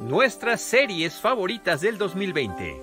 nuestras 0.00 0.60
series 0.62 1.14
favoritas 1.14 1.82
del 1.82 1.98
2020. 1.98 2.82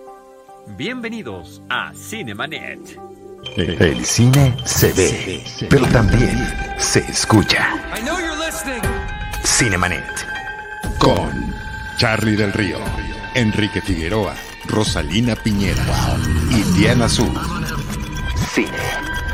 Bienvenidos 0.77 1.61
a 1.69 1.91
Cinemanet. 1.93 2.99
El 3.55 4.05
cine 4.05 4.55
se 4.65 4.93
ve, 4.93 5.43
pero 5.69 5.87
también 5.87 6.37
se 6.77 6.99
escucha. 6.99 7.69
Cinemanet. 9.43 10.05
Con 10.99 11.53
Charlie 11.97 12.35
del 12.35 12.53
Río, 12.53 12.77
Enrique 13.33 13.81
Figueroa, 13.81 14.35
Rosalina 14.65 15.35
Piñera 15.35 15.85
y 16.51 16.61
Diana 16.77 17.05
Azul. 17.05 17.33
Cine, 18.53 18.69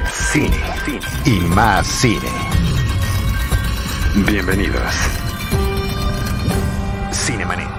cine, 0.09 0.57
cine 0.86 1.00
y 1.25 1.39
más 1.41 1.86
cine. 1.88 2.29
Bienvenidos. 4.25 4.93
Cinemanet. 7.11 7.72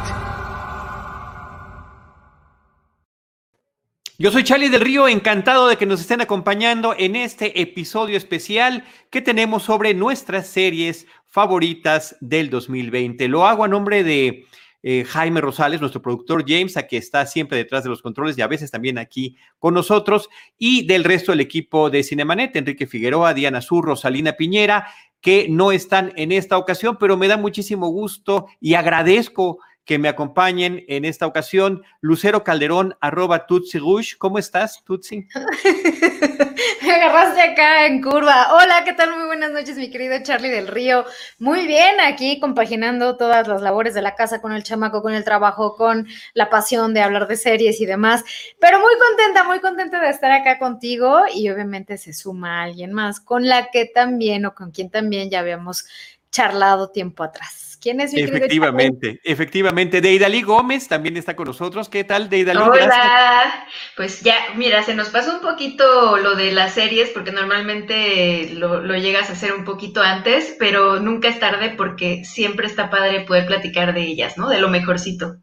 Yo 4.17 4.31
soy 4.31 4.45
Charlie 4.45 4.69
del 4.69 4.81
Río, 4.81 5.09
encantado 5.09 5.67
de 5.67 5.77
que 5.77 5.87
nos 5.87 6.01
estén 6.01 6.21
acompañando 6.21 6.95
en 6.97 7.17
este 7.17 7.61
episodio 7.61 8.17
especial 8.17 8.85
que 9.11 9.21
tenemos 9.21 9.65
sobre 9.65 9.93
nuestras 9.93 10.47
series 10.47 11.09
favoritas 11.27 12.17
del 12.21 12.49
2020. 12.49 13.27
Lo 13.27 13.45
hago 13.45 13.65
a 13.65 13.69
nombre 13.69 14.05
de 14.05 14.45
eh, 14.85 15.05
Jaime 15.05 15.41
Rosales, 15.41 15.81
nuestro 15.81 16.01
productor 16.01 16.45
James, 16.47 16.77
a 16.77 16.87
que 16.87 16.97
está 16.97 17.27
siempre 17.27 17.59
detrás 17.59 17.83
de 17.83 17.91
los 17.91 18.03
controles 18.03 18.39
y 18.39 18.43
a 18.43 18.47
veces 18.47 18.71
también 18.71 18.99
aquí 18.99 19.37
con 19.59 19.75
nosotros, 19.75 20.29
y 20.57 20.87
del 20.87 21.03
resto 21.03 21.33
del 21.33 21.41
equipo 21.41 21.91
de 21.91 22.05
Cinemanet, 22.05 22.55
Enrique 22.55 22.87
Figueroa, 22.87 23.35
Diana 23.35 23.61
Sur, 23.61 23.85
Rosalina 23.85 24.35
Piñera, 24.35 24.87
que 25.21 25.49
no 25.49 25.73
están 25.73 26.13
en 26.15 26.31
esta 26.31 26.57
ocasión, 26.57 26.99
pero 27.01 27.17
me 27.17 27.27
da 27.27 27.37
muchísimo 27.37 27.89
gusto 27.89 28.47
y 28.61 28.75
agradezco 28.75 29.59
que 29.85 29.99
me 29.99 30.09
acompañen 30.09 30.85
en 30.89 31.05
esta 31.05 31.27
ocasión. 31.27 31.83
Lucero 32.01 32.45
Calderón, 32.45 32.97
arroba 33.01 33.47
Tutsi 33.47 33.79
Rush. 33.79 34.17
¿Cómo 34.19 34.39
estás, 34.39 34.83
Tutsi? 34.85 35.27
me 36.83 36.93
agarraste 36.93 37.43
acá 37.43 37.87
en 37.87 38.01
curva. 38.03 38.55
Hola, 38.55 38.83
¿qué 38.85 38.93
tal? 38.93 39.17
Muy 39.17 39.27
buenas 39.27 39.53
noches, 39.53 39.77
mi 39.77 39.91
querido 39.91 40.17
Charlie 40.23 40.49
del 40.49 40.69
Río. 40.69 41.05
Muy 41.39 41.67
bien, 41.67 42.01
aquí 42.01 42.41
compaginando 42.41 43.17
todas 43.17 43.47
las 43.47 43.63
labores 43.63 43.95
de 43.95 44.03
la 44.03 44.15
casa 44.15 44.41
con 44.41 44.53
el 44.53 44.63
chamaco, 44.63 45.03
con 45.03 45.15
el 45.15 45.25
trabajo, 45.25 45.77
con 45.77 46.07
la 46.33 46.51
pasión 46.51 46.95
de 46.95 47.03
hablar 47.03 47.29
de 47.29 47.37
series 47.37 47.81
y 47.81 47.87
demás. 47.87 48.25
Pero 48.61 48.81
muy 48.81 48.93
contenta, 48.99 49.45
muy 49.45 49.61
contenta 49.61 50.01
de 50.01 50.11
estar 50.11 50.33
acá 50.33 50.59
contigo 50.59 51.23
y 51.35 51.51
obviamente 51.51 51.99
se 51.99 52.13
suma 52.13 52.63
alguien 52.63 52.93
más 52.93 53.21
con 53.21 53.47
la 53.49 53.71
que 53.71 53.87
también 53.87 54.47
o 54.47 54.55
con 54.55 54.71
quien 54.71 54.91
también 54.91 55.31
ya 55.31 55.41
habíamos 55.41 55.87
charlado 56.35 56.91
tiempo 56.91 57.23
atrás. 57.23 57.79
¿Quién 57.81 58.01
es 58.01 58.13
mi 58.13 58.23
Efectivamente, 58.23 59.21
efectivamente. 59.25 60.01
Deidali 60.01 60.41
Gómez 60.41 60.89
también 60.89 61.17
está 61.19 61.37
con 61.37 61.47
nosotros. 61.47 61.91
¿Qué 61.91 62.03
tal, 62.03 62.31
Deidali? 62.31 62.59
Hola. 62.59 63.67
Pues 63.95 64.23
ya, 64.23 64.35
mira, 64.57 64.83
se 64.83 64.95
nos 64.95 65.11
pasó 65.11 65.35
un 65.35 65.41
poquito 65.41 66.17
lo 66.17 66.35
de 66.35 66.51
las 66.53 66.73
series, 66.73 67.11
porque 67.11 67.31
normalmente 67.31 68.51
lo, 68.55 68.81
lo, 68.81 68.97
llegas 68.97 69.29
a 69.29 69.35
hacer 69.35 69.53
un 69.53 69.65
poquito 69.65 70.01
antes, 70.03 70.57
pero 70.59 70.99
nunca 70.99 71.29
es 71.29 71.39
tarde 71.39 71.75
porque 71.77 72.25
siempre 72.25 72.67
está 72.67 72.89
padre 72.89 73.27
poder 73.27 73.47
platicar 73.47 73.93
de 73.93 74.01
ellas, 74.01 74.39
¿no? 74.39 74.49
De 74.49 74.61
lo 74.61 74.71
mejorcito. 74.71 75.37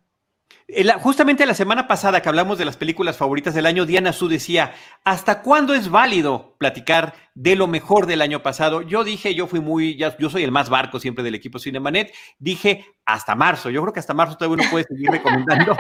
Justamente 1.02 1.46
la 1.46 1.54
semana 1.54 1.88
pasada 1.88 2.22
que 2.22 2.30
hablamos 2.30 2.58
de 2.58 2.66
las 2.66 2.78
películas 2.78 3.18
favoritas 3.18 3.54
del 3.54 3.66
año, 3.66 3.86
Diana 3.86 4.14
Su 4.14 4.30
decía, 4.30 4.74
¿hasta 5.04 5.42
cuándo 5.42 5.74
es 5.74 5.90
válido 5.90 6.56
platicar 6.58 7.14
de 7.36 7.56
lo 7.56 7.68
mejor 7.68 8.06
del 8.06 8.22
año 8.22 8.42
pasado? 8.42 8.82
Yo 8.82 9.04
dije, 9.04 9.36
yo 9.36 9.48
fui 9.48 9.60
muy, 9.60 9.98
ya, 9.98 10.16
yo 10.18 10.30
soy 10.30 10.44
el 10.44 10.52
más 10.52 10.70
barco 10.70 11.00
siempre 11.00 11.24
del 11.24 11.36
equipo 11.36 11.60
Cinemanet, 11.60 12.14
dije 12.40 12.86
hasta 13.06 13.36
marzo, 13.36 13.70
yo 13.70 13.82
creo 13.82 13.94
que 13.94 14.00
hasta 14.00 14.14
marzo 14.14 14.38
todavía 14.38 14.64
uno 14.64 14.72
puede 14.72 14.86
seguir 14.86 15.10
recomendando, 15.12 15.76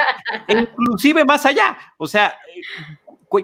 inclusive 0.47 1.23
más 1.23 1.45
allá. 1.45 1.77
O 1.97 2.07
sea, 2.07 2.35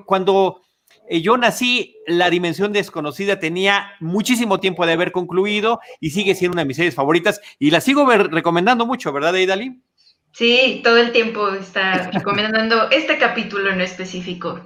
cuando 0.06 0.62
eh, 1.08 1.22
yo 1.22 1.38
nací, 1.38 1.96
La 2.08 2.30
Dimensión 2.30 2.74
Desconocida 2.74 3.40
tenía 3.40 3.92
muchísimo 4.00 4.60
tiempo 4.60 4.86
de 4.86 4.94
haber 4.94 5.12
concluido 5.12 5.80
y 6.02 6.10
sigue 6.10 6.36
siendo 6.36 6.56
una 6.56 6.64
de 6.64 6.68
mis 6.68 6.78
series 6.78 6.96
favoritas 6.96 7.40
y 7.58 7.72
la 7.72 7.80
sigo 7.80 8.06
recomendando 8.06 8.86
mucho, 8.86 9.14
¿verdad, 9.14 9.36
Eidali? 9.36 9.82
Sí, 10.38 10.82
todo 10.84 11.00
el 11.00 11.12
tiempo 11.14 11.50
está 11.50 12.12
recomendando 12.12 12.92
este 12.92 13.18
capítulo 13.18 13.72
en 13.72 13.82
específico. 13.82 14.62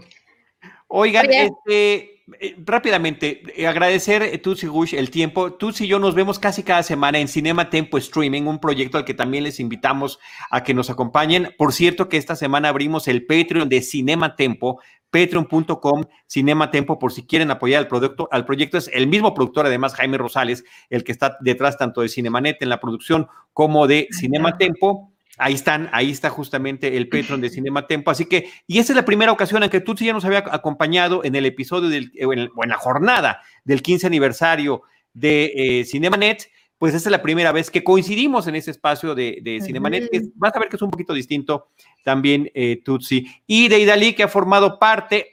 Oigan, 0.90 1.32
este, 1.32 2.24
eh, 2.42 2.56
rápidamente, 2.58 3.42
eh, 3.56 3.66
agradecer 3.66 4.22
eh, 4.22 4.38
Tutsi 4.38 4.68
Gush 4.68 4.94
el 4.96 5.10
tiempo. 5.10 5.54
Tutsi 5.54 5.86
y 5.86 5.88
yo 5.88 5.98
nos 5.98 6.14
vemos 6.14 6.40
casi 6.40 6.64
cada 6.64 6.84
semana 6.84 7.20
en 7.20 7.30
Cinema 7.30 7.70
Tempo 7.70 7.98
Streaming, 7.98 8.48
un 8.48 8.60
proyecto 8.60 8.98
al 8.98 9.06
que 9.06 9.14
también 9.14 9.46
les 9.46 9.62
invitamos 9.62 10.20
a 10.50 10.62
que 10.62 10.74
nos 10.74 10.90
acompañen. 10.90 11.56
Por 11.58 11.72
cierto, 11.72 12.10
que 12.10 12.18
esta 12.18 12.36
semana 12.36 12.68
abrimos 12.68 13.08
el 13.08 13.26
Patreon 13.26 13.70
de 13.70 13.82
Cinema 13.82 14.36
Tempo, 14.36 14.82
patreon.com 15.10 16.04
Cinema 16.28 16.70
Tempo, 16.70 17.00
por 17.00 17.14
si 17.14 17.26
quieren 17.26 17.50
apoyar 17.50 17.80
al 17.80 17.88
producto. 17.88 18.28
Al 18.34 18.44
proyecto 18.44 18.78
es 18.78 18.90
el 18.94 19.08
mismo 19.08 19.34
productor, 19.34 19.68
además, 19.68 19.96
Jaime 19.96 20.18
Rosales, 20.18 20.66
el 20.90 21.06
que 21.06 21.14
está 21.14 21.38
detrás 21.40 21.78
tanto 21.78 22.02
de 22.02 22.10
Cinemanet 22.10 22.62
en 22.62 22.68
la 22.68 22.82
producción 22.82 23.30
como 23.54 23.88
de 23.88 24.10
Cinema 24.12 24.58
Tempo. 24.58 25.11
Ahí 25.42 25.56
están, 25.56 25.90
ahí 25.92 26.12
está 26.12 26.30
justamente 26.30 26.96
el 26.96 27.10
Patreon 27.10 27.42
de 27.42 27.50
Cinema 27.52 27.88
Tempo. 27.88 28.12
Así 28.12 28.26
que, 28.26 28.50
y 28.68 28.80
esa 28.80 28.94
es 28.94 28.96
la 28.96 29.06
primera 29.06 29.32
ocasión 29.32 29.64
en 29.64 29.70
que 29.70 29.82
tú 29.82 29.96
ya 29.96 30.14
nos 30.14 30.24
había 30.24 30.40
acompañado 30.52 31.24
en 31.24 31.36
el 31.36 31.46
episodio 31.46 31.90
del, 31.90 32.12
o 32.24 32.34
en, 32.34 32.70
la 32.70 32.78
jornada 32.78 33.42
del 33.64 33.82
15 33.82 34.08
aniversario 34.08 34.84
de 35.14 35.52
eh, 35.56 35.86
Cinemanet. 35.86 36.50
Pues 36.78 36.94
esa 36.94 37.10
es 37.10 37.12
la 37.12 37.22
primera 37.22 37.52
vez 37.52 37.70
que 37.70 37.84
coincidimos 37.84 38.48
en 38.48 38.56
ese 38.56 38.72
espacio 38.72 39.14
de, 39.14 39.40
de 39.42 39.62
Cinemanet. 39.62 40.10
vas 40.36 40.56
a 40.56 40.60
ver 40.60 40.70
que 40.70 40.76
es 40.76 40.82
un 40.82 40.90
poquito 40.90 41.14
distinto 41.14 41.70
también, 42.04 42.50
eh, 42.54 42.82
Tutsi. 42.84 43.28
Y 43.46 43.68
de 43.68 43.80
Idalí, 43.80 44.14
que 44.14 44.24
ha 44.24 44.28
formado 44.28 44.80
parte 44.80 45.32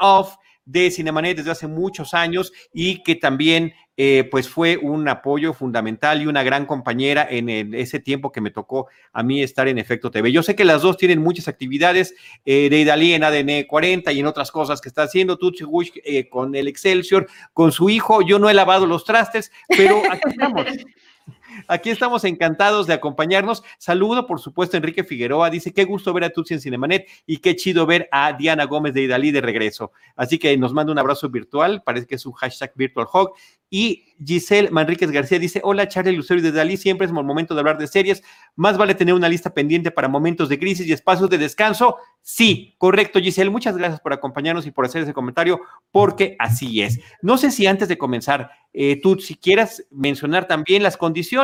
of 0.00 0.34
de 0.72 0.90
Cinemanet 0.90 1.36
desde 1.36 1.50
hace 1.50 1.66
muchos 1.66 2.14
años 2.14 2.52
y 2.72 3.02
que 3.02 3.14
también 3.14 3.74
eh, 3.98 4.26
pues 4.30 4.48
fue 4.48 4.78
un 4.78 5.06
apoyo 5.06 5.52
fundamental 5.52 6.22
y 6.22 6.26
una 6.26 6.42
gran 6.42 6.64
compañera 6.64 7.26
en 7.28 7.74
ese 7.74 8.00
tiempo 8.00 8.32
que 8.32 8.40
me 8.40 8.50
tocó 8.50 8.88
a 9.12 9.22
mí 9.22 9.42
estar 9.42 9.68
en 9.68 9.78
Efecto 9.78 10.10
TV. 10.10 10.32
Yo 10.32 10.42
sé 10.42 10.56
que 10.56 10.64
las 10.64 10.80
dos 10.80 10.96
tienen 10.96 11.20
muchas 11.20 11.46
actividades 11.46 12.14
eh, 12.46 12.70
de 12.70 12.80
Idalí 12.80 13.12
en 13.12 13.22
ADN 13.22 13.64
40 13.68 14.10
y 14.12 14.20
en 14.20 14.26
otras 14.26 14.50
cosas 14.50 14.80
que 14.80 14.88
está 14.88 15.02
haciendo, 15.02 15.36
Tutsi 15.36 15.64
Wish 15.64 15.92
eh, 16.04 16.28
con 16.30 16.54
el 16.54 16.68
Excelsior, 16.68 17.28
con 17.52 17.70
su 17.70 17.90
hijo. 17.90 18.22
Yo 18.22 18.38
no 18.38 18.48
he 18.48 18.54
lavado 18.54 18.86
los 18.86 19.04
trastes, 19.04 19.52
pero 19.68 20.02
aquí 20.10 20.30
estamos. 20.30 20.66
Aquí 21.68 21.90
estamos 21.90 22.24
encantados 22.24 22.86
de 22.86 22.94
acompañarnos. 22.94 23.62
Saludo, 23.78 24.26
por 24.26 24.40
supuesto, 24.40 24.76
Enrique 24.76 25.04
Figueroa. 25.04 25.50
Dice, 25.50 25.72
qué 25.72 25.84
gusto 25.84 26.12
ver 26.12 26.24
a 26.24 26.30
Tutsi 26.30 26.54
en 26.54 26.60
Cinemanet 26.60 27.08
y 27.26 27.38
qué 27.38 27.56
chido 27.56 27.86
ver 27.86 28.08
a 28.12 28.32
Diana 28.32 28.64
Gómez 28.64 28.94
de 28.94 29.02
Idalí 29.02 29.30
de 29.30 29.40
regreso. 29.40 29.92
Así 30.16 30.38
que 30.38 30.56
nos 30.56 30.72
manda 30.72 30.92
un 30.92 30.98
abrazo 30.98 31.28
virtual. 31.28 31.82
Parece 31.84 32.06
que 32.06 32.16
es 32.16 32.26
un 32.26 32.32
hashtag 32.32 32.72
Virtual 32.74 33.06
Hog. 33.12 33.34
Y 33.74 34.04
Giselle 34.22 34.70
Manríquez 34.70 35.10
García 35.10 35.38
dice, 35.38 35.62
hola 35.64 35.88
Charlie 35.88 36.14
Lucero 36.14 36.42
de 36.42 36.52
Dalí, 36.52 36.76
siempre 36.76 37.06
es 37.06 37.10
el 37.10 37.24
momento 37.24 37.54
de 37.54 37.60
hablar 37.60 37.78
de 37.78 37.86
series. 37.86 38.22
Más 38.54 38.76
vale 38.76 38.94
tener 38.94 39.14
una 39.14 39.30
lista 39.30 39.54
pendiente 39.54 39.90
para 39.90 40.08
momentos 40.08 40.50
de 40.50 40.58
crisis 40.58 40.86
y 40.86 40.92
espacios 40.92 41.30
de 41.30 41.38
descanso. 41.38 41.96
Sí, 42.20 42.74
correcto, 42.76 43.18
Giselle. 43.18 43.48
Muchas 43.48 43.76
gracias 43.76 44.00
por 44.00 44.12
acompañarnos 44.12 44.66
y 44.66 44.70
por 44.70 44.84
hacer 44.84 45.02
ese 45.02 45.14
comentario, 45.14 45.62
porque 45.90 46.36
así 46.38 46.82
es. 46.82 47.00
No 47.22 47.38
sé 47.38 47.50
si 47.50 47.66
antes 47.66 47.88
de 47.88 47.96
comenzar, 47.96 48.50
eh, 48.74 49.00
si 49.20 49.36
quieras 49.36 49.84
mencionar 49.90 50.46
también 50.46 50.82
las 50.82 50.98
condiciones 50.98 51.41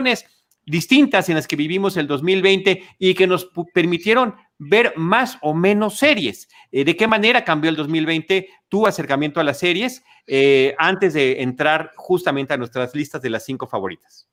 distintas 0.66 1.28
en 1.28 1.36
las 1.36 1.48
que 1.48 1.56
vivimos 1.56 1.96
el 1.96 2.06
2020 2.06 2.82
y 2.98 3.14
que 3.14 3.26
nos 3.26 3.50
permitieron 3.72 4.34
ver 4.58 4.92
más 4.96 5.38
o 5.40 5.54
menos 5.54 5.96
series. 5.98 6.48
Eh, 6.72 6.84
¿De 6.84 6.96
qué 6.96 7.06
manera 7.06 7.44
cambió 7.44 7.70
el 7.70 7.76
2020 7.76 8.48
tu 8.68 8.86
acercamiento 8.86 9.40
a 9.40 9.44
las 9.44 9.58
series 9.58 10.04
eh, 10.26 10.74
antes 10.78 11.14
de 11.14 11.42
entrar 11.42 11.92
justamente 11.96 12.54
a 12.54 12.58
nuestras 12.58 12.94
listas 12.94 13.22
de 13.22 13.30
las 13.30 13.44
cinco 13.44 13.66
favoritas? 13.66 14.28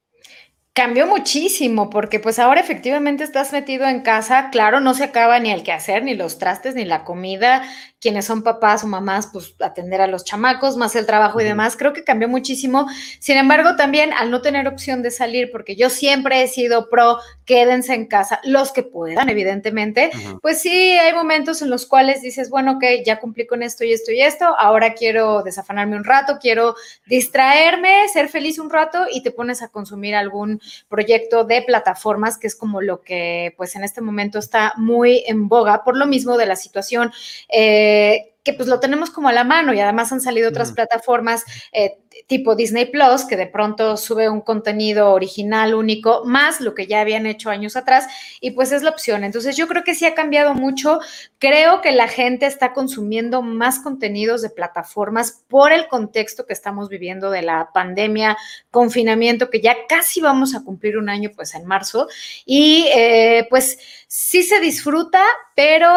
Cambió 0.76 1.08
muchísimo 1.08 1.90
porque 1.90 2.20
pues 2.20 2.38
ahora 2.38 2.60
efectivamente 2.60 3.24
estás 3.24 3.54
metido 3.54 3.88
en 3.88 4.02
casa, 4.02 4.50
claro, 4.52 4.82
no 4.82 4.94
se 4.94 5.06
acaba 5.06 5.40
ni 5.40 5.50
el 5.50 5.64
quehacer, 5.64 6.04
ni 6.04 6.16
los 6.16 6.38
trastes, 6.38 6.76
ni 6.76 6.84
la 6.84 7.06
comida, 7.06 7.64
quienes 8.02 8.26
son 8.26 8.44
papás 8.44 8.84
o 8.84 8.88
mamás, 8.88 9.30
pues 9.32 9.56
atender 9.62 10.02
a 10.02 10.08
los 10.08 10.26
chamacos, 10.26 10.76
más 10.76 10.96
el 10.98 11.06
trabajo 11.06 11.40
y 11.40 11.46
demás, 11.46 11.78
creo 11.78 11.94
que 11.94 12.04
cambió 12.04 12.28
muchísimo. 12.28 12.88
Sin 13.20 13.38
embargo, 13.38 13.78
también 13.78 14.12
al 14.12 14.30
no 14.30 14.42
tener 14.42 14.68
opción 14.68 15.02
de 15.02 15.12
salir, 15.12 15.50
porque 15.50 15.78
yo 15.78 15.90
siempre 15.90 16.44
he 16.44 16.48
sido 16.50 16.90
pro, 16.90 17.20
quédense 17.46 17.94
en 17.94 18.06
casa, 18.06 18.42
los 18.44 18.74
que 18.74 18.84
puedan, 18.84 19.30
evidentemente, 19.30 20.12
pues 20.42 20.60
sí, 20.62 20.70
hay 20.70 21.14
momentos 21.14 21.62
en 21.62 21.70
los 21.70 21.86
cuales 21.86 22.22
dices, 22.22 22.50
bueno, 22.50 22.74
ok, 22.74 22.84
ya 23.06 23.20
cumplí 23.20 23.48
con 23.48 23.64
esto 23.64 23.86
y 23.86 23.94
esto 23.94 24.12
y 24.12 24.20
esto, 24.22 24.46
ahora 24.60 24.94
quiero 24.94 25.42
desafanarme 25.42 25.96
un 25.96 26.04
rato, 26.04 26.38
quiero 26.40 26.76
distraerme, 27.08 28.08
ser 28.10 28.28
feliz 28.28 28.60
un 28.60 28.70
rato 28.70 29.06
y 29.10 29.24
te 29.24 29.32
pones 29.32 29.62
a 29.62 29.70
consumir 29.70 30.16
algún 30.16 30.62
proyecto 30.88 31.44
de 31.44 31.62
plataformas, 31.62 32.38
que 32.38 32.48
es 32.48 32.56
como 32.56 32.82
lo 32.82 33.02
que 33.02 33.54
pues 33.58 33.76
en 33.76 33.84
este 33.84 34.02
momento 34.02 34.40
está 34.40 34.74
muy 34.78 35.24
en 35.28 35.48
boga, 35.48 35.84
por 35.84 35.98
lo 35.98 36.06
mismo 36.06 36.38
de 36.38 36.46
la 36.46 36.56
situación. 36.56 37.12
Eh, 37.50 38.35
que 38.46 38.54
pues 38.54 38.70
lo 38.70 38.80
tenemos 38.80 39.10
como 39.10 39.28
a 39.28 39.34
la 39.34 39.44
mano 39.44 39.74
y 39.74 39.80
además 39.80 40.12
han 40.12 40.22
salido 40.22 40.50
otras 40.50 40.72
plataformas 40.72 41.44
eh, 41.74 41.98
tipo 42.28 42.56
Disney 42.56 42.86
Plus 42.86 43.26
que 43.26 43.36
de 43.36 43.48
pronto 43.48 43.98
sube 43.98 44.30
un 44.30 44.42
contenido 44.42 45.12
original 45.12 45.74
único 45.74 46.24
más 46.26 46.62
lo 46.62 46.76
que 46.76 46.86
ya 46.86 47.02
habían 47.02 47.26
hecho 47.26 47.50
años 47.50 47.76
atrás 47.76 48.08
y 48.40 48.52
pues 48.52 48.72
es 48.72 48.84
la 48.84 48.92
opción. 48.92 49.24
Entonces 49.24 49.58
yo 49.58 49.68
creo 49.68 49.84
que 49.84 49.96
sí 49.96 50.06
ha 50.06 50.14
cambiado 50.14 50.54
mucho. 50.54 51.00
Creo 51.40 51.82
que 51.82 51.92
la 51.92 52.08
gente 52.08 52.46
está 52.46 52.72
consumiendo 52.72 53.42
más 53.42 53.80
contenidos 53.80 54.44
de 54.44 54.52
plataformas 54.52 55.44
por 55.48 55.72
el 55.72 55.88
contexto 55.88 56.46
que 56.46 56.54
estamos 56.54 56.88
viviendo 56.88 57.32
de 57.32 57.42
la 57.42 57.72
pandemia, 57.74 58.38
confinamiento, 58.70 59.50
que 59.50 59.62
ya 59.62 59.76
casi 59.90 60.22
vamos 60.22 60.54
a 60.54 60.64
cumplir 60.64 60.98
un 60.98 61.10
año 61.10 61.32
pues 61.36 61.56
en 61.56 61.66
marzo 61.66 62.08
y 62.46 62.88
eh, 62.96 63.48
pues 63.50 63.80
sí 64.08 64.44
se 64.44 64.60
disfruta, 64.60 65.24
pero 65.56 65.90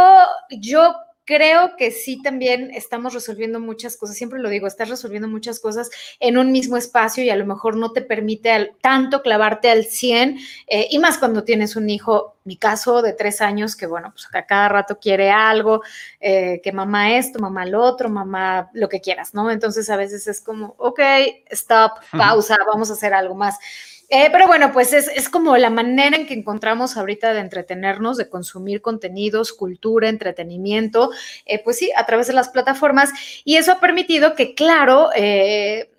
yo 0.51 0.95
creo 1.29 1.77
que 1.77 1.91
sí 1.91 2.23
también 2.23 2.71
estamos 2.73 3.13
resolviendo 3.13 3.61
muchas 3.61 3.99
cosas, 3.99 4.17
siempre 4.17 4.41
lo 4.41 4.49
digo, 4.49 4.67
estás 4.67 4.89
resolviendo 4.89 5.29
muchas 5.29 5.61
cosas 5.61 5.91
en 6.21 6.39
un 6.39 6.53
mismo 6.53 6.79
espacio 6.79 7.23
y 7.23 7.29
a 7.29 7.37
lo 7.37 7.45
mejor 7.45 7.77
no 7.77 7.93
te 7.93 8.01
permite 8.01 8.73
tanto 8.81 9.21
clavarte 9.21 9.69
al 9.69 9.85
100 9.85 10.39
eh, 10.69 10.87
y 10.91 10.99
más 10.99 11.19
cuando 11.19 11.45
tienes 11.45 11.77
un 11.77 11.91
hijo, 11.91 12.38
mi 12.49 12.57
caso 12.57 13.01
de 13.03 13.13
tres 13.13 13.41
años, 13.41 13.77
que 13.77 13.87
bueno, 13.87 14.11
pues 14.11 14.27
a 14.33 14.45
cada 14.45 14.69
rato 14.69 14.99
quiere 14.99 15.31
algo, 15.31 15.83
eh, 16.19 16.61
que 16.65 16.73
mamá 16.73 17.13
esto, 17.17 17.39
mamá 17.39 17.65
lo 17.65 17.81
otro, 17.83 18.09
mamá 18.09 18.71
lo 18.73 18.89
que 18.89 19.01
quieras, 19.01 19.35
¿no? 19.35 19.51
Entonces 19.53 19.89
a 19.91 19.97
veces 19.97 20.27
es 20.27 20.41
como, 20.41 20.75
ok, 20.79 21.01
stop, 21.51 21.93
pausa, 22.11 22.57
vamos 22.67 22.91
a 22.91 22.95
hacer 22.95 23.15
algo 23.15 23.37
más. 23.37 23.57
Eh, 24.11 24.31
pero 24.33 24.47
bueno, 24.47 24.73
pues 24.73 24.95
es, 24.95 25.29
como 25.29 25.57
la 25.59 25.69
manera 25.69 26.17
en 26.17 26.27
que 26.27 26.33
encontramos 26.33 26.97
ahorita 26.97 27.35
de 27.35 27.41
entretenernos, 27.41 28.17
de 28.17 28.29
consumir 28.31 28.81
contenidos, 28.81 29.53
cultura, 29.53 30.09
entretenimiento, 30.09 31.11
eh, 31.45 31.63
pues 31.63 31.77
sí, 31.77 31.93
a 31.95 32.07
través 32.07 32.27
de 32.27 32.33
las 32.33 32.49
plataformas. 32.49 33.11
Y 33.45 33.57
eso 33.57 33.73
ha 33.73 33.81
permitido 33.81 34.35
que, 34.35 34.55
claro, 34.55 35.11
eh, 35.15 35.91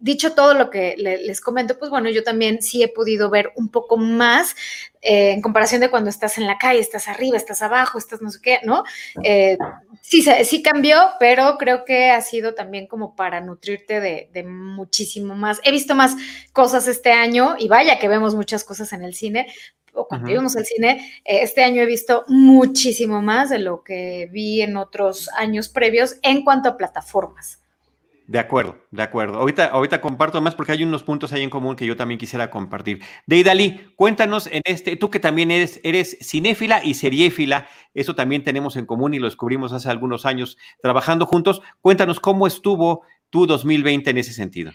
dicho 0.00 0.32
todo 0.32 0.54
lo 0.54 0.70
que 0.70 0.94
les 0.96 1.40
comento, 1.40 1.78
pues 1.78 1.90
bueno, 1.90 2.10
yo 2.10 2.22
también 2.22 2.62
sí 2.62 2.82
he 2.82 2.88
podido 2.88 3.30
ver 3.30 3.52
un 3.56 3.68
poco 3.68 3.96
más 3.96 4.54
en 5.02 5.40
comparación 5.40 5.80
de 5.80 5.90
cuando 5.90 6.10
estás 6.10 6.38
en 6.38 6.46
la 6.46 6.58
calle, 6.58 6.80
estás 6.80 7.08
arriba, 7.08 7.36
estás 7.36 7.62
abajo, 7.62 7.98
estás 7.98 8.20
no 8.20 8.30
sé 8.30 8.40
qué, 8.42 8.60
¿no? 8.64 8.84
sí, 10.02 10.24
sí 10.44 10.62
cambió, 10.62 10.96
pero 11.18 11.56
creo 11.58 11.84
que 11.84 12.10
ha 12.10 12.20
sido 12.20 12.54
también 12.54 12.86
como 12.86 13.16
para 13.16 13.40
nutrirte 13.40 14.00
de, 14.00 14.44
muchísimo 14.44 15.34
más. 15.34 15.60
He 15.64 15.70
visto 15.70 15.94
más 15.94 16.16
cosas 16.52 16.86
este 16.88 17.12
año 17.12 17.56
y 17.58 17.68
vaya 17.68 17.98
que 17.98 18.08
vemos 18.08 18.34
muchas 18.34 18.64
cosas 18.64 18.92
en 18.92 19.02
el 19.02 19.14
cine, 19.14 19.48
o 19.96 20.06
cuando 20.06 20.30
íbamos 20.30 20.56
al 20.56 20.66
cine, 20.66 21.20
eh, 21.24 21.40
este 21.42 21.64
año 21.64 21.82
he 21.82 21.86
visto 21.86 22.24
muchísimo 22.28 23.22
más 23.22 23.50
de 23.50 23.58
lo 23.58 23.82
que 23.82 24.28
vi 24.30 24.60
en 24.60 24.76
otros 24.76 25.28
años 25.30 25.68
previos 25.68 26.16
en 26.22 26.44
cuanto 26.44 26.68
a 26.68 26.76
plataformas. 26.76 27.60
De 28.28 28.40
acuerdo, 28.40 28.76
de 28.90 29.02
acuerdo. 29.02 29.38
Ahorita, 29.38 29.66
ahorita 29.66 30.00
comparto 30.00 30.40
más 30.40 30.56
porque 30.56 30.72
hay 30.72 30.82
unos 30.82 31.04
puntos 31.04 31.32
ahí 31.32 31.42
en 31.42 31.50
común 31.50 31.76
que 31.76 31.86
yo 31.86 31.96
también 31.96 32.18
quisiera 32.18 32.50
compartir. 32.50 33.00
Deidali, 33.26 33.92
cuéntanos 33.94 34.48
en 34.48 34.62
este, 34.64 34.96
tú 34.96 35.10
que 35.10 35.20
también 35.20 35.52
eres, 35.52 35.80
eres 35.84 36.18
cinéfila 36.20 36.82
y 36.82 36.94
seriéfila, 36.94 37.68
eso 37.94 38.16
también 38.16 38.42
tenemos 38.42 38.76
en 38.76 38.84
común 38.84 39.14
y 39.14 39.20
lo 39.20 39.26
descubrimos 39.26 39.72
hace 39.72 39.88
algunos 39.90 40.26
años 40.26 40.58
trabajando 40.82 41.24
juntos. 41.24 41.62
Cuéntanos 41.80 42.18
cómo 42.18 42.48
estuvo 42.48 43.02
tu 43.30 43.46
2020 43.46 44.10
en 44.10 44.18
ese 44.18 44.32
sentido. 44.32 44.72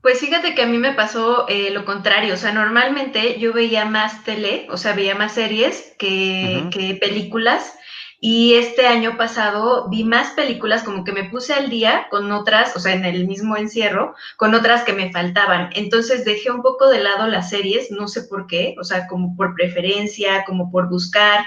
Pues 0.00 0.20
fíjate 0.20 0.54
que 0.54 0.62
a 0.62 0.66
mí 0.66 0.78
me 0.78 0.92
pasó 0.92 1.46
eh, 1.48 1.70
lo 1.70 1.84
contrario, 1.84 2.34
o 2.34 2.36
sea, 2.36 2.52
normalmente 2.52 3.38
yo 3.38 3.52
veía 3.52 3.84
más 3.84 4.24
tele, 4.24 4.66
o 4.70 4.76
sea, 4.76 4.94
veía 4.94 5.14
más 5.14 5.32
series 5.32 5.94
que, 5.98 6.68
que 6.70 6.94
películas. 6.94 7.77
Y 8.20 8.54
este 8.54 8.84
año 8.84 9.16
pasado 9.16 9.88
vi 9.88 10.02
más 10.02 10.32
películas, 10.32 10.82
como 10.82 11.04
que 11.04 11.12
me 11.12 11.30
puse 11.30 11.54
al 11.54 11.70
día 11.70 12.08
con 12.10 12.32
otras, 12.32 12.74
o 12.74 12.80
sea, 12.80 12.92
en 12.92 13.04
el 13.04 13.28
mismo 13.28 13.56
encierro, 13.56 14.16
con 14.36 14.56
otras 14.56 14.82
que 14.82 14.92
me 14.92 15.12
faltaban. 15.12 15.70
Entonces 15.74 16.24
dejé 16.24 16.50
un 16.50 16.62
poco 16.62 16.88
de 16.88 17.00
lado 17.00 17.28
las 17.28 17.50
series, 17.50 17.92
no 17.92 18.08
sé 18.08 18.22
por 18.22 18.48
qué, 18.48 18.74
o 18.80 18.82
sea, 18.82 19.06
como 19.06 19.36
por 19.36 19.54
preferencia, 19.54 20.44
como 20.46 20.68
por 20.72 20.88
buscar. 20.88 21.44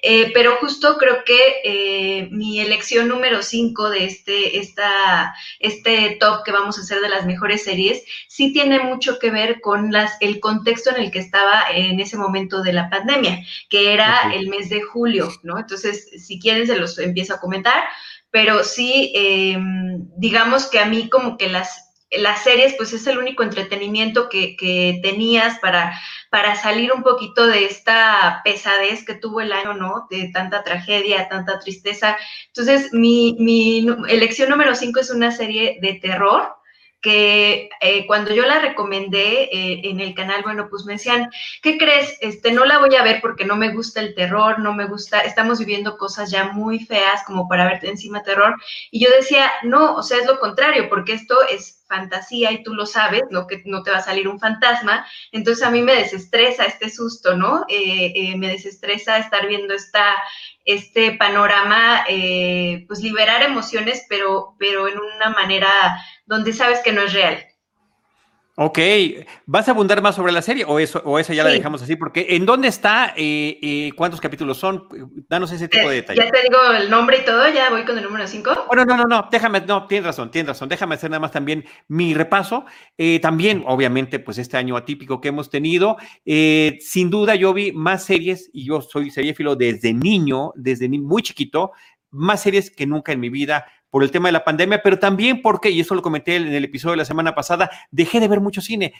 Eh, 0.00 0.30
pero 0.32 0.56
justo 0.56 0.96
creo 0.96 1.24
que 1.24 1.38
eh, 1.64 2.28
mi 2.30 2.60
elección 2.60 3.08
número 3.08 3.42
5 3.42 3.90
de 3.90 4.04
este, 4.04 4.58
esta, 4.58 5.34
este 5.60 6.16
top 6.20 6.42
que 6.42 6.52
vamos 6.52 6.78
a 6.78 6.82
hacer 6.82 7.00
de 7.00 7.08
las 7.10 7.26
mejores 7.26 7.64
series, 7.64 8.02
sí 8.28 8.52
tiene 8.52 8.80
mucho 8.80 9.18
que 9.18 9.30
ver 9.30 9.60
con 9.60 9.92
las, 9.92 10.16
el 10.20 10.40
contexto 10.40 10.88
en 10.90 11.02
el 11.02 11.10
que 11.10 11.18
estaba 11.18 11.64
en 11.70 12.00
ese 12.00 12.16
momento 12.16 12.62
de 12.62 12.72
la 12.72 12.88
pandemia, 12.88 13.44
que 13.68 13.92
era 13.92 14.34
el 14.34 14.48
mes 14.48 14.70
de 14.70 14.82
julio, 14.82 15.30
¿no? 15.42 15.58
Entonces, 15.58 16.13
si 16.18 16.38
quieren 16.38 16.66
se 16.66 16.76
los 16.76 16.98
empiezo 16.98 17.34
a 17.34 17.40
comentar, 17.40 17.84
pero 18.30 18.64
sí, 18.64 19.12
em, 19.14 20.08
digamos 20.16 20.66
que 20.66 20.80
a 20.80 20.86
mí 20.86 21.08
como 21.08 21.36
que 21.36 21.48
las, 21.48 21.92
las 22.10 22.42
series, 22.42 22.74
pues 22.74 22.92
es 22.92 23.06
el 23.06 23.18
único 23.18 23.42
entretenimiento 23.42 24.28
que, 24.28 24.56
tenías 25.02 25.58
para, 25.60 25.98
para 26.30 26.56
salir 26.56 26.92
un 26.92 27.02
poquito 27.02 27.46
de 27.46 27.66
esta 27.66 28.40
pesadez 28.44 29.04
que 29.04 29.14
tuvo 29.14 29.40
el 29.40 29.52
año, 29.52 29.74
¿no? 29.74 30.06
De 30.10 30.30
tanta 30.32 30.64
tragedia, 30.64 31.28
tanta 31.28 31.58
tristeza. 31.60 32.16
Entonces, 32.48 32.92
mi, 32.92 33.36
mi 33.38 33.86
elección 34.08 34.50
número 34.50 34.74
5 34.74 35.00
es 35.00 35.10
una 35.10 35.30
serie 35.30 35.78
de 35.80 35.94
terror 35.94 36.54
que 37.04 37.68
eh, 37.82 38.06
cuando 38.06 38.32
yo 38.32 38.46
la 38.46 38.60
recomendé 38.60 39.42
eh, 39.52 39.82
en 39.84 40.00
el 40.00 40.14
canal, 40.14 40.42
bueno, 40.42 40.68
pues 40.70 40.86
me 40.86 40.94
decían, 40.94 41.30
¿qué 41.60 41.76
crees? 41.76 42.16
Este, 42.22 42.50
no 42.50 42.64
la 42.64 42.78
voy 42.78 42.96
a 42.96 43.02
ver 43.02 43.20
porque 43.20 43.44
no 43.44 43.56
me 43.56 43.74
gusta 43.74 44.00
el 44.00 44.14
terror, 44.14 44.58
no 44.58 44.72
me 44.72 44.86
gusta, 44.86 45.20
estamos 45.20 45.58
viviendo 45.58 45.98
cosas 45.98 46.30
ya 46.30 46.52
muy 46.52 46.78
feas 46.78 47.22
como 47.26 47.46
para 47.46 47.66
verte 47.66 47.90
encima 47.90 48.22
terror. 48.22 48.54
Y 48.90 49.04
yo 49.04 49.10
decía, 49.14 49.52
no, 49.64 49.96
o 49.96 50.02
sea, 50.02 50.16
es 50.16 50.26
lo 50.26 50.40
contrario, 50.40 50.88
porque 50.88 51.12
esto 51.12 51.36
es 51.46 51.83
fantasía 51.86 52.52
y 52.52 52.62
tú 52.62 52.74
lo 52.74 52.86
sabes, 52.86 53.22
no 53.30 53.46
que 53.46 53.62
no 53.66 53.82
te 53.82 53.90
va 53.90 53.98
a 53.98 54.02
salir 54.02 54.28
un 54.28 54.40
fantasma. 54.40 55.06
Entonces 55.32 55.64
a 55.64 55.70
mí 55.70 55.82
me 55.82 55.94
desestresa 55.94 56.64
este 56.64 56.90
susto, 56.90 57.36
¿no? 57.36 57.64
Eh, 57.68 58.36
me 58.36 58.48
desestresa 58.48 59.18
estar 59.18 59.46
viendo 59.46 59.74
esta, 59.74 60.14
este 60.64 61.12
panorama, 61.12 62.04
pues 62.86 63.00
liberar 63.00 63.42
emociones, 63.42 64.06
pero, 64.08 64.56
pero 64.58 64.88
en 64.88 64.98
una 64.98 65.30
manera 65.30 65.70
donde 66.26 66.52
sabes 66.52 66.80
que 66.80 66.92
no 66.92 67.02
es 67.02 67.12
real. 67.12 67.44
Ok, 68.56 68.78
¿vas 69.46 69.66
a 69.66 69.72
abundar 69.72 70.00
más 70.00 70.14
sobre 70.14 70.30
la 70.30 70.40
serie 70.40 70.64
o 70.64 70.78
eso 70.78 71.02
o 71.04 71.18
esa 71.18 71.34
ya 71.34 71.42
la 71.42 71.50
dejamos 71.50 71.82
así? 71.82 71.96
Porque 71.96 72.24
¿en 72.30 72.46
dónde 72.46 72.68
está? 72.68 73.12
Eh, 73.16 73.58
eh, 73.60 73.90
¿Cuántos 73.96 74.20
capítulos 74.20 74.58
son? 74.58 74.86
Danos 75.28 75.50
ese 75.50 75.66
tipo 75.66 75.88
de 75.88 75.96
detalles. 75.96 76.24
Ya 76.24 76.30
te 76.30 76.42
digo 76.42 76.58
el 76.70 76.88
nombre 76.88 77.18
y 77.18 77.24
todo, 77.24 77.48
ya 77.52 77.68
voy 77.70 77.84
con 77.84 77.98
el 77.98 78.04
número 78.04 78.28
5. 78.28 78.66
Bueno, 78.68 78.84
no, 78.84 78.96
no, 78.96 79.04
no, 79.06 79.28
déjame, 79.28 79.60
no, 79.62 79.88
tienes 79.88 80.06
razón, 80.06 80.30
tienes 80.30 80.50
razón, 80.50 80.68
déjame 80.68 80.94
hacer 80.94 81.10
nada 81.10 81.18
más 81.18 81.32
también 81.32 81.64
mi 81.88 82.14
repaso. 82.14 82.64
Eh, 82.96 83.18
también, 83.18 83.64
obviamente, 83.66 84.20
pues 84.20 84.38
este 84.38 84.56
año 84.56 84.76
atípico 84.76 85.20
que 85.20 85.30
hemos 85.30 85.50
tenido, 85.50 85.96
sin 86.24 87.10
duda 87.10 87.34
yo 87.34 87.52
vi 87.54 87.72
más 87.72 88.04
series 88.04 88.50
y 88.52 88.66
yo 88.66 88.80
soy 88.82 89.10
seriéfilo 89.10 89.56
desde 89.56 89.92
niño, 89.92 90.52
desde 90.54 90.88
muy 90.88 91.22
chiquito, 91.22 91.72
más 92.12 92.42
series 92.42 92.70
que 92.70 92.86
nunca 92.86 93.10
en 93.10 93.18
mi 93.18 93.30
vida 93.30 93.66
por 93.94 94.02
el 94.02 94.10
tema 94.10 94.26
de 94.26 94.32
la 94.32 94.42
pandemia, 94.42 94.82
pero 94.82 94.98
también 94.98 95.40
porque, 95.40 95.70
y 95.70 95.78
eso 95.78 95.94
lo 95.94 96.02
comenté 96.02 96.34
en 96.34 96.52
el 96.52 96.64
episodio 96.64 96.94
de 96.94 96.96
la 96.96 97.04
semana 97.04 97.32
pasada, 97.32 97.70
dejé 97.92 98.18
de 98.18 98.26
ver 98.26 98.40
mucho 98.40 98.60
cine. 98.60 98.92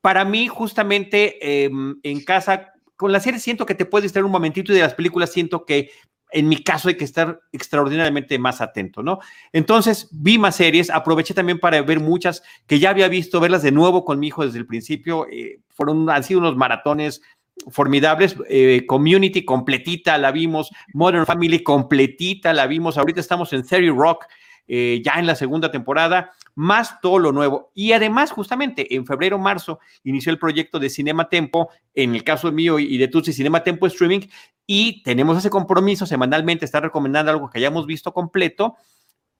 Para 0.00 0.24
mí, 0.24 0.48
justamente 0.48 1.64
em, 1.64 2.00
en 2.02 2.24
casa, 2.24 2.72
con 2.96 3.12
la 3.12 3.20
serie 3.20 3.38
siento 3.38 3.64
que 3.64 3.76
te 3.76 3.84
puedes 3.86 4.02
distraer 4.02 4.24
un 4.24 4.32
momentito 4.32 4.72
y 4.72 4.74
de 4.74 4.80
las 4.80 4.94
películas 4.94 5.30
siento 5.30 5.64
que 5.64 5.90
en 6.32 6.48
mi 6.48 6.56
caso 6.56 6.88
hay 6.88 6.96
que 6.96 7.04
estar 7.04 7.38
extraordinariamente 7.52 8.36
más 8.36 8.60
atento, 8.60 9.00
¿no? 9.00 9.20
Entonces 9.52 10.08
vi 10.10 10.38
más 10.38 10.56
series, 10.56 10.90
aproveché 10.90 11.32
también 11.32 11.60
para 11.60 11.80
ver 11.82 12.00
muchas 12.00 12.42
que 12.66 12.80
ya 12.80 12.90
había 12.90 13.06
visto, 13.06 13.38
verlas 13.38 13.62
de 13.62 13.70
nuevo 13.70 14.04
con 14.04 14.18
mi 14.18 14.26
hijo 14.26 14.44
desde 14.44 14.58
el 14.58 14.66
principio. 14.66 15.28
Eh, 15.30 15.60
fueron, 15.68 16.10
han 16.10 16.24
sido 16.24 16.40
unos 16.40 16.56
maratones 16.56 17.22
formidables. 17.68 18.36
Eh, 18.48 18.84
Community 18.86 19.44
completita 19.44 20.18
la 20.18 20.30
vimos, 20.32 20.70
Modern 20.92 21.26
Family 21.26 21.62
completita 21.62 22.52
la 22.52 22.66
vimos. 22.66 22.98
Ahorita 22.98 23.20
estamos 23.20 23.52
en 23.52 23.66
Theory 23.66 23.90
Rock, 23.90 24.26
eh, 24.68 25.00
ya 25.04 25.14
en 25.14 25.26
la 25.26 25.36
segunda 25.36 25.70
temporada, 25.70 26.32
más 26.54 27.00
todo 27.00 27.18
lo 27.18 27.32
nuevo. 27.32 27.70
Y 27.74 27.92
además, 27.92 28.30
justamente 28.30 28.94
en 28.94 29.06
febrero, 29.06 29.38
marzo, 29.38 29.78
inició 30.04 30.32
el 30.32 30.38
proyecto 30.38 30.78
de 30.78 30.90
Cinema 30.90 31.28
Tempo, 31.28 31.70
en 31.94 32.14
el 32.14 32.24
caso 32.24 32.50
mío 32.50 32.78
y 32.78 32.98
de 32.98 33.08
Tutsi, 33.08 33.32
Cinema 33.32 33.62
Tempo 33.62 33.86
Streaming, 33.86 34.26
y 34.66 35.02
tenemos 35.02 35.38
ese 35.38 35.50
compromiso 35.50 36.06
semanalmente, 36.06 36.64
estar 36.64 36.82
recomendando 36.82 37.30
algo 37.30 37.48
que 37.48 37.58
hayamos 37.58 37.86
visto 37.86 38.12
completo 38.12 38.76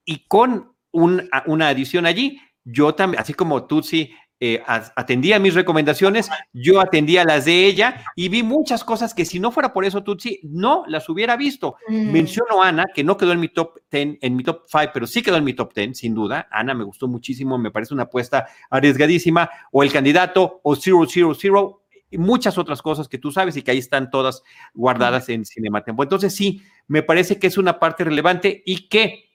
y 0.04 0.26
con 0.28 0.72
una 0.92 1.68
adición 1.68 2.06
allí. 2.06 2.40
Yo 2.64 2.94
también, 2.94 3.20
así 3.20 3.34
como 3.34 3.66
Tutsi 3.66 4.12
eh, 4.38 4.62
atendía 4.66 5.38
mis 5.38 5.54
recomendaciones, 5.54 6.28
yo 6.52 6.80
atendía 6.80 7.24
las 7.24 7.46
de 7.46 7.64
ella 7.64 8.04
y 8.14 8.28
vi 8.28 8.42
muchas 8.42 8.84
cosas 8.84 9.14
que 9.14 9.24
si 9.24 9.40
no 9.40 9.50
fuera 9.50 9.72
por 9.72 9.86
eso, 9.86 10.02
Tutsi, 10.02 10.40
no 10.42 10.84
las 10.88 11.08
hubiera 11.08 11.36
visto. 11.36 11.76
Mm. 11.88 12.12
Menciono 12.12 12.62
a 12.62 12.68
Ana, 12.68 12.84
que 12.94 13.02
no 13.02 13.16
quedó 13.16 13.32
en 13.32 13.40
mi 13.40 13.48
top 13.48 13.78
10, 13.90 14.18
en 14.20 14.36
mi 14.36 14.44
top 14.44 14.64
5, 14.66 14.90
pero 14.92 15.06
sí 15.06 15.22
quedó 15.22 15.36
en 15.36 15.44
mi 15.44 15.54
top 15.54 15.72
10, 15.72 15.96
sin 15.96 16.14
duda. 16.14 16.48
Ana 16.50 16.74
me 16.74 16.84
gustó 16.84 17.08
muchísimo, 17.08 17.56
me 17.56 17.70
parece 17.70 17.94
una 17.94 18.04
apuesta 18.04 18.46
arriesgadísima. 18.68 19.48
O 19.72 19.82
El 19.82 19.90
Candidato, 19.90 20.60
o 20.62 20.76
Zero, 20.76 21.06
Zero, 21.08 21.34
Zero. 21.34 21.82
y 22.10 22.18
muchas 22.18 22.58
otras 22.58 22.82
cosas 22.82 23.08
que 23.08 23.18
tú 23.18 23.32
sabes 23.32 23.56
y 23.56 23.62
que 23.62 23.70
ahí 23.70 23.78
están 23.78 24.10
todas 24.10 24.42
guardadas 24.74 25.30
en 25.30 25.46
Cinematempo. 25.46 26.02
Entonces 26.02 26.34
sí, 26.34 26.62
me 26.88 27.02
parece 27.02 27.38
que 27.38 27.46
es 27.46 27.56
una 27.56 27.78
parte 27.78 28.04
relevante 28.04 28.62
y 28.66 28.88
que 28.88 29.26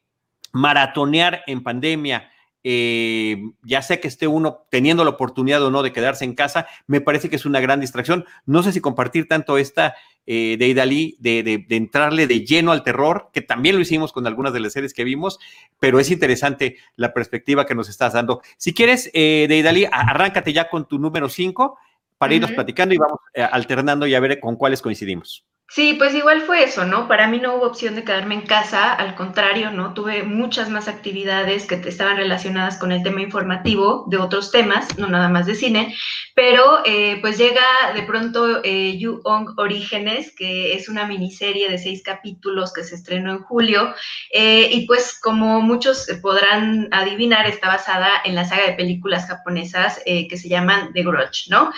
maratonear 0.53 1.43
en 1.47 1.63
pandemia, 1.63 2.30
eh, 2.63 3.41
ya 3.63 3.81
sea 3.81 3.99
que 3.99 4.07
esté 4.07 4.27
uno 4.27 4.65
teniendo 4.69 5.03
la 5.03 5.11
oportunidad 5.11 5.63
o 5.63 5.71
no 5.71 5.83
de 5.83 5.93
quedarse 5.93 6.25
en 6.25 6.35
casa, 6.35 6.67
me 6.87 7.01
parece 7.01 7.29
que 7.29 7.35
es 7.35 7.45
una 7.45 7.59
gran 7.59 7.79
distracción. 7.79 8.25
No 8.45 8.63
sé 8.63 8.71
si 8.71 8.81
compartir 8.81 9.27
tanto 9.27 9.57
esta 9.57 9.95
eh, 10.27 10.55
de 10.59 10.67
Idalí, 10.67 11.17
de, 11.19 11.41
de, 11.67 11.75
entrarle 11.75 12.27
de 12.27 12.45
lleno 12.45 12.71
al 12.71 12.83
terror, 12.83 13.29
que 13.33 13.41
también 13.41 13.75
lo 13.75 13.81
hicimos 13.81 14.13
con 14.13 14.27
algunas 14.27 14.53
de 14.53 14.59
las 14.59 14.73
series 14.73 14.93
que 14.93 15.03
vimos, 15.03 15.39
pero 15.79 15.99
es 15.99 16.11
interesante 16.11 16.77
la 16.95 17.11
perspectiva 17.13 17.65
que 17.65 17.73
nos 17.73 17.89
estás 17.89 18.13
dando. 18.13 18.41
Si 18.57 18.73
quieres, 18.73 19.09
eh, 19.13 19.47
de 19.49 19.57
Idalí, 19.57 19.87
arráncate 19.91 20.53
ya 20.53 20.69
con 20.69 20.87
tu 20.87 20.99
número 20.99 21.27
5 21.27 21.77
para 22.19 22.35
irnos 22.35 22.51
platicando 22.51 22.93
y 22.93 22.99
vamos 22.99 23.19
eh, 23.33 23.41
alternando 23.41 24.05
y 24.05 24.13
a 24.13 24.19
ver 24.19 24.39
con 24.39 24.55
cuáles 24.57 24.83
coincidimos. 24.83 25.43
Sí, 25.73 25.93
pues 25.93 26.13
igual 26.13 26.41
fue 26.41 26.65
eso, 26.65 26.83
¿no? 26.83 27.07
Para 27.07 27.29
mí 27.29 27.39
no 27.39 27.55
hubo 27.55 27.67
opción 27.67 27.95
de 27.95 28.03
quedarme 28.03 28.35
en 28.35 28.41
casa, 28.41 28.91
al 28.91 29.15
contrario, 29.15 29.71
¿no? 29.71 29.93
Tuve 29.93 30.23
muchas 30.23 30.69
más 30.69 30.89
actividades 30.89 31.65
que 31.65 31.75
estaban 31.75 32.17
relacionadas 32.17 32.77
con 32.77 32.91
el 32.91 33.03
tema 33.03 33.21
informativo 33.21 34.03
de 34.09 34.17
otros 34.17 34.51
temas, 34.51 34.97
no 34.97 35.07
nada 35.07 35.29
más 35.29 35.45
de 35.45 35.55
cine, 35.55 35.95
pero 36.35 36.81
eh, 36.83 37.19
pues 37.21 37.37
llega 37.37 37.63
de 37.95 38.03
pronto 38.03 38.59
eh, 38.65 38.99
Ong 39.23 39.53
Orígenes, 39.55 40.35
que 40.35 40.73
es 40.73 40.89
una 40.89 41.05
miniserie 41.05 41.69
de 41.69 41.77
seis 41.77 42.03
capítulos 42.03 42.73
que 42.73 42.83
se 42.83 42.95
estrenó 42.95 43.31
en 43.31 43.43
julio, 43.43 43.95
eh, 44.33 44.67
y 44.73 44.85
pues 44.87 45.17
como 45.21 45.61
muchos 45.61 46.05
podrán 46.21 46.89
adivinar, 46.91 47.47
está 47.47 47.69
basada 47.69 48.09
en 48.25 48.35
la 48.35 48.43
saga 48.43 48.65
de 48.65 48.73
películas 48.73 49.25
japonesas 49.25 50.01
que 50.05 50.37
se 50.37 50.49
llaman 50.49 50.91
The 50.91 51.03
Grudge, 51.03 51.49
¿no? 51.49 51.71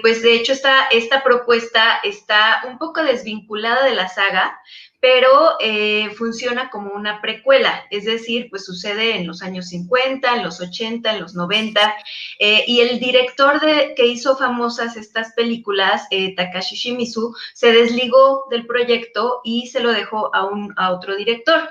pues 0.00 0.22
de 0.22 0.34
hecho 0.34 0.52
esta, 0.52 0.86
esta 0.90 1.22
propuesta 1.22 2.00
está 2.02 2.62
un 2.66 2.78
poco 2.78 3.02
de 3.02 3.09
desvinculada 3.10 3.84
de 3.84 3.94
la 3.94 4.08
saga, 4.08 4.60
pero 5.00 5.56
eh, 5.60 6.10
funciona 6.10 6.68
como 6.68 6.92
una 6.92 7.22
precuela, 7.22 7.84
es 7.90 8.04
decir, 8.04 8.48
pues 8.50 8.66
sucede 8.66 9.16
en 9.16 9.26
los 9.26 9.42
años 9.42 9.68
50, 9.68 10.36
en 10.36 10.42
los 10.42 10.60
80, 10.60 11.14
en 11.14 11.20
los 11.20 11.34
90, 11.34 11.96
eh, 12.38 12.64
y 12.66 12.80
el 12.80 13.00
director 13.00 13.60
de, 13.60 13.94
que 13.96 14.06
hizo 14.06 14.36
famosas 14.36 14.96
estas 14.98 15.32
películas, 15.32 16.06
eh, 16.10 16.34
Takashi 16.34 16.76
Shimizu, 16.76 17.34
se 17.54 17.72
desligó 17.72 18.44
del 18.50 18.66
proyecto 18.66 19.40
y 19.42 19.68
se 19.68 19.80
lo 19.80 19.90
dejó 19.90 20.34
a, 20.34 20.44
un, 20.44 20.74
a 20.76 20.92
otro 20.92 21.16
director. 21.16 21.70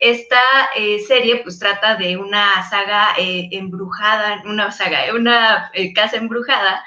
Esta 0.00 0.40
serie 1.06 1.42
pues 1.42 1.58
trata 1.58 1.96
de 1.96 2.16
una 2.16 2.68
saga 2.70 3.14
embrujada, 3.18 4.42
una 4.46 4.72
saga, 4.72 5.14
una 5.14 5.70
casa 5.94 6.16
embrujada, 6.16 6.82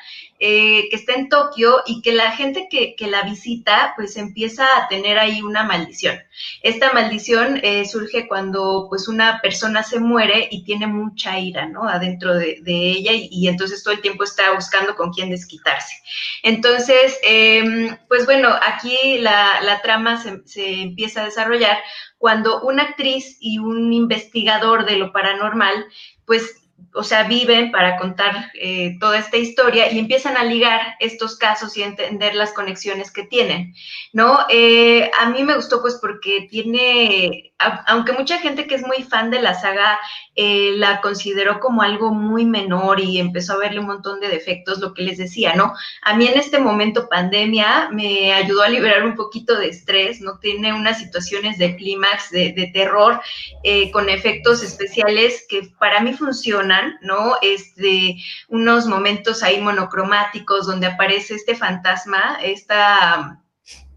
eh, 0.45 0.89
que 0.89 0.97
está 0.97 1.13
en 1.13 1.29
Tokio 1.29 1.83
y 1.85 2.01
que 2.01 2.11
la 2.11 2.33
gente 2.33 2.67
que, 2.69 2.97
la 3.07 3.21
visita 3.21 3.93
pues 3.95 4.17
empieza 4.17 4.65
a 4.75 4.89
tener 4.89 5.17
ahí 5.17 5.41
una 5.41 5.63
maldición. 5.63 6.19
Esta 6.61 6.91
maldición 6.91 7.61
eh, 7.63 7.85
surge 7.85 8.27
cuando 8.27 8.87
pues 8.89 9.07
una 9.07 9.39
persona 9.41 9.83
se 9.83 10.01
muere 10.01 10.49
y 10.51 10.65
tiene 10.65 10.85
mucha 10.85 11.39
ira, 11.39 11.69
¿no? 11.69 11.87
Adentro 11.87 12.35
de, 12.35 12.61
ella 12.65 13.11
y, 13.13 13.47
entonces 13.47 13.83
todo 13.83 13.93
el 13.93 14.01
tiempo 14.01 14.25
está 14.25 14.51
buscando 14.51 14.97
con 14.97 15.13
quién 15.13 15.29
desquitarse. 15.29 15.95
Entonces, 16.43 17.17
em, 17.23 17.95
pues 18.09 18.25
bueno, 18.25 18.49
aquí 18.49 19.19
la, 19.19 19.79
trama 19.81 20.21
se, 20.21 20.45
se 20.45 20.81
empieza 20.81 21.21
a 21.21 21.25
desarrollar 21.25 21.77
cuando 22.17 22.63
una 22.63 22.83
actriz 22.83 23.37
y 23.39 23.59
un 23.59 23.93
investigador 23.93 24.85
de 24.85 24.97
lo 24.97 25.13
paranormal 25.13 25.85
pues 26.25 26.62
o 26.93 27.03
sea, 27.03 27.23
viven 27.23 27.71
para 27.71 27.97
contar 27.97 28.51
eh, 28.53 28.97
toda 28.99 29.17
esta 29.17 29.37
historia 29.37 29.91
y 29.91 29.99
empiezan 29.99 30.37
a 30.37 30.43
ligar 30.43 30.95
estos 30.99 31.37
casos 31.37 31.75
y 31.77 31.83
entender 31.83 32.35
las 32.35 32.53
conexiones 32.53 33.11
que 33.11 33.23
tienen, 33.23 33.73
¿no? 34.11 34.39
Eh, 34.49 35.09
a 35.19 35.29
mí 35.29 35.43
me 35.43 35.55
gustó 35.55 35.81
pues 35.81 35.97
porque 36.01 36.47
tiene 36.49 37.52
aunque 37.87 38.13
mucha 38.13 38.39
gente 38.39 38.67
que 38.67 38.75
es 38.75 38.85
muy 38.85 39.03
fan 39.03 39.31
de 39.31 39.41
la 39.41 39.53
saga 39.53 39.99
eh, 40.35 40.73
la 40.77 41.01
consideró 41.01 41.59
como 41.59 41.81
algo 41.81 42.11
muy 42.11 42.45
menor 42.45 42.99
y 42.99 43.19
empezó 43.19 43.53
a 43.53 43.57
verle 43.57 43.79
un 43.79 43.85
montón 43.85 44.19
de 44.19 44.29
defectos, 44.29 44.79
lo 44.79 44.93
que 44.93 45.03
les 45.03 45.17
decía, 45.17 45.53
¿no? 45.55 45.73
A 46.01 46.15
mí 46.15 46.27
en 46.27 46.39
este 46.39 46.59
momento 46.59 47.07
pandemia 47.07 47.89
me 47.91 48.33
ayudó 48.33 48.63
a 48.63 48.69
liberar 48.69 49.05
un 49.05 49.15
poquito 49.15 49.57
de 49.57 49.67
estrés, 49.67 50.21
¿no? 50.21 50.39
Tiene 50.39 50.73
unas 50.73 50.99
situaciones 50.99 51.57
de 51.57 51.75
clímax, 51.75 52.31
de, 52.31 52.71
terror, 52.73 53.21
eh, 53.63 53.91
con 53.91 54.09
efectos 54.09 54.63
especiales 54.63 55.45
que 55.47 55.69
para 55.79 56.01
mí 56.01 56.13
funcionan, 56.13 56.97
¿no? 57.01 57.35
Este, 57.41 58.15
unos 58.47 58.87
momentos 58.87 59.43
ahí 59.43 59.61
monocromáticos 59.61 60.65
donde 60.65 60.87
aparece 60.87 61.35
este 61.35 61.55
fantasma, 61.55 62.39
esta 62.41 63.42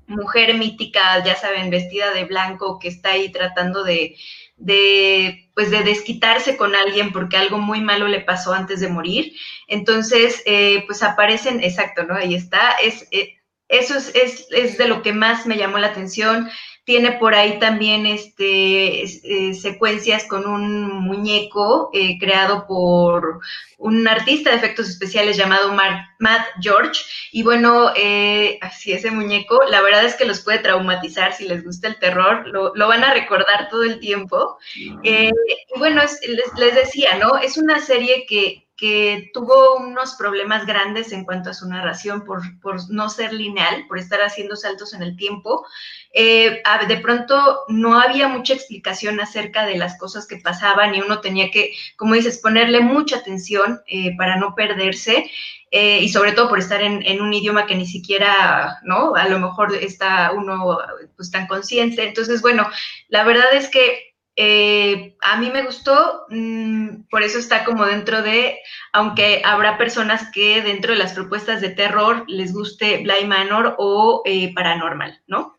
mujer 0.06 0.54
mítica, 0.54 1.24
ya 1.24 1.34
saben, 1.36 1.70
vestida 1.70 2.12
de 2.12 2.24
blanco, 2.24 2.78
que 2.78 2.88
está 2.88 3.10
ahí 3.10 3.30
tratando 3.30 3.84
de, 3.84 4.16
de, 4.56 5.50
pues 5.54 5.70
de 5.70 5.82
desquitarse 5.82 6.56
con 6.56 6.74
alguien 6.74 7.12
porque 7.12 7.36
algo 7.36 7.58
muy 7.58 7.80
malo 7.80 8.08
le 8.08 8.20
pasó 8.20 8.52
antes 8.52 8.80
de 8.80 8.88
morir. 8.88 9.32
Entonces, 9.68 10.42
eh, 10.46 10.84
pues 10.86 11.02
aparecen, 11.02 11.62
exacto, 11.62 12.04
¿no? 12.04 12.14
Ahí 12.14 12.34
está. 12.34 12.72
Es, 12.82 13.06
eh, 13.10 13.34
eso 13.68 13.96
es, 13.96 14.14
es, 14.14 14.46
es, 14.50 14.78
de 14.78 14.88
lo 14.88 15.02
que 15.02 15.12
más 15.12 15.46
me 15.46 15.56
llamó 15.56 15.78
la 15.78 15.88
atención. 15.88 16.48
Tiene 16.86 17.12
por 17.12 17.34
ahí 17.34 17.58
también 17.58 18.06
este, 18.06 19.02
eh, 19.02 19.54
secuencias 19.54 20.24
con 20.24 20.46
un 20.46 21.00
muñeco 21.00 21.90
eh, 21.92 22.16
creado 22.18 22.64
por 22.68 23.40
un 23.78 24.06
artista 24.06 24.50
de 24.50 24.56
efectos 24.56 24.88
especiales 24.88 25.36
llamado 25.36 25.72
Matt 25.72 26.46
George. 26.60 27.02
Y 27.32 27.42
bueno, 27.42 27.90
eh, 27.96 28.58
así 28.62 28.92
ese 28.92 29.10
muñeco, 29.10 29.60
la 29.68 29.82
verdad 29.82 30.04
es 30.04 30.14
que 30.14 30.26
los 30.26 30.40
puede 30.40 30.60
traumatizar 30.60 31.34
si 31.34 31.48
les 31.48 31.64
gusta 31.64 31.88
el 31.88 31.98
terror, 31.98 32.46
lo, 32.46 32.88
van 32.88 33.02
a 33.02 33.12
recordar 33.12 33.68
todo 33.68 33.82
el 33.82 33.98
tiempo. 33.98 34.56
y 34.76 35.30
bueno, 35.76 36.02
les, 36.02 36.54
les 36.56 36.74
decía, 36.76 37.18
¿no? 37.18 37.36
Es 37.36 37.58
una 37.58 37.80
serie 37.80 38.26
que, 38.28 38.65
que 38.76 39.30
tuvo 39.32 39.76
unos 39.76 40.16
problemas 40.16 40.66
grandes 40.66 41.10
en 41.12 41.24
cuanto 41.24 41.48
a 41.48 41.54
su 41.54 41.66
narración 41.66 42.24
por, 42.24 42.42
no 42.90 43.08
ser 43.08 43.32
lineal, 43.32 43.86
por 43.88 43.98
estar 43.98 44.20
haciendo 44.20 44.54
saltos 44.54 44.92
en 44.92 45.02
el 45.02 45.16
tiempo. 45.16 45.66
Eh, 46.12 46.62
de 46.86 46.96
pronto 46.98 47.60
no 47.68 47.98
había 47.98 48.28
mucha 48.28 48.52
explicación 48.52 49.18
acerca 49.18 49.64
de 49.64 49.78
las 49.78 49.98
cosas 49.98 50.26
que 50.26 50.36
pasaban 50.36 50.94
y 50.94 51.00
uno 51.00 51.20
tenía 51.20 51.50
que, 51.50 51.72
como 51.96 52.14
dices, 52.14 52.38
ponerle 52.38 52.80
mucha 52.80 53.16
atención 53.16 53.80
eh, 53.86 54.14
para 54.16 54.36
no 54.36 54.54
perderse. 54.54 55.30
Eh, 55.72 55.98
y 56.00 56.08
sobre 56.08 56.32
todo 56.32 56.48
por 56.48 56.60
estar 56.60 56.80
en, 56.80 57.02
en, 57.02 57.20
un 57.20 57.34
idioma 57.34 57.66
que 57.66 57.74
ni 57.74 57.86
siquiera, 57.86 58.78
¿no? 58.84 59.16
A 59.16 59.28
lo 59.28 59.40
mejor 59.40 59.74
está 59.74 60.30
uno 60.32 60.78
pues 61.16 61.30
tan 61.30 61.48
consciente. 61.48 62.06
Entonces, 62.06 62.40
bueno, 62.40 62.70
la 63.08 63.24
verdad 63.24 63.52
es 63.52 63.68
que 63.68 64.05
eh, 64.38 65.16
a 65.22 65.40
mí 65.40 65.50
me 65.50 65.64
gustó, 65.64 66.26
mm, 66.28 67.08
por 67.10 67.22
eso 67.22 67.38
está 67.38 67.64
como 67.64 67.86
dentro 67.86 68.20
de, 68.20 68.58
aunque 68.92 69.40
habrá 69.42 69.78
personas 69.78 70.30
que 70.30 70.60
dentro 70.60 70.92
de 70.92 70.98
las 70.98 71.14
propuestas 71.14 71.62
de 71.62 71.70
terror 71.70 72.24
les 72.28 72.52
guste 72.52 72.98
Bly 72.98 73.26
Manor 73.26 73.74
o 73.78 74.22
eh, 74.26 74.52
Paranormal, 74.54 75.22
¿no? 75.26 75.58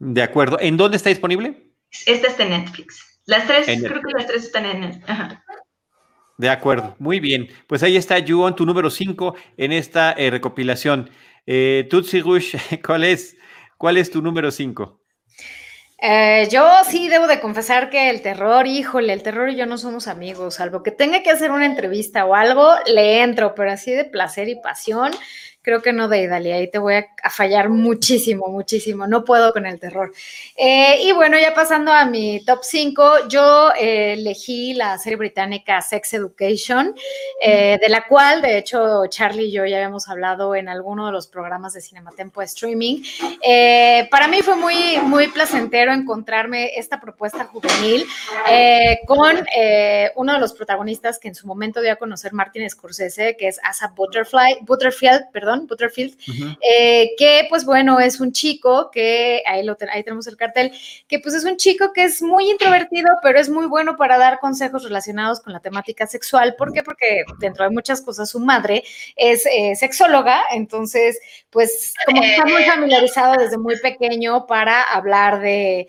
De 0.00 0.22
acuerdo. 0.22 0.58
¿En 0.60 0.76
dónde 0.76 0.96
está 0.96 1.08
disponible? 1.08 1.70
Esta 2.04 2.26
está 2.26 2.42
en 2.42 2.50
Netflix. 2.50 3.20
Las 3.26 3.46
tres, 3.46 3.66
creo 3.66 4.02
que 4.02 4.12
las 4.18 4.26
tres 4.26 4.44
están 4.44 4.66
en 4.66 4.80
Netflix. 4.80 5.38
De 6.38 6.50
acuerdo, 6.50 6.96
muy 6.98 7.20
bien. 7.20 7.48
Pues 7.68 7.82
ahí 7.82 7.96
está, 7.96 8.16
Juon, 8.26 8.56
tu 8.56 8.66
número 8.66 8.90
5 8.90 9.36
en 9.56 9.72
esta 9.72 10.12
eh, 10.12 10.30
recopilación. 10.30 11.10
Tutsi 11.88 12.20
Rush, 12.20 12.56
¿cuál 12.84 13.04
es, 13.04 13.36
¿cuál 13.78 13.96
es 13.96 14.10
tu 14.10 14.20
número 14.20 14.50
5? 14.50 15.00
Eh, 15.98 16.48
yo 16.50 16.62
sí 16.86 17.08
debo 17.08 17.26
de 17.26 17.40
confesar 17.40 17.88
que 17.88 18.10
el 18.10 18.20
terror, 18.20 18.66
híjole, 18.66 19.14
el 19.14 19.22
terror 19.22 19.48
y 19.48 19.56
yo 19.56 19.64
no 19.64 19.78
somos 19.78 20.08
amigos, 20.08 20.56
salvo 20.56 20.82
que 20.82 20.90
tenga 20.90 21.22
que 21.22 21.30
hacer 21.30 21.50
una 21.50 21.64
entrevista 21.64 22.26
o 22.26 22.34
algo, 22.34 22.74
le 22.86 23.22
entro, 23.22 23.54
pero 23.54 23.72
así 23.72 23.92
de 23.92 24.04
placer 24.04 24.48
y 24.48 24.60
pasión, 24.60 25.12
creo 25.66 25.82
que 25.82 25.92
no 25.92 26.06
de 26.06 26.22
Italia, 26.22 26.54
ahí 26.54 26.70
te 26.70 26.78
voy 26.78 26.94
a, 26.94 27.08
fallar 27.28 27.70
muchísimo, 27.70 28.46
muchísimo, 28.46 29.08
no 29.08 29.24
puedo 29.24 29.52
con 29.52 29.66
el 29.66 29.80
terror. 29.80 30.12
Eh, 30.54 30.98
y 31.02 31.10
bueno, 31.10 31.36
ya 31.40 31.54
pasando 31.54 31.90
a 31.90 32.04
mi 32.06 32.38
top 32.44 32.60
5, 32.62 33.26
yo 33.28 33.72
eh, 33.76 34.12
elegí 34.12 34.74
la 34.74 34.96
serie 34.96 35.16
británica 35.16 35.82
Sex 35.82 36.14
Education, 36.14 36.94
eh, 37.42 37.80
de 37.82 37.88
la 37.88 38.06
cual, 38.06 38.42
de 38.42 38.58
hecho, 38.58 39.06
Charlie 39.08 39.46
y 39.46 39.50
yo 39.50 39.66
ya 39.66 39.78
habíamos 39.78 40.08
hablado 40.08 40.54
en 40.54 40.68
alguno 40.68 41.06
de 41.06 41.12
los 41.12 41.26
programas 41.26 41.72
de 41.72 41.80
Cinematempo 41.80 42.42
Streaming. 42.42 43.02
para 44.08 44.28
mí 44.28 44.42
fue 44.42 44.54
muy, 44.54 44.98
muy 45.02 45.26
placentero 45.26 45.92
encontrarme 45.92 46.78
esta 46.78 47.00
propuesta 47.00 47.44
juvenil 47.44 48.06
con 49.04 49.44
uno 50.14 50.32
de 50.32 50.38
los 50.38 50.52
protagonistas 50.52 51.18
que 51.18 51.26
en 51.26 51.34
su 51.34 51.48
momento 51.48 51.80
dio 51.80 51.92
a 51.92 51.96
conocer 51.96 52.32
Martin 52.32 52.70
Scorsese, 52.70 53.36
que 53.36 53.48
es 53.48 53.58
Asa 53.64 53.92
Butterfly, 53.96 54.58
Butterfield, 54.62 55.32
perdón, 55.32 55.55
Butterfield, 55.60 56.16
eh, 56.60 57.10
que 57.16 57.46
pues 57.48 57.64
bueno, 57.64 57.98
es 58.00 58.20
un 58.20 58.32
chico 58.32 58.90
que, 58.90 59.42
ahí, 59.46 59.64
lo 59.64 59.76
ahí 59.92 60.02
tenemos 60.02 60.26
el 60.26 60.36
cartel, 60.36 60.72
que 61.08 61.18
pues 61.18 61.34
es 61.34 61.44
un 61.44 61.56
chico 61.56 61.92
que 61.92 62.04
es 62.04 62.20
muy 62.20 62.50
introvertido, 62.50 63.08
pero 63.22 63.38
es 63.38 63.48
muy 63.48 63.66
bueno 63.66 63.96
para 63.96 64.18
dar 64.18 64.38
consejos 64.40 64.84
relacionados 64.84 65.40
con 65.40 65.52
la 65.52 65.60
temática 65.60 66.06
sexual. 66.06 66.54
¿Por 66.56 66.72
qué? 66.72 66.82
Porque 66.82 67.24
dentro 67.38 67.64
de 67.64 67.70
muchas 67.70 68.02
cosas 68.02 68.30
su 68.30 68.40
madre 68.40 68.84
es 69.16 69.46
eh, 69.46 69.74
sexóloga, 69.76 70.42
entonces 70.52 71.18
pues 71.56 71.94
como 72.04 72.22
está 72.22 72.44
muy 72.44 72.64
familiarizado 72.64 73.40
desde 73.40 73.56
muy 73.56 73.78
pequeño 73.80 74.46
para 74.46 74.82
hablar 74.82 75.40
de 75.40 75.88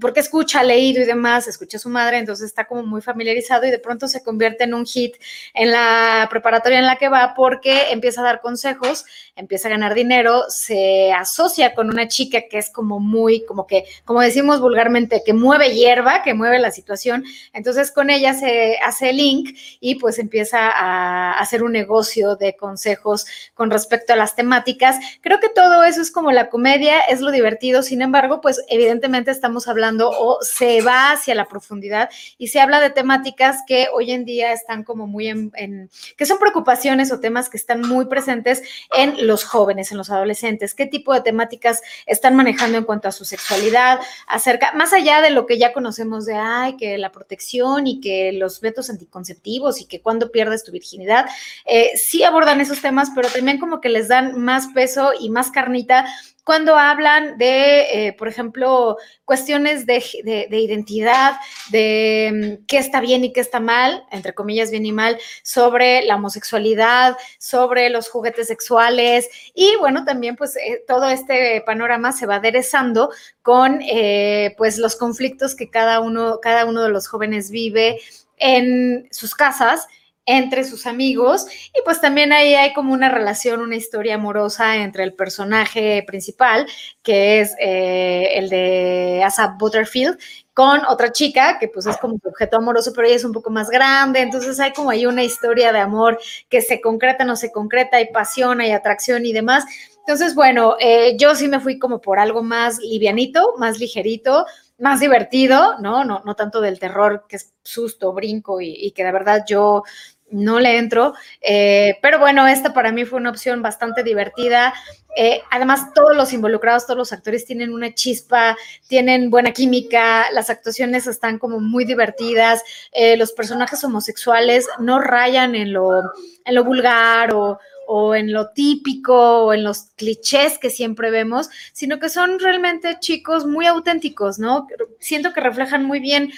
porque 0.00 0.20
escucha, 0.20 0.62
leído 0.62 1.02
y 1.02 1.06
demás, 1.06 1.46
escucha 1.46 1.76
a 1.76 1.80
su 1.80 1.88
madre, 1.88 2.18
entonces 2.18 2.46
está 2.46 2.66
como 2.66 2.82
muy 2.82 3.00
familiarizado 3.00 3.64
y 3.66 3.70
de 3.70 3.78
pronto 3.78 4.08
se 4.08 4.22
convierte 4.22 4.64
en 4.64 4.74
un 4.74 4.84
hit 4.84 5.14
en 5.54 5.70
la 5.70 6.26
preparatoria 6.30 6.78
en 6.78 6.86
la 6.86 6.96
que 6.96 7.08
va 7.08 7.34
porque 7.36 7.90
empieza 7.90 8.20
a 8.20 8.24
dar 8.24 8.40
consejos, 8.40 9.04
empieza 9.36 9.68
a 9.68 9.70
ganar 9.70 9.94
dinero, 9.94 10.44
se 10.48 11.12
asocia 11.12 11.74
con 11.74 11.90
una 11.90 12.08
chica 12.08 12.42
que 12.50 12.58
es 12.58 12.70
como 12.70 12.98
muy, 12.98 13.44
como 13.44 13.66
que, 13.66 13.84
como 14.04 14.20
decimos 14.20 14.60
vulgarmente, 14.60 15.22
que 15.24 15.32
mueve 15.32 15.74
hierba, 15.74 16.22
que 16.22 16.34
mueve 16.34 16.58
la 16.58 16.72
situación, 16.72 17.24
entonces 17.52 17.92
con 17.92 18.10
ella 18.10 18.34
se 18.34 18.78
hace 18.84 19.12
link 19.12 19.56
y 19.80 19.94
pues 19.94 20.18
empieza 20.18 20.70
a 20.70 21.38
hacer 21.38 21.62
un 21.62 21.72
negocio 21.72 22.34
de 22.34 22.56
consejos 22.56 23.26
con 23.54 23.70
respecto 23.70 24.12
a 24.12 24.16
las 24.16 24.34
temáticas. 24.34 24.96
Creo 25.20 25.40
que 25.40 25.48
todo 25.48 25.84
eso 25.84 26.00
es 26.00 26.10
como 26.10 26.32
la 26.32 26.48
comedia, 26.48 27.00
es 27.00 27.20
lo 27.20 27.30
divertido, 27.30 27.82
sin 27.82 28.02
embargo, 28.02 28.40
pues 28.40 28.62
evidentemente 28.68 29.30
estamos 29.30 29.68
hablando 29.68 30.10
o 30.10 30.38
se 30.42 30.80
va 30.82 31.12
hacia 31.12 31.34
la 31.34 31.46
profundidad 31.46 32.10
y 32.36 32.48
se 32.48 32.60
habla 32.60 32.80
de 32.80 32.90
temáticas 32.90 33.62
que 33.66 33.88
hoy 33.92 34.12
en 34.12 34.24
día 34.24 34.52
están 34.52 34.84
como 34.84 35.06
muy 35.06 35.28
en, 35.28 35.90
que 36.16 36.26
son 36.26 36.38
preocupaciones 36.38 37.12
o 37.12 37.20
temas 37.20 37.48
que 37.48 37.56
están 37.56 37.80
muy 37.80 38.06
presentes 38.06 38.62
en 38.96 39.26
los 39.26 39.44
jóvenes, 39.44 39.90
en 39.90 39.98
los 39.98 40.10
adolescentes. 40.10 40.74
¿Qué 40.74 40.86
tipo 40.86 41.14
de 41.14 41.20
temáticas 41.20 41.82
están 42.06 42.36
manejando 42.36 42.78
en 42.78 42.84
cuanto 42.84 43.08
a 43.08 43.12
su 43.12 43.24
sexualidad? 43.24 44.00
Acerca, 44.26 44.72
más 44.72 44.92
allá 44.92 45.20
de 45.20 45.30
lo 45.30 45.46
que 45.46 45.58
ya 45.58 45.72
conocemos 45.72 46.26
de, 46.26 46.34
ay, 46.34 46.76
que 46.76 46.98
la 46.98 47.12
protección 47.12 47.86
y 47.86 48.00
que 48.00 48.32
los 48.32 48.62
métodos 48.62 48.90
anticonceptivos 48.90 49.80
y 49.80 49.86
que 49.86 50.00
cuando 50.00 50.30
pierdes 50.30 50.64
tu 50.64 50.72
virginidad, 50.72 51.26
eh, 51.64 51.92
sí 51.96 52.24
abordan 52.24 52.60
esos 52.60 52.80
temas, 52.80 53.10
pero 53.14 53.28
también 53.28 53.58
como 53.58 53.80
que 53.80 53.88
les 53.88 54.08
dan 54.08 54.38
más 54.38 54.68
peso 54.68 54.97
y 55.18 55.30
más 55.30 55.50
carnita 55.50 56.06
cuando 56.48 56.76
hablan 56.76 57.36
de, 57.36 58.06
eh, 58.06 58.12
por 58.14 58.26
ejemplo, 58.26 58.96
cuestiones 59.26 59.84
de, 59.84 60.02
identidad, 60.50 61.34
de 61.68 62.58
mm, 62.62 62.64
qué 62.64 62.78
está 62.78 63.02
bien 63.02 63.22
y 63.22 63.34
qué 63.34 63.40
está 63.40 63.60
mal, 63.60 64.06
entre 64.10 64.32
comillas, 64.32 64.70
bien 64.70 64.86
y 64.86 64.92
mal, 64.92 65.18
sobre 65.42 66.00
la 66.04 66.16
homosexualidad, 66.16 67.18
sobre 67.38 67.90
los 67.90 68.08
juguetes 68.08 68.46
sexuales. 68.46 69.28
Y 69.52 69.76
bueno, 69.76 70.06
también 70.06 70.36
pues 70.36 70.56
eh, 70.56 70.82
todo 70.88 71.10
este 71.10 71.62
panorama 71.66 72.12
se 72.12 72.24
va 72.24 72.36
aderezando 72.36 73.10
con 73.42 73.82
eh, 73.82 74.54
pues 74.56 74.78
los 74.78 74.96
conflictos 74.96 75.54
que 75.54 75.68
cada 75.68 76.00
uno, 76.00 76.38
cada 76.40 76.64
uno 76.64 76.82
de 76.82 76.88
los 76.88 77.08
jóvenes 77.08 77.50
vive 77.50 78.00
en 78.38 79.06
sus 79.10 79.34
casas 79.34 79.86
entre 80.28 80.62
sus 80.62 80.86
amigos 80.86 81.46
y 81.74 81.80
pues 81.84 82.02
también 82.02 82.32
ahí 82.34 82.54
hay 82.54 82.74
como 82.74 82.92
una 82.92 83.08
relación, 83.08 83.62
una 83.62 83.76
historia 83.76 84.16
amorosa 84.16 84.76
entre 84.76 85.02
el 85.02 85.14
personaje 85.14 86.04
principal, 86.06 86.66
que 87.02 87.40
es 87.40 87.54
eh, 87.58 88.32
el 88.34 88.50
de 88.50 89.22
Asa 89.24 89.56
Butterfield, 89.58 90.18
con 90.52 90.84
otra 90.86 91.12
chica 91.12 91.58
que 91.58 91.68
pues 91.68 91.86
es 91.86 91.96
como 91.96 92.18
su 92.22 92.28
objeto 92.28 92.58
amoroso, 92.58 92.92
pero 92.94 93.06
ella 93.06 93.16
es 93.16 93.24
un 93.24 93.32
poco 93.32 93.48
más 93.48 93.70
grande, 93.70 94.20
entonces 94.20 94.60
hay 94.60 94.72
como 94.72 94.90
ahí 94.90 95.06
una 95.06 95.24
historia 95.24 95.72
de 95.72 95.78
amor 95.78 96.18
que 96.50 96.60
se 96.60 96.82
concreta, 96.82 97.24
no 97.24 97.36
se 97.36 97.50
concreta, 97.50 97.96
hay 97.96 98.12
pasión, 98.12 98.60
hay 98.60 98.72
atracción 98.72 99.24
y 99.24 99.32
demás. 99.32 99.64
Entonces, 100.00 100.34
bueno, 100.34 100.76
eh, 100.80 101.16
yo 101.18 101.34
sí 101.36 101.48
me 101.48 101.60
fui 101.60 101.78
como 101.78 102.00
por 102.00 102.18
algo 102.18 102.42
más 102.42 102.78
livianito, 102.80 103.54
más 103.58 103.78
ligerito, 103.78 104.46
más 104.78 105.00
divertido, 105.00 105.78
¿no? 105.80 106.04
No, 106.04 106.22
no 106.24 106.34
tanto 106.34 106.60
del 106.60 106.78
terror 106.78 107.24
que 107.28 107.36
es 107.36 107.52
susto, 107.62 108.12
brinco 108.12 108.60
y, 108.60 108.74
y 108.74 108.92
que 108.92 109.04
de 109.04 109.12
verdad 109.12 109.44
yo 109.46 109.82
no 110.30 110.60
le 110.60 110.78
entro, 110.78 111.14
eh, 111.40 111.98
pero 112.02 112.18
bueno, 112.18 112.46
esta 112.46 112.74
para 112.74 112.92
mí 112.92 113.04
fue 113.04 113.18
una 113.18 113.30
opción 113.30 113.62
bastante 113.62 114.02
divertida. 114.02 114.74
Eh, 115.16 115.42
además, 115.50 115.92
todos 115.94 116.14
los 116.14 116.32
involucrados, 116.32 116.86
todos 116.86 116.98
los 116.98 117.12
actores 117.12 117.44
tienen 117.44 117.72
una 117.72 117.92
chispa, 117.94 118.56
tienen 118.86 119.30
buena 119.30 119.52
química, 119.52 120.30
las 120.32 120.50
actuaciones 120.50 121.06
están 121.06 121.38
como 121.38 121.60
muy 121.60 121.84
divertidas, 121.84 122.62
eh, 122.92 123.16
los 123.16 123.32
personajes 123.32 123.82
homosexuales 123.82 124.68
no 124.78 125.00
rayan 125.00 125.54
en 125.54 125.72
lo, 125.72 126.02
en 126.44 126.54
lo 126.54 126.62
vulgar 126.62 127.34
o, 127.34 127.58
o 127.86 128.14
en 128.14 128.32
lo 128.32 128.50
típico 128.50 129.46
o 129.46 129.52
en 129.54 129.64
los 129.64 129.86
clichés 129.96 130.58
que 130.58 130.70
siempre 130.70 131.10
vemos, 131.10 131.48
sino 131.72 131.98
que 131.98 132.10
son 132.10 132.38
realmente 132.38 132.98
chicos 133.00 133.46
muy 133.46 133.66
auténticos, 133.66 134.38
¿no? 134.38 134.68
Siento 135.00 135.32
que 135.32 135.40
reflejan 135.40 135.84
muy 135.84 135.98
bien 135.98 136.30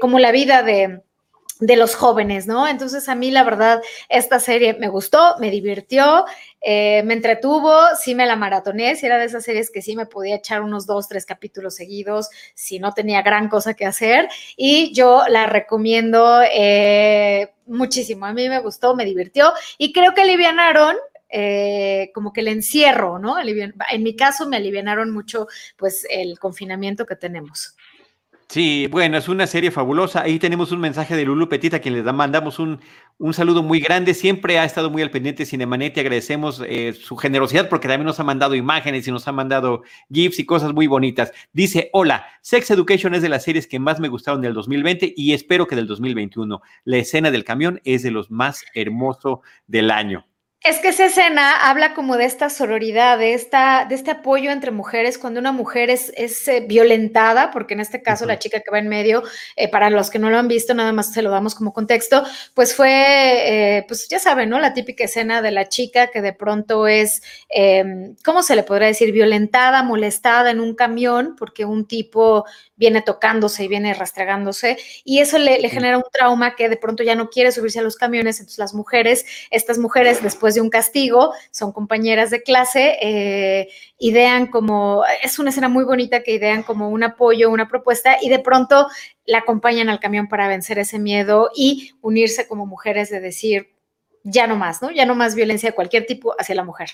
como 0.00 0.18
la 0.18 0.32
vida 0.32 0.62
de 0.62 1.02
de 1.60 1.76
los 1.76 1.94
jóvenes, 1.96 2.46
¿no? 2.46 2.68
Entonces 2.68 3.08
a 3.08 3.14
mí 3.14 3.30
la 3.30 3.42
verdad 3.42 3.82
esta 4.08 4.38
serie 4.38 4.74
me 4.74 4.88
gustó, 4.88 5.36
me 5.40 5.50
divirtió, 5.50 6.24
eh, 6.60 7.02
me 7.04 7.14
entretuvo, 7.14 7.72
sí 8.00 8.14
me 8.14 8.26
la 8.26 8.36
maratoné, 8.36 8.94
si 8.96 9.06
era 9.06 9.18
de 9.18 9.24
esas 9.24 9.44
series 9.44 9.70
que 9.70 9.82
sí 9.82 9.96
me 9.96 10.06
podía 10.06 10.36
echar 10.36 10.62
unos 10.62 10.86
dos, 10.86 11.08
tres 11.08 11.26
capítulos 11.26 11.74
seguidos 11.74 12.28
si 12.54 12.78
no 12.78 12.92
tenía 12.92 13.22
gran 13.22 13.48
cosa 13.48 13.74
que 13.74 13.86
hacer 13.86 14.28
y 14.56 14.92
yo 14.92 15.24
la 15.28 15.46
recomiendo 15.46 16.42
eh, 16.42 17.52
muchísimo, 17.66 18.26
a 18.26 18.32
mí 18.32 18.48
me 18.48 18.60
gustó, 18.60 18.94
me 18.94 19.04
divirtió 19.04 19.52
y 19.78 19.92
creo 19.92 20.14
que 20.14 20.22
alivianaron 20.22 20.96
eh, 21.30 22.10
como 22.14 22.32
que 22.32 22.40
el 22.40 22.48
encierro, 22.48 23.18
¿no? 23.18 23.36
en 23.38 24.02
mi 24.02 24.16
caso 24.16 24.48
me 24.48 24.56
alivianaron 24.56 25.10
mucho 25.10 25.46
pues 25.76 26.06
el 26.08 26.38
confinamiento 26.38 27.04
que 27.04 27.16
tenemos. 27.16 27.76
Sí, 28.50 28.86
bueno, 28.90 29.18
es 29.18 29.28
una 29.28 29.46
serie 29.46 29.70
fabulosa. 29.70 30.22
Ahí 30.22 30.38
tenemos 30.38 30.72
un 30.72 30.80
mensaje 30.80 31.14
de 31.14 31.26
Lulu 31.26 31.50
Petit, 31.50 31.74
a 31.74 31.80
quien 31.80 31.94
le 31.94 32.12
mandamos 32.14 32.58
un, 32.58 32.80
un 33.18 33.34
saludo 33.34 33.62
muy 33.62 33.78
grande. 33.78 34.14
Siempre 34.14 34.58
ha 34.58 34.64
estado 34.64 34.88
muy 34.88 35.02
al 35.02 35.10
pendiente 35.10 35.44
Cinemanet 35.44 35.94
y 35.94 36.00
agradecemos 36.00 36.62
eh, 36.66 36.94
su 36.94 37.14
generosidad 37.18 37.68
porque 37.68 37.88
también 37.88 38.06
nos 38.06 38.20
ha 38.20 38.24
mandado 38.24 38.54
imágenes 38.54 39.06
y 39.06 39.10
nos 39.10 39.28
ha 39.28 39.32
mandado 39.32 39.82
GIFs 40.10 40.38
y 40.38 40.46
cosas 40.46 40.72
muy 40.72 40.86
bonitas. 40.86 41.30
Dice, 41.52 41.90
hola, 41.92 42.26
Sex 42.40 42.70
Education 42.70 43.14
es 43.14 43.20
de 43.20 43.28
las 43.28 43.44
series 43.44 43.66
que 43.66 43.78
más 43.78 44.00
me 44.00 44.08
gustaron 44.08 44.40
del 44.40 44.54
2020 44.54 45.12
y 45.14 45.34
espero 45.34 45.66
que 45.66 45.76
del 45.76 45.86
2021. 45.86 46.62
La 46.84 46.96
escena 46.96 47.30
del 47.30 47.44
camión 47.44 47.82
es 47.84 48.02
de 48.02 48.12
los 48.12 48.30
más 48.30 48.64
hermosos 48.72 49.40
del 49.66 49.90
año. 49.90 50.24
Es 50.64 50.80
que 50.80 50.88
esa 50.88 51.06
escena 51.06 51.56
habla 51.70 51.94
como 51.94 52.16
de 52.16 52.24
esta 52.24 52.50
sororidad, 52.50 53.16
de, 53.16 53.32
esta, 53.32 53.86
de 53.88 53.94
este 53.94 54.10
apoyo 54.10 54.50
entre 54.50 54.72
mujeres 54.72 55.16
cuando 55.16 55.38
una 55.38 55.52
mujer 55.52 55.88
es, 55.88 56.12
es 56.16 56.48
eh, 56.48 56.64
violentada, 56.66 57.52
porque 57.52 57.74
en 57.74 57.80
este 57.80 58.02
caso 58.02 58.26
la 58.26 58.40
chica 58.40 58.58
que 58.60 58.70
va 58.72 58.80
en 58.80 58.88
medio, 58.88 59.22
eh, 59.54 59.68
para 59.68 59.88
los 59.88 60.10
que 60.10 60.18
no 60.18 60.30
lo 60.30 60.36
han 60.36 60.48
visto, 60.48 60.74
nada 60.74 60.92
más 60.92 61.12
se 61.12 61.22
lo 61.22 61.30
damos 61.30 61.54
como 61.54 61.72
contexto, 61.72 62.24
pues 62.54 62.74
fue, 62.74 62.88
eh, 63.78 63.84
pues 63.86 64.08
ya 64.08 64.18
saben, 64.18 64.50
¿no? 64.50 64.58
La 64.58 64.74
típica 64.74 65.04
escena 65.04 65.42
de 65.42 65.52
la 65.52 65.68
chica 65.68 66.08
que 66.08 66.20
de 66.22 66.32
pronto 66.32 66.88
es, 66.88 67.22
em, 67.48 68.16
¿cómo 68.24 68.42
se 68.42 68.56
le 68.56 68.64
podría 68.64 68.88
decir? 68.88 69.12
Violentada, 69.12 69.84
molestada 69.84 70.50
en 70.50 70.60
un 70.60 70.74
camión, 70.74 71.36
porque 71.38 71.64
un 71.66 71.86
tipo 71.86 72.44
viene 72.74 73.00
tocándose 73.00 73.64
y 73.64 73.68
viene 73.68 73.94
rastregándose, 73.94 74.76
y 75.04 75.20
eso 75.20 75.38
le, 75.38 75.60
le 75.60 75.68
genera 75.70 75.98
un 75.98 76.04
trauma 76.12 76.56
que 76.56 76.68
de 76.68 76.76
pronto 76.76 77.04
ya 77.04 77.14
no 77.14 77.30
quiere 77.30 77.52
subirse 77.52 77.78
a 77.78 77.82
los 77.82 77.96
camiones, 77.96 78.40
entonces 78.40 78.58
las 78.58 78.74
mujeres, 78.74 79.24
estas 79.50 79.78
mujeres 79.78 80.22
después 80.22 80.47
de 80.54 80.60
un 80.60 80.70
castigo, 80.70 81.32
son 81.50 81.72
compañeras 81.72 82.30
de 82.30 82.42
clase, 82.42 82.96
eh, 83.00 83.68
idean 83.98 84.46
como, 84.46 85.04
es 85.22 85.38
una 85.38 85.50
escena 85.50 85.68
muy 85.68 85.84
bonita 85.84 86.22
que 86.22 86.32
idean 86.32 86.62
como 86.62 86.88
un 86.88 87.02
apoyo, 87.02 87.50
una 87.50 87.68
propuesta 87.68 88.16
y 88.20 88.28
de 88.28 88.38
pronto 88.38 88.88
la 89.26 89.38
acompañan 89.38 89.88
al 89.88 90.00
camión 90.00 90.28
para 90.28 90.48
vencer 90.48 90.78
ese 90.78 90.98
miedo 90.98 91.50
y 91.54 91.92
unirse 92.00 92.48
como 92.48 92.66
mujeres 92.66 93.10
de 93.10 93.20
decir, 93.20 93.68
ya 94.24 94.46
no 94.46 94.56
más, 94.56 94.82
¿no? 94.82 94.90
Ya 94.90 95.06
no 95.06 95.14
más 95.14 95.34
violencia 95.34 95.70
de 95.70 95.74
cualquier 95.74 96.06
tipo 96.06 96.34
hacia 96.38 96.54
la 96.54 96.64
mujer. 96.64 96.90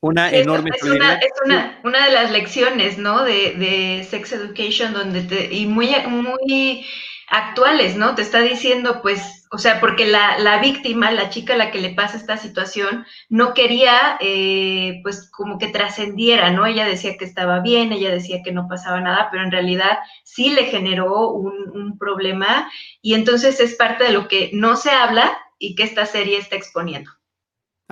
Una 0.00 0.32
enorme 0.32 0.70
es 0.74 0.82
una, 0.82 1.14
es 1.14 1.30
una, 1.44 1.80
una, 1.84 2.06
de 2.06 2.12
las 2.12 2.32
lecciones, 2.32 2.98
¿no? 2.98 3.22
De, 3.22 3.54
de 3.54 4.04
Sex 4.10 4.32
Education, 4.32 4.92
donde 4.92 5.22
te, 5.22 5.54
y 5.54 5.66
muy, 5.66 5.94
muy 6.08 6.84
actuales, 7.32 7.96
¿no? 7.96 8.14
Te 8.14 8.20
está 8.20 8.42
diciendo, 8.42 9.00
pues, 9.00 9.48
o 9.50 9.56
sea, 9.56 9.80
porque 9.80 10.04
la, 10.04 10.38
la, 10.38 10.58
víctima, 10.58 11.10
la 11.10 11.30
chica 11.30 11.54
a 11.54 11.56
la 11.56 11.70
que 11.70 11.80
le 11.80 11.94
pasa 11.94 12.18
esta 12.18 12.36
situación, 12.36 13.06
no 13.30 13.54
quería, 13.54 14.18
eh, 14.20 15.00
pues, 15.02 15.30
como 15.30 15.58
que 15.58 15.68
trascendiera, 15.68 16.50
¿no? 16.50 16.66
Ella 16.66 16.84
decía 16.84 17.16
que 17.16 17.24
estaba 17.24 17.60
bien, 17.60 17.90
ella 17.90 18.10
decía 18.10 18.42
que 18.44 18.52
no 18.52 18.68
pasaba 18.68 19.00
nada, 19.00 19.28
pero 19.30 19.44
en 19.44 19.50
realidad 19.50 19.98
sí 20.24 20.50
le 20.50 20.64
generó 20.64 21.30
un, 21.30 21.70
un 21.72 21.96
problema 21.98 22.70
y 23.00 23.14
entonces 23.14 23.60
es 23.60 23.76
parte 23.76 24.04
de 24.04 24.12
lo 24.12 24.28
que 24.28 24.50
no 24.52 24.76
se 24.76 24.90
habla 24.90 25.38
y 25.58 25.74
que 25.74 25.84
esta 25.84 26.04
serie 26.04 26.36
está 26.36 26.56
exponiendo. 26.56 27.10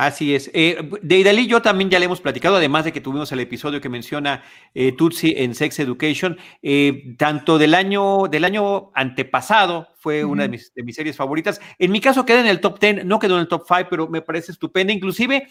Así 0.00 0.34
es. 0.34 0.50
Eh, 0.54 0.78
de 1.02 1.18
Idalí 1.18 1.46
yo 1.46 1.60
también 1.60 1.90
ya 1.90 1.98
le 1.98 2.06
hemos 2.06 2.22
platicado, 2.22 2.56
además 2.56 2.86
de 2.86 2.92
que 2.92 3.02
tuvimos 3.02 3.30
el 3.32 3.40
episodio 3.40 3.82
que 3.82 3.90
menciona 3.90 4.42
eh, 4.74 4.92
Tutsi 4.92 5.34
en 5.36 5.54
Sex 5.54 5.78
Education, 5.78 6.38
eh, 6.62 7.14
tanto 7.18 7.58
del 7.58 7.74
año, 7.74 8.22
del 8.30 8.46
año 8.46 8.92
antepasado, 8.94 9.88
fue 9.98 10.24
una 10.24 10.44
de 10.44 10.48
mis, 10.48 10.72
de 10.72 10.84
mis, 10.84 10.96
series 10.96 11.16
favoritas. 11.16 11.60
En 11.78 11.92
mi 11.92 12.00
caso 12.00 12.24
queda 12.24 12.40
en 12.40 12.46
el 12.46 12.60
top 12.60 12.80
10, 12.80 13.04
no 13.04 13.18
quedó 13.18 13.34
en 13.34 13.42
el 13.42 13.48
top 13.48 13.64
5, 13.68 13.88
pero 13.90 14.08
me 14.08 14.22
parece 14.22 14.52
estupenda. 14.52 14.90
Inclusive 14.90 15.48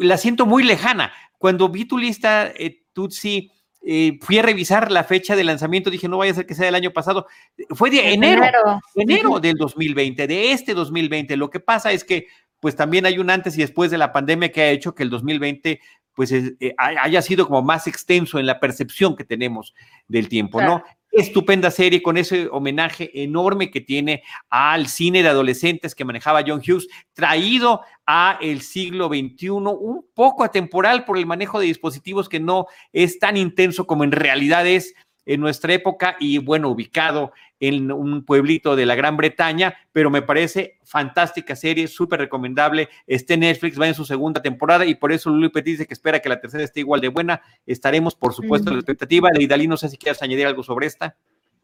la 0.00 0.18
siento 0.18 0.44
muy 0.44 0.64
lejana. 0.64 1.10
Cuando 1.38 1.70
vi 1.70 1.86
tu 1.86 1.96
lista, 1.96 2.48
eh, 2.48 2.82
Tutsi, 2.92 3.50
eh, 3.80 4.18
fui 4.20 4.38
a 4.38 4.42
revisar 4.42 4.90
la 4.90 5.04
fecha 5.04 5.36
de 5.36 5.44
lanzamiento, 5.44 5.88
dije, 5.88 6.08
no 6.08 6.18
vaya 6.18 6.32
a 6.32 6.34
ser 6.34 6.46
que 6.46 6.54
sea 6.54 6.66
del 6.66 6.74
año 6.74 6.90
pasado. 6.90 7.26
Fue 7.70 7.90
de 7.90 8.12
enero, 8.12 8.42
enero, 8.42 8.80
enero 8.94 9.40
del 9.40 9.54
2020, 9.54 10.26
de 10.26 10.52
este 10.52 10.74
2020. 10.74 11.36
Lo 11.36 11.48
que 11.48 11.60
pasa 11.60 11.92
es 11.92 12.04
que, 12.04 12.26
pues 12.60 12.76
también 12.76 13.06
hay 13.06 13.18
un 13.18 13.30
antes 13.30 13.56
y 13.56 13.60
después 13.60 13.90
de 13.90 13.98
la 13.98 14.12
pandemia 14.12 14.50
que 14.50 14.62
ha 14.62 14.70
hecho 14.70 14.94
que 14.94 15.02
el 15.02 15.10
2020 15.10 15.80
pues 16.18 16.32
eh, 16.32 16.74
haya 16.78 17.22
sido 17.22 17.46
como 17.46 17.62
más 17.62 17.86
extenso 17.86 18.40
en 18.40 18.46
la 18.46 18.58
percepción 18.58 19.14
que 19.14 19.22
tenemos 19.22 19.72
del 20.08 20.28
tiempo, 20.28 20.60
¿no? 20.60 20.82
Estupenda 21.12 21.70
serie 21.70 22.02
con 22.02 22.16
ese 22.16 22.48
homenaje 22.48 23.22
enorme 23.22 23.70
que 23.70 23.80
tiene 23.80 24.24
al 24.50 24.88
cine 24.88 25.22
de 25.22 25.28
adolescentes 25.28 25.94
que 25.94 26.04
manejaba 26.04 26.42
John 26.44 26.60
Hughes, 26.60 26.88
traído 27.12 27.82
a 28.04 28.36
el 28.42 28.62
siglo 28.62 29.06
XXI, 29.06 29.50
un 29.50 30.06
poco 30.12 30.42
atemporal 30.42 31.04
por 31.04 31.18
el 31.18 31.26
manejo 31.26 31.60
de 31.60 31.66
dispositivos 31.66 32.28
que 32.28 32.40
no 32.40 32.66
es 32.92 33.20
tan 33.20 33.36
intenso 33.36 33.86
como 33.86 34.02
en 34.02 34.10
realidad 34.10 34.66
es 34.66 34.94
en 35.24 35.40
nuestra 35.40 35.72
época 35.72 36.16
y 36.18 36.38
bueno, 36.38 36.68
ubicado 36.68 37.32
en 37.60 37.90
un 37.92 38.24
pueblito 38.24 38.76
de 38.76 38.86
la 38.86 38.94
Gran 38.94 39.16
Bretaña, 39.16 39.74
pero 39.92 40.10
me 40.10 40.22
parece 40.22 40.78
fantástica 40.84 41.56
serie, 41.56 41.88
súper 41.88 42.20
recomendable. 42.20 42.88
Este 43.06 43.36
Netflix, 43.36 43.80
va 43.80 43.88
en 43.88 43.94
su 43.94 44.04
segunda 44.04 44.40
temporada 44.42 44.84
y 44.86 44.94
por 44.94 45.12
eso 45.12 45.30
Petit 45.52 45.64
dice 45.64 45.86
que 45.86 45.94
espera 45.94 46.20
que 46.20 46.28
la 46.28 46.40
tercera 46.40 46.64
esté 46.64 46.80
igual 46.80 47.00
de 47.00 47.08
buena. 47.08 47.42
Estaremos, 47.66 48.14
por 48.14 48.32
supuesto, 48.32 48.70
en 48.70 48.76
la 48.76 48.80
expectativa. 48.80 49.30
Leidalí, 49.32 49.66
no 49.66 49.76
sé 49.76 49.88
si 49.88 49.96
quieres 49.96 50.22
añadir 50.22 50.46
algo 50.46 50.62
sobre 50.62 50.86
esta. 50.86 51.16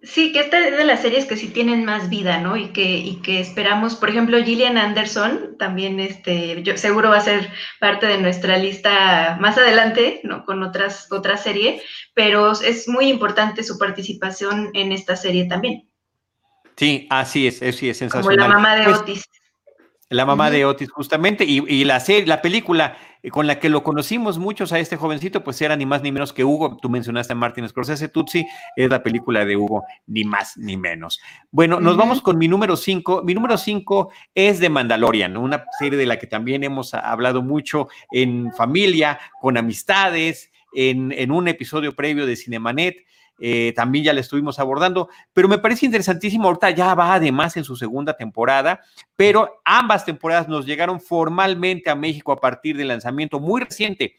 Sí, 0.05 0.33
que 0.33 0.41
esta 0.41 0.59
es 0.59 0.77
de 0.77 0.85
las 0.85 1.01
series 1.01 1.25
que 1.25 1.37
sí 1.37 1.49
tienen 1.49 1.85
más 1.85 2.11
vida, 2.11 2.39
¿no? 2.39 2.57
Y 2.57 2.69
que, 2.69 2.99
y 2.99 3.17
que 3.23 3.41
esperamos, 3.41 3.95
por 3.95 4.11
ejemplo, 4.11 4.43
Gillian 4.43 4.77
Anderson, 4.77 5.57
también 5.59 5.99
este, 5.99 6.63
yo 6.63 6.77
seguro 6.77 7.11
va 7.11 7.19
a 7.19 7.23
ser 7.23 7.51
parte 7.81 8.07
de 8.07 8.19
nuestra 8.19 8.59
lista 8.59 9.39
más 9.41 9.57
adelante, 9.57 10.21
¿no? 10.23 10.45
Con 10.45 10.63
otras, 10.63 11.11
otra 11.11 11.39
serie, 11.39 11.81
pero 12.13 12.53
es 12.53 12.87
muy 12.87 13.09
importante 13.09 13.63
su 13.63 13.79
participación 13.79 14.71
en 14.75 14.93
esta 14.93 15.17
serie 15.17 15.47
también. 15.47 15.89
Sí, 16.77 17.07
así 17.09 17.47
es, 17.47 17.59
sí 17.59 17.89
es 17.89 17.97
sensacional. 17.97 18.37
Como 18.37 18.49
la 18.49 18.49
mamá 18.49 18.77
de 18.77 18.85
pues 18.85 18.99
Otis. 18.99 19.25
La 20.11 20.27
mamá 20.27 20.51
de 20.51 20.67
Otis, 20.67 20.91
justamente, 20.91 21.45
y, 21.45 21.85
la 21.85 21.99
serie, 21.99 22.27
la 22.27 22.43
película 22.43 22.97
eh, 23.23 23.31
con 23.31 23.47
la 23.47 23.59
que 23.59 23.71
lo 23.71 23.83
conocimos 23.83 24.39
muchos 24.39 24.73
a 24.73 24.79
este 24.79 24.97
jovencito, 24.97 25.43
pues 25.43 25.61
era 25.63 25.77
ni 25.77 25.87
más 25.87 26.03
ni 26.03 26.13
menos 26.13 26.33
que 26.33 26.45
Hugo. 26.45 26.77
Tú 26.77 26.91
mencionaste 26.91 27.33
a 27.33 27.37
Martin 27.37 27.67
Scorsese, 27.69 28.09
Tutsi, 28.09 28.47
es 28.77 28.91
la 28.91 29.03
película 29.03 29.45
de 29.47 29.57
Hugo, 29.57 29.85
ni 30.07 30.25
más 30.25 30.59
ni 30.59 30.77
menos. 30.77 31.21
Bueno, 31.51 31.81
nos 31.81 31.97
vamos 31.97 32.21
con 32.21 32.37
mi 32.37 32.49
número 32.49 32.77
5. 32.77 33.23
Mi 33.25 33.35
número 33.35 33.57
5 33.57 34.13
es 34.35 34.61
de 34.61 34.69
Mandalorian, 34.69 35.37
una 35.39 35.65
serie 35.79 35.99
de 35.99 36.07
la 36.07 36.19
que 36.19 36.27
también 36.27 36.65
hemos 36.65 36.93
hablado 36.93 37.43
mucho 37.43 37.89
en 38.13 38.53
familia, 38.53 39.19
con 39.41 39.57
amistades, 39.57 40.53
en, 40.75 41.13
en 41.13 41.31
un 41.31 41.49
episodio 41.49 41.95
previo 41.95 42.27
de 42.27 42.37
Cinemanet. 42.37 43.07
Eh, 43.39 43.73
también 43.75 44.05
ya 44.05 44.13
la 44.13 44.21
estuvimos 44.21 44.59
abordando, 44.59 45.09
pero 45.33 45.49
me 45.49 45.59
parece 45.59 45.87
interesantísimo, 45.87 46.47
ahorita 46.47 46.71
ya 46.71 46.95
va 46.95 47.15
además 47.15 47.57
en 47.57 47.65
su 47.65 47.75
segunda 47.75 48.17
temporada, 48.17 48.81
pero 49.17 49.61
ambas 49.65 50.05
temporadas 50.05 50.49
nos 50.49 50.67
llegaron 50.67 51.01
formalmente 51.01 51.91
a 51.91 51.97
México 51.97 52.31
a 52.33 52.41
partir 52.41 52.77
del 52.77 52.89
lanzamiento 52.89 53.41
muy 53.41 53.63
reciente 53.63 54.17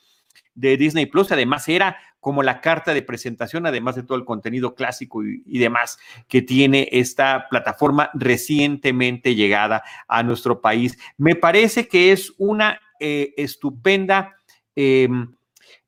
de 0.54 0.78
Disney 0.78 1.06
Plus, 1.06 1.32
además 1.32 1.68
era 1.70 1.98
como 2.20 2.42
la 2.42 2.60
carta 2.60 2.94
de 2.94 3.04
presentación, 3.04 3.68
además 3.68 3.96
de 3.96 4.04
todo 4.04 4.18
el 4.18 4.26
contenido 4.26 4.74
clásico 4.74 5.24
y, 5.24 5.60
demás 5.60 6.00
que 6.28 6.42
tiene 6.42 6.90
esta 6.92 7.48
plataforma 7.50 8.10
recientemente 8.16 9.36
llegada 9.36 9.84
a 10.08 10.24
nuestro 10.24 10.60
país. 10.60 10.98
Me 11.18 11.36
parece 11.36 11.88
que 11.88 12.12
es 12.12 12.34
una 12.38 12.82
eh, 13.00 13.34
estupenda... 13.38 14.36
Em, 14.76 15.36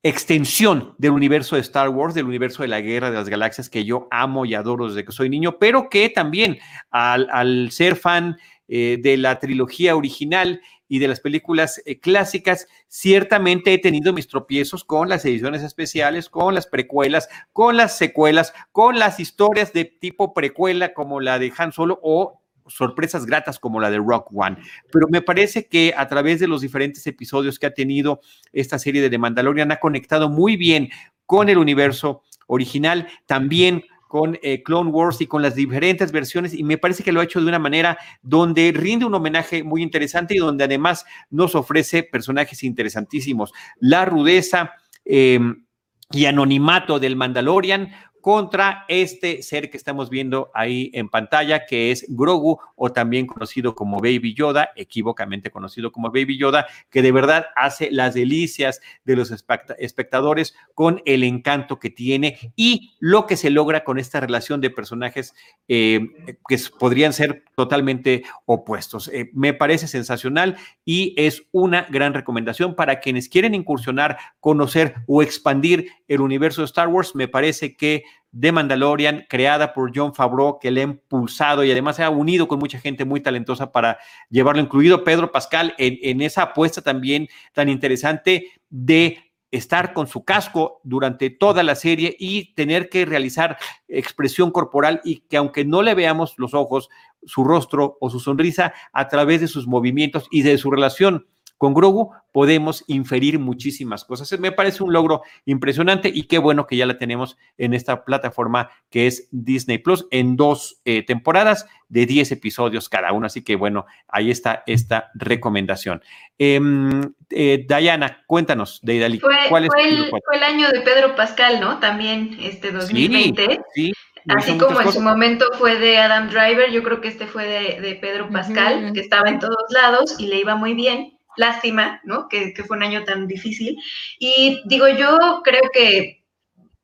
extensión 0.03 0.95
del 0.97 1.12
universo 1.12 1.55
de 1.55 1.62
Star 1.62 1.89
Wars, 1.89 2.13
del 2.13 2.25
universo 2.25 2.62
de 2.62 2.69
la 2.69 2.81
Guerra 2.81 3.10
de 3.10 3.17
las 3.17 3.29
Galaxias 3.29 3.69
que 3.69 3.83
yo 3.83 4.07
amo 4.12 4.45
y 4.45 4.53
adoro 4.53 4.88
desde 4.88 5.03
que 5.03 5.12
soy 5.12 5.29
niño, 5.29 5.57
pero 5.60 5.89
que 5.89 6.10
también 6.10 6.60
al, 6.91 7.71
ser 7.71 7.95
fan 7.95 8.38
eh, 8.67 8.97
de 9.01 9.17
la 9.17 9.39
trilogía 9.39 9.95
original 9.95 10.62
y 10.88 10.99
de 10.99 11.07
las 11.07 11.19
películas 11.19 11.81
eh, 11.86 11.99
clásicas, 11.99 12.67
ciertamente 12.88 13.73
he 13.73 13.77
tenido 13.77 14.13
mis 14.13 14.27
tropiezos 14.27 14.83
con 14.83 15.10
las 15.10 15.25
ediciones 15.25 15.63
especiales, 15.63 16.29
con 16.29 16.55
las 16.55 16.67
precuelas, 16.67 17.27
con 17.51 17.75
las 17.75 17.97
secuelas, 17.97 18.53
con 18.71 18.99
las 18.99 19.19
historias 19.19 19.73
de 19.73 19.86
tipo 19.86 20.33
precuela 20.33 20.93
como 20.93 21.19
la 21.19 21.39
de 21.39 21.51
Han 21.57 21.73
Solo 21.73 21.99
o 22.01 22.41
sorpresas 22.67 23.25
gratas 23.25 23.60
como 23.60 23.80
la 23.80 23.89
de 23.89 23.97
Rock 23.97 24.30
One. 24.34 24.58
Pero 24.91 25.08
me 25.10 25.21
parece 25.21 25.67
que 25.67 25.93
a 25.95 26.08
través 26.08 26.39
de 26.39 26.47
los 26.47 26.62
diferentes 26.62 27.06
episodios 27.08 27.60
que 27.60 27.65
ha 27.65 27.73
tenido 27.73 28.21
esta 28.53 28.80
serie 28.80 29.01
de 29.01 29.10
The 29.10 29.17
Mandalorian 29.17 29.71
ha 29.71 29.80
conectado 29.80 30.30
muy 30.30 30.58
bien 30.58 30.89
con 31.25 31.49
el 31.49 31.58
universo 31.58 32.23
original, 32.47 33.08
también 33.25 33.84
con 34.08 34.39
eh, 34.41 34.63
Clone 34.63 34.89
Wars 34.89 35.21
y 35.21 35.27
con 35.27 35.41
las 35.41 35.56
diferentes 35.56 36.12
versiones 36.12 36.53
y 36.53 36.63
me 36.63 36.77
parece 36.77 37.03
que 37.03 37.12
lo 37.12 37.19
ha 37.19 37.25
hecho 37.25 37.41
de 37.41 37.47
una 37.47 37.60
manera 37.60 37.97
donde 38.21 38.71
rinde 38.73 39.06
un 39.06 39.13
homenaje 39.13 39.63
muy 39.63 39.84
interesante 39.84 40.36
y 40.36 40.39
donde 40.39 40.63
además 40.63 41.06
nos 41.30 41.56
ofrece 41.56 42.03
personajes 42.03 42.63
interesantísimos. 42.63 43.51
La 43.80 44.06
rudeza 44.06 44.71
em, 45.03 45.65
y 46.12 46.25
anonimato 46.25 46.99
del 46.99 47.17
Mandalorian, 47.17 47.91
contra 48.21 48.86
este 48.88 49.41
ser 49.41 49.69
que 49.69 49.77
estamos 49.77 50.10
viendo 50.10 50.51
ahí 50.53 50.91
en 50.93 51.10
pantalla, 51.10 51.65
que 51.65 51.91
es 51.91 52.06
Grogu 52.10 52.60
o 52.75 52.91
también 52.91 53.27
conocido 53.27 53.75
como 53.75 53.97
Baby 53.97 54.34
Yoda, 54.34 54.69
equivocamente 54.75 55.51
conocido 55.51 55.91
como 55.91 56.10
Baby 56.10 56.38
Yoda, 56.38 56.67
que 56.89 57.01
de 57.01 57.12
verdad 57.12 57.47
hace 57.56 57.89
las 57.91 58.13
delicias 58.13 58.82
de 59.06 59.15
los 59.15 59.32
espectadores 59.32 60.56
con 60.73 61.01
el 61.06 61.23
encanto 61.23 61.80
que 61.80 61.89
tiene 61.89 62.53
y 62.56 62.95
lo 62.99 63.25
que 63.25 63.38
se 63.38 63.49
logra 63.49 63.84
con 63.84 63.99
esta 63.99 64.19
relación 64.19 64.62
de 64.62 64.69
personajes 64.69 65.34
eh, 65.67 65.99
que 66.47 66.60
podrían 66.80 67.13
ser 67.13 67.43
totalmente 67.57 68.23
opuestos. 68.45 69.09
Eh, 69.11 69.31
me 69.33 69.51
parece 69.51 69.87
sensacional 69.87 70.57
y 70.85 71.15
es 71.17 71.47
una 71.51 71.87
gran 71.89 72.13
recomendación 72.13 72.75
para 72.75 72.99
quienes 72.99 73.29
quieren 73.29 73.55
incursionar, 73.55 74.19
conocer 74.39 74.93
o 75.07 75.23
expandir 75.23 75.89
el 76.07 76.21
universo 76.21 76.61
de 76.61 76.65
Star 76.65 76.87
Wars. 76.87 77.15
Me 77.15 77.27
parece 77.27 77.75
que 77.75 78.03
de 78.31 78.51
Mandalorian, 78.51 79.25
creada 79.27 79.73
por 79.73 79.91
John 79.95 80.13
Favreau, 80.13 80.59
que 80.59 80.69
le 80.69 80.81
ha 80.81 80.83
impulsado 80.83 81.63
y 81.63 81.71
además 81.71 81.95
se 81.95 82.03
ha 82.03 82.11
unido 82.11 82.47
con 82.47 82.59
mucha 82.59 82.79
gente 82.79 83.05
muy 83.05 83.21
talentosa 83.21 83.71
para 83.71 83.97
llevarlo, 84.29 84.61
incluido 84.61 85.03
Pedro 85.03 85.31
Pascal, 85.31 85.73
en, 85.79 86.21
esa 86.21 86.43
apuesta 86.43 86.83
también 86.83 87.27
tan 87.53 87.69
interesante 87.69 88.51
de 88.69 89.26
estar 89.51 89.93
con 89.93 90.07
su 90.07 90.23
casco 90.23 90.81
durante 90.83 91.29
toda 91.29 91.63
la 91.63 91.75
serie 91.75 92.15
y 92.19 92.53
tener 92.53 92.89
que 92.89 93.05
realizar 93.05 93.57
expresión 93.88 94.51
corporal 94.51 95.01
y 95.03 95.19
que 95.21 95.38
aunque 95.38 95.65
no 95.65 95.81
le 95.81 95.95
veamos 95.95 96.33
los 96.38 96.53
ojos, 96.53 96.89
su 97.25 97.43
rostro 97.43 97.97
o 98.01 98.10
su 98.10 98.19
sonrisa, 98.19 98.73
a 98.93 99.07
través 99.07 99.41
de 99.41 99.47
sus 99.47 99.67
movimientos 99.67 100.27
y 100.31 100.41
de 100.41 100.57
su 100.57 100.71
relación 100.71 101.27
con 101.57 101.73
Grogu 101.73 102.11
podemos 102.31 102.83
inferir 102.87 103.39
muchísimas 103.39 104.05
cosas. 104.05 104.39
Me 104.39 104.51
parece 104.51 104.83
un 104.83 104.93
logro 104.93 105.23
impresionante 105.45 106.11
y 106.13 106.23
qué 106.23 106.37
bueno 106.37 106.67
que 106.67 106.77
ya 106.77 106.85
la 106.85 106.97
tenemos 106.97 107.37
en 107.57 107.73
esta 107.73 108.05
plataforma 108.05 108.69
que 108.89 109.07
es 109.07 109.27
Disney 109.31 109.79
Plus 109.79 110.07
en 110.11 110.35
dos 110.35 110.79
eh, 110.85 111.03
temporadas 111.03 111.67
de 111.89 112.05
10 112.05 112.33
episodios 112.33 112.89
cada 112.89 113.11
uno. 113.11 113.25
Así 113.25 113.43
que 113.43 113.55
bueno, 113.55 113.85
ahí 114.07 114.29
está 114.29 114.63
esta 114.67 115.09
recomendación. 115.15 116.03
Em, 116.37 117.01
eh, 117.31 117.65
Dayana, 117.67 118.23
cuéntanos 118.27 118.79
de 118.83 118.95
Idali. 118.95 119.19
Fue, 119.19 119.35
¿cuál 119.49 119.65
es 119.65 119.71
el, 119.79 120.09
fue, 120.09 120.19
el, 120.33 120.43
año 120.43 120.69
de 120.69 120.81
Pedro 120.81 121.15
Pascal, 121.15 121.59
¿no? 121.59 121.79
También 121.79 122.37
este 122.39 122.71
2020. 122.71 123.61
Sí, 123.73 123.91
Así 124.29 124.57
como 124.57 124.81
en 124.81 124.91
su 124.91 125.01
momento 125.01 125.45
fue 125.57 125.79
de 125.79 125.97
Adam 125.97 126.29
Driver, 126.29 126.69
yo 126.69 126.83
creo 126.83 126.99
que 126.99 127.07
este 127.07 127.27
fue 127.27 127.45
de, 127.45 127.95
Pedro 127.95 128.29
Pascal, 128.29 128.91
que 128.93 128.99
estaba 128.99 129.29
en 129.29 129.39
todos 129.39 129.65
lados 129.69 130.19
y 130.19 130.27
le 130.27 130.37
iba 130.39 130.55
muy 130.55 130.73
bien 130.73 131.16
lástima, 131.38 132.02
¿no? 132.04 132.28
Que, 132.28 132.54
que, 132.54 132.63
fue 132.63 132.78
un 132.78 132.84
año 132.84 133.04
tan 133.06 133.28
difícil. 133.28 133.78
Y 134.19 134.62
digo, 134.65 134.88
yo 134.89 135.41
creo 135.43 135.69
que 135.71 136.16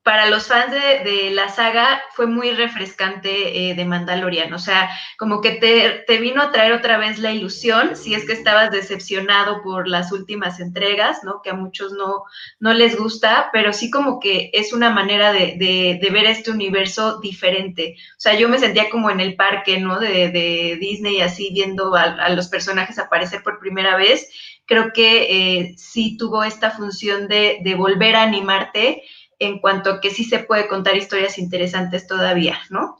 para 0.03 0.29
los 0.29 0.47
fans 0.47 0.71
de, 0.71 1.31
la 1.31 1.47
saga 1.47 2.01
fue 2.11 2.27
muy 2.27 2.51
refrescante 2.51 3.69
eh, 3.69 3.73
de 3.73 3.85
Mandalorian, 3.85 4.53
o 4.53 4.59
sea, 4.59 4.89
como 5.17 5.39
que 5.39 5.51
te, 5.51 6.17
vino 6.17 6.41
a 6.41 6.51
traer 6.51 6.73
otra 6.73 6.97
vez 6.97 7.19
la 7.19 7.31
ilusión, 7.31 7.95
si 7.95 8.13
es 8.13 8.25
que 8.25 8.33
estabas 8.33 8.69
decepcionado 8.69 9.63
por 9.63 9.87
las 9.87 10.11
últimas 10.11 10.59
entregas, 10.59 11.23
¿no? 11.23 11.41
Que 11.41 11.51
a 11.51 11.53
muchos 11.53 11.93
no, 11.93 12.23
no 12.59 12.73
les 12.73 12.97
gusta, 12.97 13.49
pero 13.53 13.71
sí 13.71 13.89
como 13.89 14.19
que 14.19 14.51
es 14.53 14.73
una 14.73 14.89
manera 14.89 15.31
de, 15.31 15.97
ver 16.11 16.25
este 16.25 16.51
universo 16.51 17.19
diferente. 17.21 17.95
O 18.17 18.19
sea, 18.19 18.35
yo 18.35 18.49
me 18.49 18.59
sentía 18.59 18.89
como 18.89 19.09
en 19.09 19.21
el 19.21 19.35
parque, 19.35 19.79
¿no? 19.79 19.99
De, 19.99 20.77
Disney, 20.79 21.21
así 21.21 21.51
viendo 21.53 21.95
a, 21.95 22.29
los 22.29 22.49
personajes 22.49 22.99
aparecer 22.99 23.41
por 23.41 23.59
primera 23.59 23.95
vez. 23.95 24.29
Creo 24.65 24.93
que 24.93 25.23
eh, 25.23 25.73
sí 25.77 26.17
tuvo 26.17 26.43
esta 26.43 26.71
función 26.71 27.27
de, 27.27 27.59
de 27.63 27.75
volver 27.75 28.15
a 28.15 28.23
animarte 28.23 29.03
en 29.43 29.59
cuanto 29.59 29.89
a 29.89 30.01
que 30.01 30.09
sí 30.09 30.23
se 30.23 30.39
puede 30.39 30.67
contar 30.67 30.95
historias 30.95 31.37
interesantes 31.37 32.07
todavía, 32.07 32.59
¿no? 32.69 32.97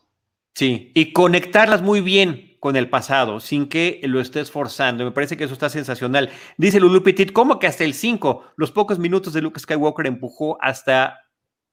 Sí, 0.56 0.91
y 0.93 1.13
conectarlas 1.13 1.82
muy 1.82 2.01
bien 2.01 2.58
con 2.60 2.75
el 2.75 2.89
pasado, 2.89 3.39
sin 3.39 3.67
que 3.67 3.99
lo 4.03 4.21
estés 4.21 4.51
forzando. 4.51 5.03
Me 5.03 5.12
parece 5.12 5.36
que 5.36 5.43
eso 5.43 5.53
está 5.53 5.69
sensacional. 5.69 6.29
Dice 6.58 6.79
Lulu 6.79 7.03
Petit, 7.03 7.34
¿cómo 7.34 7.60
que 7.60 7.67
hasta 7.67 7.84
el 7.84 7.93
5? 7.93 8.53
Los 8.56 8.71
pocos 8.71 8.99
minutos 8.99 9.34
de 9.34 9.41
Luke 9.41 9.60
Skywalker 9.60 10.06
empujó 10.06 10.58
hasta 10.62 11.19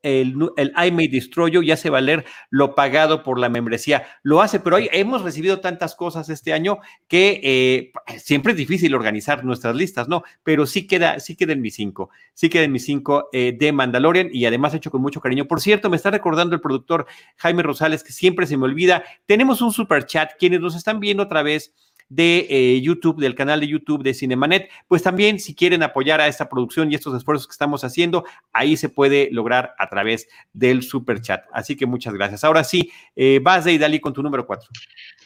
el, 0.03 0.35
el 0.57 0.73
I 0.77 0.91
May 0.91 1.09
Destroy 1.09 1.51
You 1.51 1.63
y 1.63 1.71
hace 1.71 1.91
valer 1.91 2.25
lo 2.51 2.75
pagado 2.75 3.23
por 3.23 3.39
la 3.39 3.49
membresía. 3.49 4.07
Lo 4.23 4.41
hace, 4.43 4.61
pero 4.61 4.77
hoy 4.77 4.89
hemos 4.93 5.23
recibido 5.23 5.61
tantas 5.61 5.95
cosas 5.95 6.29
este 6.29 6.53
año 6.53 6.79
que 7.09 7.41
eh, 7.43 7.93
siempre 8.19 8.53
es 8.53 8.59
difícil 8.59 8.95
organizar 8.95 9.45
nuestras 9.45 9.77
listas, 9.77 10.09
¿no? 10.09 10.23
Pero 10.43 10.67
sí 10.67 10.87
queda, 10.87 11.21
sí 11.21 11.37
queda 11.37 11.53
en 11.53 11.61
mi 11.61 11.71
cinco, 11.71 12.11
sí 12.35 12.49
queda 12.49 12.65
en 12.65 12.73
mi 12.73 12.79
cinco 12.79 13.29
eh, 13.33 13.57
de 13.59 13.73
Mandalorian 13.73 14.31
y 14.33 14.47
además 14.47 14.75
hecho 14.75 14.91
con 14.91 15.03
mucho 15.03 15.21
cariño. 15.21 15.47
Por 15.47 15.61
cierto, 15.61 15.91
me 15.91 15.97
está 15.97 16.11
recordando 16.11 16.55
el 16.55 16.61
productor 16.61 17.07
Jaime 17.37 17.63
Rosales 17.63 18.03
que 18.03 18.13
siempre 18.13 18.47
se 18.47 18.57
me 18.57 18.65
olvida. 18.65 19.05
Tenemos 19.27 19.61
un 19.63 19.73
super 19.73 20.07
chat, 20.07 20.33
quienes 20.39 20.61
nos 20.61 20.77
están 20.77 21.01
viendo 21.01 21.23
otra 21.23 21.43
vez 21.43 21.73
de 22.11 22.47
eh, 22.51 22.81
YouTube, 22.83 23.19
del 23.19 23.35
canal 23.35 23.61
de 23.61 23.69
YouTube 23.69 24.03
de 24.03 24.13
Cinemanet. 24.13 24.69
Pues 24.87 25.03
también 25.03 25.41
si 25.41 25.55
quieren 25.55 25.83
apoyar 25.83 26.21
a 26.21 26.27
esta 26.27 26.51
producción 26.51 26.93
y 26.93 26.97
estos 26.97 27.17
esfuerzos 27.17 27.47
que 27.47 27.53
estamos 27.53 27.83
haciendo, 27.85 28.25
ahí 28.53 28.77
se 28.77 28.91
puede 28.91 29.31
lograr 29.33 29.75
a 29.79 29.89
través 29.89 30.29
del 30.53 30.83
super 30.83 31.23
chat. 31.23 31.45
Así 31.53 31.77
que 31.77 31.87
muchas 31.87 32.13
gracias. 32.13 32.45
Ahora 32.45 32.65
sí, 32.65 32.93
eh, 33.17 33.41
vas 33.43 33.65
de 33.65 33.73
Idali 33.73 34.01
con 34.01 34.13
tu 34.13 34.23
número 34.23 34.47
cuatro. 34.47 34.69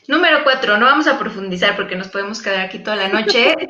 Número 0.07 0.45
cuatro, 0.45 0.77
no 0.77 0.85
vamos 0.85 1.07
a 1.07 1.19
profundizar 1.19 1.77
porque 1.77 1.97
nos 1.97 2.09
podemos 2.09 2.43
quedar 2.43 2.61
aquí 2.61 2.79
toda 2.79 2.97
la 2.97 3.09
noche. 3.09 3.55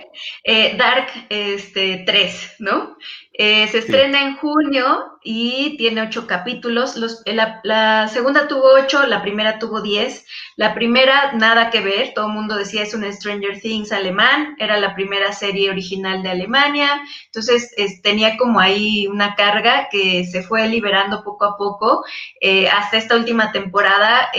Eh, 0.44 0.76
Dark 0.76 1.08
este, 1.28 2.04
3, 2.06 2.56
¿no? 2.60 2.96
Eh, 3.32 3.66
se 3.66 3.78
estrena 3.78 4.22
en 4.22 4.36
junio 4.36 5.18
y 5.24 5.76
tiene 5.76 6.02
ocho 6.02 6.28
capítulos. 6.28 6.94
la, 7.26 8.08
segunda 8.08 8.46
tuvo 8.46 8.74
ocho, 8.74 9.04
la 9.08 9.22
primera 9.22 9.58
tuvo 9.58 9.82
diez. 9.82 10.24
La 10.54 10.72
primera, 10.72 11.32
nada 11.32 11.70
que 11.70 11.80
ver, 11.80 12.14
todo 12.14 12.28
el 12.28 12.32
mundo 12.32 12.54
decía 12.54 12.82
es 12.84 12.94
un 12.94 13.12
Stranger 13.12 13.60
Things 13.60 13.90
alemán, 13.90 14.54
era 14.60 14.78
la 14.78 14.94
primera 14.94 15.32
serie 15.32 15.68
original 15.68 16.22
de 16.22 16.30
Alemania, 16.30 17.00
entonces 17.26 17.74
tenía 18.04 18.36
como 18.36 18.60
ahí 18.60 19.08
una 19.08 19.34
carga 19.34 19.88
que 19.90 20.24
se 20.24 20.44
fue 20.44 20.68
liberando 20.68 21.24
poco 21.24 21.44
a 21.44 21.56
poco 21.56 22.04
eh, 22.40 22.68
hasta 22.68 22.98
esta 22.98 23.16
última 23.16 23.50
temporada, 23.50 24.30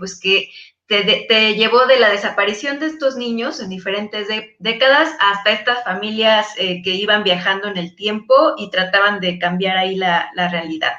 pues 0.00 0.18
que 0.18 0.50
te, 0.90 1.54
llevó 1.54 1.86
de 1.86 2.00
la 2.00 2.10
desaparición 2.10 2.80
de 2.80 2.86
estos 2.86 3.14
niños 3.14 3.60
en 3.60 3.68
diferentes 3.68 4.26
décadas 4.58 5.14
hasta 5.20 5.52
estas 5.52 5.84
familias 5.84 6.48
eh, 6.58 6.82
que 6.82 6.90
iban 6.90 7.22
viajando 7.22 7.68
en 7.68 7.76
el 7.76 7.94
tiempo 7.94 8.54
y 8.58 8.70
trataban 8.70 9.20
de 9.20 9.38
cambiar 9.38 9.76
ahí 9.76 9.94
la, 9.94 10.30
la 10.34 10.48
realidad. 10.48 10.92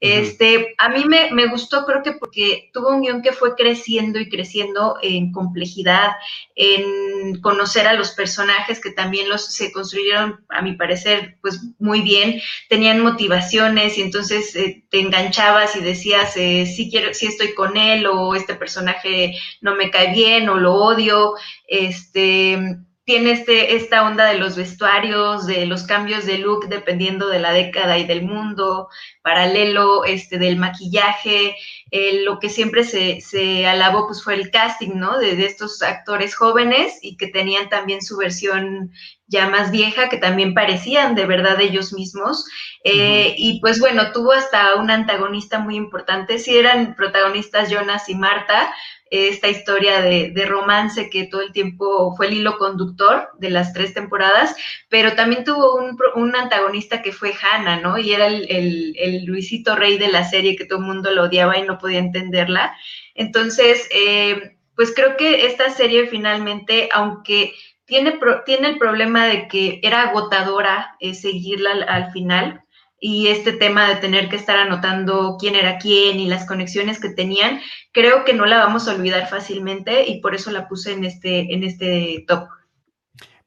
Este, 0.00 0.74
a 0.76 0.90
mí 0.90 1.04
me, 1.06 1.30
me, 1.32 1.46
gustó, 1.46 1.86
creo 1.86 2.02
que 2.02 2.12
porque 2.12 2.70
tuvo 2.72 2.90
un 2.90 3.00
guion 3.00 3.22
que 3.22 3.32
fue 3.32 3.54
creciendo 3.54 4.20
y 4.20 4.28
creciendo 4.28 4.98
en 5.00 5.32
complejidad, 5.32 6.12
en 6.54 7.40
conocer 7.40 7.86
a 7.86 7.94
los 7.94 8.10
personajes 8.12 8.80
que 8.80 8.90
también 8.90 9.28
los 9.28 9.46
se 9.46 9.72
construyeron, 9.72 10.44
a 10.50 10.60
mi 10.60 10.74
parecer, 10.74 11.38
pues 11.40 11.60
muy 11.78 12.02
bien, 12.02 12.40
tenían 12.68 13.00
motivaciones 13.00 13.96
y 13.96 14.02
entonces 14.02 14.54
eh, 14.54 14.84
te 14.90 15.00
enganchabas 15.00 15.76
y 15.76 15.80
decías, 15.80 16.36
eh, 16.36 16.66
sí 16.66 16.90
quiero, 16.90 17.14
sí 17.14 17.26
estoy 17.26 17.54
con 17.54 17.76
él 17.78 18.06
o 18.06 18.34
este 18.34 18.54
personaje 18.54 19.34
no 19.62 19.76
me 19.76 19.90
cae 19.90 20.12
bien 20.12 20.48
o 20.50 20.56
lo 20.56 20.74
odio, 20.74 21.34
este 21.66 22.85
tiene 23.06 23.30
este, 23.30 23.76
esta 23.76 24.04
onda 24.04 24.26
de 24.26 24.36
los 24.36 24.56
vestuarios, 24.56 25.46
de 25.46 25.64
los 25.64 25.84
cambios 25.84 26.26
de 26.26 26.38
look 26.38 26.66
dependiendo 26.68 27.28
de 27.28 27.38
la 27.38 27.52
década 27.52 27.98
y 27.98 28.04
del 28.04 28.22
mundo, 28.22 28.88
paralelo 29.22 30.04
este, 30.04 30.38
del 30.38 30.56
maquillaje, 30.56 31.54
eh, 31.92 32.24
lo 32.24 32.40
que 32.40 32.48
siempre 32.48 32.82
se, 32.82 33.20
se, 33.20 33.64
alabó 33.64 34.08
pues 34.08 34.24
fue 34.24 34.34
el 34.34 34.50
casting, 34.50 34.94
¿no? 34.96 35.20
De, 35.20 35.46
estos 35.46 35.82
actores 35.82 36.34
jóvenes 36.34 36.98
y 37.00 37.16
que 37.16 37.28
tenían 37.28 37.68
también 37.68 38.02
su 38.02 38.16
versión 38.16 38.90
ya 39.28 39.48
más 39.48 39.70
vieja, 39.70 40.08
que 40.08 40.18
también 40.18 40.52
parecían 40.52 41.14
de 41.14 41.26
verdad 41.26 41.60
ellos 41.60 41.92
mismos. 41.92 42.44
Eh, 42.82 43.36
y 43.38 43.60
pues 43.60 43.78
bueno, 43.78 44.10
tuvo 44.10 44.32
hasta 44.32 44.74
un 44.74 44.90
antagonista 44.90 45.60
muy 45.60 45.76
importante, 45.76 46.40
si 46.40 46.56
eran 46.56 46.96
protagonistas 46.96 47.70
Jonas 47.70 48.08
y 48.08 48.16
Marta, 48.16 48.74
esta 49.10 49.48
historia 49.48 50.02
de, 50.02 50.32
romance 50.46 51.08
que 51.10 51.24
todo 51.24 51.42
el 51.42 51.52
tiempo 51.52 52.14
fue 52.16 52.26
el 52.26 52.34
hilo 52.34 52.58
conductor 52.58 53.30
de 53.38 53.50
las 53.50 53.72
tres 53.72 53.94
temporadas, 53.94 54.56
pero 54.88 55.14
también 55.14 55.44
tuvo 55.44 55.76
un, 56.14 56.36
antagonista 56.36 57.02
que 57.02 57.12
fue 57.12 57.32
Hannah, 57.32 57.80
¿no? 57.80 57.98
Y 57.98 58.12
era 58.12 58.26
el, 58.26 59.24
Luisito 59.24 59.76
Rey 59.76 59.98
de 59.98 60.08
la 60.08 60.24
serie 60.24 60.56
que 60.56 60.64
todo 60.64 60.80
el 60.80 60.86
mundo 60.86 61.12
lo 61.12 61.24
odiaba 61.24 61.58
y 61.58 61.62
no 61.62 61.78
podía 61.78 61.98
entenderla. 61.98 62.76
Entonces, 63.14 63.88
eh, 63.92 64.56
pues 64.74 64.92
creo 64.94 65.16
que 65.16 65.46
esta 65.46 65.70
serie 65.70 66.06
finalmente, 66.06 66.88
aunque 66.92 67.54
tiene, 67.86 68.18
tiene 68.44 68.68
el 68.68 68.78
problema 68.78 69.26
de 69.26 69.48
que 69.48 69.80
era 69.82 70.02
agotadora 70.02 70.96
eh, 71.00 71.14
seguirla 71.14 71.70
al 71.88 72.10
final, 72.10 72.62
y 72.98 73.28
este 73.28 73.52
tema 73.52 73.88
de 73.88 73.96
tener 73.96 74.28
que 74.28 74.36
estar 74.36 74.56
anotando 74.56 75.36
quién 75.38 75.54
era 75.54 75.78
quién 75.78 76.18
y 76.18 76.26
las 76.26 76.46
conexiones 76.46 77.00
que 77.00 77.10
tenían, 77.10 77.60
creo 77.92 78.24
que 78.24 78.32
no 78.32 78.46
la 78.46 78.58
vamos 78.58 78.88
a 78.88 78.94
olvidar 78.94 79.28
fácilmente 79.28 80.08
y 80.08 80.20
por 80.20 80.34
eso 80.34 80.50
la 80.50 80.68
puse 80.68 80.92
en 80.92 81.04
este, 81.04 81.52
en 81.54 81.64
este 81.64 82.24
top. 82.26 82.48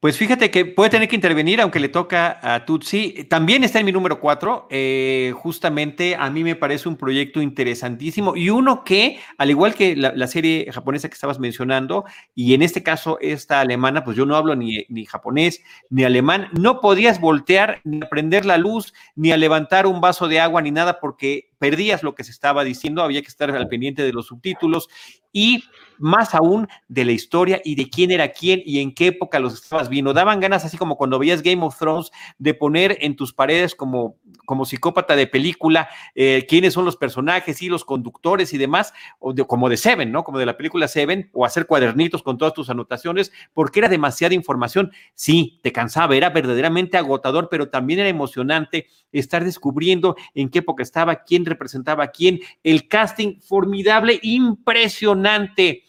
Pues 0.00 0.16
fíjate 0.16 0.50
que 0.50 0.64
puede 0.64 0.88
tener 0.88 1.08
que 1.10 1.14
intervenir, 1.14 1.60
aunque 1.60 1.78
le 1.78 1.90
toca 1.90 2.40
a 2.42 2.64
Tutsi. 2.64 3.26
También 3.28 3.64
está 3.64 3.80
en 3.80 3.84
mi 3.84 3.92
número 3.92 4.18
cuatro. 4.18 4.66
Eh, 4.70 5.34
justamente 5.36 6.16
a 6.16 6.30
mí 6.30 6.42
me 6.42 6.56
parece 6.56 6.88
un 6.88 6.96
proyecto 6.96 7.42
interesantísimo 7.42 8.34
y 8.34 8.48
uno 8.48 8.82
que, 8.82 9.20
al 9.36 9.50
igual 9.50 9.74
que 9.74 9.94
la, 9.96 10.26
serie 10.26 10.72
japonesa 10.72 11.10
que 11.10 11.14
estabas 11.14 11.38
mencionando, 11.38 12.06
y 12.34 12.54
en 12.54 12.62
este 12.62 12.82
caso 12.82 13.18
esta 13.20 13.60
alemana, 13.60 14.02
pues 14.02 14.16
yo 14.16 14.24
no 14.24 14.36
hablo 14.36 14.56
ni, 14.56 14.86
ni 14.88 15.04
japonés 15.04 15.62
ni 15.90 16.04
alemán, 16.04 16.48
no 16.58 16.80
podías 16.80 17.20
voltear 17.20 17.82
ni 17.84 17.98
a 18.02 18.08
prender 18.08 18.46
la 18.46 18.56
luz, 18.56 18.94
ni 19.16 19.32
a 19.32 19.36
levantar 19.36 19.86
un 19.86 20.00
vaso 20.00 20.28
de 20.28 20.40
agua, 20.40 20.62
ni 20.62 20.70
nada, 20.70 20.98
porque 20.98 21.50
perdías 21.58 22.02
lo 22.02 22.14
que 22.14 22.24
se 22.24 22.30
estaba 22.30 22.64
diciendo, 22.64 23.02
había 23.02 23.20
que 23.20 23.28
estar 23.28 23.50
al 23.50 23.68
pendiente 23.68 24.02
de 24.02 24.14
los 24.14 24.28
subtítulos 24.28 24.88
y 25.30 25.62
más 26.00 26.34
aún 26.34 26.66
de 26.88 27.04
la 27.04 27.12
historia 27.12 27.60
y 27.64 27.76
de 27.76 27.88
quién 27.88 28.10
era 28.10 28.28
quién 28.32 28.62
y 28.64 28.80
en 28.80 28.92
qué 28.92 29.08
época 29.08 29.38
los 29.38 29.54
estabas 29.54 29.88
viendo. 29.88 30.12
Daban 30.12 30.40
ganas, 30.40 30.64
así 30.64 30.76
como 30.76 30.96
cuando 30.96 31.18
veías 31.18 31.42
Game 31.42 31.64
of 31.64 31.78
Thrones, 31.78 32.10
de 32.38 32.54
poner 32.54 32.98
en 33.00 33.14
tus 33.14 33.32
paredes 33.32 33.74
como, 33.74 34.16
como 34.46 34.64
psicópata 34.64 35.14
de 35.14 35.26
película 35.26 35.88
eh, 36.14 36.46
quiénes 36.48 36.74
son 36.74 36.84
los 36.84 36.96
personajes 36.96 37.62
y 37.62 37.68
los 37.68 37.84
conductores 37.84 38.52
y 38.52 38.58
demás, 38.58 38.92
o 39.18 39.34
como 39.46 39.68
de 39.68 39.76
Seven, 39.76 40.10
¿no? 40.10 40.24
Como 40.24 40.38
de 40.38 40.46
la 40.46 40.56
película 40.56 40.88
Seven, 40.88 41.30
o 41.32 41.44
hacer 41.44 41.66
cuadernitos 41.66 42.22
con 42.22 42.38
todas 42.38 42.54
tus 42.54 42.70
anotaciones, 42.70 43.30
porque 43.52 43.80
era 43.80 43.88
demasiada 43.88 44.34
información. 44.34 44.90
Sí, 45.14 45.60
te 45.62 45.72
cansaba, 45.72 46.16
era 46.16 46.30
verdaderamente 46.30 46.96
agotador, 46.96 47.48
pero 47.50 47.68
también 47.68 48.00
era 48.00 48.08
emocionante 48.08 48.86
estar 49.12 49.44
descubriendo 49.44 50.16
en 50.34 50.50
qué 50.50 50.60
época 50.60 50.82
estaba, 50.82 51.24
quién 51.24 51.44
representaba 51.44 52.04
a 52.04 52.08
quién, 52.08 52.40
el 52.62 52.88
casting 52.88 53.40
formidable, 53.40 54.18
impresionante 54.22 55.84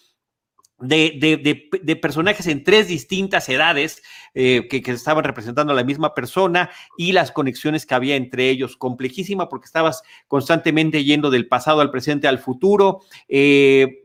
de, 0.81 1.99
personajes 2.01 2.47
en 2.47 2.63
tres 2.63 2.87
distintas 2.87 3.47
edades 3.49 4.01
eh, 4.33 4.67
que, 4.69 4.81
estaban 4.91 5.23
representando 5.23 5.73
a 5.73 5.75
la 5.75 5.83
misma 5.83 6.13
persona 6.13 6.69
y 6.97 7.11
las 7.11 7.31
conexiones 7.31 7.85
que 7.85 7.95
había 7.95 8.15
entre 8.15 8.49
ellos. 8.49 8.77
Complejísima 8.77 9.49
porque 9.49 9.65
estabas 9.65 10.03
constantemente 10.27 11.03
yendo 11.03 11.29
del 11.29 11.47
pasado 11.47 11.81
al 11.81 11.91
presente 11.91 12.27
al 12.27 12.39
futuro. 12.39 13.01
Eh, 13.27 14.03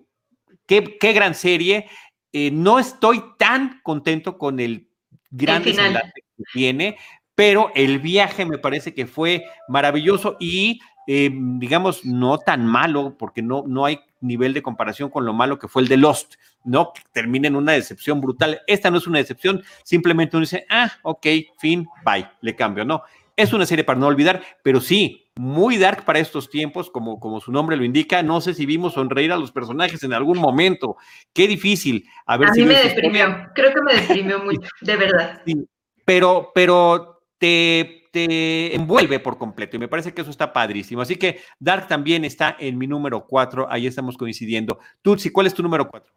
qué, 0.67 1.13
gran 1.13 1.35
serie. 1.35 1.87
Eh, 2.33 2.51
no 2.51 2.79
estoy 2.79 3.23
tan 3.39 3.81
contento 3.83 4.37
con 4.37 4.61
el 4.61 4.89
gran 5.31 5.63
desenlace 5.63 6.13
que 6.37 6.45
tiene, 6.53 6.99
pero 7.35 7.71
el 7.75 7.99
viaje 7.99 8.45
me 8.45 8.59
parece 8.59 8.95
que 8.95 9.07
fue 9.07 9.45
maravilloso 9.69 10.37
y 10.39 10.81
digamos, 11.07 12.05
no 12.05 12.39
tan 12.39 12.67
malo, 12.67 13.17
porque 13.19 13.43
no, 13.43 13.65
no 13.67 13.85
hay 13.85 14.01
nivel 14.21 14.53
de 14.55 14.63
comparación 14.63 15.11
con 15.11 15.25
lo 15.25 15.33
malo 15.33 15.59
que 15.59 15.69
fue 15.69 15.83
el 15.83 15.89
de 15.89 15.97
Lost, 15.97 16.35
¿no? 16.65 16.93
Que 16.93 17.03
termina 17.13 17.49
en 17.49 17.57
una 17.57 17.73
decepción 17.73 18.21
brutal. 18.21 18.61
Esta 18.67 18.91
no 18.91 18.99
es 18.99 19.07
una 19.07 19.19
decepción, 19.19 19.63
simplemente 19.85 20.37
uno 20.37 20.45
dice, 20.45 20.67
ah, 20.69 20.91
ok, 21.03 21.27
fin, 21.59 21.87
bye, 22.05 22.29
le 22.41 22.57
cambio, 22.57 22.85
¿no? 22.85 23.03
Es 23.37 23.53
una 23.53 23.67
serie 23.67 23.85
para 23.85 23.99
no 23.99 24.07
olvidar, 24.07 24.43
pero 24.63 24.81
sí, 24.81 25.27
muy 25.37 25.77
dark 25.77 26.05
para 26.05 26.19
estos 26.19 26.49
tiempos, 26.49 26.91
como, 26.91 27.21
como 27.21 27.41
su 27.41 27.53
nombre 27.53 27.77
lo 27.77 27.85
indica. 27.85 28.23
No 28.23 28.41
sé 28.41 28.55
si 28.55 28.65
vimos 28.65 28.95
sonreír 28.95 29.31
a 29.31 29.37
los 29.37 29.53
personajes 29.53 30.03
en 30.03 30.15
algún 30.15 30.39
momento. 30.39 30.97
Qué 31.35 31.47
difícil. 31.47 32.09
A, 32.25 32.39
ver 32.39 32.49
a 32.49 32.53
mí 32.53 32.63
me 32.63 32.83
deprimió, 32.83 33.27
creo 33.55 33.75
que 33.75 33.83
me 33.83 34.01
deprimió 34.01 34.39
mucho, 34.45 34.69
de 34.81 34.97
verdad. 34.97 35.43
Sí, 35.45 35.67
pero, 36.07 36.51
pero 36.55 37.21
te 37.39 38.06
te 38.17 38.75
envuelve 38.75 39.21
por 39.21 39.37
completo 39.37 39.77
y 39.77 39.79
me 39.79 39.89
parece 39.89 40.15
que 40.15 40.23
eso 40.23 40.31
está 40.31 40.51
padrísimo. 40.51 41.03
Así 41.03 41.17
que 41.17 41.43
Dark 41.61 41.87
también 41.87 42.25
está 42.25 42.57
en 42.59 42.79
mi 42.79 42.87
número 42.87 43.27
4, 43.27 43.67
ahí 43.71 43.87
estamos 43.87 44.17
coincidiendo. 44.17 44.79
Tutsi, 45.03 45.29
¿cuál 45.29 45.47
es 45.47 45.53
tu 45.53 45.63
número 45.63 45.87
4? 45.87 46.11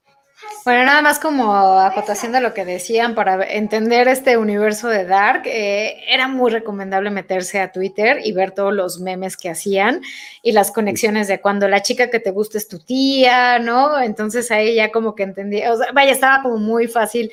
Bueno, 0.63 0.85
nada 0.85 1.01
más 1.01 1.19
como 1.19 1.53
acotación 1.77 2.31
de 2.31 2.39
lo 2.39 2.53
que 2.53 2.63
decían, 2.63 3.15
para 3.15 3.43
entender 3.43 4.07
este 4.07 4.38
universo 4.38 4.88
de 4.88 5.03
Dark, 5.03 5.41
eh, 5.45 5.97
era 6.07 6.29
muy 6.29 6.51
recomendable 6.51 7.09
meterse 7.09 7.59
a 7.59 7.73
Twitter 7.73 8.21
y 8.23 8.31
ver 8.31 8.51
todos 8.51 8.73
los 8.73 9.01
memes 9.01 9.35
que 9.35 9.49
hacían 9.49 9.99
y 10.41 10.53
las 10.53 10.71
conexiones 10.71 11.27
de 11.27 11.41
cuando 11.41 11.67
la 11.67 11.81
chica 11.81 12.09
que 12.09 12.21
te 12.21 12.31
gusta 12.31 12.57
es 12.57 12.69
tu 12.69 12.79
tía, 12.79 13.59
¿no? 13.59 13.99
Entonces 13.99 14.49
ahí 14.51 14.75
ya 14.75 14.89
como 14.89 15.15
que 15.15 15.23
entendía, 15.23 15.73
o 15.73 15.77
sea, 15.77 15.91
vaya, 15.91 16.13
estaba 16.13 16.41
como 16.43 16.55
muy 16.59 16.88
fácil 16.88 17.29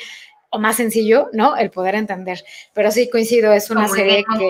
o 0.56 0.58
más 0.58 0.76
sencillo, 0.76 1.28
¿no? 1.32 1.56
El 1.56 1.70
poder 1.70 1.94
entender. 1.94 2.42
Pero 2.72 2.90
sí 2.90 3.08
coincido, 3.10 3.52
es 3.52 3.70
una 3.70 3.88
serie 3.88 4.24
que... 4.24 4.48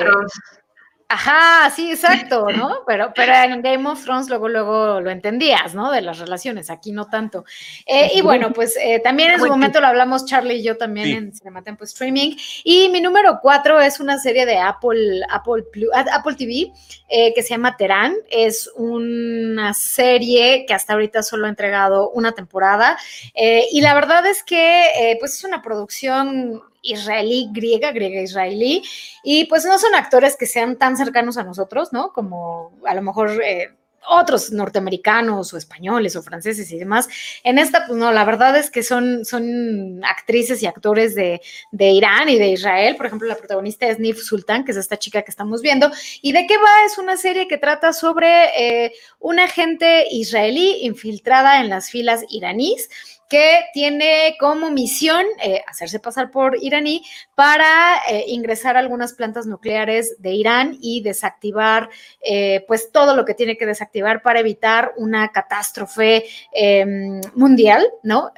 Ajá, 1.08 1.70
sí, 1.70 1.92
exacto, 1.92 2.48
¿no? 2.50 2.80
Pero, 2.84 3.12
pero 3.14 3.32
en 3.32 3.62
Game 3.62 3.88
of 3.88 4.02
Thrones 4.02 4.28
luego, 4.28 4.48
luego 4.48 5.00
lo 5.00 5.10
entendías, 5.10 5.72
¿no? 5.72 5.92
De 5.92 6.00
las 6.00 6.18
relaciones, 6.18 6.68
aquí 6.68 6.90
no 6.90 7.06
tanto. 7.06 7.44
Eh, 7.86 8.10
y 8.14 8.22
bueno, 8.22 8.52
pues 8.52 8.76
eh, 8.76 9.00
también 9.04 9.30
en 9.30 9.38
su 9.38 9.46
momento 9.46 9.80
lo 9.80 9.86
hablamos 9.86 10.26
Charlie 10.26 10.56
y 10.56 10.62
yo 10.64 10.76
también 10.76 11.08
en 11.10 11.32
Cinematempo 11.32 11.84
Streaming. 11.84 12.34
Y 12.64 12.88
mi 12.88 13.00
número 13.00 13.38
cuatro 13.40 13.80
es 13.80 14.00
una 14.00 14.18
serie 14.18 14.46
de 14.46 14.58
Apple, 14.58 15.20
Apple, 15.30 15.64
Apple 16.12 16.34
TV 16.34 16.72
eh, 17.08 17.32
que 17.34 17.42
se 17.44 17.50
llama 17.50 17.76
Terán. 17.76 18.16
Es 18.28 18.68
una 18.74 19.74
serie 19.74 20.66
que 20.66 20.74
hasta 20.74 20.94
ahorita 20.94 21.22
solo 21.22 21.46
ha 21.46 21.50
entregado 21.50 22.10
una 22.10 22.32
temporada. 22.32 22.98
y 23.34 23.80
la 23.80 23.94
verdad 23.94 24.26
es 24.26 24.42
que, 24.42 25.16
pues 25.20 25.34
es 25.34 25.44
una 25.44 25.62
producción 25.62 26.62
israelí, 26.86 27.50
griega, 27.52 27.92
griega 27.92 28.20
israelí, 28.20 28.82
y 29.22 29.44
pues 29.46 29.64
no 29.64 29.78
son 29.78 29.94
actores 29.94 30.36
que 30.36 30.46
sean 30.46 30.76
tan 30.76 30.96
cercanos 30.96 31.36
a 31.36 31.44
nosotros, 31.44 31.92
¿no? 31.92 32.12
Como 32.12 32.72
a 32.84 32.94
lo 32.94 33.02
mejor... 33.02 33.42
Eh, 33.42 33.70
otros 34.08 34.52
norteamericanos 34.52 35.52
o 35.52 35.56
españoles 35.56 36.16
o 36.16 36.22
franceses 36.22 36.70
y 36.70 36.78
demás. 36.78 37.08
En 37.42 37.58
esta, 37.58 37.86
pues 37.86 37.98
no, 37.98 38.12
la 38.12 38.24
verdad 38.24 38.56
es 38.56 38.70
que 38.70 38.82
son, 38.82 39.24
son 39.24 40.04
actrices 40.04 40.62
y 40.62 40.66
actores 40.66 41.14
de, 41.14 41.40
Irán 41.78 42.28
y 42.28 42.38
de 42.38 42.48
Israel. 42.48 42.96
Por 42.96 43.06
ejemplo, 43.06 43.28
la 43.28 43.36
protagonista 43.36 43.86
es 43.86 43.98
Nif 43.98 44.20
Sultan, 44.20 44.64
que 44.64 44.72
es 44.72 44.78
esta 44.78 44.98
chica 44.98 45.22
que 45.22 45.30
estamos 45.30 45.62
viendo. 45.62 45.90
¿Y 46.22 46.32
de 46.32 46.46
qué 46.46 46.56
va? 46.56 46.84
Es 46.86 46.98
una 46.98 47.16
serie 47.16 47.48
que 47.48 47.58
trata 47.58 47.92
sobre 47.92 48.84
eh, 48.86 48.92
una 49.18 49.44
agente 49.44 50.06
israelí 50.10 50.78
infiltrada 50.82 51.60
en 51.60 51.68
las 51.68 51.90
filas 51.90 52.24
iraníes 52.28 52.88
que 53.28 53.64
tiene 53.72 54.36
como 54.38 54.70
misión 54.70 55.24
eh, 55.42 55.62
hacerse 55.66 55.98
pasar 55.98 56.30
por 56.30 56.56
iraní 56.62 57.02
para 57.34 57.96
eh, 58.08 58.24
ingresar 58.28 58.76
a 58.76 58.80
algunas 58.80 59.14
plantas 59.14 59.46
nucleares 59.46 60.16
de 60.20 60.32
Irán 60.32 60.78
y 60.80 61.02
desactivar 61.02 61.88
eh, 62.20 62.64
pues 62.68 62.92
todo 62.92 63.16
lo 63.16 63.24
que 63.24 63.34
tiene 63.34 63.56
que 63.56 63.66
desactivar 63.66 64.22
para 64.22 64.40
evitar 64.40 64.92
una 64.96 65.32
catástrofe 65.32 66.26
em, 66.52 67.20
mundial, 67.34 67.86
¿no? 68.02 68.30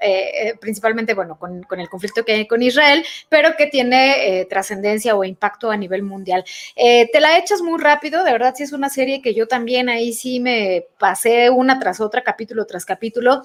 principalmente, 0.60 1.14
bueno, 1.14 1.38
con, 1.38 1.62
con, 1.64 1.80
el 1.80 1.88
conflicto 1.88 2.24
que 2.24 2.32
hay 2.32 2.46
con 2.46 2.62
Israel, 2.62 3.04
pero 3.28 3.56
que 3.56 3.66
tiene 3.66 4.46
trascendencia 4.48 5.14
o 5.14 5.24
impacto 5.24 5.70
a 5.70 5.76
nivel 5.76 6.02
mundial. 6.02 6.44
te 6.74 7.20
la 7.20 7.38
echas 7.38 7.62
muy 7.62 7.80
rápido, 7.80 8.24
de 8.24 8.32
verdad, 8.32 8.54
sí 8.56 8.62
es 8.62 8.72
una 8.72 8.88
serie 8.88 9.22
que 9.22 9.34
yo 9.34 9.46
también 9.48 9.88
ahí 9.88 10.12
sí 10.12 10.40
me 10.40 10.86
pasé 10.98 11.50
una 11.50 11.78
tras 11.78 12.00
otra, 12.00 12.22
capítulo 12.22 12.66
tras 12.66 12.84
capítulo 12.84 13.42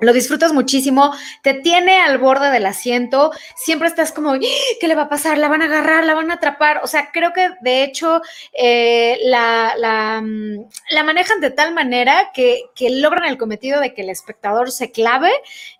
lo 0.00 0.12
disfrutas 0.12 0.52
muchísimo, 0.52 1.14
te 1.42 1.54
tiene 1.54 2.00
al 2.00 2.18
borde 2.18 2.50
del 2.50 2.66
asiento, 2.66 3.30
siempre 3.56 3.88
estás 3.88 4.12
como, 4.12 4.34
¿qué 4.80 4.88
le 4.88 4.94
va 4.94 5.02
a 5.02 5.08
pasar? 5.08 5.38
¿La 5.38 5.48
van 5.48 5.62
a 5.62 5.66
agarrar? 5.66 6.04
¿La 6.04 6.14
van 6.14 6.30
a 6.30 6.34
atrapar? 6.34 6.80
O 6.82 6.86
sea, 6.86 7.10
creo 7.12 7.32
que 7.32 7.50
de 7.60 7.84
hecho 7.84 8.20
eh, 8.52 9.18
la, 9.24 9.74
la, 9.76 10.20
mm, 10.22 10.68
la, 10.90 11.04
manejan 11.04 11.40
de 11.40 11.50
tal 11.50 11.74
manera 11.74 12.30
que, 12.34 12.62
que, 12.74 12.90
logran 12.90 13.28
el 13.28 13.38
cometido 13.38 13.80
de 13.80 13.94
que 13.94 14.02
el 14.02 14.10
espectador 14.10 14.70
se 14.70 14.90
clave, 14.90 15.30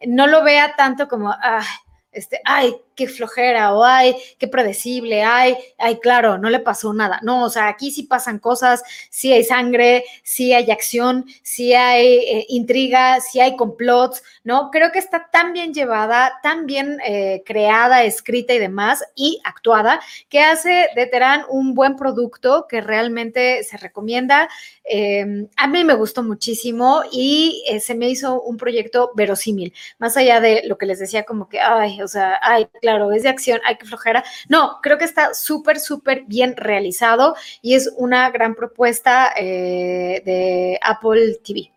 no 0.06 0.26
lo 0.26 0.42
vea 0.42 0.76
tanto 0.76 1.08
como, 1.08 1.30
ah, 1.30 1.64
este, 2.12 2.40
ay, 2.44 2.74
qué 3.00 3.08
flojera, 3.08 3.72
o 3.74 3.82
ay, 3.82 4.14
qué 4.38 4.46
predecible, 4.46 5.22
ay, 5.22 5.56
ay, 5.78 5.98
claro, 6.00 6.36
no 6.36 6.50
le 6.50 6.58
pasó 6.58 6.92
nada. 6.92 7.18
No, 7.22 7.44
o 7.44 7.48
sea, 7.48 7.68
aquí 7.68 7.90
sí 7.90 8.02
pasan 8.02 8.38
cosas, 8.38 8.82
sí 9.08 9.32
hay 9.32 9.42
sangre, 9.42 10.04
sí 10.22 10.52
hay 10.52 10.70
acción, 10.70 11.24
sí 11.42 11.72
hay 11.72 12.18
eh, 12.18 12.46
intriga, 12.50 13.18
sí 13.20 13.40
hay 13.40 13.56
complots, 13.56 14.22
¿no? 14.44 14.70
Creo 14.70 14.92
que 14.92 14.98
está 14.98 15.30
tan 15.32 15.54
bien 15.54 15.72
llevada, 15.72 16.40
tan 16.42 16.66
bien 16.66 16.98
eh, 17.06 17.42
creada, 17.46 18.04
escrita 18.04 18.52
y 18.52 18.58
demás, 18.58 19.02
y 19.14 19.40
actuada, 19.44 19.98
que 20.28 20.40
hace 20.40 20.88
de 20.94 21.06
Terán 21.06 21.46
un 21.48 21.72
buen 21.72 21.96
producto 21.96 22.66
que 22.68 22.82
realmente 22.82 23.64
se 23.64 23.78
recomienda. 23.78 24.50
Em, 24.84 25.48
a 25.56 25.66
mí 25.68 25.84
me 25.84 25.94
gustó 25.94 26.22
muchísimo 26.22 27.02
y 27.10 27.64
eh, 27.66 27.80
se 27.80 27.94
me 27.94 28.10
hizo 28.10 28.42
un 28.42 28.58
proyecto 28.58 29.12
verosímil, 29.14 29.72
más 29.98 30.18
allá 30.18 30.40
de 30.40 30.64
lo 30.66 30.76
que 30.76 30.84
les 30.84 30.98
decía, 30.98 31.22
como 31.24 31.48
que, 31.48 31.60
ay, 31.60 32.02
o 32.02 32.08
sea, 32.08 32.38
ay, 32.42 32.66
claro, 32.82 32.89
es 33.12 33.22
de 33.22 33.28
acción, 33.28 33.60
hay 33.64 33.76
que 33.76 33.86
flojera. 33.86 34.24
No, 34.48 34.78
creo 34.82 34.98
que 34.98 35.04
está 35.04 35.34
súper, 35.34 35.78
súper 35.78 36.24
bien 36.26 36.56
realizado 36.56 37.34
y 37.62 37.74
es 37.74 37.92
una 37.96 38.30
gran 38.30 38.54
propuesta 38.54 39.32
eh, 39.36 40.22
de 40.24 40.78
Apple 40.82 41.38
TV. 41.44 41.70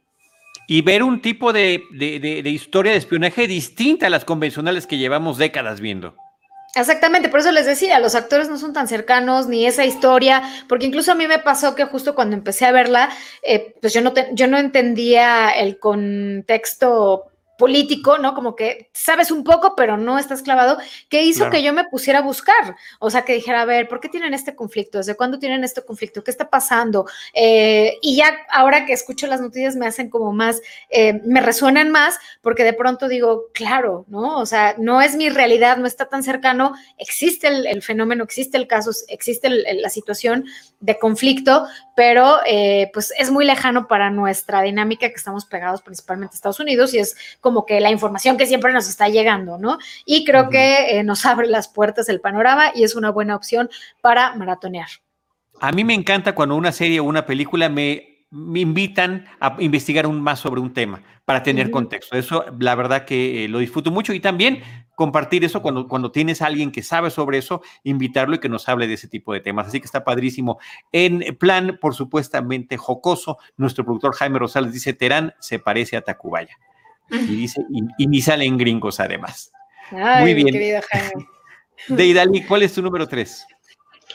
Y 0.67 0.81
ver 0.81 1.03
un 1.03 1.21
tipo 1.21 1.51
de, 1.51 1.83
de 1.91 2.49
historia 2.49 2.93
de 2.93 2.97
espionaje 2.97 3.47
distinta 3.47 4.07
a 4.07 4.09
las 4.09 4.23
convencionales 4.23 4.87
que 4.87 4.97
llevamos 4.97 5.37
décadas 5.37 5.81
viendo. 5.81 6.15
Exactamente, 6.75 7.29
por 7.29 7.39
eso 7.39 7.51
les 7.51 7.67
decía, 7.67 7.99
los 7.99 8.15
actores 8.15 8.49
no 8.49 8.57
son 8.57 8.73
tan 8.73 8.87
cercanos, 8.87 9.47
ni 9.47 9.67
esa 9.67 9.85
historia, 9.85 10.41
porque 10.67 10.87
incluso 10.87 11.11
a 11.11 11.15
mí 11.15 11.27
me 11.27 11.37
pasó 11.37 11.75
que 11.75 11.85
justo 11.85 12.15
cuando 12.15 12.35
empecé 12.35 12.65
a 12.65 12.71
verla, 12.71 13.09
eh, 13.43 13.75
pues 13.79 13.93
yo 13.93 14.01
no, 14.01 14.11
yo 14.31 14.47
no 14.47 14.57
entendía 14.57 15.51
el 15.51 15.77
contexto 15.77 17.25
político, 17.63 18.17
¿no? 18.17 18.33
Como 18.33 18.57
que 18.57 18.89
sabes 18.91 19.31
un 19.31 19.45
poco, 19.45 19.73
pero 19.77 19.95
no 19.95 20.19
estás 20.19 20.41
clavado, 20.41 20.77
que 21.07 21.23
hizo 21.23 21.49
que 21.49 21.63
yo 21.63 21.71
me 21.71 21.85
pusiera 21.85 22.19
a 22.19 22.21
buscar, 22.21 22.75
o 22.99 23.09
sea, 23.09 23.21
que 23.21 23.35
dijera, 23.35 23.61
a 23.61 23.65
ver, 23.65 23.87
¿por 23.87 24.01
qué 24.01 24.09
tienen 24.09 24.33
este 24.33 24.53
conflicto? 24.53 24.97
¿Desde 24.97 25.15
cuándo 25.15 25.39
tienen 25.39 25.63
este 25.63 25.81
conflicto? 25.81 26.25
¿Qué 26.25 26.31
está 26.31 26.49
pasando? 26.49 27.05
Eh, 27.33 27.99
y 28.01 28.17
ya 28.17 28.35
ahora 28.51 28.85
que 28.85 28.91
escucho 28.91 29.27
las 29.27 29.39
noticias 29.39 29.77
me 29.77 29.87
hacen 29.87 30.09
como 30.09 30.33
más, 30.33 30.61
eh, 30.89 31.21
me 31.23 31.39
resuenan 31.39 31.89
más, 31.89 32.19
porque 32.41 32.65
de 32.65 32.73
pronto 32.73 33.07
digo, 33.07 33.45
claro, 33.53 34.03
¿no? 34.09 34.39
O 34.39 34.45
sea, 34.45 34.75
no 34.77 35.01
es 35.01 35.15
mi 35.15 35.29
realidad, 35.29 35.77
no 35.77 35.87
está 35.87 36.09
tan 36.09 36.21
cercano, 36.21 36.73
existe 36.97 37.47
el, 37.47 37.81
fenómeno, 37.81 38.25
existe 38.25 38.57
el 38.57 38.67
caso, 38.67 38.91
existe 39.07 39.49
la 39.49 39.89
situación 39.89 40.43
de 40.81 40.99
conflicto, 40.99 41.65
pero 41.95 42.39
eh, 42.45 42.91
pues 42.93 43.13
es 43.17 43.31
muy 43.31 43.45
lejano 43.45 43.87
para 43.87 44.09
nuestra 44.09 44.63
dinámica 44.63 45.07
que 45.07 45.15
estamos 45.15 45.45
pegados 45.45 45.81
principalmente 45.81 46.33
a 46.33 46.35
Estados 46.35 46.59
Unidos 46.59 46.93
y 46.93 46.99
es 46.99 47.15
como 47.39 47.52
que 47.65 47.79
la 47.79 47.91
información 47.91 48.37
que 48.37 48.45
siempre 48.45 48.73
nos 48.73 48.89
está 48.89 49.07
llegando, 49.07 49.57
¿no? 49.57 49.77
Y 50.05 50.25
creo 50.25 50.49
que 50.49 50.99
eh, 50.99 51.03
nos 51.03 51.25
abre 51.25 51.47
las 51.47 51.67
puertas 51.67 52.09
el 52.09 52.19
panorama 52.19 52.71
y 52.73 52.83
es 52.83 52.95
una 52.95 53.11
buena 53.11 53.35
opción 53.35 53.69
para 54.01 54.35
maratonear. 54.35 54.89
A 55.59 55.71
mí 55.71 55.83
me 55.83 55.93
encanta 55.93 56.35
cuando 56.35 56.55
una 56.55 56.71
serie 56.71 56.99
o 56.99 57.03
una 57.03 57.25
película 57.25 57.69
me, 57.69 58.25
invitan 58.31 59.25
a 59.39 59.55
investigar 59.59 60.07
un, 60.07 60.19
más 60.19 60.39
sobre 60.39 60.59
un 60.59 60.73
tema 60.73 61.01
para 61.23 61.43
tener 61.43 61.71
contexto. 61.71 62.17
Eso, 62.17 62.45
la 62.59 62.75
verdad 62.75 63.05
que 63.05 63.45
eh, 63.45 63.47
lo 63.47 63.59
disfruto 63.59 63.91
mucho 63.91 64.11
y 64.13 64.19
también 64.19 64.61
compartir 64.95 65.43
eso 65.43 65.61
cuando, 65.61 65.87
cuando 65.87 66.11
tienes 66.11 66.41
a 66.41 66.47
alguien 66.47 66.71
que 66.71 66.83
sabe 66.83 67.09
sobre 67.09 67.37
eso, 67.37 67.61
invitarlo 67.83 68.35
y 68.35 68.39
que 68.39 68.49
nos 68.49 68.67
hable 68.69 68.87
de 68.87 68.95
ese 68.95 69.07
tipo 69.07 69.33
de 69.33 69.39
temas. 69.39 69.67
Así 69.67 69.79
que 69.79 69.85
está 69.85 70.03
padrísimo. 70.03 70.59
En 70.91 71.37
plan, 71.37 71.77
por 71.81 71.95
supuestamente 71.95 72.77
jocoso, 72.77 73.37
nuestro 73.57 73.85
productor 73.85 74.15
Jaime 74.15 74.39
Rosales 74.39 74.73
dice, 74.73 74.93
Terán 74.93 75.33
se 75.39 75.59
parece 75.59 75.97
a 75.97 76.01
Tacubaya. 76.01 76.57
Y 77.09 77.35
dice, 77.35 77.61
y, 77.97 78.07
ni 78.07 78.21
salen 78.21 78.57
gringos 78.57 78.99
además. 78.99 79.51
Muy 79.91 80.33
bien. 80.33 80.83
Deidali, 81.87 82.43
¿cuál 82.43 82.63
es 82.63 82.73
tu 82.73 82.81
número 82.81 83.07
tres? 83.07 83.45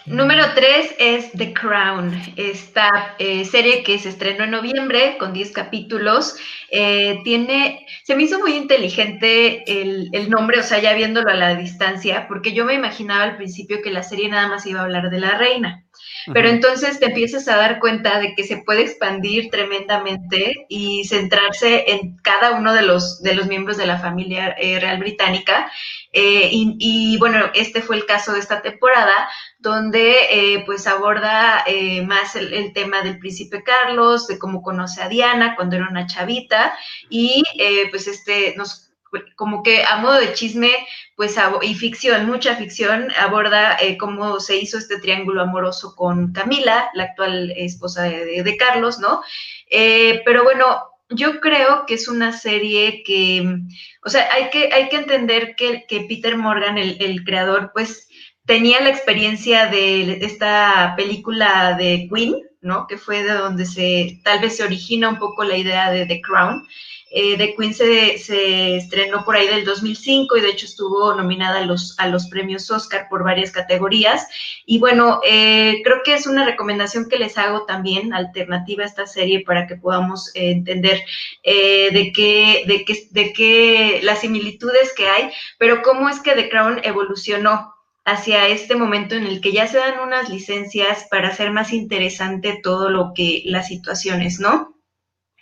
Número 0.06 0.44
tres 0.54 0.94
es 0.98 1.32
The 1.32 1.52
Crown, 1.52 2.12
esta 2.37 3.14
eh, 3.18 3.44
serie 3.44 3.82
que 3.82 3.98
se 3.98 4.08
estrenó 4.08 4.44
en 4.44 4.50
noviembre 4.50 5.16
con 5.18 5.32
10 5.32 5.52
capítulos. 5.52 6.37
Eh, 6.70 7.20
tiene, 7.24 7.87
se 8.04 8.16
me 8.16 8.24
hizo 8.24 8.38
muy 8.38 8.54
inteligente 8.54 9.64
el, 9.66 10.08
el, 10.12 10.30
nombre, 10.30 10.61
o 10.61 10.62
sea, 10.62 10.78
ya 10.78 10.94
viéndolo 10.94 11.30
a 11.30 11.34
la 11.34 11.54
distancia, 11.54 12.26
porque 12.28 12.52
yo 12.52 12.64
me 12.64 12.74
imaginaba 12.74 13.24
al 13.24 13.37
principio 13.37 13.82
que 13.82 13.90
la 13.90 14.02
serie 14.02 14.28
nada 14.28 14.48
más 14.48 14.66
iba 14.66 14.80
a 14.80 14.84
hablar 14.84 15.11
de 15.11 15.20
la 15.20 15.37
reina. 15.37 15.84
Pero 16.32 16.48
entonces 16.48 17.00
te 17.00 17.06
empiezas 17.06 17.48
a 17.48 17.56
dar 17.56 17.78
cuenta 17.80 18.18
de 18.18 18.34
que 18.34 18.44
se 18.44 18.58
puede 18.58 18.82
expandir 18.82 19.50
tremendamente 19.50 20.66
y 20.68 21.04
centrarse 21.04 21.90
en 21.90 22.16
cada 22.18 22.52
uno 22.52 22.74
de 22.74 22.82
los, 22.82 23.22
de 23.22 23.34
los 23.34 23.46
miembros 23.46 23.76
de 23.76 23.87
la 23.87 23.98
familia 23.98 24.54
eh, 24.58 24.78
real 24.78 24.98
británica. 24.98 25.70
Eh, 26.12 26.50
y, 26.52 27.16
bueno, 27.18 27.50
este 27.54 27.82
fue 27.82 27.96
el 27.96 28.06
caso 28.06 28.32
de 28.32 28.40
esta 28.40 28.62
temporada, 28.62 29.28
donde 29.58 30.16
eh, 30.30 30.62
pues 30.64 30.86
aborda 30.86 31.64
más 32.06 32.36
el, 32.36 32.72
tema 32.72 33.02
del 33.02 33.18
príncipe 33.18 33.62
Carlos, 33.62 34.26
de 34.26 34.38
cómo 34.38 34.62
conoce 34.62 35.02
a 35.02 35.08
Diana 35.08 35.56
cuando 35.56 35.76
era 35.76 35.88
una 35.88 36.06
chavita, 36.06 36.78
y 37.10 37.42
pues 37.90 38.06
este 38.06 38.54
nos 38.56 38.88
como 39.36 39.62
que 39.62 39.84
a 39.84 39.96
modo 39.96 40.18
de 40.18 40.32
chisme, 40.34 40.70
pues, 41.16 41.36
y 41.62 41.74
ficción, 41.74 42.26
mucha 42.26 42.56
ficción, 42.56 43.10
aborda 43.18 43.76
eh, 43.80 43.96
cómo 43.96 44.40
se 44.40 44.56
hizo 44.56 44.78
este 44.78 44.98
triángulo 44.98 45.42
amoroso 45.42 45.94
con 45.96 46.32
Camila, 46.32 46.90
la 46.94 47.04
actual 47.04 47.52
esposa 47.56 48.02
de, 48.04 48.56
Carlos, 48.58 48.98
¿no? 48.98 49.22
Eh, 49.70 50.22
pero 50.24 50.44
bueno, 50.44 50.82
yo 51.10 51.40
creo 51.40 51.86
que 51.86 51.94
es 51.94 52.08
una 52.08 52.32
serie 52.32 53.02
que, 53.02 53.58
o 54.04 54.10
sea, 54.10 54.28
hay 54.32 54.50
que, 54.50 54.70
hay 54.72 54.88
que 54.88 54.96
entender 54.96 55.56
que, 55.56 55.86
que 55.88 56.02
Peter 56.02 56.36
Morgan, 56.36 56.76
el, 56.76 56.98
el, 57.00 57.24
creador, 57.24 57.70
pues 57.72 58.07
tenía 58.49 58.80
la 58.80 58.88
experiencia 58.88 59.66
de 59.66 60.24
esta 60.24 60.94
película 60.96 61.76
de 61.78 62.09
Queen, 62.12 62.34
¿no? 62.62 62.86
Que 62.86 62.96
fue 62.96 63.22
de 63.22 63.34
donde 63.34 63.66
se, 63.66 64.20
tal 64.24 64.40
vez 64.40 64.57
se 64.57 64.64
origina 64.64 65.11
un 65.11 65.18
poco 65.18 65.44
la 65.44 65.59
idea 65.59 65.90
de 65.90 66.07
The 66.07 66.22
Crown. 66.22 66.66
Eh, 67.11 67.36
The 67.36 67.55
Queen 67.55 67.74
se, 67.74 68.76
estrenó 68.76 69.22
por 69.26 69.36
ahí 69.36 69.46
del 69.49 69.66
2005 69.66 70.34
y 70.36 70.40
de 70.40 70.49
hecho 70.49 70.64
estuvo 70.64 71.14
nominada 71.14 71.59
a 71.59 71.66
los, 71.66 71.94
a 71.99 72.09
los 72.09 72.28
premios 72.28 72.70
Oscar 72.70 73.09
por 73.11 73.22
varias 73.22 73.51
categorías. 73.51 74.26
Y 74.64 74.78
bueno, 74.78 75.20
eh, 75.26 75.82
creo 75.84 75.99
que 76.03 76.14
es 76.14 76.26
una 76.26 76.46
recomendación 76.46 77.07
que 77.11 77.18
les 77.18 77.36
hago 77.36 77.66
también, 77.66 78.14
alternativa 78.14 78.82
a 78.82 78.86
esta 78.86 79.07
serie, 79.07 79.44
para 79.44 79.66
que 79.66 79.76
podamos 79.76 80.34
eh, 80.34 80.53
entender 80.53 81.03
de, 81.44 82.12
qué, 82.16 82.64
de, 82.66 82.84
qué, 82.86 83.09
de 83.11 83.32
qué 83.34 84.01
las 84.03 84.22
similitudes 84.22 84.94
que 84.96 85.07
hay, 85.07 85.30
pero 85.59 85.82
cómo 85.82 86.09
es 86.09 86.20
que 86.20 86.32
The 86.32 86.49
Crown 86.49 86.80
evolucionó 86.82 87.74
hacia 88.11 88.48
este 88.48 88.74
momento 88.74 89.14
en 89.14 89.26
el 89.26 89.40
que 89.40 89.52
ya 89.52 89.66
se 89.66 89.78
dan 89.78 90.00
unas 90.00 90.28
licencias 90.28 91.06
para 91.11 91.28
hacer 91.28 91.50
más 91.50 91.72
interesante 91.72 92.59
todo 92.62 92.88
lo 92.90 93.12
que 93.14 93.42
las 93.44 93.68
situaciones, 93.68 94.40
¿no? 94.40 94.74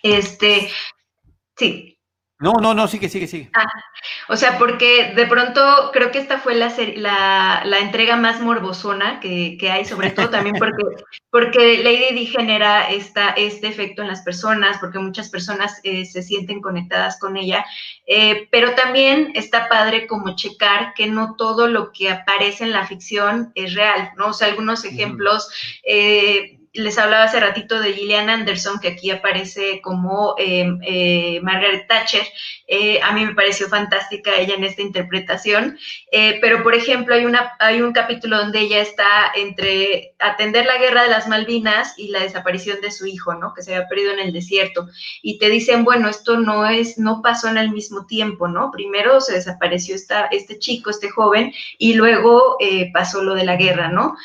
Este, 0.03 0.69
sí. 1.57 1.96
No, 2.39 2.53
no, 2.61 2.75
no, 2.75 2.87
sigue, 2.87 3.09
sigue, 3.09 3.27
sigue. 3.27 3.49
Ah, 3.55 3.67
o 4.29 4.37
sea, 4.37 4.59
porque 4.59 5.15
de 5.15 5.27
pronto 5.27 5.91
creo 5.91 6.11
que 6.11 6.19
esta 6.19 6.39
fue 6.39 6.55
la, 6.55 6.71
la, 6.97 7.63
la 7.65 7.79
entrega 7.79 8.17
más 8.17 8.43
morbosona 8.43 9.21
que, 9.21 9.57
que, 9.59 9.71
hay, 9.71 9.87
sobre 9.87 10.11
todo 10.11 10.29
también 10.29 10.55
porque, 10.59 10.83
porque 11.31 11.79
Lady 11.83 12.15
Di 12.15 12.27
genera 12.27 12.91
esta, 12.91 13.31
este 13.31 13.69
efecto 13.69 14.03
en 14.03 14.09
las 14.09 14.21
personas, 14.21 14.77
porque 14.79 14.99
muchas 14.99 15.31
personas 15.31 15.81
eh, 15.83 16.05
se 16.05 16.23
sienten 16.23 16.61
conectadas 16.61 17.19
con 17.19 17.39
ella, 17.39 17.65
eh, 18.07 18.47
pero 18.51 18.75
también 18.75 19.33
está 19.35 19.71
padre 19.71 20.07
como 20.07 20.37
checar 20.37 20.93
que 20.93 21.07
no 21.07 21.37
todo 21.37 21.69
lo 21.69 21.91
que 21.91 22.11
aparece 22.11 22.65
en 22.65 22.73
la 22.73 22.87
ficción 22.87 23.51
es 23.55 23.73
real, 23.73 24.11
¿no? 24.19 24.29
O 24.29 24.33
sea, 24.35 24.49
algunos 24.49 24.85
ejemplos... 24.85 25.49
Eh, 25.85 26.56
les 26.77 26.99
hablaba 26.99 27.25
hace 27.25 27.41
ratito 27.41 27.81
de 27.81 27.93
Gillian 27.93 28.29
Anderson, 28.29 28.79
que 28.81 28.89
aquí 28.89 29.11
aparece 29.11 29.81
como 29.83 30.35
em, 30.39 30.79
eh, 30.83 31.41
Margaret 31.43 31.87
Thatcher. 31.89 32.23
Eh, 32.69 33.01
a 33.03 33.13
mí 33.13 33.25
me 33.25 33.35
pareció 33.35 33.69
fantástica 33.69 34.37
ella 34.37 34.55
en 34.55 34.65
esta 34.65 34.83
interpretación. 34.83 35.79
Eh, 36.11 36.39
pero, 36.41 36.63
por 36.63 36.75
ejemplo, 36.75 37.15
hay, 37.15 37.25
una, 37.25 37.53
hay 37.59 37.81
un 37.81 37.93
capítulo 37.93 38.39
donde 38.39 38.61
ella 38.61 38.81
está 38.81 39.33
entre 39.35 40.15
atender 40.19 40.67
la 40.67 40.79
guerra 40.79 41.05
de 41.05 41.11
las 41.11 41.29
Malvinas 41.29 41.95
y 41.97 42.09
la 42.09 42.21
desaparición 42.21 42.81
de 42.81 42.91
su 42.91 43.07
hijo, 43.07 43.35
¿no? 43.35 43.55
Que 43.55 43.63
se 43.63 43.75
había 43.75 43.89
perdido 43.89 44.13
en 44.13 44.21
el 44.21 44.33
desierto. 44.33 44.89
Y 45.23 45.39
te 45.39 45.49
dicen, 45.49 45.85
bueno, 45.85 46.09
esto 46.09 46.39
no 46.39 46.67
es, 46.67 46.99
no 46.99 47.23
pasó 47.23 47.49
en 47.49 47.59
el 47.59 47.71
mismo 47.71 48.07
tiempo, 48.07 48.49
¿no? 48.49 48.71
Primero 48.71 49.21
se 49.21 49.35
desapareció 49.35 49.95
esta, 49.95 50.27
este 50.27 50.59
chico, 50.59 50.91
este 50.91 51.11
joven, 51.11 51.53
y 51.79 51.95
luego 51.95 52.59
pasó 52.93 53.23
lo 53.23 53.35
de 53.35 53.45
la 53.45 53.57
guerra, 53.57 53.89
¿no? 53.89 54.17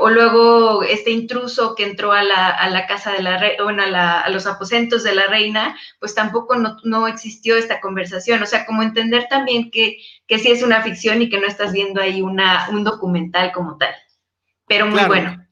o 0.00 0.10
luego 0.10 0.82
este 0.84 1.10
intruso 1.10 1.67
que 1.74 1.84
entró 1.84 2.12
a 2.12 2.22
la, 2.22 2.86
casa 2.86 3.12
de 3.12 3.22
la 3.22 3.38
reina, 3.38 3.64
bueno, 3.64 3.82
a, 3.82 4.28
los 4.30 4.46
aposentos 4.46 5.02
de 5.02 5.14
la 5.14 5.26
reina, 5.26 5.76
pues 5.98 6.14
tampoco 6.14 6.56
no, 6.84 7.08
existió 7.08 7.56
esta 7.56 7.80
conversación. 7.80 8.42
O 8.42 8.46
sea, 8.46 8.66
como 8.66 8.82
entender 8.82 9.26
también 9.28 9.70
que, 9.70 9.98
que 10.26 10.38
sí 10.38 10.50
es 10.50 10.62
una 10.62 10.82
ficción 10.82 11.22
y 11.22 11.28
que 11.28 11.40
no 11.40 11.46
estás 11.46 11.72
viendo 11.72 12.00
ahí 12.00 12.22
una, 12.22 12.68
un 12.70 12.84
documental 12.84 13.52
como 13.52 13.76
tal. 13.76 13.94
Pero 14.66 14.86
muy 14.86 15.02
bueno. 15.04 15.47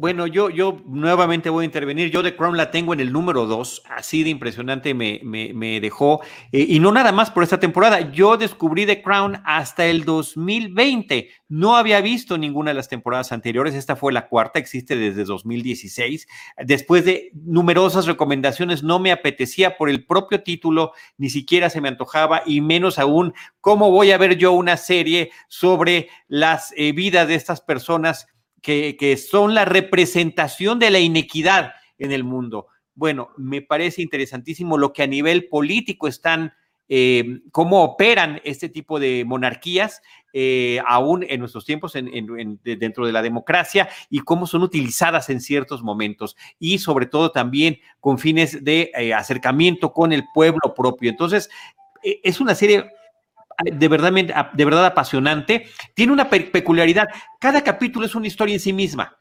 Bueno, 0.00 0.26
yo, 0.26 0.48
yo 0.48 0.80
nuevamente 0.86 1.50
voy 1.50 1.64
a 1.64 1.66
intervenir. 1.66 2.10
Yo 2.10 2.22
de 2.22 2.34
Crown 2.34 2.56
la 2.56 2.70
tengo 2.70 2.94
en 2.94 3.00
el 3.00 3.12
número 3.12 3.44
dos, 3.44 3.82
así 3.86 4.22
de 4.22 4.30
impresionante 4.30 4.94
me, 4.94 5.20
me, 5.22 5.78
dejó. 5.78 6.22
Eh, 6.52 6.64
y 6.70 6.80
no 6.80 6.90
nada 6.90 7.12
más 7.12 7.30
por 7.30 7.42
esta 7.42 7.60
temporada. 7.60 8.10
Yo 8.10 8.38
descubrí 8.38 8.86
The 8.86 9.02
Crown 9.02 9.42
hasta 9.44 9.84
el 9.84 10.06
2020. 10.06 11.28
No 11.50 11.76
había 11.76 12.00
visto 12.00 12.38
ninguna 12.38 12.70
de 12.70 12.76
las 12.76 12.88
temporadas 12.88 13.30
anteriores. 13.30 13.74
Esta 13.74 13.94
fue 13.94 14.10
la 14.10 14.28
cuarta, 14.28 14.58
existe 14.58 14.96
desde 14.96 15.24
2016. 15.24 16.26
Después 16.64 17.04
de 17.04 17.30
numerosas 17.34 18.06
recomendaciones, 18.06 18.82
no 18.82 19.00
me 19.00 19.12
apetecía 19.12 19.76
por 19.76 19.90
el 19.90 20.06
propio 20.06 20.42
título, 20.42 20.92
ni 21.18 21.28
siquiera 21.28 21.68
se 21.68 21.82
me 21.82 21.88
antojaba, 21.88 22.42
y 22.46 22.62
menos 22.62 22.98
aún 22.98 23.34
cómo 23.60 23.90
voy 23.90 24.12
a 24.12 24.18
ver 24.18 24.38
yo 24.38 24.52
una 24.52 24.78
serie 24.78 25.30
sobre 25.48 26.08
las 26.26 26.72
eh, 26.78 26.92
vidas 26.92 27.28
de 27.28 27.34
estas 27.34 27.60
personas 27.60 28.28
que, 28.60 29.16
son 29.16 29.54
la 29.54 29.64
representación 29.64 30.78
de 30.78 30.90
la 30.90 30.98
inequidad 30.98 31.72
en 31.98 32.12
el 32.12 32.24
mundo. 32.24 32.66
Bueno, 32.94 33.30
me 33.36 33.62
parece 33.62 34.02
interesantísimo 34.02 34.78
lo 34.78 34.92
que 34.92 35.02
a 35.02 35.06
nivel 35.06 35.48
político 35.48 36.08
están, 36.08 36.52
eh, 36.88 37.40
cómo 37.52 37.82
operan 37.82 38.40
este 38.44 38.68
tipo 38.68 38.98
de 38.98 39.24
monarquías, 39.24 40.02
eh, 40.32 40.80
aún 40.86 41.24
en 41.28 41.40
nuestros 41.40 41.64
tiempos 41.64 41.94
dentro 41.94 43.06
de 43.06 43.12
la 43.12 43.22
democracia 43.22 43.88
y 44.10 44.20
cómo 44.20 44.46
son 44.46 44.62
utilizadas 44.62 45.28
en 45.28 45.40
ciertos 45.40 45.82
momentos 45.82 46.36
y 46.58 46.78
sobre 46.78 47.06
todo 47.06 47.32
también 47.32 47.78
con 47.98 48.18
fines 48.18 48.62
de 48.64 48.92
eh, 48.96 49.12
acercamiento 49.12 49.92
con 49.92 50.12
el 50.12 50.24
pueblo 50.32 50.74
propio. 50.74 51.10
Entonces, 51.10 51.50
es 52.02 52.40
una 52.40 52.54
serie 52.54 52.90
de 53.64 53.88
verdad, 53.88 54.12
de 54.52 54.64
verdad 54.64 54.86
apasionante. 54.86 55.66
Tiene 55.94 56.12
una 56.12 56.28
peculiaridad. 56.28 57.08
Cada 57.38 57.62
capítulo 57.62 58.06
es 58.06 58.14
una 58.14 58.26
historia 58.26 58.54
en 58.54 58.60
sí 58.60 58.72
misma. 58.72 59.16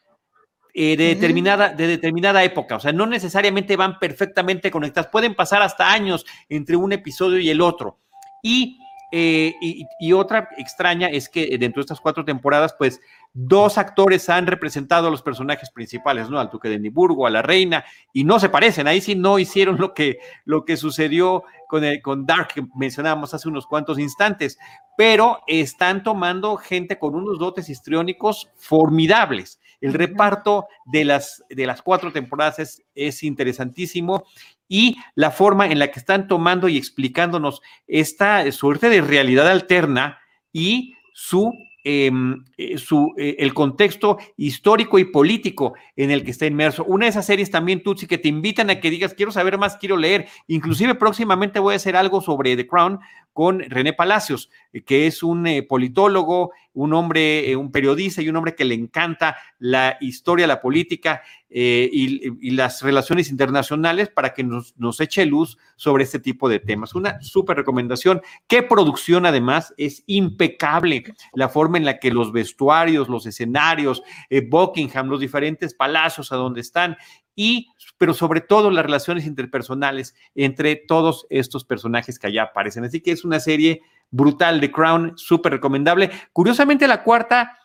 Eh, 0.73 0.95
de, 0.95 1.15
determinada, 1.15 1.69
de 1.69 1.87
determinada 1.87 2.43
época, 2.43 2.75
o 2.75 2.79
sea, 2.79 2.93
no 2.93 3.07
necesariamente 3.07 3.75
van 3.75 3.97
perfectamente 3.97 4.69
conectadas, 4.69 5.09
pueden 5.11 5.33
pasar 5.33 5.63
hasta 5.63 5.91
años 5.91 6.25
entre 6.47 6.75
un 6.75 6.93
episodio 6.93 7.39
y 7.39 7.49
el 7.49 7.59
otro. 7.59 7.97
Y, 8.43 8.79
eh, 9.11 9.55
y, 9.59 10.13
otra 10.13 10.49
extraña 10.57 11.07
es 11.07 11.29
que 11.29 11.57
dentro 11.57 11.79
de 11.79 11.85
estas 11.85 11.99
cuatro 11.99 12.23
temporadas, 12.23 12.75
pues 12.77 13.01
dos 13.33 13.77
actores 13.77 14.29
han 14.29 14.45
representado 14.45 15.07
a 15.07 15.11
los 15.11 15.21
personajes 15.21 15.71
principales, 15.71 16.29
¿no? 16.29 16.39
Al 16.39 16.49
duque 16.49 16.69
de 16.69 16.75
Edimburgo, 16.75 17.25
a 17.25 17.31
la 17.31 17.41
reina, 17.41 17.85
y 18.13 18.23
no 18.23 18.39
se 18.39 18.49
parecen, 18.49 18.87
ahí 18.87 19.01
sí 19.01 19.15
no 19.15 19.39
hicieron 19.39 19.77
lo 19.79 19.93
que, 19.93 20.19
lo 20.45 20.63
que 20.63 20.77
sucedió 20.77 21.43
con, 21.67 21.83
el, 21.83 22.01
con 22.01 22.25
Dark 22.25 22.49
que 22.53 22.65
mencionábamos 22.75 23.33
hace 23.33 23.47
unos 23.47 23.65
cuantos 23.65 23.97
instantes, 23.97 24.59
pero 24.95 25.39
están 25.47 26.03
tomando 26.03 26.55
gente 26.57 26.99
con 26.99 27.15
unos 27.15 27.39
dotes 27.39 27.69
histriónicos 27.69 28.49
formidables. 28.57 29.59
El 29.81 29.93
reparto 29.93 30.67
de 30.85 31.05
las, 31.05 31.43
de 31.49 31.65
las 31.65 31.81
cuatro 31.81 32.11
temporadas 32.11 32.59
es, 32.59 32.83
es 32.93 33.23
interesantísimo 33.23 34.25
y 34.69 34.97
la 35.15 35.31
forma 35.31 35.67
en 35.67 35.79
la 35.79 35.91
que 35.91 35.99
están 35.99 36.29
tomando 36.29 36.69
y 36.69 36.77
explicándonos 36.77 37.61
esta 37.87 38.49
suerte 38.53 38.87
de 38.87 39.01
realidad 39.01 39.49
alterna 39.49 40.19
y 40.53 40.95
su 41.13 41.53
Em, 41.91 42.43
eh, 42.57 42.77
su, 42.77 43.13
eh, 43.17 43.37
el 43.39 43.53
contexto 43.53 44.17
histórico 44.35 44.99
y 44.99 45.05
político 45.05 45.75
en 45.95 46.11
el 46.11 46.25
que 46.25 46.31
está 46.31 46.45
inmerso. 46.45 46.83
Una 46.83 47.05
de 47.05 47.11
esas 47.11 47.25
series 47.25 47.49
también, 47.49 47.81
Tutsi, 47.81 48.05
que 48.05 48.17
te 48.17 48.27
invitan 48.27 48.69
a 48.69 48.81
que 48.81 48.89
digas, 48.89 49.13
quiero 49.13 49.31
saber 49.31 49.57
más, 49.57 49.77
quiero 49.77 49.95
leer. 49.95 50.27
Inclusive 50.47 50.95
próximamente 50.95 51.57
voy 51.57 51.73
a 51.73 51.77
hacer 51.77 51.95
algo 51.95 52.19
sobre 52.19 52.57
The 52.57 52.67
Crown 52.67 52.99
con 53.39 53.61
René 53.61 53.93
Palacios, 53.93 54.49
eh, 54.73 54.83
que 54.83 55.07
es 55.07 55.23
un 55.23 55.47
politólogo, 55.69 56.51
un 56.73 56.93
hombre, 56.93 57.55
un 57.55 57.71
periodista 57.71 58.21
y 58.21 58.27
un 58.27 58.35
hombre 58.35 58.53
que 58.53 58.65
le 58.65 58.75
encanta 58.75 59.37
la 59.59 59.95
historia, 60.01 60.45
la 60.45 60.59
política 60.59 61.21
y, 61.49 62.51
las 62.51 62.81
relaciones 62.81 63.29
internacionales 63.31 64.09
para 64.09 64.33
que 64.33 64.43
nos, 64.43 64.77
nos, 64.77 64.99
eche 64.99 65.25
luz 65.25 65.57
sobre 65.77 66.03
este 66.03 66.19
tipo 66.19 66.49
de 66.49 66.59
temas. 66.59 66.93
Una 66.95 67.21
súper 67.21 67.55
recomendación. 67.55 68.21
Qué 68.45 68.61
producción 68.61 69.25
además 69.25 69.73
es 69.77 70.03
impecable 70.05 71.05
la 71.33 71.47
forma 71.47 71.77
en 71.77 71.85
la 71.85 71.97
que 71.97 72.11
los 72.11 72.33
vestuarios, 72.33 73.07
los 73.07 73.25
escenarios, 73.25 74.03
eh, 74.29 74.41
Buckingham, 74.41 75.07
los 75.07 75.21
diferentes 75.21 75.73
palacios 75.73 76.31
a 76.33 76.35
donde 76.35 76.59
están 76.59 76.97
y, 77.39 77.69
pero 77.97 78.13
sobre 78.13 78.41
todo 78.41 78.69
las 78.69 78.83
relaciones 78.83 79.25
interpersonales 79.25 80.13
entre 80.35 80.75
todos 80.75 81.25
estos 81.29 81.63
personajes 81.63 82.19
que 82.19 82.27
allá 82.27 82.43
aparecen. 82.43 82.83
Así 82.83 82.99
que 82.99 83.13
es 83.13 83.23
una 83.23 83.39
serie 83.39 83.81
brutal 84.11 84.59
de 84.59 84.69
Crown, 84.69 85.13
súper 85.15 85.53
recomendable. 85.53 86.11
Curiosamente 86.33 86.85
la 86.85 87.01
cuarta 87.01 87.57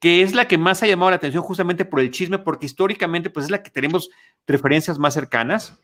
que 0.00 0.22
es 0.22 0.34
la 0.34 0.48
que 0.48 0.56
más 0.56 0.82
ha 0.82 0.86
llamado 0.86 1.10
la 1.10 1.16
atención 1.16 1.42
justamente 1.42 1.84
por 1.84 2.00
el 2.00 2.10
chisme, 2.10 2.38
porque 2.38 2.66
históricamente 2.66 3.28
pues 3.28 3.44
es 3.44 3.50
la 3.50 3.62
que 3.62 3.70
tenemos 3.70 4.08
referencias 4.46 4.98
más 4.98 5.12
cercanas. 5.12 5.78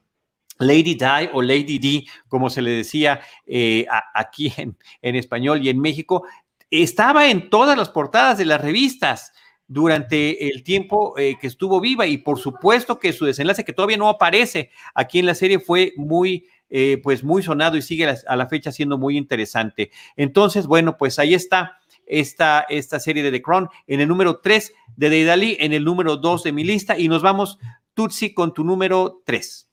Lady 0.58 0.94
Di 0.94 1.28
o 1.34 1.42
Lady 1.42 1.78
D, 1.78 2.06
como 2.28 2.48
se 2.48 2.62
le 2.62 2.70
decía 2.70 3.20
eh, 3.46 3.84
aquí 4.14 4.54
en, 4.56 4.78
en, 5.02 5.16
español 5.16 5.62
y 5.62 5.68
en 5.68 5.80
México, 5.80 6.26
estaba 6.70 7.28
en 7.28 7.50
todas 7.50 7.76
las 7.76 7.90
portadas 7.90 8.38
de 8.38 8.46
las 8.46 8.60
revistas 8.60 9.32
durante 9.66 10.50
el 10.50 10.62
tiempo 10.62 11.18
eh, 11.18 11.36
que 11.40 11.46
estuvo 11.46 11.80
viva 11.80 12.06
y 12.06 12.18
por 12.18 12.38
supuesto 12.38 12.98
que 12.98 13.12
su 13.12 13.24
desenlace 13.24 13.64
que 13.64 13.72
todavía 13.72 13.96
no 13.96 14.08
aparece 14.08 14.70
aquí 14.94 15.18
en 15.18 15.26
la 15.26 15.34
serie 15.34 15.58
fue 15.58 15.92
muy 15.96 16.46
eh, 16.70 17.00
pues 17.02 17.22
muy 17.22 17.42
sonado 17.42 17.76
y 17.76 17.82
sigue 17.82 18.12
a 18.26 18.36
la 18.36 18.48
fecha 18.48 18.72
siendo 18.72 18.98
muy 18.98 19.16
interesante. 19.16 19.90
Entonces, 20.16 20.66
bueno, 20.66 20.96
pues 20.96 21.18
ahí 21.18 21.34
está 21.34 21.78
esta, 22.06 22.66
esta 22.68 22.98
serie 22.98 23.22
de 23.22 23.30
The 23.30 23.42
Crown 23.42 23.68
en 23.86 24.00
el 24.00 24.08
número 24.08 24.40
3 24.40 24.72
de 24.96 25.10
Deidali, 25.10 25.56
en 25.60 25.72
el 25.72 25.84
número 25.84 26.16
2 26.16 26.42
de 26.42 26.52
mi 26.52 26.64
lista 26.64 26.98
y 26.98 27.08
nos 27.08 27.22
vamos 27.22 27.58
Tutsi 27.94 28.34
con 28.34 28.52
tu 28.52 28.64
número 28.64 29.22
3. 29.24 29.68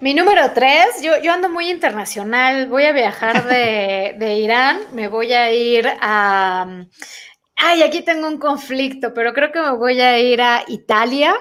Mi 0.00 0.14
número 0.14 0.52
tres, 0.54 1.02
yo, 1.02 1.20
yo 1.22 1.30
ando 1.30 1.50
muy 1.50 1.70
internacional, 1.70 2.68
voy 2.68 2.84
a 2.84 2.92
viajar 2.92 3.46
de, 3.46 4.14
de 4.18 4.34
Irán, 4.38 4.80
me 4.94 5.08
voy 5.08 5.34
a 5.34 5.52
ir 5.52 5.86
a... 6.00 6.86
Ay, 7.62 7.82
aquí 7.82 8.02
tengo 8.02 8.26
un 8.26 8.38
conflicto, 8.38 9.12
pero 9.14 9.32
creo 9.32 9.52
que 9.52 9.60
me 9.60 9.72
voy 9.72 10.00
a 10.00 10.18
ir 10.18 10.40
a 10.40 10.64
Italia 10.66 11.34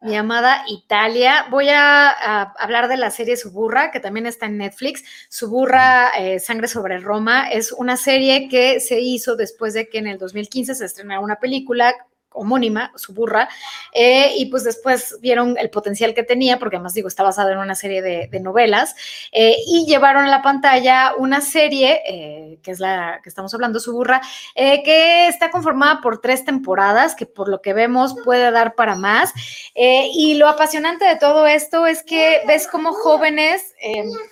mi 0.00 0.16
amada 0.16 0.64
Italia. 0.66 1.46
Voy 1.50 1.68
a, 1.68 2.10
hablar 2.58 2.88
de 2.88 2.96
la 2.96 3.10
serie 3.10 3.36
Suburra, 3.36 3.90
que 3.90 4.00
también 4.00 4.26
está 4.26 4.46
en 4.46 4.58
Netflix. 4.58 5.04
Suburra, 5.28 6.10
eh, 6.18 6.38
Sangre 6.38 6.68
sobre 6.68 6.98
Roma, 6.98 7.50
es 7.50 7.72
una 7.72 7.96
serie 7.96 8.48
que 8.48 8.80
se 8.80 9.00
hizo 9.00 9.36
después 9.36 9.74
de 9.74 9.88
que 9.88 9.98
en 9.98 10.06
el 10.06 10.18
2015 10.18 10.74
se 10.74 10.84
estrenara 10.84 11.20
una 11.20 11.36
película 11.36 11.94
homónima, 12.32 12.92
su 12.96 13.12
burra, 13.12 13.48
eh, 13.92 14.32
y 14.36 14.46
pues 14.46 14.64
después 14.64 15.16
vieron 15.20 15.56
el 15.58 15.70
potencial 15.70 16.14
que 16.14 16.22
tenía, 16.22 16.58
porque 16.58 16.76
además 16.76 16.94
digo, 16.94 17.08
está 17.08 17.22
basado 17.22 17.50
en 17.50 17.58
una 17.58 17.74
serie 17.74 18.02
de, 18.02 18.40
novelas, 18.40 18.94
eh, 19.32 19.56
y 19.66 19.84
llevaron 19.86 20.24
a 20.24 20.30
la 20.30 20.40
pantalla 20.40 21.14
una 21.18 21.40
serie, 21.42 22.00
eh, 22.06 22.58
que 22.62 22.70
es 22.70 22.80
la 22.80 23.20
que 23.22 23.28
estamos 23.28 23.52
hablando, 23.52 23.80
su 23.80 23.92
burra, 23.92 24.22
que 24.54 25.28
está 25.28 25.50
conformada 25.50 26.00
por 26.00 26.20
tres 26.20 26.44
temporadas, 26.44 27.14
que 27.14 27.26
por 27.26 27.48
lo 27.48 27.60
que 27.60 27.74
vemos 27.74 28.14
puede 28.24 28.50
dar 28.50 28.74
para 28.74 28.94
más, 28.94 29.32
y 29.74 30.34
lo 30.34 30.48
apasionante 30.48 31.04
de 31.04 31.16
todo 31.16 31.46
esto 31.46 31.86
es 31.86 32.02
que 32.02 32.42
ves 32.46 32.66
como 32.66 32.92
jóvenes, 32.92 33.69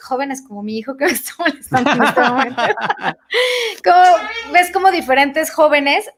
jóvenes 0.03 0.43
como 0.47 0.63
mi 0.63 0.79
hijo 0.79 0.97
que 0.97 1.07
me 1.07 1.13
está 1.13 1.33
molestando 1.39 1.91
en 1.93 2.03
este 2.03 2.21
momento, 2.21 2.63
ves 4.53 4.71
como 4.73 4.91
diferentes 4.91 5.51
jóvenes, 5.51 6.11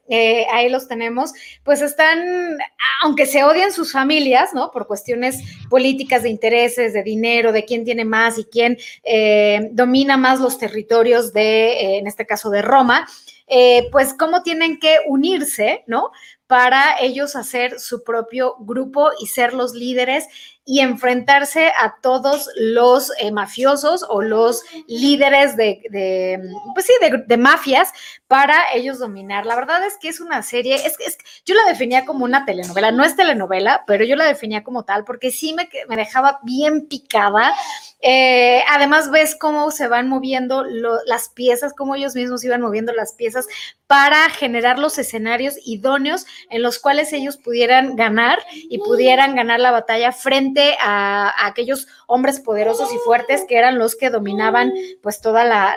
ahí 0.53 0.68
los 0.68 0.89
tenemos, 0.89 1.33
pues 1.64 1.83
están, 1.83 2.59
aunque 3.03 3.26
se 3.26 3.45
odian 3.45 3.72
sus 3.72 3.93
familias, 3.93 4.53
¿no? 4.55 4.70
Por 4.70 4.87
cuestiones 4.87 5.39
políticas 5.68 6.22
de 6.22 6.31
intereses, 6.31 6.93
de 6.93 7.03
dinero, 7.03 7.53
de 7.53 7.64
quién 7.64 7.85
tiene 7.85 8.05
más 8.05 8.39
y 8.39 8.45
quién 8.45 8.78
eh, 9.03 9.68
domina 9.72 10.16
más 10.16 10.41
los 10.41 10.59
territorios 10.59 11.33
de, 11.33 11.72
eh, 11.72 11.99
en 11.99 12.07
este 12.07 12.26
caso, 12.26 12.51
de 12.51 12.62
Roma, 12.62 13.07
eh, 13.47 13.89
pues 13.91 14.14
cómo 14.14 14.43
tienen 14.43 14.78
que 14.78 14.99
unirse, 15.07 15.83
¿no? 15.87 16.11
Para 16.47 16.99
ellos 17.01 17.37
hacer 17.37 17.81
su 17.81 18.05
propio 18.05 18.57
grupo 18.61 19.11
y 19.20 19.26
ser 19.26 19.55
los 19.55 19.74
líderes 19.74 20.26
y 20.65 20.81
enfrentarse 20.81 21.69
a 21.69 21.97
todos 22.01 22.49
los 22.57 23.11
eh, 23.19 23.33
mafiosos 23.33 24.05
o 24.09 24.23
los 24.23 24.63
líderes 24.87 25.57
de, 25.57 26.39
pues 26.75 26.87
sí, 26.87 26.93
de, 27.27 27.37
mafias 27.37 27.91
para 28.29 28.73
ellos 28.75 28.99
dominar. 28.99 29.47
La 29.47 29.57
verdad 29.57 29.85
es 29.85 29.97
que 29.99 30.09
es 30.09 30.21
una 30.21 30.43
serie, 30.43 30.77
es, 30.77 30.95
es, 31.01 31.19
yo 31.45 31.55
la 31.55 31.65
definía 31.65 32.05
como 32.05 32.25
una 32.25 32.45
telenovela, 32.45 32.93
no 32.93 33.05
es 33.05 33.17
telenovela, 33.17 33.85
pero 33.87 34.05
yo 34.05 34.17
la 34.17 34.27
definía 34.27 34.63
como 34.63 34.85
tal 34.85 35.05
porque 35.05 35.31
sí 35.31 35.55
me, 35.55 35.69
me 35.89 35.97
dejaba 35.97 36.39
bien 36.43 36.87
picada. 36.87 37.55
Eh, 38.03 38.63
además 38.69 39.11
ves 39.11 39.35
cómo 39.35 39.71
se 39.71 39.89
van 39.89 40.09
moviendo 40.09 40.65
las 40.65 41.29
piezas, 41.31 41.75
cómo 41.75 41.97
ellos 41.97 42.15
mismos 42.15 42.45
iban 42.45 42.61
moviendo 42.63 42.93
las 42.93 43.13
piezas 43.13 43.47
para 43.87 44.31
generar 44.31 44.79
los 44.79 44.99
escenarios 44.99 45.57
idóneos 45.65 46.25
en 46.49 46.63
los 46.63 46.79
cuales 46.79 47.13
ellos 47.13 47.37
pudieran 47.37 47.97
ganar 47.97 48.39
y 48.53 48.79
pudieran 48.79 49.35
ganar 49.35 49.61
la 49.61 49.71
batalla 49.71 50.13
frente 50.13 50.49
a, 50.80 51.46
aquellos 51.46 51.86
hombres 52.07 52.40
poderosos 52.40 52.92
y 52.92 52.98
fuertes 52.98 53.44
que 53.48 53.57
eran 53.57 53.78
los 53.78 53.96
que 53.96 54.11
dominaban 54.11 54.72
pues 55.03 55.20
toda 55.20 55.44
la, 55.44 55.74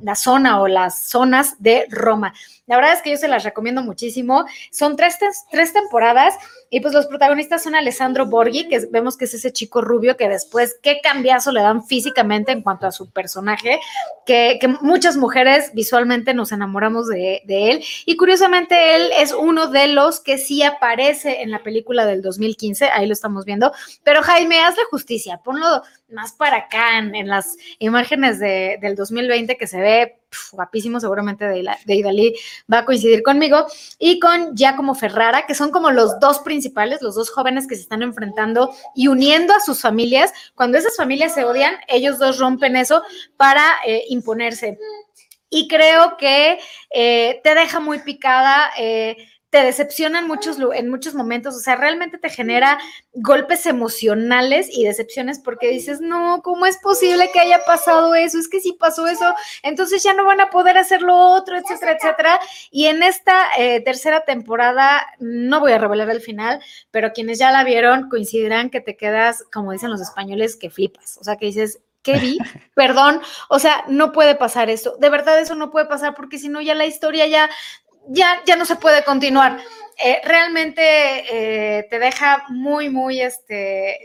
la 0.00 0.14
zona 0.14 0.60
o 0.60 0.68
las 0.68 1.06
zonas 1.06 1.56
de 1.60 1.86
Roma. 1.90 2.32
La 2.66 2.76
verdad 2.76 2.94
es 2.94 3.02
que 3.02 3.10
yo 3.10 3.16
se 3.16 3.28
las 3.28 3.44
recomiendo 3.44 3.82
muchísimo. 3.82 4.44
Son 4.72 4.96
tres, 4.96 5.18
tres 5.50 5.72
temporadas 5.72 6.34
y 6.68 6.80
pues 6.80 6.92
los 6.92 7.06
protagonistas 7.06 7.62
son 7.62 7.76
Alessandro 7.76 8.26
Borghi, 8.26 8.68
que 8.68 8.86
vemos 8.90 9.16
que 9.16 9.26
es 9.26 9.34
ese 9.34 9.52
chico 9.52 9.82
rubio 9.82 10.16
que 10.16 10.28
después 10.28 10.76
qué 10.82 10.98
cambiazo 11.00 11.52
le 11.52 11.62
dan 11.62 11.84
físicamente 11.86 12.50
en 12.50 12.62
cuanto 12.62 12.88
a 12.88 12.92
su 12.92 13.08
personaje, 13.10 13.78
que, 14.26 14.58
muchas 14.80 15.16
mujeres 15.16 15.70
visualmente 15.74 16.34
nos 16.34 16.50
enamoramos 16.50 17.06
de, 17.06 17.42
de, 17.44 17.70
él. 17.70 17.84
Y 18.04 18.16
curiosamente 18.16 18.96
él 18.96 19.10
es 19.16 19.32
uno 19.32 19.68
de 19.68 19.86
los 19.86 20.18
que 20.18 20.38
sí 20.38 20.64
aparece 20.64 21.42
en 21.42 21.52
la 21.52 21.62
película 21.62 22.04
del 22.04 22.20
2015, 22.20 22.86
ahí 22.86 23.06
lo 23.06 23.12
estamos 23.12 23.44
viendo. 23.44 23.72
Pero 24.02 24.22
Jaime, 24.22 24.60
hazle 24.60 24.84
justicia, 24.90 25.40
ponlo 25.44 25.82
más 26.10 26.32
para 26.32 26.58
acá 26.58 26.98
en, 26.98 27.28
las 27.28 27.56
imágenes 27.78 28.38
de, 28.38 28.78
del 28.80 28.94
2020 28.94 29.56
que 29.56 29.66
se 29.66 29.80
ve 29.80 30.18
guapísimo, 30.52 31.00
seguramente 31.00 31.46
de, 31.46 31.94
Idalí 31.94 32.34
va 32.72 32.78
a 32.78 32.84
coincidir 32.84 33.22
conmigo, 33.22 33.66
y 33.98 34.18
con 34.20 34.54
Giacomo 34.56 34.94
Ferrara, 34.94 35.46
que 35.46 35.54
son 35.54 35.70
como 35.70 35.90
los 35.90 36.18
dos 36.20 36.40
principales, 36.40 37.02
los 37.02 37.14
dos 37.14 37.30
jóvenes 37.30 37.66
que 37.66 37.74
se 37.74 37.82
están 37.82 38.02
enfrentando 38.02 38.74
y 38.94 39.08
uniendo 39.08 39.54
a 39.54 39.60
sus 39.60 39.80
familias. 39.80 40.32
Cuando 40.54 40.78
esas 40.78 40.96
familias 40.96 41.34
se 41.34 41.44
odian, 41.44 41.74
ellos 41.88 42.18
dos 42.18 42.38
rompen 42.38 42.76
eso 42.76 43.02
para 43.36 43.64
eh, 43.86 44.04
imponerse. 44.08 44.78
Y 45.48 45.68
creo 45.68 46.16
que 46.16 46.58
eh, 46.90 47.40
te 47.42 47.54
deja 47.54 47.80
muy 47.80 48.00
picada. 48.00 48.70
Eh, 48.78 49.16
te 49.50 49.62
decepciona 49.62 50.18
en 50.18 50.26
muchos, 50.26 50.58
en 50.74 50.90
muchos 50.90 51.14
momentos, 51.14 51.54
o 51.54 51.60
sea, 51.60 51.76
realmente 51.76 52.18
te 52.18 52.28
genera 52.30 52.78
golpes 53.12 53.66
emocionales 53.66 54.68
y 54.70 54.84
decepciones 54.84 55.38
porque 55.38 55.70
dices, 55.70 56.00
no, 56.00 56.42
¿cómo 56.42 56.66
es 56.66 56.78
posible 56.78 57.30
que 57.32 57.40
haya 57.40 57.64
pasado 57.64 58.14
eso? 58.14 58.38
Es 58.38 58.48
que 58.48 58.60
si 58.60 58.72
pasó 58.72 59.06
eso, 59.06 59.34
entonces 59.62 60.02
ya 60.02 60.14
no 60.14 60.24
van 60.24 60.40
a 60.40 60.50
poder 60.50 60.76
hacer 60.78 61.02
lo 61.02 61.16
otro, 61.16 61.56
etcétera, 61.56 61.92
etcétera. 61.92 62.40
Y 62.70 62.86
en 62.86 63.02
esta 63.02 63.46
eh, 63.56 63.80
tercera 63.80 64.24
temporada, 64.24 65.06
no 65.20 65.60
voy 65.60 65.72
a 65.72 65.78
revelar 65.78 66.10
el 66.10 66.20
final, 66.20 66.60
pero 66.90 67.12
quienes 67.12 67.38
ya 67.38 67.52
la 67.52 67.64
vieron 67.64 68.08
coincidirán 68.08 68.68
que 68.68 68.80
te 68.80 68.96
quedas, 68.96 69.44
como 69.52 69.72
dicen 69.72 69.90
los 69.90 70.00
españoles, 70.00 70.56
que 70.56 70.70
flipas, 70.70 71.18
o 71.18 71.24
sea, 71.24 71.36
que 71.36 71.46
dices, 71.46 71.80
¿qué 72.02 72.18
vi? 72.18 72.38
Perdón, 72.74 73.20
o 73.48 73.58
sea, 73.58 73.84
no 73.88 74.12
puede 74.12 74.34
pasar 74.34 74.70
eso. 74.70 74.96
De 74.98 75.10
verdad 75.10 75.38
eso 75.40 75.54
no 75.54 75.70
puede 75.70 75.86
pasar 75.86 76.14
porque 76.14 76.38
si 76.38 76.48
no 76.48 76.60
ya 76.60 76.74
la 76.74 76.86
historia 76.86 77.26
ya 77.26 77.50
ya, 78.08 78.42
ya 78.46 78.56
no 78.56 78.64
se 78.64 78.76
puede 78.76 79.04
continuar. 79.04 79.58
Eh, 80.04 80.20
realmente 80.24 80.82
eh, 80.82 81.86
te 81.88 81.98
deja 81.98 82.44
muy, 82.50 82.90
muy, 82.90 83.22
este, 83.22 83.98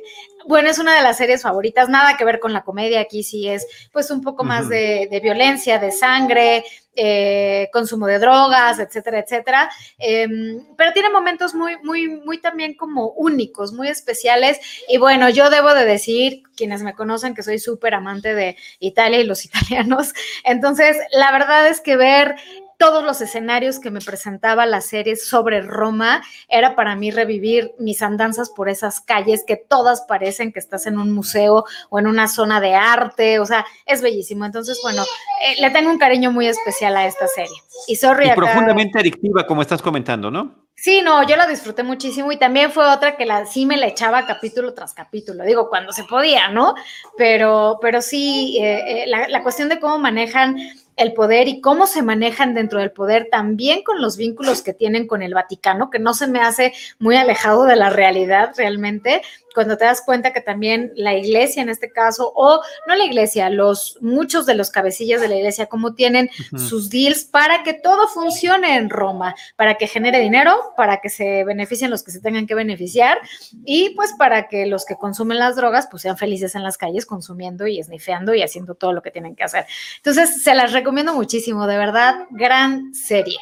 bueno, 0.48 0.70
es 0.70 0.80
una 0.80 0.96
de 0.96 1.02
las 1.02 1.18
series 1.18 1.42
favoritas, 1.42 1.90
nada 1.90 2.16
que 2.16 2.24
ver 2.24 2.40
con 2.40 2.54
la 2.54 2.64
comedia, 2.64 3.02
aquí 3.02 3.24
sí 3.24 3.50
es 3.50 3.68
pues 3.92 4.10
un 4.10 4.22
poco 4.22 4.46
más 4.46 4.70
de, 4.70 5.20
violencia, 5.22 5.80
de 5.80 5.92
sangre, 5.92 6.64
eh, 6.96 7.70
consumo 7.74 8.08
de 8.08 8.20
drogas, 8.20 8.80
etcétera, 8.80 9.20
etcétera, 9.20 9.70
em, 9.98 10.66
pero 10.78 10.94
tiene 10.94 11.10
momentos 11.10 11.54
muy, 11.54 11.78
muy, 11.84 12.08
muy 12.08 12.40
también 12.40 12.74
como 12.76 13.10
únicos, 13.12 13.74
muy 13.74 13.90
especiales, 13.90 14.62
y 14.88 14.98
bueno, 14.98 15.30
yo 15.30 15.50
debo 15.50 15.74
de 15.74 15.84
decir, 15.84 16.44
quienes 16.56 16.84
me 16.84 16.96
conocen, 16.96 17.36
que 17.36 17.44
soy 17.44 17.60
súper 17.60 17.96
amante 17.96 18.34
de 18.34 18.56
Italia 18.80 19.20
y 19.20 19.26
los 19.26 19.44
italianos, 19.46 20.14
entonces 20.46 20.98
la 21.12 21.34
verdad 21.34 21.68
es 21.68 21.82
que 21.82 21.98
ver 21.98 22.36
todos 22.82 23.04
los 23.04 23.22
escenarios 23.22 23.78
que 23.78 23.92
me 23.92 24.00
presentaba 24.00 24.66
la 24.66 24.82
serie 24.82 25.16
sobre 25.16 25.62
Roma 25.62 26.24
era 26.50 26.76
para 26.76 26.96
mí 26.96 27.12
revivir 27.12 27.76
mis 27.78 28.02
andanzas 28.02 28.50
por 28.50 28.70
esas 28.70 29.02
calles 29.02 29.44
que 29.46 29.56
todas 29.56 30.02
parecen 30.08 30.52
que 30.52 30.58
estás 30.58 30.88
en 30.88 30.98
un 30.98 31.12
museo 31.12 31.64
o 31.92 32.00
en 32.00 32.08
una 32.08 32.28
zona 32.28 32.60
de 32.60 32.74
arte, 32.74 33.40
o 33.40 33.46
sea, 33.46 33.68
es 33.86 34.02
bellísimo. 34.02 34.46
Entonces, 34.46 34.80
bueno, 34.82 35.04
eh, 35.04 35.62
le 35.62 35.70
tengo 35.70 35.92
un 35.92 36.00
cariño 36.00 36.32
muy 36.32 36.48
especial 36.48 36.98
a 36.98 37.06
esta 37.06 37.28
serie. 37.28 37.54
Y 37.86 37.98
sorry. 37.98 38.32
profundamente 38.36 38.98
adictiva, 38.98 39.46
como 39.46 39.62
estás 39.62 39.84
comentando, 39.84 40.32
¿no? 40.32 40.66
Sí, 40.74 41.04
no, 41.04 41.22
yo 41.28 41.36
la 41.36 41.46
disfruté 41.46 41.84
muchísimo 41.84 42.32
y 42.32 42.38
también 42.38 42.72
fue 42.72 42.88
otra 42.88 43.16
que 43.16 43.28
la, 43.28 43.46
sí 43.46 43.68
me 43.68 43.78
la 43.78 43.86
echaba 43.86 44.26
capítulo 44.26 44.74
tras 44.74 44.96
capítulo, 44.96 45.44
digo, 45.44 45.70
cuando 45.70 45.92
se 45.92 46.04
podía, 46.06 46.48
¿no? 46.48 46.74
Pero, 47.16 47.78
pero 47.80 48.02
sí, 48.02 48.58
eh, 48.60 49.04
eh, 49.04 49.06
la, 49.06 49.28
la, 49.28 49.44
cuestión 49.44 49.70
de 49.70 49.80
cómo 49.80 50.00
manejan 50.00 50.58
el 51.02 51.14
poder 51.14 51.48
y 51.48 51.62
cómo 51.62 51.88
se 51.88 52.02
manejan 52.02 52.54
dentro 52.54 52.80
del 52.80 52.92
poder, 52.92 53.28
también 53.32 53.84
con 53.84 54.02
los 54.02 54.18
vínculos 54.18 54.62
que 54.62 54.74
tienen 54.74 55.08
con 55.08 55.22
el 55.22 55.34
Vaticano, 55.34 55.90
que 55.90 56.00
no 56.00 56.14
se 56.14 56.28
me 56.28 56.40
hace 56.40 56.74
muy 57.00 57.16
alejado 57.16 57.66
de 57.66 57.76
la 57.76 57.90
realidad 57.90 58.54
realmente, 58.58 59.22
cuando 59.54 59.78
te 59.78 59.86
das 59.86 60.02
cuenta 60.06 60.34
que 60.34 60.42
también 60.42 60.92
la 60.96 61.16
iglesia 61.16 61.62
en 61.62 61.70
este 61.70 61.92
caso, 61.92 62.32
o 62.36 62.62
no 62.88 62.96
la 62.96 63.04
iglesia, 63.04 63.50
los 63.50 63.98
muchos 64.02 64.46
de 64.46 64.56
los 64.56 64.70
cabecillas 64.70 65.22
de 65.22 65.28
la 65.28 65.36
iglesia, 65.36 65.68
como 65.68 65.94
tienen 65.94 66.30
sus 66.58 66.90
deals 66.90 67.26
para 67.26 67.64
que 67.64 67.74
todo 67.74 68.08
funcione 68.08 68.76
en 68.76 68.90
Roma, 68.90 69.36
para 69.56 69.76
que 69.76 69.88
genere 69.88 70.20
dinero, 70.20 70.74
para 70.78 71.02
que 71.02 71.10
se 71.10 71.44
beneficien 71.44 71.90
los 71.90 72.04
que 72.04 72.12
se 72.12 72.22
tengan 72.22 72.48
que 72.48 72.56
beneficiar 72.56 73.18
y 73.66 73.92
pues 73.96 74.14
para 74.18 74.48
que 74.48 74.66
los 74.66 74.86
que 74.86 74.96
consumen 74.96 75.40
las 75.40 75.56
drogas 75.56 75.88
pues 75.90 76.04
sean 76.04 76.18
felices 76.18 76.56
en 76.56 76.64
las 76.64 76.78
calles 76.78 77.06
consumiendo 77.06 77.68
y 77.68 77.80
esnifeando 77.80 78.34
y 78.34 78.42
haciendo 78.42 78.76
todo 78.76 78.94
lo 78.94 79.02
que 79.02 79.12
tienen 79.12 79.36
que 79.36 79.44
hacer. 79.44 79.66
Entonces, 79.98 80.44
se 80.44 80.56
las 80.56 80.74
recomiendo 80.74 81.14
muchísimo, 81.14 81.68
de 81.68 81.78
verdad, 81.78 82.26
gran 82.32 82.94
serie. 82.94 83.38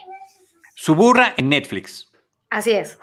Su 0.76 0.95
burra 0.95 1.34
en 1.38 1.49
Netflix. 1.49 2.07
Así 2.49 2.72
es. 2.72 2.97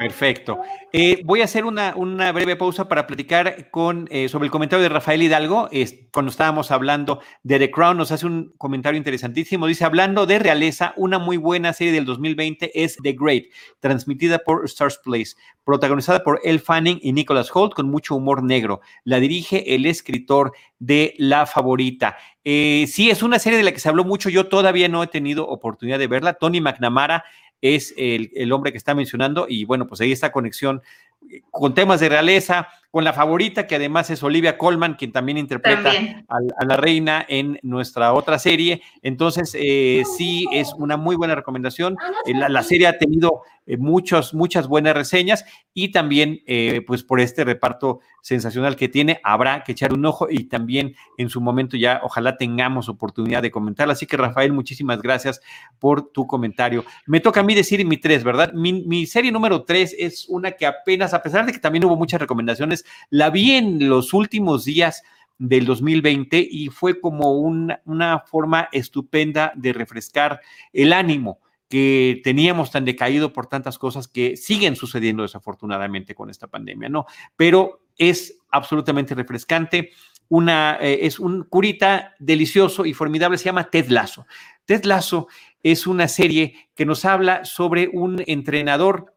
Perfecto. 0.00 0.62
Eh, 0.94 1.20
voy 1.26 1.42
a 1.42 1.44
hacer 1.44 1.66
una, 1.66 1.92
breve 2.32 2.56
pausa 2.56 2.88
para 2.88 3.06
platicar 3.06 3.70
con, 3.70 4.08
eh, 4.10 4.30
sobre 4.30 4.46
el 4.46 4.50
comentario 4.50 4.82
de 4.82 4.88
Rafael 4.88 5.22
Hidalgo. 5.22 5.68
cuando 6.10 6.30
estábamos 6.30 6.70
hablando 6.70 7.20
de 7.42 7.58
The 7.58 7.70
Crown, 7.70 7.98
nos 7.98 8.10
hace 8.10 8.24
un 8.24 8.54
comentario 8.56 8.96
interesantísimo. 8.96 9.66
Dice, 9.66 9.84
hablando 9.84 10.24
de 10.24 10.38
realeza, 10.38 10.94
una 10.96 11.18
muy 11.18 11.36
buena 11.36 11.74
serie 11.74 11.92
del 11.92 12.06
2020 12.06 12.82
es 12.82 12.96
The 13.02 13.12
Great, 13.12 13.44
transmitida 13.80 14.38
por 14.38 14.64
Stars 14.64 14.98
Place, 15.04 15.34
protagonizada 15.64 16.24
por 16.24 16.40
Elle 16.44 16.60
Fanning 16.60 16.98
y 17.02 17.12
Nicholas 17.12 17.54
Holt, 17.54 17.74
con 17.74 17.90
mucho 17.90 18.14
humor 18.14 18.42
negro. 18.42 18.80
La 19.04 19.20
dirige 19.20 19.74
el 19.74 19.84
escritor 19.84 20.52
de 20.78 21.14
La 21.18 21.44
Favorita. 21.44 22.16
Eh, 22.42 22.86
sí, 22.88 23.10
es 23.10 23.22
una 23.22 23.38
serie 23.38 23.58
de 23.58 23.64
la 23.64 23.72
que 23.72 23.80
se 23.80 23.90
habló 23.90 24.04
mucho. 24.04 24.30
Yo 24.30 24.48
todavía 24.48 24.88
no 24.88 25.02
he 25.02 25.08
tenido 25.08 25.46
oportunidad 25.46 25.98
de 25.98 26.06
verla. 26.06 26.32
Tony 26.32 26.62
McNamara 26.62 27.22
es 27.62 27.94
el, 27.96 28.30
el, 28.34 28.52
hombre 28.52 28.72
que 28.72 28.78
está 28.78 28.94
mencionando 28.94 29.46
y 29.48 29.64
bueno, 29.64 29.86
pues 29.86 30.00
ahí 30.00 30.12
está 30.12 30.32
conexión 30.32 30.82
eh, 31.30 31.42
con 31.50 31.74
temas 31.74 32.00
de 32.00 32.08
realeza, 32.08 32.68
con 32.90 33.04
la 33.04 33.12
favorita, 33.12 33.66
que 33.66 33.76
además 33.76 34.10
es 34.10 34.22
Olivia 34.22 34.58
Colman, 34.58 34.94
quien 34.94 35.12
también 35.12 35.38
interpreta 35.38 35.92
A, 36.28 36.64
la 36.64 36.76
reina 36.76 37.24
en 37.28 37.58
nuestra 37.62 38.12
otra 38.14 38.38
serie. 38.38 38.82
Entonces, 39.02 39.54
eh, 39.58 40.02
sí, 40.16 40.46
es 40.52 40.72
una 40.76 40.96
muy 40.96 41.14
buena 41.16 41.34
recomendación. 41.34 41.96
Eh, 42.26 42.34
la, 42.34 42.62
serie 42.62 42.88
ha 42.88 42.98
tenido 42.98 43.42
eh, 43.70 43.76
muchas, 43.76 44.34
muchas 44.34 44.68
buenas 44.68 44.94
reseñas 44.94 45.44
y 45.72 45.92
también, 45.92 46.40
pues 46.86 47.04
por 47.04 47.20
este 47.20 47.44
reparto 47.44 48.00
sensacional 48.22 48.76
que 48.76 48.88
tiene, 48.88 49.20
habrá 49.22 49.62
que 49.64 49.72
echar 49.72 49.92
un 49.92 50.04
ojo 50.04 50.26
y 50.28 50.44
también 50.44 50.94
en 51.16 51.28
su 51.28 51.40
momento 51.40 51.76
ya 51.76 52.00
ojalá 52.02 52.36
tengamos 52.36 52.88
oportunidad 52.88 53.42
de 53.42 53.50
comentarla. 53.50 53.92
Así 53.92 54.06
que, 54.06 54.16
Rafael, 54.16 54.52
muchísimas 54.52 55.00
gracias 55.00 55.40
por 55.78 56.10
tu 56.10 56.26
comentario. 56.26 56.84
Me 57.06 57.20
toca 57.20 57.40
a 57.40 57.42
mí 57.42 57.54
decir 57.54 57.84
mi 57.86 57.96
tres, 57.96 58.24
¿verdad? 58.24 58.52
Mi, 58.52 58.72
mi 58.72 59.06
serie 59.06 59.32
número 59.32 59.62
tres 59.62 59.94
es 59.98 60.26
una 60.28 60.52
que 60.52 60.66
apenas, 60.66 61.14
a 61.14 61.22
pesar 61.22 61.46
de 61.46 61.52
que 61.52 61.58
también 61.58 61.84
hubo 61.84 61.96
muchas 61.96 62.20
recomendaciones, 62.20 62.84
la 63.10 63.30
vi 63.30 63.52
en 63.52 63.88
los 63.88 64.12
últimos 64.12 64.64
días 64.64 65.02
del 65.38 65.64
2020 65.64 66.46
y 66.50 66.68
fue 66.68 67.00
como 67.00 67.32
una 67.32 68.18
forma 68.26 68.68
estupenda 68.72 69.52
de 69.56 69.72
refrescar 69.72 70.40
el 70.72 70.92
ánimo 70.92 71.38
que 71.70 72.20
teníamos 72.24 72.72
tan 72.72 72.84
decaído 72.84 73.32
por 73.32 73.46
tantas 73.46 73.78
cosas 73.78 74.08
que 74.08 74.36
siguen 74.36 74.74
sucediendo 74.74 75.22
desafortunadamente 75.22 76.16
con 76.16 76.28
esta 76.28 76.48
pandemia, 76.48 76.88
¿no? 76.88 77.06
Pero 77.36 77.84
es 77.96 78.38
absolutamente 78.50 79.14
refrescante. 79.14 79.92
Una, 80.28 80.78
eh, 80.80 81.06
es 81.06 81.20
un 81.20 81.44
curita 81.44 82.16
delicioso 82.18 82.84
y 82.84 82.92
formidable, 82.92 83.38
se 83.38 83.44
llama 83.44 83.70
Ted 83.70 83.88
Lasso. 83.88 84.26
Ted 84.64 84.84
Lasso 84.84 85.28
es 85.62 85.86
una 85.86 86.08
serie 86.08 86.70
que 86.74 86.84
nos 86.84 87.04
habla 87.04 87.44
sobre 87.44 87.88
un 87.92 88.20
entrenador 88.26 89.14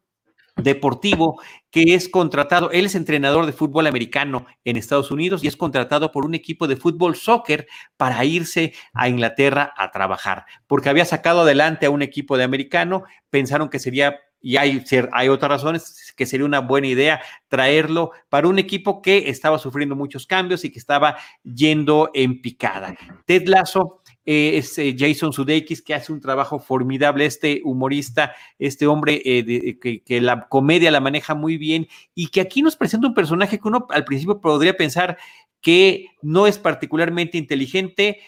deportivo 0.55 1.41
que 1.71 1.95
es 1.95 2.07
contratado, 2.07 2.69
él 2.71 2.85
es 2.85 2.95
entrenador 2.95 3.45
de 3.45 3.53
fútbol 3.53 3.87
americano 3.87 4.45
en 4.63 4.77
Estados 4.77 5.09
Unidos 5.09 5.43
y 5.43 5.47
es 5.47 5.57
contratado 5.57 6.11
por 6.11 6.25
un 6.25 6.35
equipo 6.35 6.67
de 6.67 6.75
fútbol 6.75 7.15
soccer 7.15 7.67
para 7.97 8.23
irse 8.25 8.73
a 8.93 9.09
Inglaterra 9.09 9.73
a 9.75 9.91
trabajar, 9.91 10.45
porque 10.67 10.89
había 10.89 11.05
sacado 11.05 11.41
adelante 11.41 11.87
a 11.87 11.89
un 11.89 12.01
equipo 12.01 12.37
de 12.37 12.43
americano, 12.43 13.03
pensaron 13.29 13.69
que 13.69 13.79
sería 13.79 14.19
y 14.45 14.57
hay, 14.57 14.83
hay 15.13 15.29
otras 15.29 15.49
razones 15.49 16.13
que 16.17 16.25
sería 16.25 16.45
una 16.45 16.59
buena 16.59 16.87
idea 16.87 17.21
traerlo 17.47 18.11
para 18.27 18.49
un 18.49 18.59
equipo 18.59 19.01
que 19.01 19.29
estaba 19.29 19.57
sufriendo 19.57 19.95
muchos 19.95 20.27
cambios 20.27 20.65
y 20.65 20.71
que 20.71 20.79
estaba 20.79 21.17
yendo 21.43 22.11
en 22.13 22.41
picada. 22.41 22.93
Ted 23.25 23.47
Lasso 23.47 24.01
eh, 24.25 24.57
es 24.57 24.77
eh, 24.77 24.95
Jason 24.97 25.33
Sudeikis, 25.33 25.81
que 25.81 25.93
hace 25.93 26.13
un 26.13 26.21
trabajo 26.21 26.59
formidable, 26.59 27.25
este 27.25 27.61
humorista, 27.65 28.33
este 28.57 28.87
hombre 28.87 29.21
eh, 29.25 29.77
que, 29.79 30.21
la 30.21 30.47
comedia 30.47 30.91
la 30.91 31.01
maneja 31.01 31.35
muy 31.35 31.57
bien 31.57 31.87
y 32.15 32.27
que 32.27 32.39
aquí 32.39 32.61
nos 32.61 32.77
presenta 32.77 33.07
un 33.07 33.13
personaje 33.13 33.59
que 33.59 33.67
uno 33.67 33.85
al 33.89 34.05
principio 34.05 34.39
podría 34.39 34.77
pensar 34.77 35.17
que 35.59 36.07
no 36.21 36.47
es 36.47 36.57
particularmente 36.57 37.37
inteligente. 37.37 38.21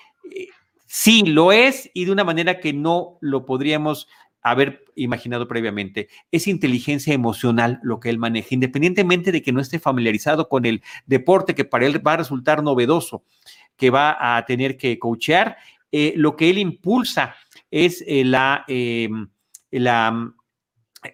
sí, 0.85 1.23
lo 1.23 1.51
es 1.51 1.89
y 1.93 2.05
de 2.05 2.11
una 2.11 2.23
manera 2.23 2.59
que 2.59 2.73
no 2.73 3.17
lo 3.21 3.45
podríamos 3.45 4.07
haber 4.41 4.83
imaginado 4.95 5.47
previamente. 5.47 6.07
Es 6.31 6.47
inteligencia 6.47 7.13
emocional 7.13 7.79
lo 7.81 7.99
que 7.99 8.09
él 8.09 8.19
maneja, 8.19 8.49
independientemente 8.51 9.31
de 9.31 9.41
que 9.41 9.51
no 9.51 9.59
esté 9.59 9.79
familiarizado 9.79 10.49
con 10.49 10.65
el 10.65 10.83
deporte 11.07 11.55
que 11.55 11.65
para 11.65 11.87
él 11.87 12.05
va 12.05 12.13
a 12.13 12.17
resultar 12.17 12.61
novedoso, 12.61 13.23
que 13.75 13.89
va 13.89 14.37
a 14.37 14.45
tener 14.45 14.77
que 14.77 14.99
coachear 14.99 15.57
eh, 15.91 16.13
lo 16.15 16.36
que 16.36 16.49
él 16.49 16.57
impulsa 16.57 17.36
es 17.71 18.03
eh, 18.07 18.23
la, 18.23 18.65
la, 19.71 20.33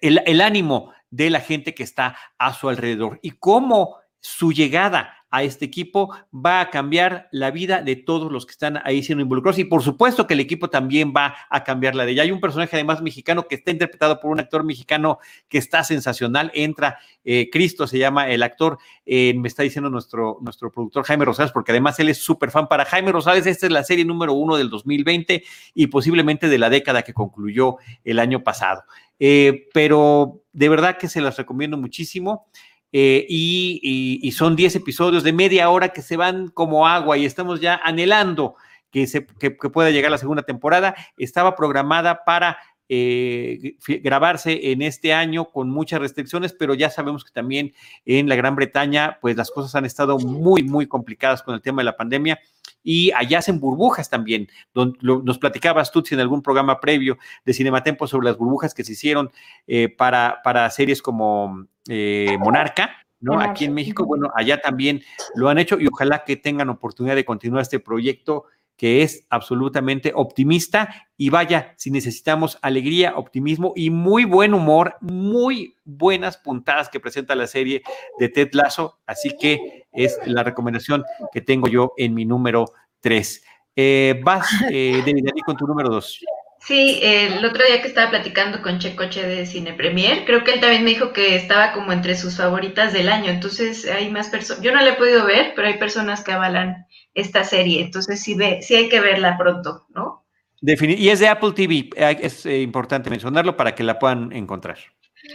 el, 0.02 0.42
ánimo 0.42 0.94
de 1.10 1.30
la 1.30 1.40
gente 1.40 1.74
que 1.74 1.84
está 1.84 2.18
a 2.38 2.54
su 2.54 2.70
alrededor. 2.70 3.20
Y 3.22 3.32
cómo 3.32 3.98
su 4.20 4.52
llegada 4.52 5.21
a 5.32 5.44
este 5.44 5.66
equipo 5.66 6.14
va 6.34 6.60
a 6.60 6.70
cambiar 6.70 7.30
la 7.32 7.50
vida 7.52 7.82
de 7.82 7.96
todos 7.96 8.32
los 8.32 8.46
que 8.46 8.52
están 8.52 8.80
ahí 8.84 9.02
siendo 9.02 9.24
involucrados 9.24 9.58
y 9.58 9.64
por 9.64 9.82
supuesto 9.82 10.28
que 10.28 10.34
el 10.34 10.42
equipo 10.42 10.70
también 10.70 11.14
va 11.16 11.36
a 11.50 11.64
cambiar 11.64 11.96
la 11.96 12.06
de 12.06 12.12
ella. 12.12 12.24
Hay 12.24 12.32
un 12.32 12.42
personaje 12.42 12.76
además 12.76 13.02
mexicano 13.02 13.48
que 13.48 13.56
está 13.56 13.72
interpretado 13.72 14.20
por 14.20 14.30
un 14.30 14.40
actor 14.40 14.64
mexicano 14.64 15.20
que 15.48 15.58
está 15.58 15.84
sensacional, 15.84 16.52
entra, 16.54 17.00
eh, 17.24 17.50
Cristo 17.52 17.88
se 17.88 17.98
llama 17.98 18.30
el 18.30 18.44
actor, 18.44 18.78
eh, 19.06 19.34
me 19.36 19.48
está 19.48 19.64
diciendo 19.64 19.90
nuestro, 19.90 20.38
nuestro 20.42 20.72
productor 20.72 21.06
Jaime 21.06 21.26
Rosales, 21.26 21.54
porque 21.54 21.72
además 21.72 21.98
él 22.00 22.10
es 22.10 22.18
súper 22.18 22.52
fan 22.52 22.68
para 22.68 22.86
Jaime 22.86 23.12
Rosales, 23.12 23.46
esta 23.46 23.66
es 23.66 23.72
la 23.72 23.84
serie 23.84 24.04
número 24.04 24.34
uno 24.34 24.58
del 24.58 24.70
2020 24.70 25.44
y 25.74 25.88
posiblemente 25.88 26.50
de 26.50 26.58
la 26.58 26.70
década 26.70 27.04
que 27.04 27.14
concluyó 27.14 27.78
el 28.04 28.20
año 28.20 28.44
pasado. 28.44 28.84
Eh, 29.24 29.70
pero 29.72 30.42
de 30.52 30.68
verdad 30.68 30.98
que 30.98 31.08
se 31.08 31.22
las 31.22 31.38
recomiendo 31.38 31.78
muchísimo. 31.78 32.48
Eh, 32.92 33.26
y, 33.30 34.32
son 34.32 34.56
10 34.56 34.76
episodios 34.76 35.24
de 35.24 35.34
media 35.34 35.70
hora 35.70 35.90
que 35.90 36.02
se 36.02 36.18
van 36.18 36.50
como 36.50 36.88
agua 36.88 37.18
y 37.18 37.26
estamos 37.26 37.62
ya 37.62 37.80
anhelando 37.84 38.56
que, 38.92 39.08
se, 39.08 39.22
pueda 39.22 39.92
llegar 39.92 40.12
la 40.12 40.18
segunda 40.18 40.44
temporada. 40.44 40.96
Estaba 41.18 41.56
programada 41.56 42.24
para 42.26 42.58
eh, 42.90 43.76
grabarse 44.04 44.72
en 44.72 44.82
este 44.82 45.14
año 45.14 45.46
con 45.46 45.70
muchas 45.70 46.02
restricciones, 46.02 46.54
pero 46.54 46.74
ya 46.74 46.90
sabemos 46.90 47.24
que 47.24 47.32
también 47.32 47.74
en 48.06 48.28
la 48.28 48.36
Gran 48.36 48.56
Bretaña, 48.56 49.18
pues 49.22 49.38
las 49.38 49.52
cosas 49.52 49.76
han 49.76 49.86
estado 49.86 50.18
muy, 50.20 50.64
muy 50.64 50.88
complicadas 50.88 51.42
con 51.44 51.56
el 51.56 51.62
tema 51.62 51.82
de 51.82 51.86
la 51.86 51.98
pandemia 51.98 52.40
y 52.84 53.12
allá 53.12 53.40
hacen 53.40 53.60
burbujas 53.60 54.10
también. 54.10 54.48
nos 54.74 55.38
platicabas 55.38 55.92
tú 55.92 56.04
en 56.12 56.20
algún 56.20 56.42
programa 56.42 56.80
previo 56.80 57.18
de 57.46 57.54
Cinematempo 57.54 58.08
sobre 58.08 58.28
las 58.28 58.38
burbujas 58.38 58.74
que 58.74 58.84
se 58.84 58.94
hicieron 58.94 59.32
eh, 59.68 59.90
para, 59.90 60.42
para 60.44 60.70
series 60.70 61.02
como 61.02 61.68
eh, 61.88 62.38
Monarca. 62.40 62.92
¿no? 63.20 63.40
Aquí 63.40 63.66
en 63.66 63.74
México, 63.74 64.04
bueno, 64.06 64.32
allá 64.34 64.60
también 64.60 65.04
lo 65.36 65.48
han 65.48 65.60
hecho 65.60 65.80
y 65.80 65.88
ojalá 65.88 66.24
que 66.26 66.38
tengan 66.38 66.70
oportunidad 66.70 67.16
de 67.16 67.24
continuar 67.24 67.62
este 67.62 67.80
proyecto 67.80 68.46
que 68.82 69.04
es 69.04 69.28
absolutamente 69.30 70.12
optimista 70.16 71.06
y 71.16 71.30
vaya, 71.30 71.76
si 71.78 71.92
necesitamos 71.92 72.58
alegría, 72.64 73.16
optimismo 73.16 73.74
y 73.76 73.92
muy 73.92 74.26
buen 74.26 74.56
humor, 74.56 74.96
muy 75.02 75.76
buenas 75.84 76.38
puntadas 76.38 76.90
que 76.90 77.00
presenta 77.00 77.36
la 77.36 77.46
serie 77.46 77.84
de 78.18 78.30
Ted 78.30 78.50
Lasso, 78.54 78.98
así 79.06 79.38
que 79.40 79.86
es 79.92 80.18
la 80.26 80.42
recomendación 80.42 81.04
que 81.32 81.42
tengo 81.42 81.68
yo 81.68 81.94
en 81.96 82.16
mi 82.16 82.26
número 82.26 82.74
3. 83.02 83.44
Eh, 83.76 84.20
vas, 84.24 84.50
eh, 84.72 85.04
con 85.46 85.56
tu 85.56 85.68
número 85.68 85.90
2. 85.90 86.20
Sí, 86.62 87.00
el 87.04 87.46
otro 87.46 87.64
día 87.64 87.84
que 87.84 87.88
estaba 87.88 88.10
platicando 88.10 88.64
con 88.64 88.80
Checoche 88.80 89.22
de 89.22 89.46
Cine 89.46 89.74
Premier, 89.74 90.26
creo 90.26 90.44
que 90.44 90.54
él 90.54 90.60
también 90.60 90.84
me 90.84 90.90
dijo 90.90 91.14
que 91.14 91.36
estaba 91.36 91.74
como 91.74 91.92
entre 91.92 92.16
sus 92.16 92.38
favoritas 92.38 92.94
del 92.94 93.10
año. 93.10 93.30
Entonces 93.30 93.88
hay 93.88 94.10
más 94.10 94.30
personas, 94.30 94.64
yo 94.64 94.72
no 94.72 94.82
la 94.82 94.90
he 94.90 94.98
podido 94.98 95.24
ver, 95.24 95.54
pero 95.56 95.68
hay 95.68 95.78
personas 95.78 96.24
que 96.24 96.32
avalan 96.32 96.88
esta 97.14 97.44
serie. 97.44 97.82
Entonces 97.82 98.22
sí, 98.22 98.36
ve, 98.36 98.62
sí 98.62 98.76
hay 98.76 98.90
que 98.90 99.00
verla 99.00 99.38
pronto, 99.38 99.86
¿no? 99.94 100.22
y 100.64 101.10
es 101.10 101.20
de 101.20 101.28
Apple 101.28 101.54
TV, 101.54 101.90
es 101.96 102.46
eh, 102.46 102.62
importante 102.62 103.10
mencionarlo 103.10 103.58
para 103.58 103.74
que 103.74 103.84
la 103.84 103.98
puedan 103.98 104.32
encontrar. 104.32 104.78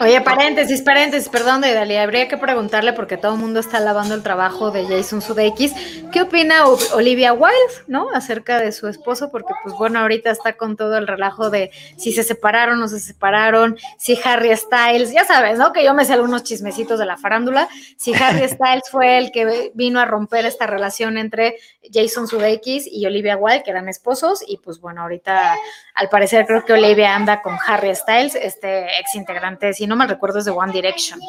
Oye, 0.00 0.20
paréntesis, 0.20 0.82
paréntesis, 0.82 1.28
perdón, 1.28 1.60
Dalia, 1.60 2.02
habría 2.02 2.26
que 2.26 2.36
preguntarle 2.36 2.92
porque 2.92 3.16
todo 3.16 3.34
el 3.34 3.40
mundo 3.40 3.60
está 3.60 3.78
lavando 3.78 4.14
el 4.14 4.22
trabajo 4.22 4.72
de 4.72 4.84
Jason 4.84 5.22
Sudeikis. 5.22 5.72
¿Qué 6.12 6.22
opina 6.22 6.66
Olivia 6.66 7.32
Wilde, 7.32 7.84
no? 7.86 8.10
Acerca 8.12 8.58
de 8.58 8.72
su 8.72 8.88
esposo, 8.88 9.30
porque 9.30 9.54
pues 9.62 9.76
bueno, 9.76 10.00
ahorita 10.00 10.30
está 10.30 10.56
con 10.56 10.76
todo 10.76 10.98
el 10.98 11.06
relajo 11.06 11.50
de 11.50 11.70
si 11.96 12.12
se 12.12 12.24
separaron 12.24 12.78
o 12.78 12.82
no 12.82 12.88
se 12.88 12.98
separaron, 12.98 13.78
si 13.96 14.18
Harry 14.24 14.54
Styles, 14.56 15.12
ya 15.12 15.24
sabes, 15.24 15.56
¿no? 15.56 15.72
Que 15.72 15.84
yo 15.84 15.94
me 15.94 16.04
sé 16.04 16.14
algunos 16.14 16.42
chismecitos 16.42 16.98
de 16.98 17.06
la 17.06 17.16
farándula, 17.16 17.68
si 17.96 18.12
Harry 18.12 18.48
Styles 18.48 18.90
fue 18.90 19.18
el 19.18 19.30
que 19.30 19.70
vino 19.74 20.00
a 20.00 20.04
romper 20.04 20.46
esta 20.46 20.66
relación 20.66 21.16
entre 21.16 21.58
Jason 21.92 22.26
Sudeikis 22.26 22.88
y 22.90 23.06
Olivia 23.06 23.36
Wilde, 23.36 23.62
que 23.62 23.70
eran 23.70 23.88
esposos, 23.88 24.42
y 24.46 24.56
pues 24.58 24.80
bueno, 24.80 25.02
ahorita 25.02 25.54
al 25.94 26.08
parecer 26.08 26.44
creo 26.46 26.64
que 26.64 26.72
Olivia 26.72 27.14
anda 27.14 27.40
con 27.40 27.56
Harry 27.66 27.94
Styles, 27.94 28.34
este 28.34 28.98
ex 28.98 29.14
integrante 29.14 29.75
si 29.76 29.86
no 29.86 29.96
me 29.96 30.06
recuerdo, 30.06 30.38
es 30.38 30.44
de 30.46 30.50
One 30.50 30.72
Direction. 30.72 31.20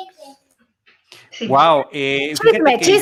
Wow, 1.48 1.86
eh, 1.92 2.34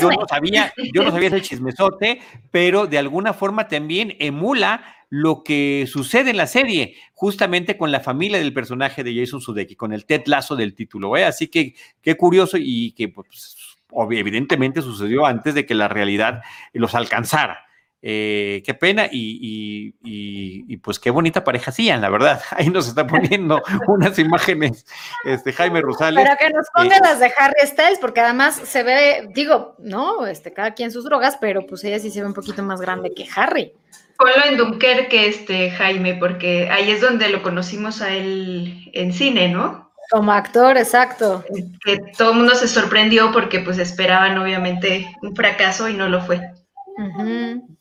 yo 0.00 0.10
no 0.10 0.26
sabía, 0.28 0.72
yo 0.92 1.04
no 1.04 1.10
sabía 1.10 1.28
ese 1.28 1.42
chismesote, 1.42 2.20
pero 2.50 2.86
de 2.86 2.98
alguna 2.98 3.32
forma 3.32 3.66
también 3.68 4.14
emula 4.18 4.84
lo 5.08 5.42
que 5.42 5.86
sucede 5.90 6.30
en 6.30 6.36
la 6.36 6.46
serie, 6.46 6.96
justamente 7.14 7.78
con 7.78 7.92
la 7.92 8.00
familia 8.00 8.38
del 8.38 8.52
personaje 8.52 9.04
de 9.04 9.14
Jason 9.14 9.40
Sudeikis, 9.40 9.76
con 9.76 9.92
el 9.92 10.04
Ted 10.04 10.22
Lazo 10.26 10.56
del 10.56 10.74
título. 10.74 11.16
¿eh? 11.16 11.24
Así 11.24 11.48
que 11.48 11.74
qué 12.02 12.16
curioso 12.16 12.56
y 12.60 12.92
que 12.92 13.08
pues, 13.08 13.76
evidentemente 14.10 14.82
sucedió 14.82 15.24
antes 15.24 15.54
de 15.54 15.64
que 15.64 15.74
la 15.74 15.88
realidad 15.88 16.42
los 16.72 16.94
alcanzara. 16.94 17.65
Eh, 18.08 18.62
qué 18.64 18.72
pena 18.72 19.08
y, 19.10 20.76
pues 20.76 21.00
qué 21.00 21.10
bonita 21.10 21.42
pareja 21.42 21.72
hacían, 21.72 22.00
la 22.00 22.08
verdad. 22.08 22.40
Ahí 22.52 22.70
nos 22.70 22.86
está 22.86 23.04
poniendo 23.04 23.60
unas 23.88 24.16
imágenes, 24.20 24.86
este 25.24 25.52
Jaime 25.52 25.80
Rosales. 25.80 26.22
Pero 26.22 26.36
que 26.38 26.50
nos 26.56 26.68
pongan 26.72 27.00
las 27.02 27.18
de 27.18 27.32
Harry 27.36 27.66
Styles, 27.66 27.98
porque 27.98 28.20
además 28.20 28.60
se 28.62 28.84
ve, 28.84 29.28
digo, 29.34 29.74
no, 29.80 30.24
este, 30.24 30.52
cada 30.52 30.74
quien 30.74 30.92
sus 30.92 31.02
drogas, 31.02 31.36
pero 31.40 31.66
pues 31.66 31.82
ella 31.82 31.98
sí 31.98 32.12
se 32.12 32.20
ve 32.20 32.28
un 32.28 32.32
poquito 32.32 32.62
más 32.62 32.80
grande 32.80 33.12
que 33.12 33.26
Harry. 33.34 33.72
Ponlo 34.16 34.44
en 34.44 34.56
Dunkerque, 34.56 35.26
este 35.26 35.72
Jaime, 35.72 36.14
porque 36.14 36.70
ahí 36.70 36.92
es 36.92 37.00
donde 37.00 37.28
lo 37.28 37.42
conocimos 37.42 38.02
a 38.02 38.14
él 38.14 38.88
en 38.92 39.12
cine, 39.12 39.48
¿no? 39.48 39.90
Como 40.12 40.30
actor, 40.30 40.78
exacto. 40.78 41.44
Que 41.84 41.98
todo 42.16 42.30
el 42.30 42.36
mundo 42.36 42.54
se 42.54 42.68
sorprendió 42.68 43.32
porque 43.32 43.58
pues 43.58 43.78
esperaban 43.78 44.38
obviamente 44.38 45.10
un 45.22 45.34
fracaso 45.34 45.88
y 45.88 45.94
no 45.94 46.08
lo 46.08 46.20
fue. 46.20 46.40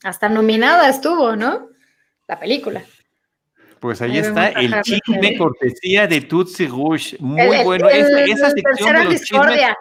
Hasta 0.04 0.30
nominada 0.30 0.90
estuvo, 0.90 1.36
¿no? 1.36 1.70
La 2.28 2.40
película. 2.40 2.84
Pues 3.80 4.02
ahí, 4.02 4.18
está 4.18 4.48
el 4.50 4.82
chisme 4.82 5.38
cortesía 5.38 6.08
de 6.08 6.22
Tutsi 6.22 6.68
Rush. 6.68 7.16
Muy 7.20 7.64
bueno. 7.64 7.88
esa, 7.90 8.50
sección 8.52 8.96
de 8.96 9.04
los 9.04 9.22
chismes 9.22 9.76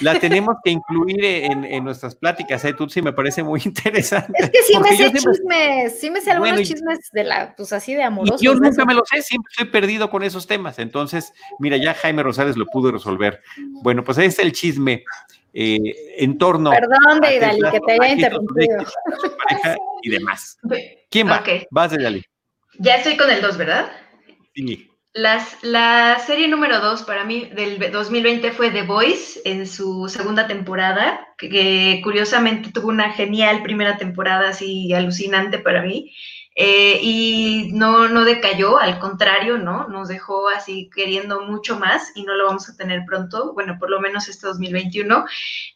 la 0.00 0.18
tenemos 0.20 0.56
que 0.62 0.70
incluir 0.70 1.24
en, 1.24 1.84
nuestras 1.84 2.14
pláticas, 2.14 2.64
¿eh? 2.64 2.72
Tutsi 2.74 3.02
me 3.02 3.12
parece 3.12 3.42
muy 3.42 3.60
interesante. 3.64 4.32
Es 4.38 4.50
que 4.50 4.62
sí 4.62 4.78
me 4.78 4.96
sé 4.96 5.12
chismes, 5.12 6.00
sí 6.00 6.10
me 6.10 6.20
sé 6.20 6.30
algunos 6.30 6.62
chismes 6.62 7.10
de 7.12 7.24
la, 7.24 7.54
pues 7.56 7.72
así 7.72 7.94
de 7.94 8.02
amorosos. 8.02 8.40
yo 8.40 8.54
nunca 8.54 8.84
me 8.84 8.94
lo 8.94 9.02
sé, 9.04 9.22
siempre 9.22 9.50
estoy 9.50 9.66
perdido 9.66 10.10
con 10.10 10.22
esos 10.22 10.46
temas. 10.46 10.78
Entonces, 10.78 11.32
mira, 11.58 11.76
ya 11.76 11.94
Jaime 11.94 12.22
Rosales 12.22 12.56
lo 12.56 12.66
pudo 12.66 12.92
resolver. 12.92 13.42
Bueno, 13.82 14.04
pues 14.04 14.18
ahí 14.18 14.26
está 14.26 14.42
el 14.42 14.52
chisme. 14.52 15.04
Eh, 15.56 15.78
en 16.18 16.36
torno 16.36 16.70
Perdón, 16.70 17.20
Deidali, 17.20 17.60
que 17.70 17.80
te 17.80 17.92
haya 17.92 18.12
interrumpido. 18.14 18.84
y 20.02 20.10
demás. 20.10 20.58
¿Quién 21.10 21.28
va? 21.28 21.44
Vas, 21.70 21.92
Deidali. 21.92 22.24
Ya 22.78 22.96
estoy 22.96 23.16
con 23.16 23.30
el 23.30 23.40
2, 23.40 23.56
¿verdad? 23.56 23.92
Sí. 24.52 24.90
Las, 25.12 25.62
la 25.62 26.18
serie 26.26 26.48
número 26.48 26.80
2 26.80 27.04
para 27.04 27.22
mí 27.22 27.48
del 27.54 27.78
2020 27.92 28.50
fue 28.50 28.72
The 28.72 28.82
Voice 28.82 29.40
en 29.44 29.68
su 29.68 30.08
segunda 30.08 30.48
temporada, 30.48 31.28
que, 31.38 32.00
curiosamente 32.02 32.72
tuvo 32.72 32.88
una 32.88 33.12
genial 33.12 33.62
primera 33.62 33.96
temporada 33.96 34.48
así 34.48 34.92
alucinante 34.92 35.60
para 35.60 35.82
mí. 35.82 36.12
Eh, 36.56 37.00
y 37.02 37.70
no, 37.72 38.08
no 38.08 38.24
decayó, 38.24 38.78
al 38.78 39.00
contrario, 39.00 39.58
¿no? 39.58 39.88
Nos 39.88 40.08
dejó 40.08 40.48
así 40.48 40.88
queriendo 40.94 41.40
mucho 41.42 41.78
más 41.78 42.12
y 42.14 42.22
no 42.22 42.34
lo 42.34 42.46
vamos 42.46 42.68
a 42.68 42.76
tener 42.76 43.04
pronto, 43.06 43.52
bueno, 43.54 43.76
por 43.78 43.90
lo 43.90 44.00
menos 44.00 44.28
este 44.28 44.46
2021. 44.46 45.24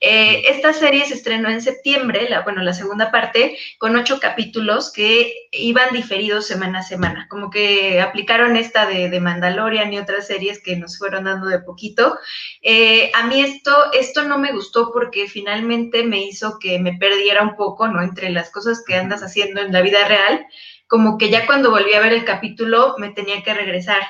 Eh, 0.01 0.43
esta 0.49 0.73
serie 0.73 1.05
se 1.07 1.15
estrenó 1.15 1.49
en 1.49 1.63
septiembre, 1.63 2.29
la, 2.29 2.43
bueno, 2.43 2.63
la 2.63 2.75
segunda 2.75 3.11
parte, 3.11 3.59
con 3.79 3.97
ocho 3.97 4.21
capítulos 4.21 4.93
que 4.93 5.48
iban 5.51 5.93
diferidos 5.93 6.47
semana 6.47 6.81
a 6.81 6.83
semana, 6.83 7.27
como 7.29 7.51
que 7.51 8.01
aplicaron 8.01 8.57
esta 8.57 8.87
de, 8.87 9.09
de 9.09 9.21
Mandalorian 9.21 9.93
y 9.93 9.99
otras 9.99 10.27
series 10.27 10.63
que 10.63 10.77
nos 10.77 10.99
fueron 10.99 11.25
dando 11.25 11.47
de 11.47 11.61
poquito. 11.61 12.19
Eh, 12.63 13.11
a 13.15 13.27
mí 13.27 13.41
esto, 13.41 13.93
esto 13.93 14.25
no 14.25 14.39
me 14.39 14.53
gustó 14.53 14.93
porque 14.93 15.29
finalmente 15.29 16.03
me 16.03 16.23
hizo 16.23 16.59
que 16.59 16.79
me 16.79 16.95
perdiera 16.95 17.43
un 17.43 17.57
poco, 17.57 17.89
¿no? 17.89 18.03
Entre 18.03 18.31
las 18.31 18.51
cosas 18.51 18.83
que 18.87 18.95
andas 18.95 19.23
haciendo 19.23 19.61
en 19.61 19.73
la 19.73 19.83
vida 19.83 20.07
real 20.07 20.47
como 20.89 21.19
que 21.19 21.31
ya 21.31 21.47
cuando 21.47 21.71
volví 21.71 21.93
a 21.93 22.01
ver 22.01 22.15
el 22.15 22.25
capítulo 22.25 22.95
me 22.99 23.11
tenía 23.11 23.43
que 23.43 23.55
regresar. 23.55 24.03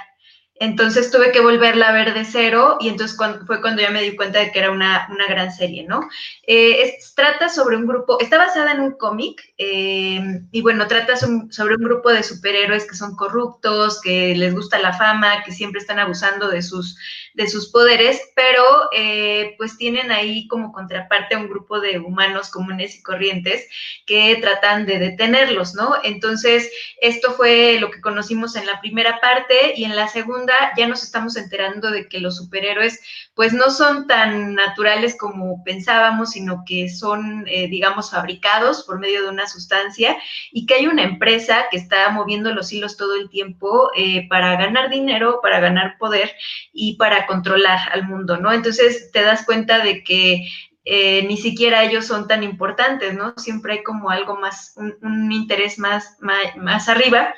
Entonces 0.60 1.10
tuve 1.10 1.30
que 1.30 1.40
volverla 1.40 1.88
a 1.88 1.92
ver 1.92 2.14
de 2.14 2.24
cero 2.24 2.78
y 2.80 2.88
entonces 2.88 3.16
fue 3.46 3.60
cuando 3.60 3.80
ya 3.80 3.90
me 3.90 4.02
di 4.02 4.16
cuenta 4.16 4.40
de 4.40 4.50
que 4.50 4.58
era 4.58 4.72
una, 4.72 5.08
gran 5.28 5.52
serie, 5.52 5.84
¿no? 5.86 6.08
Eh, 6.46 6.98
trata 7.14 7.48
sobre 7.48 7.76
un 7.76 7.86
grupo, 7.86 8.18
está 8.20 8.38
basada 8.38 8.72
en 8.72 8.80
un 8.80 8.92
cómic 8.92 9.40
eh, 9.58 10.40
y 10.50 10.62
bueno, 10.62 10.88
trata 10.88 11.14
sobre 11.16 11.74
un 11.76 11.84
grupo 11.84 12.10
de 12.10 12.22
superhéroes 12.22 12.88
que 12.88 12.96
son 12.96 13.14
corruptos, 13.14 14.00
que 14.00 14.34
les 14.34 14.54
gusta 14.54 14.78
la 14.78 14.92
fama, 14.92 15.44
que 15.44 15.52
siempre 15.52 15.80
están 15.80 15.98
abusando 15.98 16.48
de 16.48 16.62
sus, 16.62 16.96
de 17.34 17.48
sus 17.48 17.70
poderes, 17.70 18.20
pero 18.34 18.64
eh, 18.92 19.54
pues 19.58 19.76
tienen 19.78 20.10
ahí 20.10 20.48
como 20.48 20.72
contraparte 20.72 21.36
a 21.36 21.38
un 21.38 21.48
grupo 21.48 21.80
de 21.80 21.98
humanos 22.00 22.50
comunes 22.50 22.96
y 22.96 23.02
corrientes 23.02 23.68
que 24.06 24.36
tratan 24.40 24.86
de 24.86 24.98
detenerlos, 24.98 25.74
¿no? 25.74 25.94
Entonces, 26.02 26.70
esto 27.00 27.32
fue 27.32 27.78
lo 27.78 27.90
que 27.90 28.00
conocimos 28.00 28.56
en 28.56 28.66
la 28.66 28.80
primera 28.80 29.20
parte 29.20 29.74
y 29.76 29.84
en 29.84 29.94
la 29.94 30.08
segunda 30.08 30.47
ya 30.76 30.86
nos 30.86 31.02
estamos 31.02 31.36
enterando 31.36 31.90
de 31.90 32.08
que 32.08 32.20
los 32.20 32.36
superhéroes 32.36 33.00
pues 33.34 33.52
no 33.52 33.70
son 33.70 34.06
tan 34.06 34.54
naturales 34.54 35.16
como 35.18 35.62
pensábamos, 35.64 36.30
sino 36.30 36.64
que 36.66 36.88
son, 36.88 37.44
eh, 37.46 37.68
digamos, 37.68 38.10
fabricados 38.10 38.84
por 38.84 38.98
medio 38.98 39.22
de 39.22 39.28
una 39.28 39.46
sustancia 39.46 40.16
y 40.50 40.66
que 40.66 40.74
hay 40.74 40.86
una 40.86 41.04
empresa 41.04 41.66
que 41.70 41.76
está 41.76 42.10
moviendo 42.10 42.52
los 42.52 42.72
hilos 42.72 42.96
todo 42.96 43.14
el 43.14 43.28
tiempo 43.28 43.90
eh, 43.96 44.28
para 44.28 44.56
ganar 44.56 44.90
dinero, 44.90 45.40
para 45.42 45.60
ganar 45.60 45.98
poder 45.98 46.32
y 46.72 46.96
para 46.96 47.26
controlar 47.26 47.78
al 47.92 48.06
mundo, 48.06 48.38
¿no? 48.38 48.52
Entonces 48.52 49.10
te 49.12 49.22
das 49.22 49.44
cuenta 49.44 49.78
de 49.84 50.02
que 50.02 50.48
eh, 50.90 51.22
ni 51.28 51.36
siquiera 51.36 51.84
ellos 51.84 52.06
son 52.06 52.26
tan 52.26 52.42
importantes, 52.42 53.12
¿no? 53.12 53.34
Siempre 53.36 53.74
hay 53.74 53.82
como 53.82 54.08
algo 54.08 54.36
más, 54.36 54.74
un, 54.76 55.30
interés 55.30 55.78
más, 55.78 56.16
más, 56.20 56.88
arriba. 56.88 57.34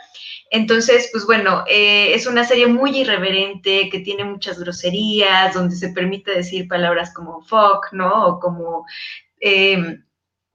Entonces, 0.51 1.09
pues 1.11 1.27
bueno, 1.27 1.65
eh, 1.69 2.15
es 2.15 2.29
una 2.29 2.45
serie 2.45 2.69
muy 2.69 2.97
irreverente, 2.97 3.89
que 3.91 3.99
tiene 3.99 4.23
muchas 4.23 4.61
groserías, 4.61 5.53
donde 5.53 5.75
se 5.75 5.89
permite 5.89 6.31
decir 6.31 6.69
palabras 6.69 7.13
como 7.13 7.43
fuck, 7.43 7.89
¿no? 7.91 8.27
O 8.27 8.39
como... 8.39 8.87
Eh, 9.41 9.99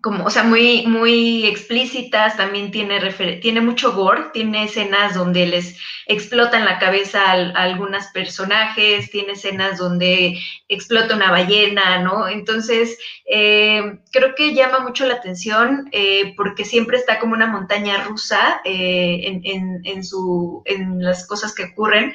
como, 0.06 0.24
o 0.24 0.30
sea, 0.30 0.44
muy, 0.44 0.86
muy 0.86 1.48
explícitas, 1.48 2.38
también 2.38 2.70
tiene, 2.70 3.00
tiene 3.42 3.60
mucho 3.60 3.94
gore, 3.94 4.26
tiene 4.34 4.66
escenas 4.66 5.16
donde 5.16 5.48
les 5.48 5.80
explotan 6.06 6.64
la 6.64 6.78
cabeza 6.78 7.32
a, 7.32 7.64
algunos 7.64 8.06
personajes, 8.14 9.10
tiene 9.10 9.32
escenas 9.32 9.80
donde 9.80 10.40
explota 10.68 11.16
una 11.16 11.32
ballena, 11.32 12.04
¿no? 12.04 12.28
Entonces, 12.28 13.00
eh, 13.28 13.98
creo 14.12 14.36
que 14.36 14.54
llama 14.54 14.80
mucho 14.80 15.08
la 15.08 15.16
atención 15.16 15.90
eh, 15.92 16.36
porque 16.38 16.66
siempre 16.66 16.98
está 16.98 17.20
como 17.20 17.34
una 17.34 17.48
montaña 17.48 18.04
rusa 18.04 18.62
eh, 18.64 19.42
en, 19.44 19.82
en, 19.84 20.04
su, 20.04 20.62
en 20.66 21.04
las 21.04 21.26
cosas 21.26 21.54
que 21.56 21.64
ocurren 21.64 22.14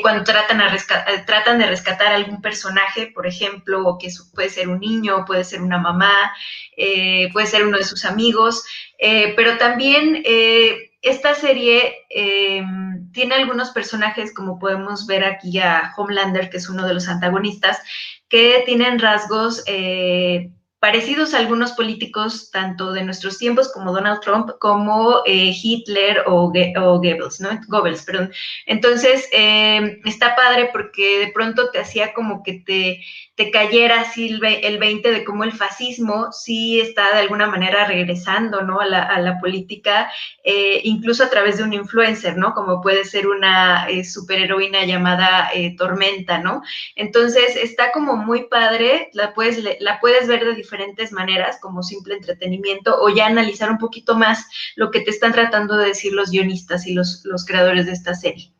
cuando 0.00 0.24
tratan, 0.24 0.62
a 0.62 0.74
tratan 1.26 1.58
de 1.58 1.66
rescatar 1.66 2.08
a 2.08 2.16
algún 2.16 2.40
personaje, 2.40 3.08
por 3.14 3.26
ejemplo, 3.26 3.98
que 4.00 4.08
puede 4.34 4.48
ser 4.48 4.68
un 4.68 4.80
niño, 4.80 5.24
puede 5.26 5.44
ser 5.44 5.60
una 5.60 5.78
mamá, 5.78 6.32
puede 7.32 7.46
ser 7.46 7.66
uno 7.66 7.78
de 7.78 7.84
sus 7.84 8.04
amigos, 8.04 8.64
eh, 8.98 9.34
pero 9.36 9.58
también 9.58 10.22
eh, 10.24 10.92
esta 11.02 11.34
serie 11.34 11.94
eh, 12.10 12.62
tiene 13.12 13.34
algunos 13.34 13.70
personajes, 13.70 14.34
como 14.34 14.58
podemos 14.58 15.06
ver 15.06 15.24
aquí 15.24 15.58
a 15.58 15.92
Homelander, 15.96 16.50
que 16.50 16.56
es 16.56 16.68
uno 16.68 16.86
de 16.86 16.94
los 16.94 17.08
antagonistas, 17.08 17.78
que 18.28 18.62
tienen 18.66 18.98
rasgos 18.98 19.62
parecidos 20.86 21.34
a 21.34 21.40
algunos 21.40 21.72
políticos, 21.72 22.48
tanto 22.52 22.92
de 22.92 23.02
nuestros 23.02 23.38
tiempos 23.38 23.72
como 23.72 23.92
Donald 23.92 24.20
Trump, 24.20 24.50
como 24.60 25.22
Hitler 25.26 26.22
o, 26.26 26.52
Goebbels, 26.52 27.40
¿no? 27.40 27.50
Goebbels, 27.66 28.04
perdón. 28.04 28.30
Entonces, 28.66 29.28
está 29.32 30.36
padre 30.36 30.70
porque 30.72 31.18
de 31.18 31.32
pronto 31.32 31.70
te 31.70 31.80
hacía 31.80 32.14
como 32.14 32.44
que 32.44 32.60
te 32.64 33.00
te 33.36 33.50
cayera 33.50 34.00
así 34.00 34.40
el 34.42 34.78
20 34.78 35.10
de 35.10 35.24
cómo 35.24 35.44
el 35.44 35.52
fascismo 35.52 36.32
sí 36.32 36.80
está 36.80 37.12
de 37.12 37.20
alguna 37.20 37.46
manera 37.46 37.86
regresando, 37.86 38.62
¿no? 38.62 38.80
A 38.80 38.86
la, 38.86 39.38
política, 39.40 40.10
eh, 40.42 40.80
incluso 40.84 41.22
a 41.22 41.28
través 41.28 41.58
de 41.58 41.64
un 41.64 41.74
influencer, 41.74 42.38
¿no? 42.38 42.54
Como 42.54 42.80
puede 42.80 43.04
ser 43.04 43.26
una 43.26 43.88
eh, 43.90 44.04
superheroína 44.04 44.86
llamada 44.86 45.50
eh, 45.52 45.76
Tormenta, 45.76 46.38
¿no? 46.38 46.62
Entonces, 46.94 47.56
está 47.56 47.92
como 47.92 48.16
muy 48.16 48.44
padre, 48.44 49.10
la 49.12 49.34
puedes, 49.34 49.62
la 49.80 50.00
puedes 50.00 50.26
ver 50.26 50.42
de 50.46 50.54
diferentes 50.54 50.75
maneras, 51.12 51.58
como 51.60 51.82
simple 51.82 52.14
entretenimiento, 52.14 52.96
o 53.00 53.08
ya 53.08 53.26
analizar 53.26 53.70
un 53.70 53.78
poquito 53.78 54.16
más 54.16 54.46
lo 54.76 54.90
que 54.90 55.00
te 55.00 55.10
están 55.10 55.32
tratando 55.32 55.76
de 55.76 55.88
decir 55.88 56.12
los 56.12 56.30
guionistas 56.30 56.86
y 56.86 56.94
los, 56.94 57.22
los 57.24 57.44
creadores 57.44 57.86
de 57.86 57.92
esta 57.92 58.14
serie. 58.14 58.52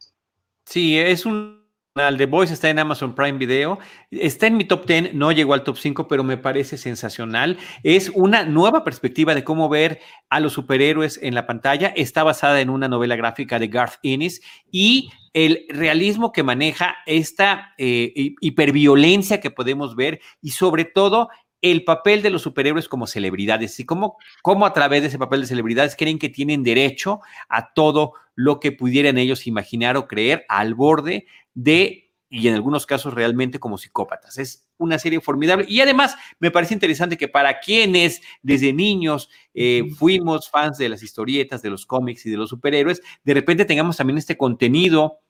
Sí, 0.65 0.99
es 0.99 1.27
un 1.27 1.67
The 1.97 2.27
Voice 2.27 2.53
está 2.53 2.69
en 2.69 2.79
Amazon 2.79 3.15
Prime 3.15 3.39
Video. 3.39 3.79
Está 4.11 4.47
en 4.47 4.59
mi 4.59 4.65
top 4.65 4.87
10, 4.87 5.15
no 5.15 5.33
llegó 5.33 5.55
al 5.55 5.65
top 5.65 5.79
5, 5.79 6.09
pero 6.09 6.25
me 6.25 6.37
parece 6.37 6.77
sensacional. 6.77 7.57
Es 7.83 8.11
una 8.15 8.45
nueva 8.45 8.85
perspectiva 8.85 9.35
de 9.35 9.45
cómo 9.45 9.69
ver 9.69 10.01
a 10.29 10.41
los 10.41 10.53
superhéroes 10.53 11.19
en 11.23 11.35
la 11.35 11.47
pantalla. 11.47 11.89
Está 11.97 12.23
basada 12.23 12.61
en 12.61 12.69
una 12.69 12.89
novela 12.89 13.17
gráfica 13.17 13.59
de 13.59 13.69
Garth 13.69 13.95
Ennis 14.03 14.43
y 14.71 15.11
el 15.33 15.65
realismo 15.71 16.33
que 16.33 16.43
maneja 16.43 16.97
esta 17.07 17.75
eh, 17.79 18.35
hiperviolencia 18.41 19.41
que 19.41 19.51
podemos 19.51 19.97
ver 19.97 20.21
y 20.43 20.51
sobre 20.51 20.85
todo 20.85 21.31
el 21.71 21.85
papel 21.85 22.23
de 22.23 22.31
los 22.31 22.43
superhéroes 22.43 22.89
como 22.89 23.07
celebridades 23.07 23.79
y 23.81 23.85
cómo, 23.85 24.19
cómo 24.43 24.67
a 24.67 24.73
través 24.73 25.03
de 25.03 25.09
ese 25.09 25.19
papel 25.19 25.41
de 25.43 25.47
celebridades 25.47 25.97
creen 25.97 26.19
que 26.19 26.29
tienen 26.29 26.63
derecho 26.63 27.21
a 27.49 27.73
todo 27.73 28.15
lo 28.35 28.61
que 28.61 28.73
pudieran 28.73 29.19
ellos 29.19 29.47
imaginar 29.47 29.97
o 29.97 30.07
creer 30.07 30.45
al 30.49 30.75
borde 30.75 31.27
de 31.55 32.07
y 32.29 32.49
en 32.49 32.55
algunos 32.55 32.87
casos 32.87 33.15
realmente 33.15 33.61
como 33.61 33.79
psicópatas. 33.79 34.37
Es 34.39 34.67
una 34.79 34.99
serie 34.99 35.21
formidable 35.21 35.65
y 35.69 35.81
además 35.81 36.17
me 36.39 36.51
parece 36.51 36.75
interesante 36.75 37.17
que 37.17 37.29
para 37.29 37.61
quienes 37.61 38.21
desde 38.43 38.73
niños 38.73 39.31
eh, 39.55 39.85
fuimos 39.97 40.51
fans 40.51 40.77
de 40.77 40.89
las 40.89 41.03
historietas, 41.03 41.63
de 41.63 41.71
los 41.71 41.87
cómics 41.87 42.27
y 42.27 42.31
de 42.31 42.37
los 42.37 42.51
superhéroes, 42.51 43.01
de 43.25 43.35
repente 43.35 43.65
tengamos 43.65 43.97
también 43.97 44.19
este 44.19 44.37
contenido 44.37 45.21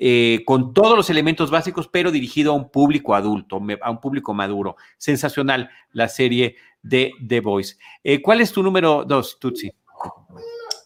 eh, 0.00 0.44
con 0.46 0.72
todos 0.72 0.96
los 0.96 1.10
elementos 1.10 1.50
básicos, 1.50 1.88
pero 1.88 2.12
dirigido 2.12 2.52
a 2.52 2.54
un 2.54 2.70
público 2.70 3.16
adulto, 3.16 3.60
a 3.82 3.90
un 3.90 4.00
público 4.00 4.32
maduro. 4.32 4.76
Sensacional 4.96 5.70
la 5.90 6.08
serie 6.08 6.54
de 6.82 7.12
The 7.26 7.40
Voice. 7.40 7.76
Eh, 8.04 8.22
¿Cuál 8.22 8.40
es 8.40 8.52
tu 8.52 8.62
número 8.62 9.04
dos, 9.04 9.38
Tutsi? 9.40 9.72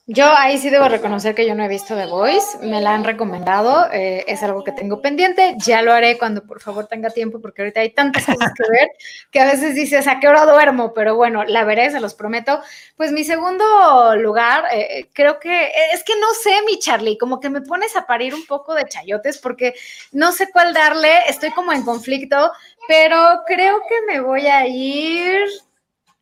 Yo 0.09 0.27
ahí 0.37 0.59
sí 0.59 0.69
debo 0.69 0.89
reconocer 0.89 1.33
que 1.33 1.47
yo 1.47 1.55
no 1.55 1.63
he 1.63 1.69
visto 1.69 1.95
The 1.95 2.07
Voice, 2.07 2.59
me 2.61 2.81
la 2.81 2.93
han 2.93 3.05
recomendado, 3.05 3.89
eh, 3.93 4.25
es 4.27 4.43
algo 4.43 4.65
que 4.65 4.73
tengo 4.73 5.01
pendiente, 5.01 5.55
ya 5.59 5.81
lo 5.81 5.93
haré 5.93 6.19
cuando 6.19 6.45
por 6.45 6.61
favor 6.61 6.89
tenga 6.89 7.11
tiempo, 7.11 7.41
porque 7.41 7.63
ahorita 7.63 7.83
hay 7.83 7.91
tantas 7.91 8.27
cosas 8.27 8.53
que 8.57 8.69
ver 8.69 8.89
que 9.31 9.39
a 9.39 9.45
veces 9.47 9.77
dices, 9.77 10.09
¿a 10.09 10.19
qué 10.19 10.27
hora 10.27 10.45
duermo? 10.45 10.93
Pero 10.93 11.15
bueno, 11.15 11.45
la 11.45 11.63
veré, 11.63 11.89
se 11.93 12.01
los 12.01 12.15
prometo. 12.15 12.61
Pues 12.97 13.13
mi 13.13 13.23
segundo 13.23 14.17
lugar, 14.17 14.65
eh, 14.73 15.09
creo 15.13 15.39
que 15.39 15.71
es 15.95 16.03
que 16.03 16.15
no 16.21 16.35
sé, 16.35 16.51
mi 16.67 16.81
Charlie, 16.81 17.17
como 17.17 17.39
que 17.39 17.49
me 17.49 17.61
pones 17.61 17.95
a 17.95 18.05
parir 18.05 18.35
un 18.35 18.45
poco 18.47 18.75
de 18.75 18.89
chayotes 18.89 19.39
porque 19.39 19.75
no 20.11 20.33
sé 20.33 20.51
cuál 20.51 20.75
darle, 20.75 21.29
estoy 21.29 21.51
como 21.51 21.73
en 21.73 21.85
conflicto, 21.85 22.51
pero 22.89 23.43
creo 23.47 23.81
que 23.89 24.13
me 24.13 24.21
voy 24.21 24.49
a 24.49 24.67
ir 24.67 25.47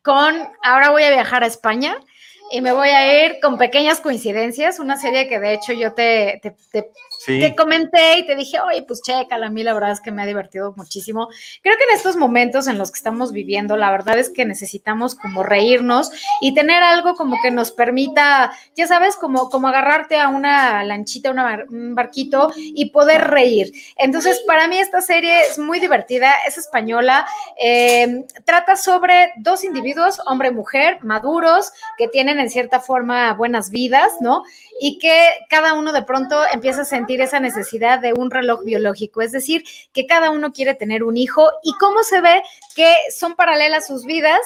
con, 0.03 0.35
ahora 0.61 0.91
voy 0.91 1.03
a 1.03 1.09
viajar 1.09 1.43
a 1.43 1.47
España 1.47 1.97
y 2.51 2.61
me 2.61 2.73
voy 2.73 2.89
a 2.89 3.25
ir 3.25 3.39
con 3.41 3.57
pequeñas 3.57 4.01
coincidencias, 4.01 4.79
una 4.79 4.97
serie 4.97 5.27
que 5.27 5.39
de 5.39 5.53
hecho 5.53 5.73
yo 5.73 5.93
te, 5.93 6.39
te 6.41 6.91
comenté 7.55 8.19
y 8.19 8.25
te 8.25 8.35
dije, 8.35 8.59
oye, 8.59 8.83
pues 8.83 9.01
chécala, 9.01 9.47
a 9.47 9.49
mí 9.49 9.63
la 9.63 9.73
verdad 9.73 9.91
es 9.91 10.01
que 10.01 10.11
me 10.11 10.21
ha 10.21 10.25
divertido 10.25 10.73
muchísimo. 10.75 11.29
Creo 11.61 11.77
que 11.77 11.83
en 11.83 11.95
estos 11.95 12.15
momentos 12.15 12.67
en 12.67 12.77
los 12.77 12.91
que 12.91 12.97
estamos 12.97 13.31
viviendo, 13.31 13.77
la 13.77 13.91
verdad 13.91 14.17
es 14.17 14.29
que 14.29 14.45
necesitamos 14.45 15.15
como 15.15 15.43
reírnos 15.43 16.11
y 16.41 16.53
tener 16.53 16.83
algo 16.83 17.15
como 17.15 17.37
que 17.41 17.51
nos 17.51 17.71
permita, 17.71 18.51
ya 18.75 18.87
sabes, 18.87 19.15
como, 19.15 19.49
como 19.49 19.67
agarrarte 19.67 20.19
a 20.19 20.29
una 20.29 20.83
lanchita, 20.83 21.31
un 21.31 21.95
barquito 21.95 22.51
y 22.55 22.89
poder 22.89 23.27
reír. 23.27 23.71
Entonces, 23.97 24.41
para 24.47 24.67
mí 24.67 24.77
esta 24.77 25.01
serie 25.01 25.41
es 25.41 25.59
muy 25.59 25.79
divertida, 25.79 26.33
es 26.47 26.57
española, 26.57 27.27
eh, 27.61 28.25
trata 28.45 28.75
sobre 28.75 29.33
dos 29.37 29.63
individuos, 29.63 30.21
hombre 30.25 30.49
y 30.49 30.53
mujer, 30.53 30.99
maduros, 31.03 31.71
que 31.97 32.07
tienen 32.07 32.39
en 32.39 32.49
cierta 32.49 32.79
forma 32.79 33.33
buenas 33.33 33.69
vidas, 33.69 34.13
¿no? 34.21 34.43
Y 34.79 34.97
que 34.97 35.27
cada 35.49 35.73
uno 35.73 35.91
de 35.91 36.01
pronto 36.03 36.41
empieza 36.51 36.81
a 36.81 36.85
sentir 36.85 37.10
esa 37.19 37.41
necesidad 37.41 37.99
de 37.99 38.13
un 38.13 38.31
reloj 38.31 38.63
biológico, 38.63 39.21
es 39.21 39.33
decir, 39.33 39.65
que 39.91 40.05
cada 40.05 40.31
uno 40.31 40.53
quiere 40.53 40.75
tener 40.75 41.03
un 41.03 41.17
hijo 41.17 41.51
y 41.63 41.73
cómo 41.73 42.03
se 42.03 42.21
ve 42.21 42.43
que 42.75 42.95
son 43.13 43.35
paralelas 43.35 43.87
sus 43.87 44.05
vidas 44.05 44.39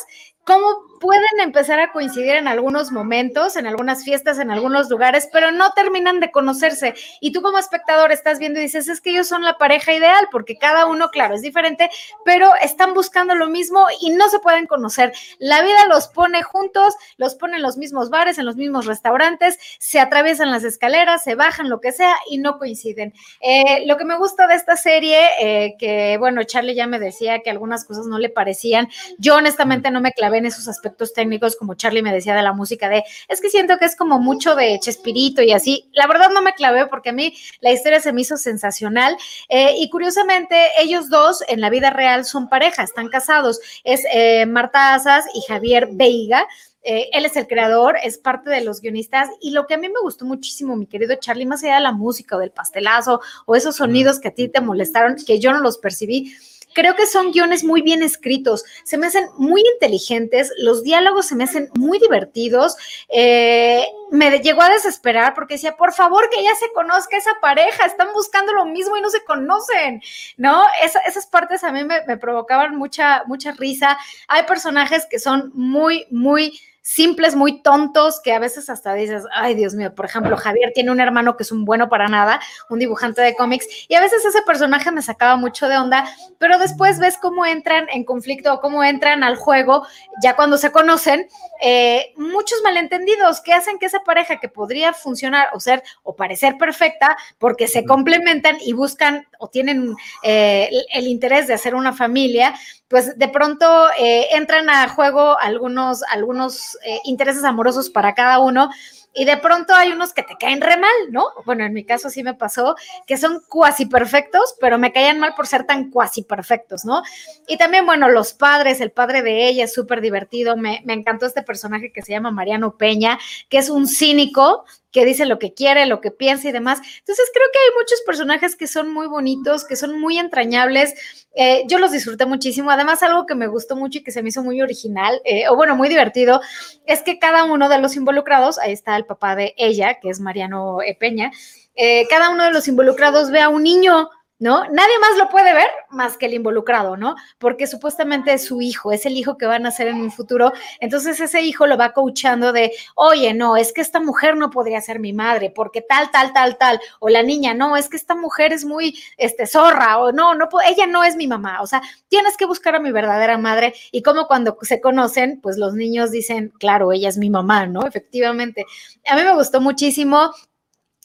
cómo 0.46 0.68
pueden 1.00 1.24
empezar 1.42 1.80
a 1.80 1.92
coincidir 1.92 2.36
en 2.36 2.48
algunos 2.48 2.92
momentos, 2.92 3.56
en 3.56 3.68
algunas 3.68 4.04
fiestas, 4.04 4.40
en 4.40 4.52
algunos 4.52 4.90
lugares, 4.90 5.28
pero 5.32 5.52
no 5.52 5.72
terminan 5.72 6.20
de 6.20 6.32
conocerse. 6.32 6.94
Y 7.22 7.32
tú 7.32 7.42
como 7.42 7.58
espectador 7.58 8.12
estás 8.12 8.40
viendo 8.40 8.60
y 8.60 8.64
dices, 8.64 8.88
es 8.88 9.02
que 9.02 9.12
ellos 9.12 9.28
son 9.28 9.44
la 9.44 9.58
pareja 9.58 9.94
ideal, 9.94 10.28
porque 10.32 10.58
cada 10.58 10.86
uno, 10.86 11.10
claro, 11.10 11.36
es 11.36 11.42
diferente, 11.42 11.90
pero 12.24 12.52
están 12.62 12.94
buscando 12.94 13.36
lo 13.36 13.48
mismo 13.48 13.86
y 14.02 14.12
no 14.12 14.30
se 14.30 14.40
pueden 14.40 14.68
conocer. 14.68 15.14
La 15.40 15.62
vida 15.62 15.86
los 15.88 16.08
pone 16.08 16.44
juntos, 16.44 16.94
los 17.18 17.36
pone 17.36 17.58
en 17.58 17.64
los 17.64 17.78
mismos 17.78 18.10
bares, 18.10 18.38
en 18.38 18.46
los 18.46 18.56
mismos 18.56 18.86
restaurantes, 18.86 19.60
se 19.80 20.00
atraviesan 20.00 20.52
las 20.52 20.64
escaleras, 20.64 21.24
se 21.24 21.36
bajan, 21.36 21.70
lo 21.70 21.82
que 21.82 21.92
sea, 21.92 22.16
y 22.30 22.38
no 22.38 22.58
coinciden. 22.58 23.14
Eh, 23.42 23.86
lo 23.86 23.98
que 23.98 24.06
me 24.06 24.18
gusta 24.18 24.48
de 24.48 24.56
esta 24.56 24.76
serie, 24.76 25.20
eh, 25.40 25.76
que 25.78 26.18
bueno, 26.18 26.44
Charlie 26.44 26.76
ya 26.76 26.88
me 26.88 27.00
decía 27.00 27.40
que 27.40 27.50
algunas 27.50 27.86
cosas 27.86 28.06
no 28.06 28.18
le 28.18 28.30
parecían, 28.30 28.90
yo 29.18 29.36
honestamente 29.36 29.92
no 29.92 30.02
me 30.02 30.14
clavé 30.14 30.38
en 30.38 30.46
esos 30.46 30.68
aspectos 30.68 30.85
técnicos, 31.14 31.56
como 31.56 31.76
Charlie 31.76 32.02
me 32.02 32.14
decía 32.14 32.36
de 32.36 32.42
la 32.42 32.54
música, 32.54 32.90
de 32.90 33.04
es 33.28 33.42
que 33.42 33.50
siento 33.50 33.78
que 33.78 33.86
es 33.86 33.96
como 33.96 34.20
mucho 34.20 34.56
de 34.56 34.80
Chespirito 34.80 35.42
y 35.42 35.52
así. 35.52 35.90
La 35.94 36.08
verdad 36.08 36.30
no 36.34 36.42
me 36.42 36.54
clavé 36.54 36.88
porque 36.88 37.10
a 37.10 37.14
mí 37.14 37.36
la 37.62 37.72
historia 37.72 38.00
se 38.00 38.14
me 38.14 38.22
hizo 38.22 38.38
sensacional. 38.38 39.18
Eh, 39.50 39.76
y 39.78 39.90
curiosamente, 39.90 40.70
ellos 40.80 41.10
dos 41.10 41.44
en 41.48 41.62
la 41.62 41.70
vida 41.70 41.90
real 41.90 42.26
son 42.26 42.50
pareja, 42.50 42.84
están 42.84 43.10
casados. 43.10 43.60
Es 43.84 44.04
eh, 44.12 44.46
Marta 44.46 44.94
Asas 44.94 45.26
y 45.34 45.42
Javier 45.48 45.90
Veiga. 45.92 46.48
Eh, 46.88 47.10
él 47.14 47.26
es 47.26 47.36
el 47.36 47.48
creador, 47.48 47.96
es 48.04 48.20
parte 48.20 48.52
de 48.52 48.62
los 48.62 48.80
guionistas 48.80 49.30
y 49.42 49.50
lo 49.50 49.66
que 49.66 49.74
a 49.74 49.78
mí 49.80 49.90
me 49.90 50.00
gustó 50.04 50.24
muchísimo, 50.24 50.76
mi 50.76 50.86
querido 50.86 51.16
Charlie, 51.16 51.48
más 51.48 51.64
allá 51.64 51.76
de 51.76 51.82
la 51.82 51.92
música 51.92 52.36
o 52.36 52.40
del 52.40 52.52
pastelazo 52.52 53.22
o 53.48 53.56
esos 53.56 53.78
sonidos 53.78 54.20
que 54.20 54.28
a 54.28 54.34
ti 54.36 54.50
te 54.50 54.62
molestaron, 54.62 55.16
que 55.16 55.40
yo 55.40 55.52
no 55.52 55.62
los 55.62 55.80
percibí, 55.80 56.36
Creo 56.76 56.94
que 56.98 57.08
son 57.08 57.32
guiones 57.32 57.64
muy 57.64 57.82
bien 57.82 58.04
escritos, 58.04 58.66
se 58.84 58.98
me 58.98 59.08
hacen 59.08 59.30
muy 59.38 59.64
inteligentes, 59.76 60.52
los 60.58 60.84
diálogos 60.84 61.26
se 61.26 61.36
me 61.36 61.46
hacen 61.46 61.70
muy 61.74 62.00
divertidos. 62.00 62.76
Eh, 63.08 63.88
me 64.12 64.40
llegó 64.40 64.62
a 64.62 64.70
desesperar 64.70 65.34
porque 65.34 65.54
decía, 65.54 65.78
por 65.78 65.94
favor, 65.94 66.30
que 66.30 66.44
ya 66.44 66.54
se 66.56 66.70
conozca 66.74 67.16
esa 67.16 67.32
pareja, 67.42 67.86
están 67.86 68.10
buscando 68.14 68.52
lo 68.52 68.66
mismo 68.66 68.98
y 68.98 69.02
no 69.02 69.10
se 69.10 69.24
conocen, 69.24 70.02
¿no? 70.36 70.66
esas 70.84 71.28
partes 71.28 71.64
a 71.64 71.72
mí 71.72 71.86
me, 71.86 72.04
me 72.08 72.18
provocaban 72.18 72.76
mucha, 72.76 73.24
mucha 73.26 73.54
risa. 73.54 73.98
Hay 74.28 74.44
personajes 74.44 75.06
que 75.10 75.18
son 75.18 75.52
muy, 75.54 76.06
muy 76.12 76.60
simples, 76.86 77.36
muy 77.36 77.64
tontos, 77.64 78.22
que 78.22 78.32
a 78.32 78.38
veces 78.38 78.70
hasta 78.70 78.94
dices, 78.94 79.24
ay 79.34 79.56
Dios 79.56 79.74
mío, 79.74 79.96
por 79.96 80.06
ejemplo, 80.06 80.38
Javier 80.38 80.72
tiene 80.72 80.92
un 80.92 81.00
hermano 81.00 81.36
que 81.36 81.42
es 81.42 81.52
un 81.52 81.66
bueno 81.66 81.90
para 81.90 82.08
nada, 82.10 82.40
un 82.70 82.78
dibujante 82.78 83.24
de 83.24 83.36
cómics, 83.36 83.66
y 83.88 83.96
a 83.96 84.02
veces 84.02 84.24
ese 84.24 84.44
personaje 84.44 84.92
me 84.92 85.02
sacaba 85.02 85.36
mucho 85.36 85.68
de 85.68 85.78
onda, 85.78 86.08
pero 86.38 86.60
después 86.60 87.00
ves 87.00 87.18
cómo 87.18 87.44
entran 87.44 87.88
en 87.90 88.04
conflicto 88.04 88.54
o 88.54 88.62
cómo 88.62 88.84
entran 88.84 89.24
al 89.24 89.36
juego, 89.36 89.88
ya 90.22 90.36
cuando 90.36 90.60
se 90.60 90.72
conocen, 90.72 91.28
eh, 91.60 92.14
muchos 92.18 92.62
malentendidos 92.64 93.42
que 93.42 93.54
hacen 93.54 93.80
que 93.80 93.88
esa 93.88 94.02
pareja 94.02 94.40
que 94.40 94.48
podría 94.48 94.94
funcionar 94.94 95.50
o 95.54 95.60
ser 95.60 95.82
o 96.04 96.16
parecer 96.16 96.60
perfecta, 96.60 97.18
porque 97.40 97.68
se 97.68 97.84
complementan 97.84 98.58
y 98.62 98.74
buscan 98.74 99.26
o 99.40 99.48
tienen 99.48 99.96
eh, 100.22 100.70
el 100.94 101.08
interés 101.08 101.48
de 101.48 101.56
hacer 101.56 101.74
una 101.74 101.94
familia, 101.94 102.54
pues 102.88 103.18
de 103.18 103.28
pronto 103.28 103.66
eh, 103.98 104.28
entran 104.32 104.70
a 104.70 104.88
juego 104.90 105.40
algunos, 105.40 106.04
algunos 106.04 106.75
eh, 106.84 107.00
intereses 107.06 107.44
amorosos 107.44 107.90
para 107.90 108.14
cada 108.14 108.40
uno 108.40 108.70
y 109.16 109.26
de 109.26 109.38
pronto 109.38 109.74
hay 109.74 109.92
unos 109.92 110.14
que 110.14 110.24
te 110.24 110.36
caen 110.38 110.62
re 110.62 110.78
mal, 110.78 110.92
¿no? 111.10 111.30
Bueno, 111.46 111.66
en 111.66 111.74
mi 111.74 111.86
caso 111.86 112.10
sí 112.10 112.22
me 112.22 112.34
pasó, 112.34 112.76
que 113.08 113.18
son 113.18 113.42
cuasi 113.48 113.86
perfectos, 113.86 114.56
pero 114.60 114.78
me 114.78 114.92
caían 114.92 115.20
mal 115.20 115.34
por 115.36 115.48
ser 115.48 115.66
tan 115.66 115.90
cuasi 115.90 116.24
perfectos, 116.24 116.84
¿no? 116.84 117.02
Y 117.48 117.58
también, 117.58 117.86
bueno, 117.86 118.10
los 118.10 118.34
padres, 118.34 118.82
el 118.82 118.92
padre 118.92 119.22
de 119.22 119.48
ella 119.48 119.64
es 119.64 119.74
súper 119.74 120.02
divertido, 120.02 120.58
me, 120.58 120.84
encantó 120.88 121.26
este 121.26 121.44
personaje 121.44 121.94
que 121.94 122.02
se 122.02 122.12
llama 122.12 122.30
Mariano 122.32 122.78
Peña, 122.78 123.18
que 123.50 123.58
es 123.58 123.70
un 123.70 123.88
cínico, 123.88 124.66
que 124.96 125.06
dice 125.06 125.26
lo 125.26 125.40
que 125.40 125.54
quiere, 125.54 125.86
lo 125.88 126.00
que 126.00 126.10
piensa 126.10 126.48
y 126.48 126.54
demás. 126.54 126.80
Entonces 127.00 127.30
creo 127.34 127.48
que 127.52 127.60
hay 127.60 127.76
muchos 127.78 128.02
personajes 128.06 128.56
que 128.56 128.66
son 128.66 128.94
muy 128.94 129.08
bonitos, 129.08 129.66
que 129.66 129.76
son 129.76 130.00
muy 130.00 130.18
entrañables. 130.18 130.94
Eh, 131.36 131.64
yo 131.68 131.80
los 131.80 131.92
disfruté 131.92 132.26
muchísimo. 132.26 132.72
Además, 132.72 133.04
algo 133.04 133.26
que 133.26 133.36
me 133.36 133.48
gustó 133.48 133.76
mucho 133.76 134.00
y 134.00 134.04
que 134.04 134.12
se 134.12 134.24
me 134.24 134.30
hizo 134.30 134.42
muy 134.42 134.62
original, 134.62 135.22
eh, 135.26 135.50
o 135.50 135.56
bueno, 135.58 135.76
muy 135.76 135.90
divertido, 135.90 136.40
es 136.86 137.02
que 137.02 137.20
cada 137.20 137.44
uno 137.44 137.68
de 137.68 137.80
los 137.80 137.98
involucrados, 137.98 138.58
ahí 138.58 138.72
está 138.72 138.96
el 138.96 139.05
papá 139.06 139.36
de 139.36 139.54
ella, 139.58 140.00
que 140.00 140.10
es 140.10 140.20
Mariano 140.20 140.80
Peña, 141.00 141.32
eh, 141.76 142.08
cada 142.10 142.30
uno 142.30 142.46
de 142.46 142.52
los 142.52 142.68
involucrados 142.68 143.32
ve 143.32 143.42
a 143.42 143.50
un 143.50 143.64
niño 143.64 144.10
¿no? 144.38 144.66
Nadie 144.70 145.00
más 145.00 145.18
lo 145.18 145.30
puede 145.30 145.54
ver 145.54 145.70
más 145.90 146.18
que 146.18 146.26
el 146.26 146.34
involucrado, 146.34 146.98
¿no? 146.98 147.16
Porque 147.40 147.68
supuestamente 147.68 148.34
es 148.34 148.46
su 148.46 148.62
hijo, 148.62 148.92
es 148.92 149.06
el 149.06 149.16
hijo 149.16 149.38
que 149.38 149.46
van 149.46 149.66
a 149.66 149.72
ser 149.72 149.88
en 149.88 150.02
un 150.02 150.12
futuro. 150.12 150.52
Entonces 150.82 151.20
ese 151.22 151.42
hijo 151.42 151.68
lo 151.68 151.78
va 151.78 151.94
coachando 151.94 152.52
de, 152.52 152.74
oye, 152.96 153.34
no, 153.34 153.56
es 153.56 153.72
que 153.72 153.82
esta 153.82 154.02
mujer 154.02 154.36
no 154.36 154.50
podría 154.50 154.82
ser 154.82 155.00
mi 155.00 155.14
madre, 155.14 155.52
porque 155.56 155.82
tal, 155.82 156.12
tal, 156.12 156.34
tal, 156.34 156.58
tal. 156.58 156.80
O 157.00 157.08
la 157.10 157.24
niña, 157.24 157.54
no, 157.54 157.78
es 157.78 157.88
que 157.88 157.98
esta 157.98 158.16
mujer 158.16 158.52
es 158.52 158.66
muy, 158.66 159.00
este, 159.18 159.48
zorra, 159.48 160.00
o 160.00 160.12
no, 160.12 160.36
no, 160.36 160.50
ella 160.68 160.86
no 160.86 161.04
es 161.04 161.16
mi 161.16 161.28
mamá. 161.28 161.62
O 161.62 161.68
sea, 161.68 161.82
tienes 162.10 162.36
que 162.36 162.46
buscar 162.46 162.76
a 162.76 162.80
mi 162.80 162.92
verdadera 162.92 163.38
madre. 163.38 163.74
Y 163.92 164.02
como 164.02 164.28
cuando 164.28 164.58
se 164.62 164.82
conocen, 164.82 165.40
pues 165.42 165.58
los 165.58 165.76
niños 165.76 166.12
dicen, 166.12 166.52
claro, 166.60 166.92
ella 166.92 167.08
es 167.08 167.18
mi 167.18 167.30
mamá, 167.30 167.68
¿no? 167.68 167.86
Efectivamente. 167.88 168.66
A 169.10 169.16
mí 169.16 169.24
me 169.24 169.34
gustó 169.34 169.62
muchísimo 169.62 170.32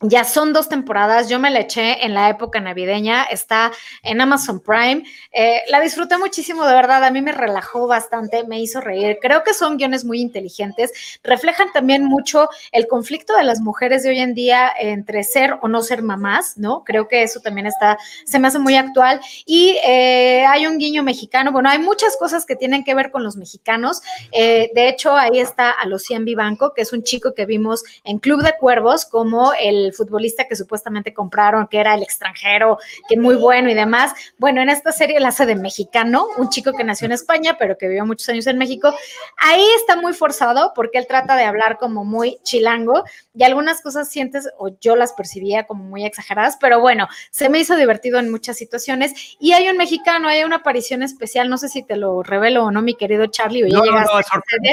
ya 0.03 0.25
son 0.25 0.55
dos 0.55 0.69
temporadas, 0.69 1.29
yo 1.29 1.39
me 1.39 1.51
la 1.51 1.61
eché 1.61 2.05
en 2.05 2.15
la 2.15 2.31
época 2.31 2.59
navideña, 2.59 3.25
está 3.25 3.71
en 4.03 4.21
Amazon 4.21 4.61
Prime. 4.61 5.05
Eh, 5.31 5.61
la 5.69 5.79
disfruté 5.79 6.17
muchísimo, 6.17 6.65
de 6.65 6.75
verdad, 6.75 7.05
a 7.05 7.11
mí 7.11 7.21
me 7.21 7.33
relajó 7.33 7.87
bastante, 7.87 8.45
me 8.45 8.61
hizo 8.61 8.81
reír. 8.81 9.19
Creo 9.21 9.45
que 9.45 9.53
son 9.53 9.77
guiones 9.77 10.07
muy 10.07 10.21
inteligentes, 10.21 11.21
reflejan 11.23 11.71
también 11.73 12.05
mucho 12.05 12.49
el 12.73 12.89
conflicto 12.89 13.37
de 13.37 13.45
las 13.45 13.61
mujeres 13.61 14.03
de 14.03 14.11
hoy 14.11 14.21
en 14.21 14.33
día 14.33 14.73
entre 14.79 15.23
ser 15.23 15.59
o 15.61 15.69
no 15.69 15.83
ser 15.83 16.03
mamás, 16.03 16.57
¿no? 16.57 16.83
Creo 16.83 17.07
que 17.07 17.23
eso 17.23 17.41
también 17.41 17.67
está, 17.67 17.99
se 18.25 18.39
me 18.39 18.49
hace 18.49 18.59
muy 18.59 18.77
actual. 18.77 19.21
Y 19.45 19.77
eh, 19.85 20.47
hay 20.49 20.67
un 20.67 20.79
guiño 20.79 21.03
mexicano, 21.03 21.53
bueno, 21.53 21.69
hay 21.69 21.79
muchas 21.79 22.17
cosas 22.17 22.47
que 22.47 22.57
tienen 22.57 22.85
que 22.85 22.95
ver 22.95 23.11
con 23.11 23.23
los 23.23 23.37
mexicanos. 23.37 24.01
Eh, 24.33 24.71
de 24.75 24.89
hecho, 24.89 25.15
ahí 25.15 25.39
está 25.39 25.71
a 25.71 25.85
Lucien 25.85 26.25
Vivanco, 26.25 26.73
que 26.73 26.83
es 26.83 26.93
un 26.95 27.03
chico 27.03 27.35
que 27.35 27.45
vimos 27.45 27.83
en 28.05 28.19
Club 28.19 28.43
de 28.43 28.55
Cuervos 28.59 29.05
como 29.05 29.53
el 29.53 29.90
futbolista 29.93 30.47
que 30.47 30.57
supuestamente 30.57 31.15
compraron, 31.15 31.67
que 31.67 31.79
era 31.79 31.95
el 31.95 32.03
extranjero, 32.03 32.79
que 33.09 33.17
muy 33.17 33.37
bueno 33.37 33.71
y 33.71 33.75
demás. 33.75 34.13
Bueno, 34.39 34.61
en 34.61 34.69
esta 34.69 34.93
serie 34.93 35.21
la 35.21 35.29
hace 35.29 35.47
de 35.47 35.55
mexicano, 35.55 36.27
un 36.39 36.49
chico 36.51 36.73
que 36.73 36.85
nació 36.85 37.07
en 37.07 37.13
España, 37.13 37.57
pero 37.59 37.77
que 37.77 37.89
vivió 37.89 38.07
muchos 38.07 38.29
años 38.29 38.47
en 38.47 38.59
México. 38.59 38.95
Ahí 39.39 39.65
está 39.77 39.97
muy 39.97 40.13
forzado 40.13 40.73
porque 40.75 40.99
él 40.99 41.07
trata 41.07 41.37
de 41.37 41.45
hablar 41.45 41.79
como 41.79 42.05
muy 42.05 42.39
chilango 42.43 43.05
y 43.35 43.45
algunas 43.45 43.81
cosas 43.81 44.09
sientes 44.09 44.49
o 44.59 44.71
yo 44.81 44.97
las 44.97 45.13
percibía 45.13 45.67
como 45.67 45.85
muy 45.85 46.05
exageradas, 46.05 46.57
pero 46.61 46.81
bueno, 46.81 47.09
se 47.31 47.49
me 47.49 47.59
hizo 47.59 47.77
divertido 47.77 48.19
en 48.19 48.31
muchas 48.31 48.57
situaciones. 48.57 49.37
Y 49.39 49.53
hay 49.53 49.69
un 49.69 49.77
mexicano, 49.77 50.29
hay 50.29 50.45
una 50.45 50.57
aparición 50.57 51.03
especial, 51.03 51.49
no 51.49 51.59
sé 51.59 51.69
si 51.69 51.83
te 51.83 51.97
lo 51.97 52.23
revelo 52.23 52.65
o 52.65 52.71
no, 52.71 52.83
mi 52.83 52.95
querido 52.95 53.27
Charlie. 53.27 53.65
O 53.65 53.69
no, 53.69 53.85
no, 53.85 54.01
no, 54.01 54.07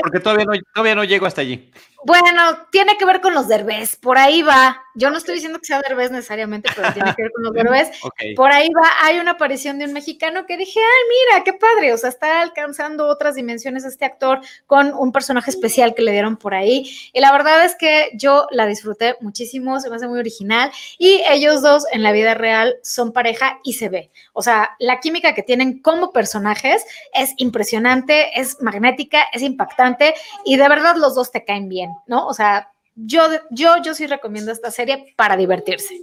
porque 0.02 0.20
todavía 0.20 0.46
no, 0.46 0.54
todavía 0.74 0.96
no 0.96 1.04
llego 1.04 1.26
hasta 1.26 1.42
allí. 1.42 1.72
Bueno, 2.04 2.68
tiene 2.72 2.98
que 2.98 3.06
ver 3.06 3.22
con 3.22 3.34
los 3.34 3.48
derbés, 3.48 3.96
por 3.96 4.18
ahí 4.18 4.42
va. 4.42 4.82
Yo 4.96 5.07
no 5.10 5.18
estoy 5.18 5.36
diciendo 5.36 5.60
que 5.60 5.66
sea 5.66 5.82
derbés 5.82 6.12
necesariamente, 6.12 6.70
pero 6.76 6.94
tiene 6.94 7.14
que 7.16 7.24
ver 7.24 7.32
con 7.32 7.44
los 7.44 7.54
derbés. 7.54 7.90
Por 8.36 8.52
ahí 8.52 8.70
va, 8.70 8.88
hay 9.02 9.20
una 9.20 9.32
aparición 9.32 9.78
de 9.80 9.86
un 9.86 9.94
mexicano 9.94 10.46
que 10.46 10.58
dije, 10.58 10.80
ay, 10.80 11.34
mira, 11.34 11.44
qué 11.44 11.54
padre, 11.54 11.94
o 11.94 11.98
sea, 11.98 12.10
está 12.10 12.42
alcanzando 12.42 13.08
otras 13.08 13.36
dimensiones 13.36 13.86
este 13.86 14.06
actor 14.06 14.42
con 14.66 14.94
un 14.94 15.12
personaje 15.12 15.52
especial 15.52 15.94
que 15.94 16.02
le 16.02 16.12
dieron 16.12 16.38
por 16.38 16.54
ahí. 16.54 16.90
Y 17.14 17.20
la 17.20 17.32
verdad 17.32 17.66
es 17.66 17.76
que 17.76 18.12
yo 18.16 18.48
la 18.52 18.66
disfruté 18.66 19.16
muchísimo, 19.22 19.80
se 19.80 19.90
me 19.90 19.98
hace 19.98 20.08
muy 20.08 20.20
original. 20.20 20.72
Y 20.98 21.22
ellos 21.30 21.62
dos 21.62 21.86
en 21.92 22.04
la 22.04 22.12
vida 22.12 22.34
real 22.34 22.78
son 22.84 23.14
pareja 23.14 23.60
y 23.64 23.74
se 23.74 23.90
ve. 23.90 24.12
O 24.34 24.42
sea, 24.42 24.76
la 24.80 25.00
química 25.00 25.34
que 25.34 25.44
tienen 25.44 25.82
como 25.82 26.12
personajes 26.12 26.84
es 27.14 27.34
impresionante, 27.38 28.40
es 28.40 28.62
magnética, 28.62 29.26
es 29.34 29.42
impactante 29.42 30.14
y 30.46 30.58
de 30.58 30.70
verdad 30.70 30.96
los 30.96 31.16
dos 31.16 31.32
te 31.32 31.44
caen 31.44 31.70
bien. 31.70 31.92
¿no? 32.08 32.28
O 32.28 32.34
sea, 32.34 32.72
yo, 32.98 33.22
yo, 33.52 33.76
yo 33.84 33.94
sí 33.94 34.08
recomiendo 34.08 34.52
esta 34.52 34.72
serie 34.72 35.14
para 35.16 35.38
divertirse. 35.38 35.96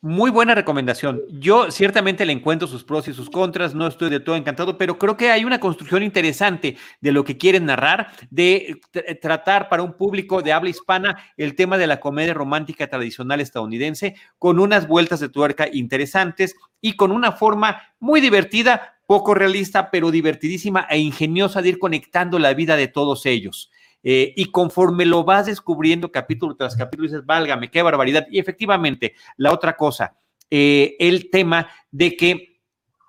Muy 0.00 0.30
buena 0.30 0.54
recomendación. 0.54 1.22
Yo 1.28 1.72
ciertamente 1.72 2.24
le 2.24 2.32
encuentro 2.32 2.68
sus 2.68 2.84
pros 2.84 3.08
y 3.08 3.12
sus 3.12 3.28
contras, 3.28 3.74
no 3.74 3.88
estoy 3.88 4.10
de 4.10 4.20
todo 4.20 4.36
encantado, 4.36 4.78
pero 4.78 4.96
creo 4.96 5.16
que 5.16 5.32
hay 5.32 5.44
una 5.44 5.58
construcción 5.58 6.04
interesante 6.04 6.76
de 7.00 7.12
lo 7.12 7.24
que 7.24 7.36
quieren 7.36 7.66
narrar, 7.66 8.12
de 8.30 8.80
tratar 9.20 9.68
para 9.68 9.82
un 9.82 9.94
público 9.94 10.40
de 10.40 10.52
habla 10.52 10.70
hispana 10.70 11.18
el 11.36 11.56
tema 11.56 11.76
de 11.78 11.88
la 11.88 11.98
comedia 11.98 12.32
romántica 12.32 12.86
tradicional 12.88 13.40
estadounidense, 13.40 14.14
con 14.38 14.60
unas 14.60 14.86
vueltas 14.86 15.18
de 15.18 15.30
tuerca 15.30 15.68
interesantes 15.70 16.54
y 16.80 16.94
con 16.94 17.10
una 17.10 17.32
forma 17.32 17.82
muy 17.98 18.20
divertida, 18.20 19.00
poco 19.04 19.34
realista, 19.34 19.90
pero 19.90 20.12
divertidísima 20.12 20.86
e 20.88 20.98
ingeniosa 20.98 21.60
de 21.60 21.70
ir 21.70 21.78
conectando 21.80 22.38
la 22.38 22.54
vida 22.54 22.76
de 22.76 22.86
todos 22.86 23.26
ellos. 23.26 23.72
Eh, 24.02 24.32
y 24.36 24.46
conforme 24.46 25.04
lo 25.04 25.24
vas 25.24 25.46
descubriendo 25.46 26.12
capítulo 26.12 26.54
tras 26.56 26.76
capítulo, 26.76 27.08
dices, 27.08 27.26
válgame, 27.26 27.70
qué 27.70 27.82
barbaridad. 27.82 28.26
Y 28.30 28.38
efectivamente, 28.38 29.14
la 29.36 29.52
otra 29.52 29.76
cosa, 29.76 30.16
eh, 30.50 30.96
el 30.98 31.30
tema 31.30 31.68
de 31.90 32.16
que 32.16 32.48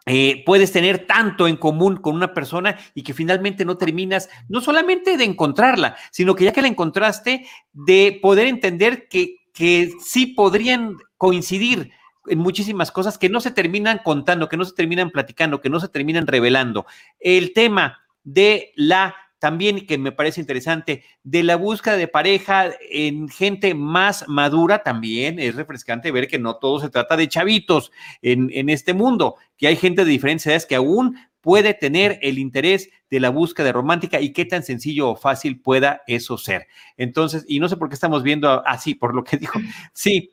eh, 0.06 0.44
puedes 0.46 0.72
tener 0.72 1.06
tanto 1.06 1.48
en 1.48 1.56
común 1.56 1.98
con 1.98 2.16
una 2.16 2.34
persona 2.34 2.78
y 2.96 3.04
que 3.04 3.14
finalmente 3.14 3.64
no 3.64 3.78
terminas, 3.78 4.28
no 4.48 4.60
solamente 4.60 5.18
de 5.18 5.24
encontrarla, 5.24 5.96
sino 6.12 6.34
que 6.34 6.46
ya 6.46 6.52
que 6.52 6.64
la 6.64 6.68
encontraste, 6.68 7.46
de 7.72 8.18
poder 8.22 8.48
entender 8.48 9.08
que, 9.08 9.38
que 9.54 9.92
sí 10.04 10.26
podrían 10.26 10.98
coincidir 11.18 11.92
en 12.26 12.40
muchísimas 12.40 12.92
cosas 12.92 13.18
que 13.18 13.30
no 13.30 13.40
se 13.40 13.52
terminan 13.52 14.02
contando, 14.04 14.50
que 14.50 14.58
no 14.58 14.66
se 14.66 14.74
terminan 14.74 15.12
platicando, 15.12 15.62
que 15.62 15.70
no 15.70 15.80
se 15.80 15.90
terminan 15.90 16.26
revelando. 16.26 16.86
El 17.20 17.54
tema 17.54 18.00
de 18.24 18.72
la 18.76 19.16
también 19.40 19.88
que 19.88 19.98
me 19.98 20.12
parece 20.12 20.42
interesante, 20.42 21.04
de 21.24 21.44
la 21.44 21.56
búsqueda 21.56 21.98
de 21.98 22.08
pareja 22.08 22.70
en 22.92 23.30
gente 23.30 23.74
más 23.74 24.28
madura, 24.28 24.84
también 24.84 25.40
es 25.40 25.56
refrescante 25.56 26.12
ver 26.12 26.28
que 26.28 26.40
no 26.40 26.58
todo 26.58 26.80
se 26.80 26.90
trata 26.90 27.18
de 27.18 27.28
chavitos 27.28 27.92
en, 28.22 28.50
en 28.54 28.70
este 28.70 28.94
mundo, 28.94 29.36
que 29.58 29.68
hay 29.68 29.76
gente 29.76 30.06
de 30.06 30.12
diferentes 30.12 30.46
edades 30.46 30.66
que 30.66 30.76
aún 30.76 31.18
puede 31.42 31.74
tener 31.74 32.20
el 32.22 32.38
interés 32.38 32.90
de 33.10 33.20
la 33.20 33.30
búsqueda 33.30 33.72
romántica 33.72 34.20
y 34.20 34.34
qué 34.34 34.46
tan 34.46 34.64
sencillo 34.64 35.10
o 35.10 35.16
fácil 35.16 35.62
pueda 35.62 36.02
eso 36.06 36.38
ser. 36.38 36.68
Entonces, 36.98 37.46
y 37.48 37.60
no 37.60 37.70
sé 37.70 37.78
por 37.78 37.90
qué 37.90 37.96
estamos 37.96 38.24
viendo 38.24 38.66
así, 38.68 38.94
por 38.96 39.16
lo 39.16 39.24
que 39.24 39.38
dijo, 39.38 39.60
sí, 39.94 40.32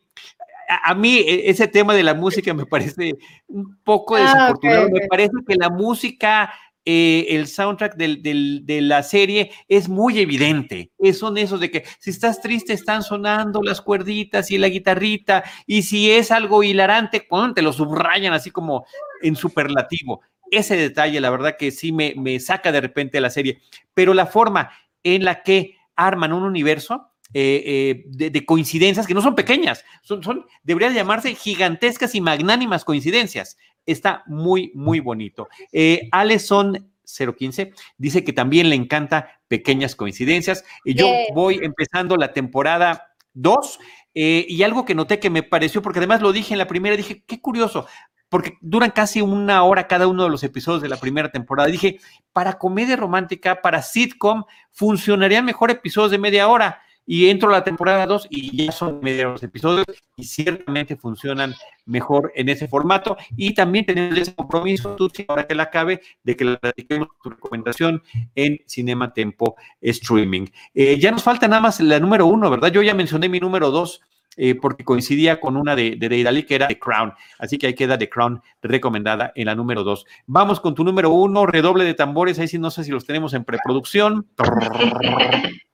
a, 0.68 0.94
mí 0.94 1.18
e, 1.18 1.50
ese 1.50 1.68
tema 1.68 1.94
de 1.94 2.02
la 2.02 2.14
música 2.14 2.52
me 2.54 2.66
parece 2.66 3.16
un 3.46 3.78
poco 3.84 4.16
ah, 4.16 4.20
desafortunado. 4.20 4.90
Me 4.90 5.06
parece 5.06 5.32
que 5.46 5.54
la 5.54 5.70
música 5.70 6.52
eh, 6.88 7.26
el 7.30 7.48
soundtrack 7.48 7.96
de 7.96 8.80
la 8.80 9.02
serie 9.02 9.50
es 9.68 9.88
muy 9.88 10.20
evidente. 10.20 10.92
son 11.12 11.36
esos 11.36 11.58
de 11.58 11.70
que 11.70 11.84
si 11.98 12.10
estás 12.10 12.40
triste 12.40 12.72
están 12.72 13.02
sonando 13.02 13.60
las 13.60 13.80
cuerditas 13.80 14.52
y 14.52 14.58
la 14.58 14.68
guitarrita, 14.68 15.42
y 15.66 15.82
si 15.82 16.12
es 16.12 16.30
algo 16.30 16.62
hilarante, 16.62 17.26
te 17.54 17.62
lo 17.62 17.72
subrayan 17.72 18.32
así 18.32 18.52
como 18.52 18.86
en 19.20 19.34
superlativo. 19.34 20.20
Ese 20.48 20.76
detalle, 20.76 21.20
la 21.20 21.30
verdad 21.30 21.56
que 21.58 21.72
sí 21.72 21.90
me, 21.90 22.14
me 22.16 22.38
saca 22.38 22.70
de 22.70 22.80
repente 22.80 23.16
de 23.16 23.22
la 23.22 23.30
serie, 23.30 23.60
pero 23.92 24.14
la 24.14 24.26
forma 24.26 24.70
en 25.02 25.24
la 25.24 25.42
que 25.42 25.74
arman 25.96 26.32
un 26.32 26.44
universo, 26.44 27.10
eh, 27.34 28.04
eh, 28.06 28.30
de, 28.30 28.46
coincidencias 28.46 29.06
que 29.06 29.14
no 29.14 29.20
son 29.20 29.34
pequeñas, 29.34 29.84
son, 30.02 30.22
son, 30.22 30.46
deberían 30.62 30.94
llamarse 30.94 31.34
gigantescas 31.34 32.14
y 32.14 32.20
magnánimas 32.20 32.84
coincidencias. 32.84 33.58
Está 33.86 34.24
muy, 34.26 34.72
muy 34.74 35.00
bonito. 35.00 35.48
Eh, 35.72 36.08
Alison 36.12 36.90
015 37.06 37.72
dice 37.96 38.24
que 38.24 38.32
también 38.32 38.68
le 38.68 38.76
encanta 38.76 39.40
pequeñas 39.48 39.94
coincidencias. 39.94 40.64
Y 40.84 40.94
yo 40.94 41.06
voy 41.34 41.60
empezando 41.62 42.16
la 42.16 42.32
temporada 42.32 43.14
2 43.34 43.78
eh, 44.14 44.46
y 44.48 44.62
algo 44.62 44.84
que 44.84 44.94
noté 44.94 45.18
que 45.18 45.30
me 45.30 45.42
pareció, 45.42 45.82
porque 45.82 46.00
además 46.00 46.20
lo 46.20 46.32
dije 46.32 46.54
en 46.54 46.58
la 46.58 46.66
primera, 46.66 46.96
dije, 46.96 47.22
qué 47.26 47.40
curioso, 47.40 47.86
porque 48.28 48.58
duran 48.60 48.90
casi 48.90 49.20
una 49.20 49.62
hora 49.62 49.86
cada 49.86 50.08
uno 50.08 50.24
de 50.24 50.30
los 50.30 50.42
episodios 50.42 50.82
de 50.82 50.88
la 50.88 50.96
primera 50.96 51.30
temporada. 51.30 51.68
Dije, 51.68 52.00
para 52.32 52.58
comedia 52.58 52.96
romántica, 52.96 53.62
para 53.62 53.82
sitcom, 53.82 54.44
funcionarían 54.72 55.44
mejor 55.44 55.70
episodios 55.70 56.10
de 56.10 56.18
media 56.18 56.48
hora 56.48 56.80
y 57.06 57.28
entro 57.28 57.48
a 57.48 57.52
la 57.52 57.64
temporada 57.64 58.04
2 58.06 58.26
y 58.30 58.64
ya 58.64 58.72
son 58.72 59.00
medio 59.00 59.30
los 59.30 59.42
episodios 59.42 59.86
y 60.16 60.24
ciertamente 60.24 60.96
funcionan 60.96 61.54
mejor 61.84 62.32
en 62.34 62.48
ese 62.48 62.66
formato 62.66 63.16
y 63.36 63.54
también 63.54 63.86
tenemos 63.86 64.18
ese 64.18 64.34
compromiso, 64.34 64.96
tú, 64.96 65.10
ahora 65.28 65.46
que 65.46 65.54
la 65.54 65.64
acabe, 65.64 66.00
de 66.24 66.36
que 66.36 66.44
la 66.44 66.56
platiquemos 66.58 67.08
tu 67.22 67.30
recomendación 67.30 68.02
en 68.34 68.60
Cinema 68.66 69.12
Tempo 69.12 69.56
Streaming. 69.80 70.46
Eh, 70.74 70.98
ya 70.98 71.12
nos 71.12 71.22
falta 71.22 71.46
nada 71.46 71.62
más 71.62 71.80
la 71.80 72.00
número 72.00 72.26
uno, 72.26 72.50
¿verdad? 72.50 72.72
Yo 72.72 72.82
ya 72.82 72.94
mencioné 72.94 73.28
mi 73.28 73.40
número 73.40 73.70
dos. 73.70 74.00
Eh, 74.38 74.54
porque 74.54 74.84
coincidía 74.84 75.40
con 75.40 75.56
una 75.56 75.74
de, 75.74 75.96
de 75.96 76.10
Deidali 76.10 76.42
que 76.42 76.56
era 76.56 76.68
The 76.68 76.78
Crown. 76.78 77.14
Así 77.38 77.56
que 77.56 77.68
ahí 77.68 77.74
queda 77.74 77.96
The 77.96 78.10
Crown 78.10 78.42
recomendada 78.60 79.32
en 79.34 79.46
la 79.46 79.54
número 79.54 79.82
dos. 79.82 80.04
Vamos 80.26 80.60
con 80.60 80.74
tu 80.74 80.84
número 80.84 81.10
uno, 81.10 81.46
redoble 81.46 81.84
de 81.84 81.94
tambores. 81.94 82.38
Ahí 82.38 82.46
sí 82.46 82.58
no 82.58 82.70
sé 82.70 82.84
si 82.84 82.90
los 82.90 83.06
tenemos 83.06 83.32
en 83.32 83.44
preproducción. 83.44 84.26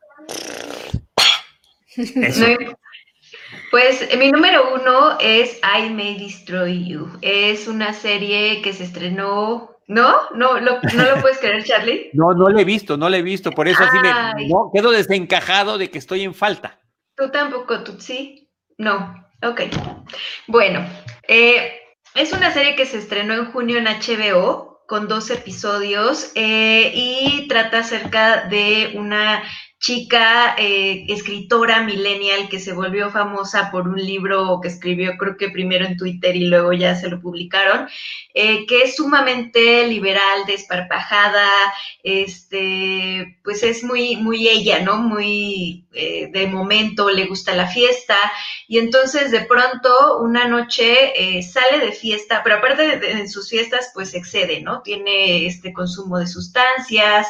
Pues 3.70 4.06
mi 4.18 4.30
número 4.30 4.74
uno 4.74 5.16
es 5.18 5.58
I 5.62 5.88
May 5.88 6.18
Destroy 6.18 6.86
You. 6.86 7.08
Es 7.22 7.66
una 7.68 7.94
serie 7.94 8.60
que 8.60 8.72
se 8.72 8.84
estrenó. 8.84 9.70
¿No? 9.88 10.30
¿No 10.34 10.60
lo, 10.60 10.80
no 10.94 11.04
lo 11.04 11.20
puedes 11.20 11.38
creer, 11.38 11.64
Charlie? 11.64 12.10
No, 12.14 12.32
no 12.34 12.48
la 12.48 12.60
he 12.60 12.64
visto, 12.64 12.96
no 12.96 13.08
la 13.08 13.16
he 13.16 13.22
visto. 13.22 13.50
Por 13.50 13.68
eso 13.68 13.82
así 13.82 13.98
me 13.98 14.48
no, 14.48 14.70
quedo 14.72 14.90
desencajado 14.90 15.76
de 15.76 15.90
que 15.90 15.98
estoy 15.98 16.22
en 16.22 16.34
falta. 16.34 16.80
Tú 17.16 17.30
tampoco, 17.30 17.82
tú 17.82 17.98
sí. 17.98 18.50
No. 18.78 19.14
Ok. 19.42 19.62
Bueno, 20.46 20.86
eh, 21.26 21.80
es 22.14 22.32
una 22.32 22.52
serie 22.52 22.76
que 22.76 22.86
se 22.86 22.98
estrenó 22.98 23.34
en 23.34 23.52
junio 23.52 23.78
en 23.78 23.86
HBO 23.86 24.82
con 24.86 25.08
dos 25.08 25.30
episodios 25.30 26.30
eh, 26.34 26.92
y 26.94 27.48
trata 27.48 27.78
acerca 27.78 28.48
de 28.48 28.92
una 28.94 29.42
chica 29.82 30.54
eh, 30.58 31.06
escritora 31.08 31.82
millennial 31.82 32.48
que 32.48 32.60
se 32.60 32.72
volvió 32.72 33.10
famosa 33.10 33.72
por 33.72 33.88
un 33.88 33.96
libro 33.96 34.60
que 34.62 34.68
escribió 34.68 35.16
creo 35.18 35.36
que 35.36 35.48
primero 35.48 35.84
en 35.84 35.96
Twitter 35.96 36.36
y 36.36 36.46
luego 36.46 36.72
ya 36.72 36.94
se 36.94 37.10
lo 37.10 37.20
publicaron, 37.20 37.88
eh, 38.32 38.64
que 38.66 38.82
es 38.82 38.94
sumamente 38.94 39.88
liberal, 39.88 40.46
desparpajada, 40.46 41.48
este, 42.04 43.40
pues 43.42 43.64
es 43.64 43.82
muy, 43.82 44.14
muy 44.14 44.48
ella, 44.48 44.78
¿no? 44.78 44.98
Muy 44.98 45.84
eh, 45.92 46.28
de 46.32 46.46
momento, 46.46 47.10
le 47.10 47.26
gusta 47.26 47.52
la 47.52 47.66
fiesta 47.66 48.16
y 48.68 48.78
entonces 48.78 49.32
de 49.32 49.40
pronto 49.40 50.18
una 50.18 50.46
noche 50.46 51.42
sale 51.42 51.84
de 51.84 51.90
fiesta, 51.90 52.42
pero 52.44 52.56
aparte 52.56 52.98
de, 52.98 53.26
sus 53.26 53.50
fiestas 53.50 53.90
pues 53.92 54.14
excede, 54.14 54.60
¿no? 54.60 54.80
Tiene 54.82 55.44
este 55.46 55.72
consumo 55.72 56.18
de 56.18 56.28
sustancias, 56.28 57.26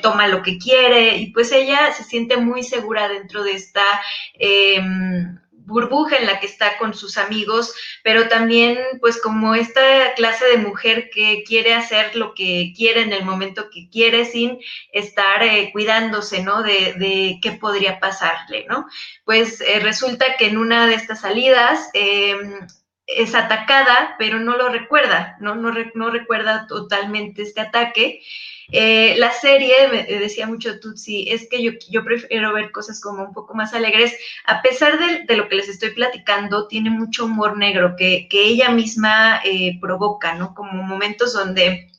toma 0.00 0.26
lo 0.26 0.42
que 0.42 0.56
quiere 0.56 1.18
y 1.18 1.26
pues 1.32 1.52
ella 1.52 1.65
se 1.96 2.04
siente 2.04 2.36
muy 2.36 2.62
segura 2.62 3.08
dentro 3.08 3.42
de 3.42 3.52
esta 3.52 3.84
em, 4.34 5.38
burbuja 5.66 6.16
en 6.16 6.26
la 6.26 6.40
que 6.40 6.46
está 6.46 6.78
con 6.78 6.94
sus 6.94 7.18
amigos, 7.18 7.74
pero 8.02 8.28
también 8.28 8.78
pues 9.00 9.20
como 9.20 9.54
esta 9.54 10.14
clase 10.14 10.46
de 10.46 10.58
mujer 10.58 11.10
que 11.10 11.42
quiere 11.44 11.74
hacer 11.74 12.14
lo 12.16 12.34
que 12.34 12.72
quiere 12.76 13.02
en 13.02 13.12
el 13.12 13.24
momento 13.24 13.68
que 13.70 13.90
quiere 13.90 14.24
sin 14.24 14.58
estar 14.92 15.42
eh, 15.42 15.70
cuidándose, 15.72 16.42
¿no? 16.42 16.62
De, 16.62 17.38
qué 17.42 17.52
podría 17.52 17.98
pasarle, 18.00 18.64
¿no? 18.68 18.86
Pues 19.24 19.60
eh, 19.60 19.80
resulta 19.80 20.36
que 20.38 20.46
en 20.46 20.56
una 20.56 20.86
de 20.86 20.94
estas 20.94 21.20
salidas 21.20 21.90
em, 21.92 22.66
es 23.06 23.34
atacada, 23.34 24.14
pero 24.18 24.38
no 24.38 24.56
lo 24.56 24.68
recuerda. 24.68 25.36
No, 25.40 25.54
no 25.54 26.10
recuerda 26.10 26.66
totalmente 26.66 27.42
este 27.42 27.60
ataque. 27.60 28.22
Eh, 28.72 29.14
la 29.18 29.32
serie, 29.32 29.88
me 29.90 30.02
decía 30.02 30.46
mucho 30.46 30.80
Tutsi, 30.80 31.30
es 31.30 31.48
que 31.48 31.62
yo, 31.62 32.04
prefiero 32.04 32.52
ver 32.52 32.72
cosas 32.72 33.00
como 33.00 33.24
un 33.24 33.32
poco 33.32 33.54
más 33.54 33.74
alegres. 33.74 34.16
A 34.44 34.62
pesar 34.62 34.98
de, 35.26 35.36
lo 35.36 35.48
que 35.48 35.56
les 35.56 35.68
estoy 35.68 35.90
platicando, 35.90 36.66
tiene 36.66 36.90
mucho 36.90 37.26
humor 37.26 37.56
negro 37.56 37.94
que, 37.96 38.28
ella 38.30 38.70
misma 38.70 39.40
eh, 39.44 39.78
provoca, 39.80 40.34
¿no? 40.34 40.54
Como 40.54 40.82
momentos 40.82 41.32
donde... 41.32 41.90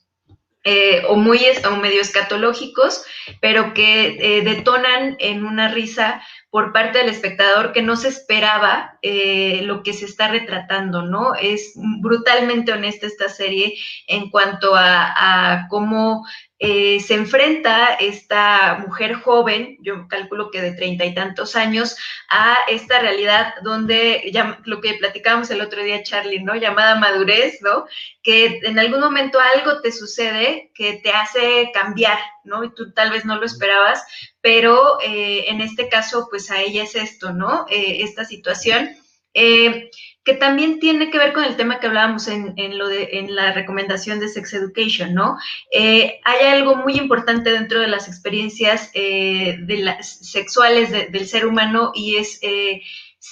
Eh, 0.70 1.04
o 1.08 1.16
muy 1.16 1.40
o 1.66 1.76
medio 1.78 2.02
escatológicos, 2.02 3.06
pero 3.40 3.74
que 3.74 4.42
detonan 4.44 5.16
en 5.20 5.46
una 5.46 5.70
risa 5.70 6.22
por 6.50 6.74
parte 6.74 6.98
del 6.98 7.08
espectador 7.08 7.72
que 7.72 7.82
no 7.82 7.96
se 7.96 8.10
esperaba 8.10 9.00
lo 9.02 9.82
que 9.82 9.94
se 9.94 10.04
está 10.04 10.28
retratando, 10.28 11.04
¿no? 11.04 11.36
Es 11.36 11.72
brutalmente 12.02 12.74
honesta 12.74 13.08
esta 13.08 13.30
serie 13.30 13.76
en 14.08 14.30
cuanto 14.30 14.74
a 14.76 15.68
cómo 15.70 16.26
eh, 16.60 17.00
se 17.02 17.14
enfrenta 17.14 17.94
esta 17.94 18.80
mujer 18.80 19.14
joven, 19.14 19.78
yo 19.82 20.08
calculo 20.08 20.50
que 20.50 20.62
de 20.62 20.72
treinta 20.72 21.06
y 21.06 21.14
tantos 21.14 21.56
años, 21.56 21.96
a 22.30 22.58
esta 22.68 23.00
realidad 23.00 23.54
donde, 23.62 24.30
ya, 24.34 24.60
lo 24.66 24.82
que 24.82 24.96
platicábamos 24.96 25.52
el 25.52 25.62
otro 25.62 25.84
día, 25.84 26.02
Charlie, 26.02 26.42
¿no? 26.42 26.56
Llamada 26.56 26.96
madurez, 26.96 27.62
¿no? 27.62 27.86
Que 28.24 28.60
en 28.64 28.80
algún 28.80 29.02
momento 29.02 29.40
algo 29.40 29.82
te 29.82 29.92
sucede 29.92 30.72
que 30.74 30.94
te 30.94 31.12
hace 31.12 31.70
cambiar, 31.74 32.18
¿no? 32.44 32.64
Y 32.64 32.74
tú 32.74 32.92
tal 32.92 33.12
vez 33.12 33.24
no 33.24 33.36
lo 33.36 33.46
esperabas, 33.46 34.04
pero 34.42 35.00
eh, 35.04 35.46
en 35.50 35.62
este 35.62 35.90
caso, 35.90 36.28
pues 36.30 36.50
a 36.50 36.60
ella 36.60 36.84
es 36.84 36.96
esto, 36.96 37.34
¿no? 37.34 37.68
Eh, 37.70 38.02
esta 38.02 38.26
situación. 38.26 38.90
Que 40.28 40.34
también 40.34 40.82
tiene 40.82 41.10
que 41.10 41.18
ver 41.18 41.32
con 41.32 41.46
el 41.46 41.56
tema 41.56 41.80
que 41.80 41.88
hablábamos 41.88 42.28
en, 42.28 42.78
lo 42.78 42.90
de, 42.90 43.12
en 43.14 43.34
la 43.34 43.54
recomendación 43.54 44.20
de 44.20 44.28
Sex 44.28 44.56
Education, 44.56 45.14
¿no? 45.14 45.38
Eh, 45.72 46.20
hay 46.26 46.48
algo 46.48 46.76
muy 46.76 46.98
importante 46.98 47.50
dentro 47.50 47.80
de 47.80 47.88
las 47.88 48.10
experiencias 48.10 48.92
eh, 48.94 49.56
de 49.62 49.78
las, 49.78 50.20
sexuales 50.30 50.92
del 50.92 51.28
ser 51.30 51.46
humano 51.46 51.94
y 51.96 52.18
es 52.18 52.42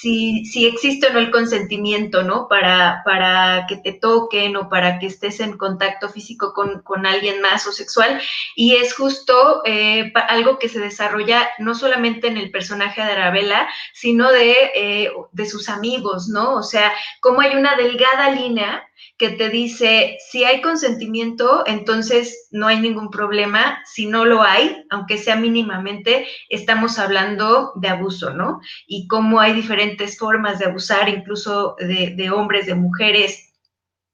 si, 0.05 0.67
existe 0.67 1.07
o 1.07 1.13
no 1.13 1.19
el 1.19 1.31
consentimiento, 1.31 2.23
¿no? 2.23 2.47
Para, 2.47 3.01
para 3.03 3.65
que 3.67 3.77
te 3.77 3.93
toquen 3.93 4.55
o 4.55 4.69
para 4.69 4.99
que 4.99 5.07
estés 5.07 5.39
en 5.39 5.57
contacto 5.57 6.09
físico 6.09 6.53
con, 6.53 7.05
alguien 7.05 7.41
más 7.41 7.65
o 7.67 7.71
sexual. 7.71 8.21
Y 8.55 8.75
es 8.75 8.93
justo 8.93 9.63
eh, 9.65 10.13
algo 10.27 10.59
que 10.59 10.69
se 10.69 10.79
desarrolla 10.79 11.49
no 11.59 11.73
solamente 11.73 12.27
en 12.27 12.37
el 12.37 12.51
personaje 12.51 13.01
de 13.01 13.11
Arabella, 13.11 13.67
sino 13.93 14.31
de, 14.31 14.71
eh, 14.75 15.11
de 15.31 15.45
sus 15.45 15.69
amigos, 15.69 16.27
¿no? 16.27 16.55
O 16.55 16.63
sea, 16.63 16.93
cómo 17.19 17.41
hay 17.41 17.55
una 17.55 17.75
delgada 17.75 18.29
línea 18.29 18.87
que 19.17 19.29
te 19.29 19.49
dice, 19.49 20.17
si 20.29 20.43
hay 20.43 20.61
consentimiento, 20.61 21.63
entonces 21.65 22.47
no 22.51 22.67
hay 22.67 22.79
ningún 22.79 23.09
problema. 23.09 23.81
Si 23.85 24.05
no 24.05 24.25
lo 24.25 24.41
hay, 24.41 24.85
aunque 24.89 25.17
sea 25.17 25.35
mínimamente, 25.35 26.27
estamos 26.49 26.99
hablando 26.99 27.73
de 27.75 27.89
abuso, 27.89 28.33
¿no? 28.33 28.59
Y 28.87 29.07
cómo 29.07 29.39
hay 29.39 29.53
diferentes 29.53 30.17
formas 30.17 30.59
de 30.59 30.65
abusar, 30.65 31.09
incluso 31.09 31.75
de, 31.79 32.29
hombres, 32.29 32.65
de 32.65 32.75
mujeres, 32.75 33.41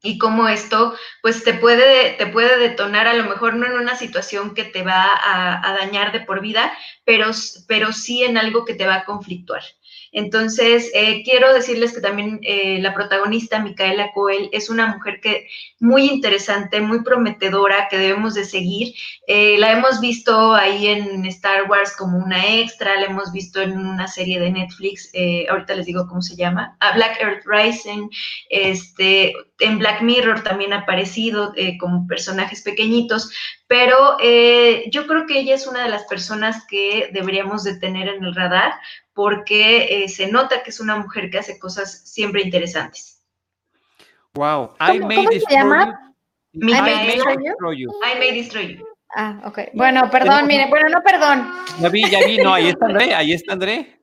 y 0.04 0.18
cómo 0.18 0.48
esto 0.48 0.96
pues 1.22 1.44
te 1.44 1.54
puede, 1.54 2.14
te 2.14 2.26
puede 2.26 2.58
detonar 2.58 3.08
a 3.08 3.14
lo 3.14 3.24
mejor 3.26 3.54
no 3.54 3.68
en 3.68 3.74
una 3.74 3.96
situación 3.96 4.56
que 4.56 4.64
te 4.64 4.82
va 4.82 5.06
a, 5.06 5.70
a, 5.70 5.74
dañar 5.74 6.12
de 6.12 6.22
por 6.22 6.42
vida, 6.42 6.74
pero, 7.06 7.30
pero 7.68 7.94
sí 7.94 8.24
en 8.24 8.40
algo 8.40 8.66
que 8.66 8.74
te 8.74 8.88
va 8.88 8.96
a 8.96 9.06
conflictuar. 9.06 9.62
Entonces, 10.12 10.92
eh, 10.94 11.24
quiero 11.24 11.54
decirles 11.54 11.94
que 11.94 12.02
también 12.02 12.40
eh, 12.44 12.80
la 12.82 12.94
protagonista, 12.94 13.60
Micaela 13.60 14.12
Coel, 14.14 14.50
es 14.52 14.70
una 14.70 14.88
mujer 14.88 15.22
que 15.22 15.48
muy 15.80 16.10
interesante, 16.10 16.82
muy 16.82 17.02
prometedora, 17.04 17.88
que 17.90 17.98
debemos 17.98 18.34
de 18.34 18.46
seguir. 18.46 18.94
Eh, 19.34 19.58
la 19.60 19.72
hemos 19.72 20.02
visto 20.02 20.54
ahí 20.54 20.88
en 20.88 21.26
Star 21.28 21.70
Wars 21.70 21.96
como 21.96 22.18
una 22.18 22.54
extra, 22.56 23.00
la 23.00 23.06
hemos 23.06 23.32
visto 23.32 23.62
en 23.62 23.78
una 23.78 24.08
serie 24.10 24.42
de 24.42 24.52
Netflix, 24.52 25.10
ahorita 25.50 25.76
les 25.76 25.86
digo 25.86 26.06
cómo 26.06 26.22
se 26.22 26.36
llama, 26.36 26.76
a 26.82 26.94
Black 26.96 27.18
Earth 27.22 27.46
Rising, 27.46 28.10
este, 28.50 29.34
en 29.60 29.80
Black 29.80 30.02
Mirror 30.02 30.44
también 30.44 30.74
ha 30.74 30.80
aparecido 30.80 31.54
como 31.80 32.06
personajes 32.08 32.62
pequeñitos, 32.62 33.32
pero 33.68 34.18
yo 34.20 35.08
creo 35.08 35.26
que 35.26 35.40
ella 35.40 35.56
es 35.56 35.66
una 35.66 35.84
de 35.84 35.90
las 35.90 36.04
personas 36.04 36.66
que 36.68 37.10
deberíamos 37.14 37.64
de 37.64 37.80
tener 37.80 38.10
en 38.10 38.26
el 38.26 38.36
radar 38.36 38.74
porque 39.14 40.04
eh, 40.04 40.10
se 40.10 40.32
nota 40.32 40.64
que 40.64 40.70
es 40.70 40.80
una 40.80 40.98
mujer 40.98 41.30
que 41.30 41.40
hace 41.40 41.60
cosas 41.60 42.10
siempre 42.10 42.42
interesantes. 42.42 43.24
Wow, 44.34 44.74
I 44.80 45.00
may 45.00 45.18
¿cómo 45.18 45.32
se 45.32 45.40
llama? 45.50 46.14
I, 46.54 46.60
may, 46.60 47.08
destroy 47.08 47.78
you. 47.78 47.92
I 48.04 48.20
may 48.20 48.32
destroy 48.32 48.78
you. 48.78 48.91
Ah, 49.16 49.42
ok. 49.46 49.60
Bueno, 49.74 50.10
perdón, 50.10 50.48
mire, 50.48 50.68
bueno, 50.70 50.90
no, 50.90 51.02
perdón. 51.04 51.52
Ya 51.80 51.90
vi, 51.90 52.10
ya 52.10 52.20
vi, 52.26 52.38
no, 52.38 52.54
ahí 52.54 52.70
está 52.70 52.86
André, 52.86 53.14
ahí 53.16 53.34
está 53.34 53.54
André. 53.54 54.00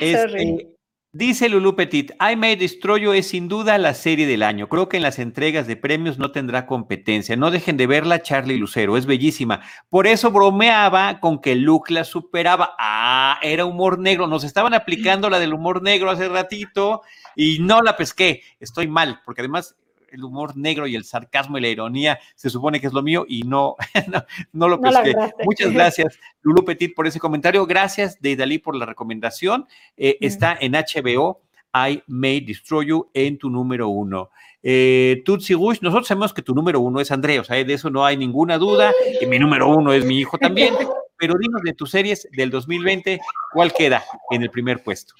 Este, 0.00 0.70
Dice 1.12 1.48
Lulu 1.48 1.74
Petit, 1.74 2.12
I 2.20 2.36
May 2.36 2.54
Destroy 2.54 3.00
You 3.00 3.12
es 3.12 3.26
sin 3.26 3.48
duda 3.48 3.78
la 3.78 3.94
serie 3.94 4.28
del 4.28 4.44
año. 4.44 4.68
Creo 4.68 4.88
que 4.88 4.96
en 4.96 5.02
las 5.02 5.18
entregas 5.18 5.66
de 5.66 5.74
premios 5.74 6.18
no 6.20 6.30
tendrá 6.30 6.66
competencia. 6.66 7.34
No 7.34 7.50
dejen 7.50 7.76
de 7.76 7.88
verla, 7.88 8.22
Charlie 8.22 8.58
Lucero, 8.58 8.96
es 8.96 9.06
bellísima. 9.06 9.60
Por 9.88 10.06
eso 10.06 10.30
bromeaba 10.30 11.18
con 11.18 11.40
que 11.40 11.56
Luke 11.56 11.92
la 11.92 12.04
superaba. 12.04 12.76
Ah, 12.78 13.40
era 13.42 13.64
humor 13.64 13.98
negro. 13.98 14.28
Nos 14.28 14.44
estaban 14.44 14.72
aplicando 14.72 15.28
la 15.28 15.40
del 15.40 15.52
humor 15.52 15.82
negro 15.82 16.10
hace 16.10 16.28
ratito 16.28 17.02
y 17.34 17.58
no 17.58 17.82
la 17.82 17.96
pesqué. 17.96 18.44
Estoy 18.60 18.86
mal, 18.86 19.20
porque 19.24 19.40
además 19.40 19.74
el 20.12 20.24
humor 20.24 20.56
negro 20.56 20.86
y 20.86 20.96
el 20.96 21.04
sarcasmo 21.04 21.58
y 21.58 21.60
la 21.60 21.68
ironía 21.68 22.18
se 22.34 22.50
supone 22.50 22.80
que 22.80 22.86
es 22.86 22.92
lo 22.92 23.02
mío 23.02 23.24
y 23.28 23.42
no, 23.42 23.76
no, 24.52 24.68
lo 24.68 24.80
pesqué. 24.80 25.14
Muchas 25.44 25.72
gracias, 25.72 26.18
Lulu 26.42 26.64
Petit, 26.64 26.94
por 26.94 27.06
ese 27.06 27.20
comentario. 27.20 27.66
Gracias, 27.66 28.20
Deidali, 28.20 28.58
por 28.58 28.76
la 28.76 28.86
recomendación. 28.86 29.66
Eh, 29.96 30.18
está 30.20 30.56
en 30.60 30.72
HBO. 30.72 31.42
I 31.72 32.02
May 32.08 32.40
Destroy 32.40 32.86
You 32.86 33.10
en 33.14 33.38
tu 33.38 33.48
número 33.48 33.88
uno. 33.88 34.30
Eh, 34.62 35.22
Tutsi 35.24 35.54
Gush, 35.54 35.78
nosotros 35.80 36.08
sabemos 36.08 36.34
que 36.34 36.42
tu 36.42 36.54
número 36.54 36.80
uno 36.80 37.00
es 37.00 37.10
André, 37.10 37.40
o 37.40 37.44
sea, 37.44 37.62
de 37.62 37.72
eso 37.72 37.90
no 37.90 38.04
hay 38.04 38.16
ninguna 38.16 38.58
duda, 38.58 38.92
y 39.20 39.24
mi 39.26 39.38
número 39.38 39.68
uno 39.68 39.92
es 39.92 40.04
mi 40.04 40.18
hijo 40.18 40.36
también, 40.36 40.74
pero 41.16 41.34
dinos 41.38 41.62
de 41.62 41.72
tus 41.72 41.90
series 41.90 42.28
del 42.32 42.50
2020, 42.50 43.20
¿cuál 43.52 43.72
queda 43.72 44.04
en 44.30 44.42
el 44.42 44.50
primer 44.50 44.82
puesto? 44.82 45.14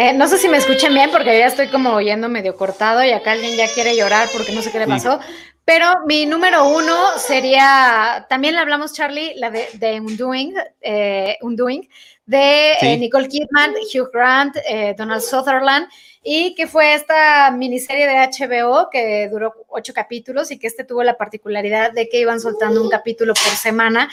Eh, 0.00 0.12
no 0.12 0.28
sé 0.28 0.38
si 0.38 0.48
me 0.48 0.58
escuchen 0.58 0.94
bien 0.94 1.10
porque 1.10 1.36
ya 1.36 1.48
estoy 1.48 1.66
como 1.66 1.90
oyendo 1.90 2.28
medio 2.28 2.54
cortado 2.54 3.02
y 3.02 3.10
acá 3.10 3.32
alguien 3.32 3.56
ya 3.56 3.66
quiere 3.66 3.96
llorar 3.96 4.28
porque 4.32 4.52
no 4.52 4.62
sé 4.62 4.70
qué 4.70 4.78
le 4.78 4.86
pasó. 4.86 5.18
Pero 5.64 5.88
mi 6.06 6.24
número 6.24 6.68
uno 6.68 6.94
sería, 7.18 8.24
también 8.28 8.54
le 8.54 8.60
hablamos, 8.60 8.92
Charlie, 8.92 9.34
la 9.34 9.50
de, 9.50 9.66
de 9.72 10.00
Undoing, 10.00 10.54
eh, 10.82 11.36
Undoing 11.40 11.88
de 12.26 12.74
eh, 12.80 12.96
Nicole 12.96 13.26
Kidman, 13.26 13.74
Hugh 13.92 14.08
Grant, 14.12 14.56
Donald 14.96 15.22
Sutherland, 15.22 15.88
y 16.22 16.54
que 16.54 16.68
fue 16.68 16.94
esta 16.94 17.50
miniserie 17.50 18.06
de 18.06 18.14
HBO 18.18 18.90
que 18.90 19.28
duró 19.28 19.52
ocho 19.66 19.92
capítulos 19.92 20.52
y 20.52 20.60
que 20.60 20.68
este 20.68 20.84
tuvo 20.84 21.02
la 21.02 21.16
particularidad 21.16 21.90
de 21.90 22.08
que 22.08 22.20
iban 22.20 22.38
soltando 22.38 22.80
un 22.84 22.88
capítulo 22.88 23.34
por 23.34 23.52
semana 23.56 24.08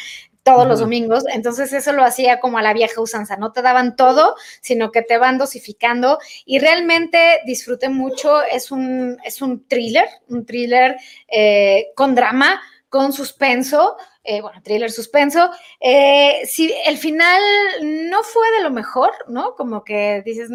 todos 0.46 0.68
los 0.68 0.80
domingos. 0.80 1.26
Entonces 1.34 1.74
eso 1.74 1.92
lo 1.92 2.04
hacía 2.04 2.40
como 2.40 2.60
a 2.60 2.62
la 2.62 2.72
vieja 2.72 3.02
usanza, 3.02 3.36
no 3.36 3.52
te 3.52 3.64
daban 3.64 3.96
todo, 3.96 4.36
sino 4.62 4.92
que 4.92 5.02
te 5.02 5.18
van 5.18 5.40
dosificando 5.40 6.20
y 6.46 6.60
realmente 6.60 7.42
disfruté 7.48 7.90
mucho. 7.90 8.44
Es 8.44 8.72
un, 8.72 9.18
es 9.26 9.42
un 9.42 9.68
thriller, 9.68 10.08
un 10.30 10.46
thriller 10.46 10.98
eh, 11.28 11.88
con 11.96 12.14
drama, 12.14 12.62
con 12.90 13.12
suspenso, 13.12 13.98
eh, 14.24 14.42
bueno, 14.42 14.62
thriller 14.62 14.92
suspenso. 14.92 15.50
Eh, 15.80 16.44
si 16.46 16.72
el 16.86 17.00
final 17.00 17.42
no 17.82 18.22
fue 18.22 18.46
de 18.52 18.62
lo 18.62 18.70
mejor, 18.70 19.12
¿no? 19.28 19.56
Como 19.56 19.84
que 19.84 20.22
dices, 20.24 20.52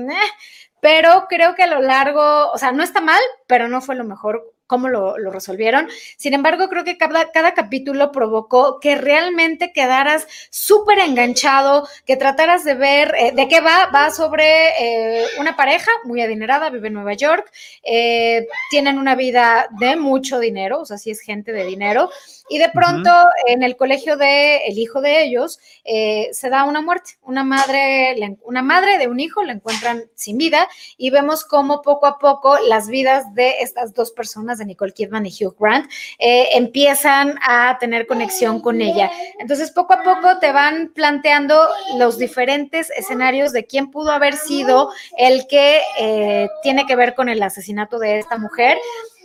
pero 0.81 1.27
creo 1.29 1.57
que 1.57 1.65
a 1.65 1.67
lo 1.67 1.81
largo, 1.81 2.53
o 2.53 2.59
sea, 2.59 2.71
no 2.71 2.85
está 2.85 3.01
mal, 3.01 3.21
pero 3.49 3.67
no 3.67 3.81
fue 3.81 3.97
lo 3.97 4.05
mejor 4.05 4.55
cómo 4.71 4.89
lo, 4.89 5.17
resolvieron. 5.33 5.89
Sin 6.17 6.33
embargo, 6.33 6.69
creo 6.69 6.85
que 6.85 6.97
cada, 6.97 7.33
cada 7.33 7.55
capítulo 7.55 8.13
provocó 8.13 8.79
que 8.79 8.95
realmente 8.95 9.73
quedaras 9.73 10.29
súper 10.49 11.01
enganchado, 11.01 11.89
que 12.07 12.15
trataras 12.17 12.63
de 12.63 12.75
ver 12.75 13.13
eh, 13.19 13.33
de 13.35 13.49
qué 13.49 13.61
va. 13.61 13.91
Va 13.93 14.13
sobre 14.13 14.69
eh, 14.79 15.25
una 15.41 15.57
pareja 15.57 15.91
muy 16.05 16.23
adinerada, 16.23 16.71
vive 16.71 16.87
en 16.87 16.95
Nueva 16.95 17.15
York, 17.15 17.51
eh, 17.83 18.47
tienen 18.71 18.97
una 18.97 19.17
vida 19.17 19.67
de 19.81 19.97
mucho 19.97 20.39
dinero, 20.39 20.83
o 20.83 20.87
sea, 20.87 20.99
sí 20.99 21.11
es 21.11 21.21
gente 21.21 21.51
de 21.51 21.65
dinero. 21.65 22.09
Y 22.49 22.59
de 22.59 22.69
pronto 22.69 23.11
en 23.47 23.63
el 23.63 23.77
colegio 23.77 24.17
de 24.17 24.59
el 24.67 24.77
hijo 24.77 25.01
de 25.01 25.23
ellos 25.23 25.61
se 25.85 26.51
da 26.51 26.65
una 26.65 26.81
muerte. 26.81 27.13
Una 27.23 27.45
madre, 27.45 28.17
una 28.43 28.63
madre 28.63 28.99
de 28.99 29.07
un 29.07 29.21
hijo 29.21 29.45
la 29.45 29.53
encuentran 29.53 30.03
sin 30.17 30.37
vida 30.37 30.69
y 30.97 31.11
vemos 31.11 31.45
cómo 31.45 31.81
poco 31.81 32.07
a 32.07 32.19
poco 32.19 32.59
las 32.67 32.89
vidas 32.89 33.33
de 33.35 33.61
estas 33.61 33.95
dos 33.95 34.11
personas 34.11 34.60
de 34.61 34.67
Nicole 34.67 34.93
Kidman 34.93 35.27
y 35.27 35.31
Hugh 35.31 35.57
Grant, 35.59 35.91
eh, 36.19 36.51
empiezan 36.53 37.39
a 37.47 37.77
tener 37.81 38.07
conexión 38.07 38.61
con 38.61 38.81
ella. 38.81 39.11
Entonces, 39.41 39.73
poco 39.73 39.95
a 39.95 40.03
poco 40.05 40.39
te 40.39 40.53
van 40.53 40.93
planteando 40.95 41.69
los 41.97 42.17
diferentes 42.17 42.91
escenarios 42.91 43.53
de 43.53 43.65
quién 43.65 43.91
pudo 43.91 44.13
haber 44.13 44.37
sido 44.37 44.93
el 45.19 45.47
que 45.49 45.81
eh, 45.99 46.49
tiene 46.63 46.87
que 46.87 46.95
ver 46.95 47.15
con 47.15 47.29
el 47.29 47.43
asesinato 47.43 47.99
de 47.99 48.21
esta 48.21 48.39
mujer. 48.39 48.79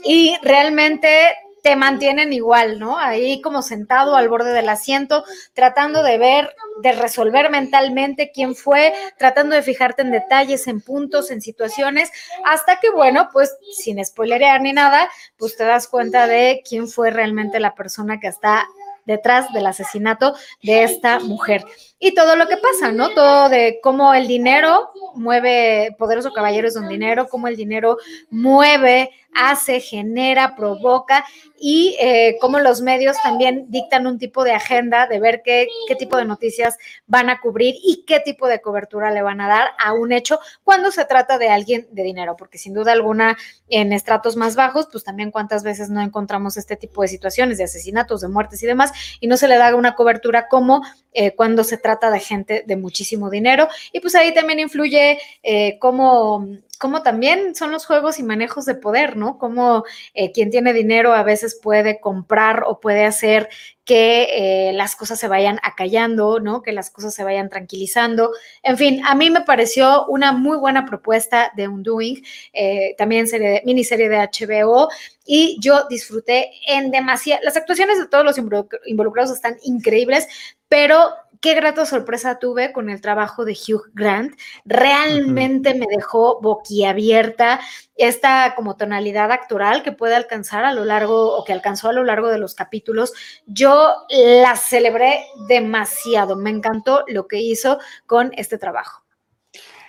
Y 0.04 0.36
realmente 0.42 1.36
te 1.66 1.76
mantienen 1.76 2.32
igual, 2.32 2.78
¿no? 2.78 3.00
Ahí 3.00 3.42
como 3.42 3.64
sentado 3.64 4.16
al 4.16 4.30
borde 4.30 4.54
del 4.54 4.70
asiento, 4.70 5.24
tratando 5.54 6.04
de 6.04 6.20
ver, 6.20 6.56
de 6.84 6.92
resolver 6.92 7.50
mentalmente 7.50 8.30
quién 8.32 8.54
fue, 8.54 8.94
tratando 9.18 9.56
de 9.56 9.64
fijarte 9.64 10.04
en 10.04 10.12
detalles, 10.12 10.68
en 10.68 10.80
puntos, 10.80 11.32
en 11.32 11.42
situaciones, 11.42 12.12
hasta 12.44 12.80
que, 12.80 12.92
bueno, 12.92 13.30
pues 13.34 13.58
sin 13.74 14.06
spoilerear 14.06 14.62
ni 14.62 14.74
nada, 14.74 15.10
pues 15.38 15.58
te 15.58 15.64
das 15.64 15.88
cuenta 15.88 16.28
de 16.28 16.62
quién 16.70 16.88
fue 16.88 17.10
realmente 17.10 17.60
la 17.60 17.74
persona 17.74 18.20
que 18.20 18.28
está 18.28 18.68
detrás 19.06 19.52
del 19.52 19.66
asesinato 19.66 20.36
de 20.62 20.84
esta 20.84 21.20
mujer. 21.20 21.66
Y 21.98 22.14
todo 22.14 22.36
lo 22.36 22.48
que 22.48 22.58
pasa, 22.58 22.92
¿no? 22.92 23.10
Todo 23.10 23.50
de 23.50 23.80
cómo 23.82 24.14
el 24.14 24.28
dinero 24.28 24.92
mueve, 25.16 25.96
poderoso 25.98 26.34
caballeros 26.34 26.74
don 26.74 26.88
dinero, 26.88 27.28
cómo 27.28 27.48
el 27.48 27.56
dinero 27.56 27.98
mueve 28.30 29.10
hace, 29.36 29.80
genera, 29.80 30.56
provoca 30.56 31.26
y 31.60 31.96
eh, 32.00 32.38
cómo 32.42 32.60
los 32.60 32.82
medios 32.82 33.18
también 33.22 33.66
dictan 33.70 34.08
un 34.08 34.18
tipo 34.18 34.44
de 34.44 34.54
agenda 34.54 35.08
de 35.08 35.20
ver 35.20 35.42
qué, 35.44 35.68
qué 35.88 35.96
tipo 35.96 36.18
de 36.18 36.26
noticias 36.26 36.78
van 37.06 37.30
a 37.30 37.40
cubrir 37.40 37.76
y 37.84 38.04
qué 38.06 38.20
tipo 38.20 38.48
de 38.48 38.62
cobertura 38.62 39.12
le 39.12 39.22
van 39.22 39.42
a 39.42 39.48
dar 39.48 39.70
a 39.78 39.94
un 39.94 40.12
hecho 40.12 40.40
cuando 40.64 40.92
se 40.92 41.06
trata 41.06 41.38
de 41.38 41.50
alguien 41.50 41.88
de 41.92 42.04
dinero, 42.04 42.36
porque 42.38 42.58
sin 42.58 42.74
duda 42.74 42.92
alguna 42.92 43.38
en 43.68 43.94
estratos 43.94 44.36
más 44.36 44.56
bajos, 44.56 44.88
pues 44.92 45.04
también 45.04 45.32
cuántas 45.32 45.64
veces 45.64 45.90
no 45.90 46.02
encontramos 46.02 46.58
este 46.58 46.76
tipo 46.76 47.02
de 47.02 47.08
situaciones 47.08 47.58
de 47.58 47.66
asesinatos, 47.66 48.22
de 48.22 48.28
muertes 48.28 48.62
y 48.64 48.68
demás, 48.68 48.92
y 49.20 49.28
no 49.28 49.38
se 49.38 49.48
le 49.48 49.58
da 49.58 49.76
una 49.76 49.96
cobertura 49.96 50.48
como 50.48 50.82
eh, 51.14 51.32
cuando 51.36 51.64
se 51.64 51.78
trata 51.78 52.12
de 52.12 52.20
gente 52.20 52.64
de 52.68 52.76
muchísimo 52.76 53.30
dinero. 53.30 53.68
Y 53.92 54.00
pues 54.00 54.16
ahí 54.16 54.34
también 54.34 54.60
influye 54.60 55.18
eh, 55.44 55.78
cómo 55.80 56.48
como 56.80 57.04
también 57.04 57.56
son 57.56 57.72
los 57.72 57.86
juegos 57.86 58.20
y 58.20 58.24
manejos 58.24 58.66
de 58.66 58.76
poder, 58.76 59.18
¿no? 59.18 59.38
Como 59.38 59.84
eh, 60.14 60.32
quien 60.32 60.52
tiene 60.52 60.74
dinero 60.74 61.14
a 61.14 61.24
veces 61.24 61.60
puede 61.62 62.00
comprar 62.00 62.64
o 62.66 62.80
puede 62.80 63.06
hacer 63.06 63.50
que 63.86 64.70
eh, 64.70 64.74
las 64.74 64.96
cosas 64.96 65.20
se 65.20 65.28
vayan 65.28 65.60
acallando, 65.62 66.40
¿no? 66.40 66.64
Que 66.64 66.72
las 66.72 66.90
cosas 66.90 67.14
se 67.14 67.24
vayan 67.24 67.50
tranquilizando. 67.50 68.32
En 68.64 68.78
fin, 68.78 69.02
a 69.06 69.14
mí 69.14 69.30
me 69.30 69.42
pareció 69.42 70.08
una 70.08 70.32
muy 70.32 70.58
buena 70.58 70.86
propuesta 70.86 71.52
de 71.56 71.68
Undoing, 71.68 72.24
eh, 72.52 72.96
también 72.98 73.28
serie 73.28 73.62
miniserie 73.64 74.10
de 74.10 74.18
HBO, 74.18 74.90
y 75.24 75.58
yo 75.62 75.86
disfruté 75.88 76.52
en 76.68 76.90
demasiado. 76.90 77.42
Las 77.44 77.58
actuaciones 77.58 78.00
de 78.00 78.08
todos 78.08 78.26
los 78.26 78.38
involucrados 78.86 79.32
están 79.32 79.58
increíbles, 79.64 80.28
pero 80.68 81.14
qué 81.46 81.54
grata 81.54 81.86
sorpresa 81.86 82.40
tuve 82.40 82.74
con 82.74 82.90
el 82.90 83.02
trabajo 83.02 83.46
de 83.46 83.52
Hugh 83.52 83.92
Grant. 83.94 84.34
Realmente 84.66 85.76
me 85.76 85.86
dejó 85.88 86.42
boquiabierta 86.42 87.60
esta 87.96 88.56
como 88.56 88.78
tonalidad 88.78 89.32
actoral 89.32 89.84
que 89.84 89.92
puede 89.92 90.16
alcanzar 90.16 90.66
a 90.66 90.74
lo 90.74 90.86
largo 90.86 91.38
o 91.38 91.44
que 91.46 91.54
alcanzó 91.54 91.90
a 91.90 91.94
lo 91.94 92.04
largo 92.04 92.30
de 92.30 92.40
los 92.40 92.56
capítulos. 92.56 93.14
Yo 93.46 93.94
la 94.10 94.56
celebré 94.56 95.24
demasiado. 95.48 96.36
Me 96.36 96.50
encantó 96.50 97.04
lo 97.06 97.28
que 97.28 97.38
hizo 97.38 97.78
con 98.08 98.32
este 98.36 98.58
trabajo. 98.58 99.05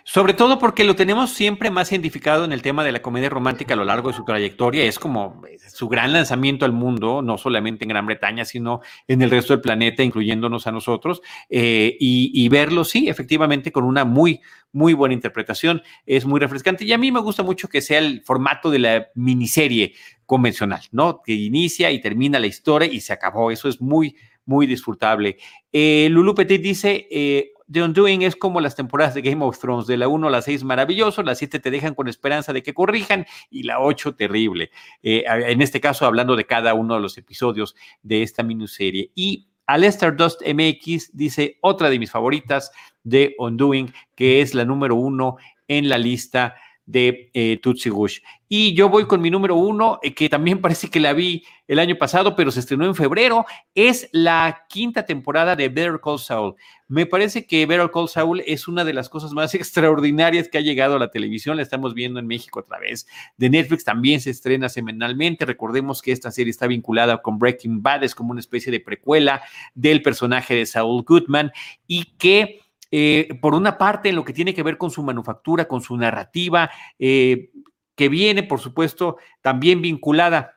Sobre 0.08 0.34
todo 0.34 0.60
porque 0.60 0.84
lo 0.84 0.94
tenemos 0.94 1.32
siempre 1.32 1.68
más 1.68 1.90
identificado 1.90 2.44
en 2.44 2.52
el 2.52 2.62
tema 2.62 2.84
de 2.84 2.92
la 2.92 3.02
comedia 3.02 3.28
romántica 3.28 3.74
a 3.74 3.76
lo 3.76 3.84
largo 3.84 4.10
de 4.10 4.16
su 4.16 4.24
trayectoria. 4.24 4.84
Es 4.84 5.00
como 5.00 5.42
eh, 5.50 5.58
su 5.58 5.88
gran 5.88 6.12
lanzamiento 6.12 6.64
al 6.64 6.70
mundo, 6.70 7.22
no 7.22 7.36
solamente 7.38 7.84
en 7.84 7.88
Gran 7.88 8.06
Bretaña, 8.06 8.44
sino 8.44 8.82
en 9.08 9.20
el 9.22 9.30
resto 9.32 9.52
del 9.52 9.62
planeta, 9.62 10.04
incluyéndonos 10.04 10.68
a 10.68 10.70
nosotros. 10.70 11.22
Eh, 11.50 11.96
y, 11.98 12.48
verlo, 12.48 12.84
sí, 12.84 13.08
efectivamente, 13.08 13.72
con 13.72 13.82
una 13.82 14.04
muy, 14.04 14.40
muy 14.70 14.94
buena 14.94 15.12
interpretación. 15.12 15.82
Es 16.06 16.24
muy 16.24 16.38
refrescante. 16.38 16.84
Y 16.84 16.92
a 16.92 16.98
mí 16.98 17.10
me 17.10 17.18
gusta 17.18 17.42
mucho 17.42 17.68
que 17.68 17.82
sea 17.82 17.98
el 17.98 18.22
formato 18.22 18.70
de 18.70 18.78
la 18.78 19.08
miniserie 19.16 19.94
convencional, 20.24 20.82
¿no? 20.92 21.20
Que 21.20 21.32
inicia 21.32 21.90
y 21.90 22.00
termina 22.00 22.38
la 22.38 22.46
historia 22.46 22.88
y 22.88 23.00
se 23.00 23.12
acabó. 23.12 23.50
Eso 23.50 23.68
es 23.68 23.80
muy, 23.80 24.14
muy 24.44 24.68
disfrutable. 24.68 25.38
Eh, 25.72 26.06
Lulu 26.12 26.32
Petit 26.36 26.62
dice, 26.62 27.08
eh, 27.10 27.50
The 27.70 27.82
Undoing 27.82 28.22
es 28.22 28.36
como 28.36 28.60
las 28.60 28.76
temporadas 28.76 29.14
de 29.14 29.22
Game 29.22 29.44
of 29.44 29.58
Thrones, 29.58 29.86
de 29.86 29.96
la 29.96 30.08
1 30.08 30.28
a 30.28 30.30
la 30.30 30.42
6 30.42 30.64
maravilloso, 30.64 31.22
la 31.22 31.34
7 31.34 31.58
te 31.58 31.70
dejan 31.70 31.94
con 31.94 32.08
esperanza 32.08 32.52
de 32.52 32.62
que 32.62 32.74
corrijan 32.74 33.26
y 33.50 33.64
la 33.64 33.80
8 33.80 34.14
terrible. 34.14 34.70
Eh, 35.02 35.24
en 35.26 35.62
este 35.62 35.80
caso, 35.80 36.06
hablando 36.06 36.36
de 36.36 36.46
cada 36.46 36.74
uno 36.74 36.94
de 36.94 37.00
los 37.00 37.18
episodios 37.18 37.74
de 38.02 38.22
esta 38.22 38.42
miniserie. 38.42 39.10
Y 39.14 39.48
Alester 39.66 40.14
Dust 40.14 40.42
MX 40.42 41.16
dice 41.16 41.58
otra 41.60 41.90
de 41.90 41.98
mis 41.98 42.10
favoritas 42.10 42.70
de 43.02 43.34
Undoing, 43.38 43.92
que 44.14 44.40
es 44.40 44.54
la 44.54 44.64
número 44.64 44.94
uno 44.94 45.36
en 45.68 45.88
la 45.88 45.98
lista 45.98 46.54
de 46.86 47.30
eh, 47.34 47.58
Tutsi 47.60 47.90
Gush. 47.90 48.20
Y 48.48 48.74
yo 48.74 48.88
voy 48.88 49.06
con 49.06 49.20
mi 49.20 49.28
número 49.28 49.56
uno, 49.56 49.98
eh, 50.02 50.14
que 50.14 50.28
también 50.28 50.60
parece 50.62 50.88
que 50.88 51.00
la 51.00 51.12
vi 51.12 51.44
el 51.66 51.80
año 51.80 51.96
pasado, 51.96 52.36
pero 52.36 52.52
se 52.52 52.60
estrenó 52.60 52.86
en 52.86 52.94
febrero. 52.94 53.44
Es 53.74 54.08
la 54.12 54.64
quinta 54.68 55.04
temporada 55.04 55.56
de 55.56 55.68
Better 55.68 56.00
Call 56.02 56.20
Saul. 56.20 56.54
Me 56.88 57.04
parece 57.04 57.44
que 57.44 57.66
Better 57.66 57.90
Call 57.90 58.08
Saul 58.08 58.40
es 58.46 58.68
una 58.68 58.84
de 58.84 58.94
las 58.94 59.08
cosas 59.08 59.32
más 59.32 59.54
extraordinarias 59.56 60.48
que 60.48 60.58
ha 60.58 60.62
llegado 60.62 60.94
a 60.96 61.00
la 61.00 61.10
televisión. 61.10 61.56
La 61.56 61.62
estamos 61.62 61.92
viendo 61.92 62.20
en 62.20 62.28
México 62.28 62.60
a 62.60 62.64
través 62.64 63.08
de 63.36 63.50
Netflix. 63.50 63.82
También 63.82 64.20
se 64.20 64.30
estrena 64.30 64.68
semanalmente. 64.68 65.44
Recordemos 65.44 66.00
que 66.00 66.12
esta 66.12 66.30
serie 66.30 66.52
está 66.52 66.68
vinculada 66.68 67.20
con 67.20 67.38
Breaking 67.38 67.82
Bad, 67.82 68.04
es 68.04 68.14
como 68.14 68.30
una 68.30 68.40
especie 68.40 68.70
de 68.70 68.78
precuela 68.78 69.42
del 69.74 70.02
personaje 70.02 70.54
de 70.54 70.66
Saul 70.66 71.02
Goodman 71.02 71.50
y 71.88 72.04
que 72.18 72.60
eh, 72.90 73.28
por 73.40 73.54
una 73.54 73.78
parte, 73.78 74.08
en 74.08 74.16
lo 74.16 74.24
que 74.24 74.32
tiene 74.32 74.54
que 74.54 74.62
ver 74.62 74.78
con 74.78 74.90
su 74.90 75.02
manufactura, 75.02 75.66
con 75.66 75.80
su 75.80 75.96
narrativa, 75.96 76.70
eh, 76.98 77.50
que 77.94 78.08
viene, 78.08 78.42
por 78.42 78.60
supuesto, 78.60 79.16
también 79.40 79.80
vinculada 79.80 80.55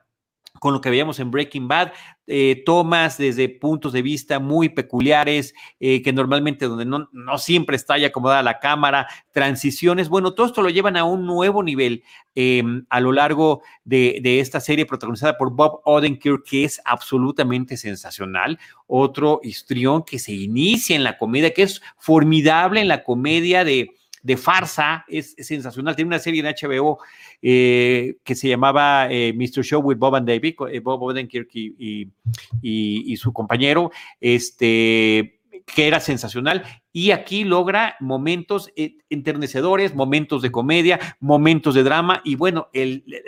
con 0.60 0.74
lo 0.74 0.82
que 0.82 0.90
veíamos 0.90 1.20
en 1.20 1.32
Breaking 1.32 1.68
Bad, 1.68 1.92
eh, 2.28 2.62
tomas 2.66 3.18
desde 3.18 3.50
puntos 3.50 3.94
de 3.94 4.02
vista 4.02 4.40
muy 4.40 4.70
peculiares, 4.70 5.54
eh, 5.80 6.02
que 6.02 6.14
normalmente 6.14 6.68
donde 6.68 6.86
no, 6.86 7.10
no, 7.12 7.38
siempre 7.38 7.76
está 7.76 7.98
ya 7.98 8.08
acomodada 8.08 8.44
la 8.44 8.60
cámara, 8.60 9.08
transiciones, 9.32 10.10
bueno, 10.10 10.34
todo 10.34 10.46
esto 10.46 10.62
lo 10.62 10.70
llevan 10.70 10.98
a 10.98 11.06
un 11.06 11.26
nuevo 11.26 11.64
nivel 11.64 12.04
em, 12.36 12.86
a 12.90 13.00
lo 13.00 13.12
largo 13.12 13.62
de, 13.84 14.20
de, 14.22 14.40
esta 14.40 14.60
serie 14.60 14.86
protagonizada 14.86 15.38
por 15.38 15.52
Bob 15.52 15.82
Odenkirk, 15.86 16.44
que 16.46 16.66
es 16.66 16.82
absolutamente 16.86 17.78
sensacional, 17.78 18.60
otro 18.86 19.40
histrión 19.44 20.04
que 20.04 20.20
se 20.20 20.34
inicia 20.34 20.96
en 20.96 21.04
la 21.04 21.18
comedia, 21.18 21.54
que 21.54 21.64
es 21.64 21.82
formidable 21.98 22.82
en 22.82 22.88
la 22.88 23.04
comedia 23.04 23.64
de 23.64 23.99
de 24.22 24.38
farsa, 24.38 25.06
es, 25.08 25.36
sensacional. 25.40 25.96
Tiene 25.96 26.10
una 26.10 26.20
serie 26.20 26.42
en 26.42 26.54
HBO 26.54 27.00
eh, 27.42 28.18
que 28.24 28.36
se 28.36 28.50
llamaba 28.50 29.08
eh, 29.10 29.34
Mr. 29.34 29.64
Show 29.64 29.82
with 29.82 29.98
Bob 29.98 30.16
and 30.16 30.28
David, 30.28 30.56
eh, 30.72 30.80
Bob 30.80 31.02
Odenkirk 31.04 31.50
y, 31.54 32.10
y, 32.62 33.18
su 33.18 33.34
compañero, 33.34 33.92
este, 34.20 35.39
que 35.66 35.88
era 35.88 36.00
sensacional 36.00 36.64
y 36.92 37.12
aquí 37.12 37.44
logra 37.44 37.96
momentos 38.00 38.72
eh, 38.76 38.98
enternecedores, 39.10 39.94
momentos 39.94 40.42
de 40.42 40.52
comedia, 40.52 41.00
momentos 41.20 41.76
de 41.76 41.84
drama 41.84 42.22
y 42.24 42.36
bueno, 42.36 42.70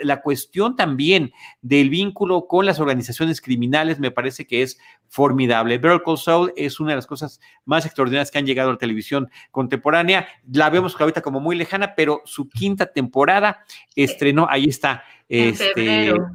la 0.00 0.20
cuestión 0.20 0.76
también 0.76 1.32
del 1.60 1.90
vínculo 1.90 2.46
con 2.46 2.66
las 2.66 2.80
organizaciones 2.80 3.40
criminales 3.40 3.98
me 4.00 4.10
parece 4.10 4.46
que 4.46 4.62
es 4.62 4.78
formidable. 5.08 5.78
Better 5.78 6.00
Soul 6.16 6.52
es 6.56 6.80
una 6.80 6.90
de 6.90 6.96
las 6.96 7.06
cosas 7.06 7.40
más 7.64 7.86
extraordinarias 7.86 8.30
que 8.30 8.38
han 8.38 8.46
llegado 8.46 8.70
a 8.70 8.72
la 8.72 8.78
televisión 8.78 9.30
contemporánea. 9.50 10.26
La 10.50 10.70
vemos 10.70 10.96
ahorita 10.98 11.22
como 11.22 11.40
muy 11.40 11.56
lejana, 11.56 11.94
pero 11.94 12.22
su 12.24 12.48
quinta 12.48 12.86
temporada 12.86 13.64
estrenó, 13.94 14.46
ahí 14.48 14.64
está. 14.64 15.04
En 15.28 15.48
este, 15.48 15.72
febrero. 15.74 16.32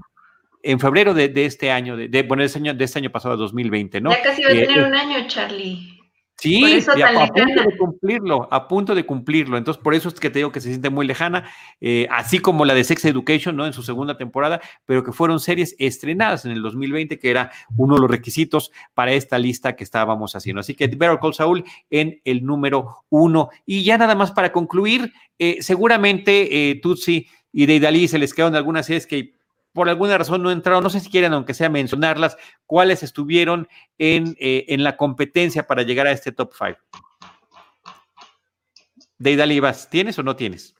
En 0.64 0.80
febrero 0.80 1.14
de, 1.14 1.32
este 1.46 1.72
año, 1.72 1.96
de, 1.96 2.24
bueno, 2.24 2.42
de 2.42 2.48
este 2.48 2.60
año, 2.60 2.74
de 2.74 2.86
este 2.86 3.00
año 3.00 3.10
pasado, 3.10 3.38
2020, 3.38 4.02
¿no? 4.02 4.12
Ya 4.12 4.22
casi 4.22 4.44
va 4.44 4.50
a 4.50 4.54
tener 4.54 4.84
un 4.84 4.96
año, 4.96 5.28
Charlie. 5.28 5.98
Sí, 6.40 6.64
a, 6.64 7.28
punto 7.34 7.64
de 7.64 7.78
cumplirlo, 7.78 8.48
a 8.52 8.68
punto 8.68 8.94
de 8.94 9.06
cumplirlo. 9.08 9.58
Entonces, 9.58 9.82
por 9.82 9.96
eso 9.96 10.10
es 10.10 10.20
que 10.20 10.30
te 10.30 10.38
digo 10.38 10.52
que 10.52 10.62
se 10.62 10.70
siente 10.70 10.92
muy 10.92 11.08
lejana, 11.08 11.50
eh, 11.82 12.08
así 12.12 12.38
como 12.38 12.64
la 12.64 12.76
de 12.76 12.84
Sex 12.84 13.06
Education, 13.06 13.56
¿no? 13.56 13.66
En 13.66 13.74
su 13.74 13.82
segunda 13.82 14.18
temporada, 14.18 14.62
pero 14.86 15.04
que 15.04 15.12
fueron 15.12 15.40
series 15.40 15.76
estrenadas 15.80 16.46
en 16.46 16.52
el 16.52 16.62
2020, 16.62 17.18
que 17.18 17.32
era 17.32 17.52
uno 17.76 17.96
de 17.96 18.02
los 18.02 18.12
requisitos 18.12 18.72
para 18.94 19.14
esta 19.14 19.40
lista 19.40 19.76
que 19.76 19.84
estábamos 19.84 20.36
haciendo. 20.36 20.60
Así 20.60 20.76
que 20.76 20.86
Better 20.86 21.18
Call 21.20 21.34
Saul 21.34 21.64
en 21.90 22.22
el 22.24 22.46
número 22.46 23.04
uno. 23.10 23.50
Y 23.66 23.84
ya 23.84 23.98
nada 23.98 24.14
más 24.14 24.32
para 24.32 24.52
concluir, 24.52 25.12
eh, 25.40 25.58
seguramente 25.62 26.70
eh, 26.70 26.76
Tutsi 26.76 27.28
y 27.52 27.66
Deidali 27.66 28.08
se 28.08 28.20
les 28.20 28.36
quedaron 28.36 28.56
algunas 28.56 28.86
series 28.86 29.08
que 29.08 29.37
por 29.78 29.90
alguna 29.90 30.18
razón 30.18 30.41
no 30.41 30.49
entraron, 30.49 30.84
no 30.84 30.90
sé 30.90 30.99
si 30.99 31.12
quieren, 31.12 31.34
aunque 31.34 31.54
sea 31.54 31.70
mencionarlas, 31.70 32.36
cuáles 32.66 33.04
estuvieron 33.04 33.68
en, 33.99 34.36
eh, 34.40 34.66
en 34.70 34.84
la 34.84 34.98
competencia 34.98 35.68
para 35.68 35.84
llegar 35.84 36.08
a 36.08 36.12
este 36.12 36.32
top 36.32 36.52
5. 36.58 36.80
Deidali 39.20 39.62
¿tienes 39.91 40.18
o 40.18 40.24
no 40.24 40.36
tienes? 40.36 40.74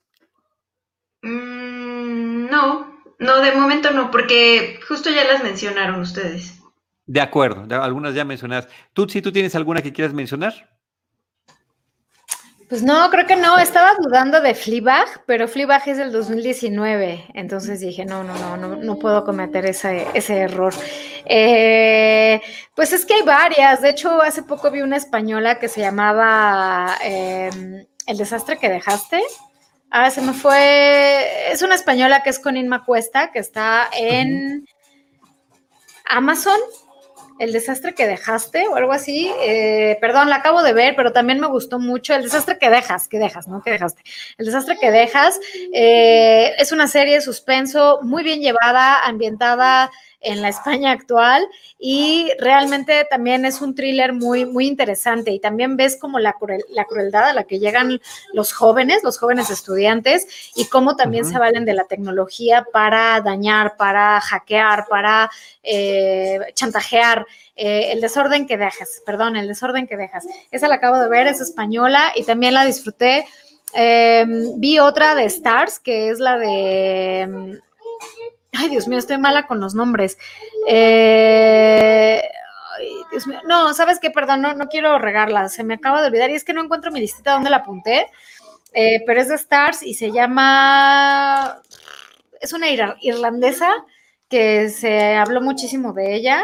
Mm, 1.22 2.50
no, 2.50 3.04
no, 3.20 3.42
de 3.42 3.52
momento 3.52 3.92
no, 3.92 4.10
porque 4.10 4.80
justo 4.88 5.12
ya 5.12 5.26
las 5.26 5.44
mencionaron 5.44 6.02
ustedes. 6.02 6.60
De 7.06 7.22
acuerdo, 7.22 7.68
algunas 7.80 8.16
ya 8.16 8.26
mencionadas. 8.26 8.68
¿Tú, 8.94 9.08
si 9.08 9.22
tú 9.22 9.32
tienes 9.32 9.54
alguna 9.54 9.84
que 9.84 9.94
quieras 9.94 10.16
mencionar? 10.16 10.77
Pues 12.70 12.84
no, 12.84 13.10
creo 13.10 13.26
que 13.26 13.38
no. 13.38 13.58
Estaba 13.58 13.94
dudando 13.96 14.42
de 14.42 14.54
Fleabag, 14.54 15.24
pero 15.26 15.48
Fleabag 15.48 15.88
es 15.88 15.98
del 15.98 16.12
2019. 16.12 17.28
Entonces 17.34 17.80
dije, 17.80 18.04
no, 18.04 18.24
no, 18.24 18.38
no, 18.38 18.58
no, 18.58 18.76
no 18.76 19.00
puedo 19.00 19.24
cometer 19.24 19.66
ese, 19.66 20.06
ese 20.14 20.38
error. 20.40 20.74
Eh, 21.26 22.42
pues 22.76 22.92
es 22.92 23.06
que 23.06 23.14
hay 23.14 23.22
varias. 23.22 23.82
De 23.82 23.90
hecho, 23.90 24.22
hace 24.22 24.44
poco 24.44 24.70
vi 24.70 24.82
una 24.82 24.98
española 24.98 25.60
que 25.60 25.70
se 25.70 25.80
llamaba 25.80 26.98
em, 27.02 27.86
El 28.06 28.18
desastre 28.18 28.58
que 28.58 28.70
dejaste. 28.70 29.22
Ah, 29.90 30.12
se 30.12 30.22
me 30.22 30.34
fue. 30.34 31.52
Es 31.52 31.62
una 31.62 31.76
española 31.76 32.22
que 32.22 32.32
es 32.32 32.40
con 32.40 32.58
Inma 32.58 32.84
Cuesta, 32.84 33.32
que 33.32 33.40
está 33.40 33.88
en 33.94 34.66
Amazon 36.06 36.60
el 37.40 37.54
desastre 37.54 37.94
que 37.94 38.08
dejaste 38.08 38.68
o 38.68 38.76
algo 38.76 38.92
así. 38.92 39.32
Eh, 39.42 39.98
perdón, 40.02 40.30
la 40.30 40.38
acabo 40.38 40.64
de 40.64 40.74
ver, 40.74 40.96
pero 40.96 41.14
también 41.14 41.40
me 41.40 41.48
gustó 41.48 41.80
mucho. 41.80 42.16
El 42.16 42.24
desastre 42.24 42.58
que 42.58 42.70
dejas, 42.70 43.08
que 43.08 43.20
dejas, 43.20 43.48
¿no? 43.48 43.62
Que 43.62 43.72
dejaste. 43.72 44.02
El 44.38 44.46
desastre 44.46 44.78
que 44.80 44.92
dejas 44.92 45.40
eh, 45.74 46.54
es 46.58 46.72
una 46.72 46.88
serie 46.88 47.16
de 47.16 47.22
suspenso 47.22 48.00
muy 48.04 48.24
bien 48.24 48.42
llevada, 48.42 49.06
ambientada 49.06 49.92
en 50.22 50.42
la 50.42 50.50
España 50.50 50.92
actual 50.92 51.48
y 51.80 52.32
realmente 52.40 53.06
también 53.10 53.46
es 53.46 53.62
un 53.62 53.76
thriller 53.76 54.14
muy, 54.14 54.46
muy 54.46 54.68
interesante 54.68 55.32
y 55.32 55.40
también 55.40 55.78
ves 55.78 55.98
como 55.98 56.20
la, 56.20 56.36
la 56.70 56.86
crueldad 56.86 57.30
a 57.30 57.34
la 57.34 57.44
que 57.44 57.60
llegan 57.60 58.02
los 58.34 58.52
jóvenes, 58.52 59.04
los 59.04 59.20
jóvenes 59.20 59.50
estudiantes 59.50 60.52
y 60.56 60.66
cómo 60.66 60.96
también 60.96 61.26
se 61.26 61.38
valen 61.38 61.66
de 61.66 61.74
la 61.74 61.86
tecnología 61.86 62.66
para 62.72 63.22
dañar, 63.22 63.78
para 63.78 64.20
hackear, 64.22 64.86
para 64.90 65.30
eh, 65.64 66.40
chantajear. 66.54 67.26
Eh, 67.60 67.92
el 67.92 68.02
desorden 68.02 68.46
que 68.46 68.56
dejas, 68.56 69.02
perdón, 69.04 69.36
el 69.36 69.48
desorden 69.48 69.88
que 69.88 69.98
dejas. 69.98 70.28
Esa 70.52 70.68
la 70.68 70.76
acabo 70.76 71.00
de 71.00 71.10
ver, 71.10 71.26
es 71.26 71.42
española 71.42 72.12
y 72.16 72.24
también 72.24 72.54
la 72.54 72.64
disfruté. 72.64 73.26
Em, 73.74 74.60
vi 74.60 74.78
otra 74.78 75.16
de 75.16 75.26
Stars, 75.26 75.80
que 75.80 76.10
es 76.10 76.20
la 76.20 76.38
de 76.38 77.60
Ay, 78.58 78.70
Dios 78.70 78.88
mío, 78.88 78.98
estoy 78.98 79.20
mala 79.20 79.46
con 79.46 79.60
los 79.60 79.76
nombres. 79.76 80.18
Eh, 80.68 82.22
ay, 82.78 82.90
Dios 83.12 83.28
mío. 83.28 83.40
No, 83.46 83.72
¿sabes 83.76 84.00
qué? 84.00 84.10
Perdón, 84.10 84.42
no, 84.42 84.56
no 84.56 84.68
quiero 84.68 84.98
regarla. 84.98 85.48
Se 85.50 85.64
me 85.64 85.76
acaba 85.76 86.02
de 86.02 86.08
olvidar 86.08 86.32
y 86.32 86.34
es 86.34 86.44
que 86.44 86.54
no 86.54 86.64
encuentro 86.64 86.92
mi 86.92 87.00
listita 87.00 87.34
donde 87.34 87.52
la 87.52 87.58
apunté. 87.58 88.08
Eh, 88.74 89.04
pero 89.06 89.22
es 89.22 89.28
de 89.28 89.36
Stars 89.36 89.84
y 89.84 89.94
se 89.94 90.12
llama. 90.12 91.62
Es 92.42 92.52
una 92.54 92.68
irlandesa 92.70 93.72
que 94.28 94.70
se 94.70 95.16
habló 95.16 95.42
muchísimo 95.42 95.94
de 95.94 96.16
ella. 96.16 96.44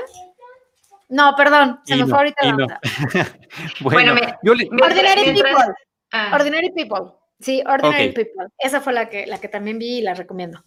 No, 1.10 1.35
perdón, 1.35 1.80
se 1.84 1.95
me 1.95 2.06
fue 2.06 2.18
ahorita 2.18 2.45
la 2.45 2.80
bueno, 3.81 4.14
Ordinary 4.14 5.34
People. 5.34 5.76
Ah. 6.11 6.31
Ordinary 6.34 6.72
People. 6.72 7.14
Sí, 7.40 7.64
Ordinary 7.68 8.11
People. 8.14 8.48
Esa 8.57 8.81
fue 8.81 8.94
la 8.94 9.10
que, 9.10 9.26
la 9.26 9.40
que 9.40 9.48
también 9.48 9.80
vi 9.80 9.98
y 9.98 10.02
la 10.02 10.14
recomiendo 10.14 10.64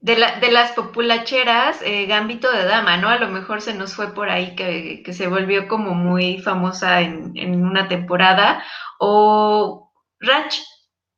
de, 0.00 0.16
la, 0.16 0.38
de 0.40 0.50
las 0.50 0.72
populacheras, 0.72 1.80
eh, 1.82 2.06
Gambito 2.06 2.50
de 2.52 2.64
Dama, 2.64 2.96
¿no? 2.96 3.08
A 3.08 3.18
lo 3.18 3.28
mejor 3.28 3.60
se 3.60 3.74
nos 3.74 3.94
fue 3.94 4.14
por 4.14 4.28
ahí 4.28 4.54
que, 4.54 5.02
se 5.12 5.26
volvió 5.26 5.68
como 5.68 5.94
muy 5.94 6.38
famosa 6.38 7.00
en, 7.00 7.64
una 7.64 7.88
temporada. 7.88 8.62
O 8.98 9.92
Ranch 10.20 10.62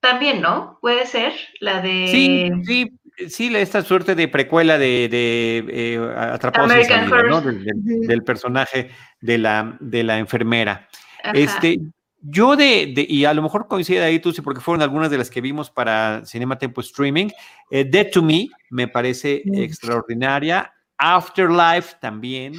también, 0.01 0.41
¿no? 0.41 0.79
Puede 0.81 1.07
ser 1.07 1.33
la 1.61 1.81
de... 1.81 2.09
Sí, 2.09 2.51
sí, 2.65 2.99
sí, 3.29 3.57
esta 3.57 3.83
suerte 3.83 4.15
de 4.15 4.29
precuela 4.29 4.79
de, 4.79 5.09
de 5.09 5.65
eh, 5.69 6.15
Atrapados 6.17 6.73
en 6.73 7.11
¿no? 7.29 7.41
Del, 7.41 8.23
personaje 8.23 8.91
de 9.21 9.39
la, 9.39 9.77
de 9.81 10.05
la 10.05 10.19
enfermera. 10.19 10.89
Este, 11.35 11.79
yo 12.21 12.57
de, 12.57 12.95
y 13.09 13.25
a 13.25 13.35
lo 13.35 13.43
mejor 13.43 13.69
coincide 13.69 14.03
ahí 14.03 14.19
tú, 14.19 14.33
sí, 14.33 14.43
porque 14.43 14.61
fueron 14.61 14.83
algunas 14.83 15.11
de 15.11 15.19
las 15.19 15.31
que 15.31 15.41
vimos 15.41 15.71
para 15.71 16.25
Cinema 16.25 16.59
Tempo 16.59 16.81
Streaming. 16.81 17.29
Eh, 17.71 17.85
Dead 17.85 18.11
to 18.11 18.23
Me 18.23 18.49
me 18.71 18.89
parece 18.89 19.43
extraordinaria. 19.45 20.73
Afterlife 20.99 21.97
también. 22.01 22.55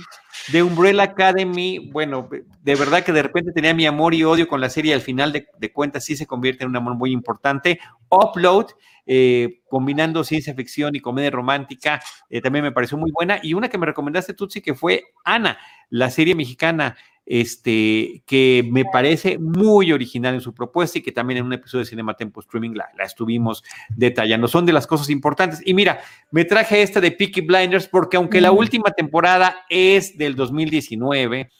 The 0.51 0.63
Umbrella 0.63 1.03
Academy, 1.03 1.91
bueno, 1.91 2.29
de 2.61 2.75
verdad 2.75 3.03
que 3.03 3.11
de 3.11 3.21
repente 3.21 3.51
tenía 3.51 3.73
mi 3.73 3.85
amor 3.85 4.13
y 4.13 4.23
odio 4.23 4.47
con 4.47 4.61
la 4.61 4.69
serie, 4.69 4.93
al 4.93 5.01
final 5.01 5.33
de, 5.33 5.73
cuentas 5.73 6.05
sí 6.05 6.15
se 6.15 6.25
convierte 6.25 6.63
en 6.63 6.69
un 6.69 6.77
amor 6.77 6.95
muy 6.95 7.11
importante. 7.11 7.79
Upload, 8.07 8.67
eh, 9.05 9.61
combinando 9.67 10.23
ciencia 10.23 10.53
ficción 10.53 10.95
y 10.95 11.01
comedia 11.01 11.31
romántica, 11.31 12.01
eh, 12.29 12.39
también 12.41 12.63
me 12.63 12.71
pareció 12.71 12.97
muy 12.97 13.11
buena. 13.11 13.39
Y 13.43 13.53
una 13.53 13.67
que 13.67 13.77
me 13.77 13.85
recomendaste, 13.85 14.33
Tutsi, 14.33 14.61
que 14.61 14.73
fue 14.73 15.03
Ana, 15.25 15.57
la 15.89 16.09
serie 16.09 16.33
mexicana 16.33 16.95
este, 17.29 18.23
que 18.25 18.67
me 18.71 18.85
parece 18.85 19.37
muy 19.37 19.93
original 19.93 20.33
en 20.33 20.41
su 20.41 20.51
propuesta 20.51 20.97
y 20.97 21.03
que 21.03 21.11
también 21.11 21.37
en 21.37 21.45
un 21.45 21.53
episodio 21.53 21.83
de 21.83 21.89
Cinema 21.89 22.15
Tempo 22.15 22.39
Streaming 22.39 22.71
la, 22.71 22.89
la, 22.97 23.03
estuvimos 23.03 23.63
detallando. 23.95 24.47
Son 24.47 24.65
de 24.65 24.73
las 24.73 24.87
cosas 24.87 25.11
importantes. 25.11 25.61
Y 25.63 25.75
mira, 25.75 26.01
me 26.31 26.43
traje 26.43 26.81
esta 26.81 26.99
de 26.99 27.11
Peaky 27.11 27.41
Blinders 27.41 27.87
porque 27.87 28.17
aunque 28.17 28.41
la 28.41 28.51
última 28.51 28.89
temporada 28.89 29.63
es 29.69 30.17
del 30.17 30.35
2019, 30.35 31.51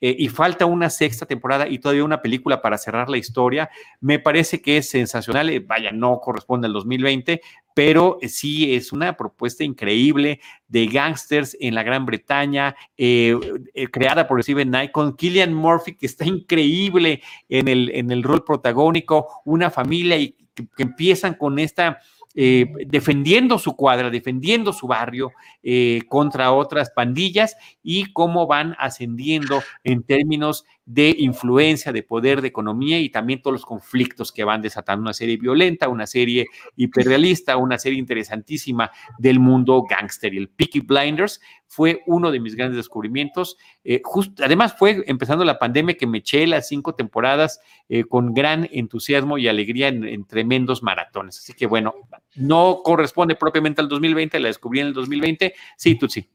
eh, 0.00 0.14
y 0.18 0.28
falta 0.28 0.66
una 0.66 0.90
sexta 0.90 1.24
temporada 1.24 1.68
y 1.68 1.78
todavía 1.78 2.04
una 2.04 2.20
película 2.20 2.60
para 2.60 2.76
cerrar 2.76 3.08
la 3.08 3.16
historia. 3.16 3.70
Me 4.00 4.18
parece 4.18 4.60
que 4.60 4.78
es 4.78 4.90
sensacional, 4.90 5.48
eh, 5.48 5.60
vaya, 5.60 5.90
no 5.90 6.20
corresponde 6.20 6.66
al 6.66 6.74
2020, 6.74 7.40
pero 7.74 8.18
eh, 8.20 8.28
sí 8.28 8.74
es 8.74 8.92
una 8.92 9.16
propuesta 9.16 9.64
increíble 9.64 10.40
de 10.68 10.86
gangsters 10.86 11.56
en 11.60 11.74
la 11.74 11.82
Gran 11.82 12.04
Bretaña, 12.04 12.74
creada 12.96 14.26
por 14.26 14.42
Steven 14.42 14.68
Knight, 14.68 14.90
con 14.90 15.16
Killian 15.16 15.54
Murphy, 15.54 15.94
que 15.94 16.06
está 16.06 16.24
increíble 16.24 17.22
en 17.48 17.68
el, 17.68 17.90
en 17.94 18.10
el 18.10 18.22
rol 18.22 18.44
protagónico, 18.44 19.42
una 19.44 19.70
familia 19.70 20.16
y 20.16 20.36
que 20.54 20.82
empiezan 20.82 21.34
con 21.34 21.58
esta 21.58 22.00
eh, 22.38 22.70
defendiendo 22.86 23.58
su 23.58 23.74
cuadra, 23.74 24.10
defendiendo 24.10 24.74
su 24.74 24.86
barrio 24.86 25.32
eh, 25.62 26.02
contra 26.08 26.52
otras 26.52 26.90
pandillas 26.90 27.56
y 27.82 28.12
cómo 28.12 28.46
van 28.46 28.76
ascendiendo 28.78 29.62
en 29.84 30.02
términos 30.02 30.66
de 30.84 31.16
influencia, 31.18 31.92
de 31.92 32.02
poder, 32.02 32.42
de 32.42 32.48
economía 32.48 33.00
y 33.00 33.08
también 33.08 33.40
todos 33.40 33.54
los 33.54 33.64
conflictos 33.64 34.32
que 34.32 34.44
van 34.44 34.60
desatando. 34.60 35.00
Una 35.02 35.14
serie 35.14 35.38
violenta, 35.38 35.88
una 35.88 36.06
serie 36.06 36.46
hiperrealista, 36.76 37.56
una 37.56 37.78
serie 37.78 37.98
interesantísima 37.98 38.90
del 39.18 39.40
mundo 39.40 39.84
gángster. 39.88 40.34
Y 40.34 40.36
el 40.36 40.50
Peaky 40.50 40.80
Blinders 40.80 41.40
fue 41.68 42.02
uno 42.06 42.30
de 42.30 42.40
mis 42.40 42.54
grandes 42.54 42.76
descubrimientos. 42.76 43.56
Eh, 43.84 44.02
además, 44.42 44.74
fue 44.78 45.02
empezando 45.06 45.44
la 45.44 45.58
pandemia 45.58 45.96
que 45.96 46.06
me 46.06 46.18
eché 46.18 46.46
las 46.46 46.68
cinco 46.68 46.94
temporadas 46.94 47.60
eh, 47.88 48.04
con 48.04 48.34
gran 48.34 48.68
entusiasmo 48.72 49.38
y 49.38 49.48
alegría 49.48 49.88
en, 49.88 50.24
tremendos 50.24 50.82
maratones. 50.82 51.38
Así 51.38 51.52
que 51.52 51.66
bueno, 51.66 51.94
no 52.34 52.80
corresponde 52.84 53.34
propiamente 53.36 53.80
al 53.80 53.88
2020, 53.88 54.40
la 54.40 54.48
descubrí 54.48 54.80
en 54.80 54.88
el 54.88 54.94
2020. 54.94 55.54
Sí, 55.76 55.96
tú 55.96 56.08
sí. 56.08 56.28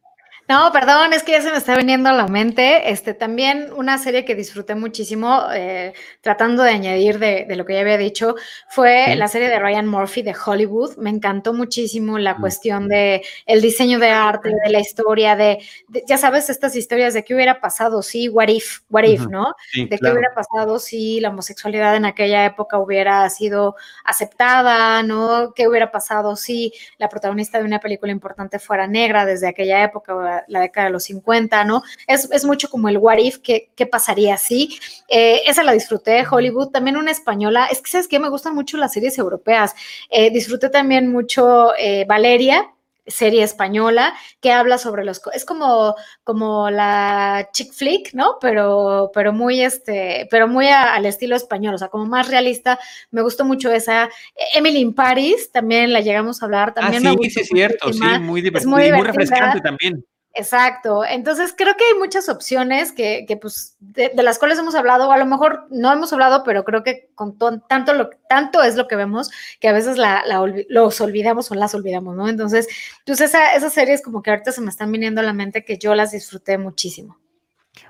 No, 0.51 0.69
perdón, 0.73 1.13
es 1.13 1.23
que 1.23 1.31
ya 1.31 1.41
se 1.41 1.49
me 1.49 1.55
está 1.55 1.77
viniendo 1.77 2.09
a 2.09 2.11
la 2.11 2.27
mente. 2.27 2.91
Este, 2.91 3.13
también 3.13 3.71
una 3.73 3.97
serie 3.97 4.25
que 4.25 4.35
disfruté 4.35 4.75
muchísimo, 4.75 5.43
eh, 5.53 5.93
tratando 6.19 6.63
de 6.63 6.71
añadir 6.71 7.19
de, 7.19 7.45
lo 7.55 7.65
que 7.65 7.75
ya 7.75 7.79
había 7.79 7.97
dicho, 7.97 8.35
fue 8.67 9.15
la 9.15 9.29
serie 9.29 9.47
de 9.47 9.57
Ryan 9.59 9.87
Murphy 9.87 10.23
de 10.23 10.35
Hollywood. 10.35 10.97
Me 10.97 11.09
encantó 11.09 11.53
muchísimo 11.53 12.19
la 12.19 12.33
mm. 12.33 12.41
cuestión 12.41 12.89
de 12.89 13.23
el 13.45 13.61
diseño 13.61 13.97
de 13.97 14.09
arte, 14.09 14.49
de 14.65 14.69
la 14.69 14.81
historia, 14.81 15.37
de, 15.37 15.59
ya 16.05 16.17
sabes, 16.17 16.49
estas 16.49 16.75
historias 16.75 17.13
de 17.13 17.23
qué 17.23 17.33
hubiera 17.33 17.61
pasado 17.61 18.01
si, 18.01 18.27
what 18.27 18.49
if, 18.49 18.79
what 18.89 19.03
if, 19.03 19.27
¿no? 19.27 19.55
de 19.73 19.97
qué 19.97 20.11
hubiera 20.11 20.33
pasado 20.35 20.79
si 20.79 21.21
la 21.21 21.29
homosexualidad 21.29 21.95
en 21.95 22.03
aquella 22.03 22.43
época 22.43 22.77
hubiera 22.77 23.29
sido 23.29 23.77
aceptada, 24.03 25.01
¿no? 25.01 25.53
¿Qué 25.55 25.69
hubiera 25.69 25.91
pasado 25.91 26.35
si 26.35 26.73
la 26.97 27.07
protagonista 27.07 27.57
de 27.57 27.63
una 27.63 27.79
película 27.79 28.11
importante 28.11 28.59
fuera 28.59 28.85
negra 28.85 29.25
desde 29.25 29.47
aquella 29.47 29.81
época? 29.81 30.40
La, 30.47 30.59
década 30.59 30.87
de 30.87 30.93
los 30.93 31.03
50, 31.03 31.63
¿no? 31.65 31.83
Es, 32.07 32.45
mucho 32.45 32.69
como 32.69 32.89
el 32.89 32.97
what 32.97 33.17
if, 33.17 33.37
¿qué, 33.39 33.85
pasaría 33.89 34.37
si? 34.37 34.77
Eh, 35.07 35.41
esa 35.47 35.63
la 35.63 35.73
disfruté, 35.73 36.23
Hollywood, 36.29 36.69
también 36.69 36.97
una 36.97 37.11
española, 37.11 37.67
es 37.71 37.81
que, 37.81 37.91
¿sabes 37.91 38.07
qué? 38.07 38.19
Me 38.19 38.29
gustan 38.29 38.55
mucho 38.55 38.77
las 38.77 38.93
series 38.93 39.17
europeas. 39.17 39.73
Eh, 40.09 40.31
disfruté 40.31 40.69
también 40.69 41.11
mucho 41.11 41.73
eh, 41.77 42.05
Valeria, 42.07 42.71
serie 43.07 43.43
española 43.43 44.13
que 44.39 44.51
habla 44.51 44.77
sobre 44.77 45.03
los 45.03 45.21
es 45.33 45.43
como 45.43 45.95
como 46.23 46.69
la 46.69 47.49
chick 47.51 47.73
flick 47.73 48.13
no 48.13 48.37
pero 48.39 49.11
pero 49.13 49.33
muy 49.33 49.61
este 49.61 50.27
pero 50.29 50.47
muy 50.47 50.67
al 50.67 51.05
estilo 51.05 51.35
español 51.35 51.75
o 51.75 51.77
sea 51.77 51.89
como 51.89 52.05
más 52.05 52.29
realista 52.29 52.79
me 53.09 53.21
gustó 53.21 53.43
mucho 53.43 53.71
esa 53.71 54.09
Emily 54.53 54.79
in 54.79 54.93
Paris 54.93 55.51
también 55.51 55.91
la 55.93 56.01
llegamos 56.01 56.41
a 56.41 56.45
hablar 56.45 56.73
también 56.73 57.07
ah, 57.07 57.15
sí, 57.21 57.29
sí 57.29 57.39
es 57.41 57.47
cierto 57.47 57.91
sí 57.91 57.99
muy 58.19 58.41
divertido 58.41 58.71
muy, 58.71 58.91
muy 58.91 59.01
refrescante 59.01 59.61
también 59.61 60.05
Exacto. 60.33 61.03
Entonces, 61.03 61.53
creo 61.57 61.75
que 61.75 61.83
hay 61.83 61.99
muchas 61.99 62.29
opciones 62.29 62.93
que, 62.93 63.25
que 63.27 63.35
pues, 63.35 63.75
de, 63.79 64.11
las 64.15 64.39
cuales 64.39 64.57
hemos 64.59 64.75
hablado, 64.75 65.09
o 65.09 65.11
a 65.11 65.17
lo 65.17 65.25
mejor 65.25 65.67
no 65.69 65.91
hemos 65.91 66.13
hablado, 66.13 66.43
pero 66.45 66.63
creo 66.63 66.83
que 66.83 67.09
con 67.15 67.37
tanto, 67.67 67.93
lo, 67.93 68.09
tanto 68.29 68.63
es 68.63 68.75
lo 68.75 68.87
que 68.87 68.95
vemos 68.95 69.29
que 69.59 69.67
a 69.67 69.73
veces 69.73 69.97
la, 69.97 70.23
los 70.69 71.01
olvidamos 71.01 71.51
o 71.51 71.55
las 71.55 71.75
olvidamos, 71.75 72.15
¿no? 72.15 72.29
Entonces, 72.29 72.67
pues 73.05 73.19
esa, 73.19 73.55
esas 73.55 73.73
series 73.73 74.01
como 74.01 74.21
que 74.21 74.31
ahorita 74.31 74.51
se 74.53 74.61
me 74.61 74.69
están 74.69 74.91
viniendo 74.91 75.19
a 75.19 75.25
la 75.25 75.33
mente 75.33 75.65
que 75.65 75.77
yo 75.77 75.95
las 75.95 76.11
disfruté 76.11 76.57
muchísimo. 76.57 77.17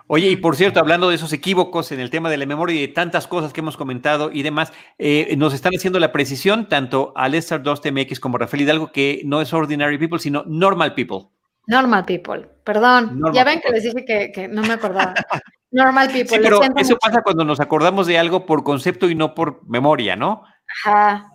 Oye, 0.08 0.30
y 0.30 0.36
por 0.36 0.56
cierto, 0.56 0.80
hablando 0.80 1.10
de 1.10 1.16
esos 1.16 1.34
equívocos 1.34 1.92
en 1.92 2.00
el 2.00 2.10
tema 2.10 2.30
de 2.30 2.38
la 2.38 2.46
memoria 2.46 2.76
y 2.76 2.82
de 2.82 2.88
tantas 2.88 3.28
cosas 3.28 3.54
que 3.54 3.62
hemos 3.62 3.78
comentado 3.78 4.32
y 4.32 4.44
demás, 4.44 4.74
eh, 4.98 5.34
nos 5.38 5.54
están 5.54 5.74
haciendo 5.76 6.00
la 6.00 6.12
precisión 6.12 6.68
tanto 6.68 7.14
Alessar 7.16 7.64
2TMX 7.64 8.20
como 8.20 8.38
Rafael 8.38 8.64
Hidalgo 8.64 8.92
que 8.92 9.22
no 9.26 9.42
es 9.42 9.54
Ordinary 9.54 9.98
People, 9.98 10.20
sino 10.20 10.44
Normal 10.46 10.96
People. 10.96 11.30
Normal 11.68 12.06
people, 12.06 12.48
perdón. 12.64 13.22
ya 13.34 13.44
ven 13.44 13.62
que 13.62 13.72
les 13.72 13.84
dije 13.84 14.32
que, 14.32 14.48
no 14.48 14.62
me 14.62 14.74
acordaba. 14.74 15.14
Normal 15.72 16.08
people. 16.08 16.38
Sí, 16.38 16.40
pero 16.42 16.60
eso 16.76 16.98
pasa 16.98 17.22
cuando 17.22 17.46
nos 17.46 17.60
acordamos 17.60 18.08
de 18.08 18.18
algo 18.18 18.46
por 18.46 18.64
concepto 18.64 19.10
y 19.10 19.16
no 19.16 19.34
por 19.34 19.66
memoria, 19.68 20.16
¿no? 20.16 20.44
Ajá. 20.86 21.32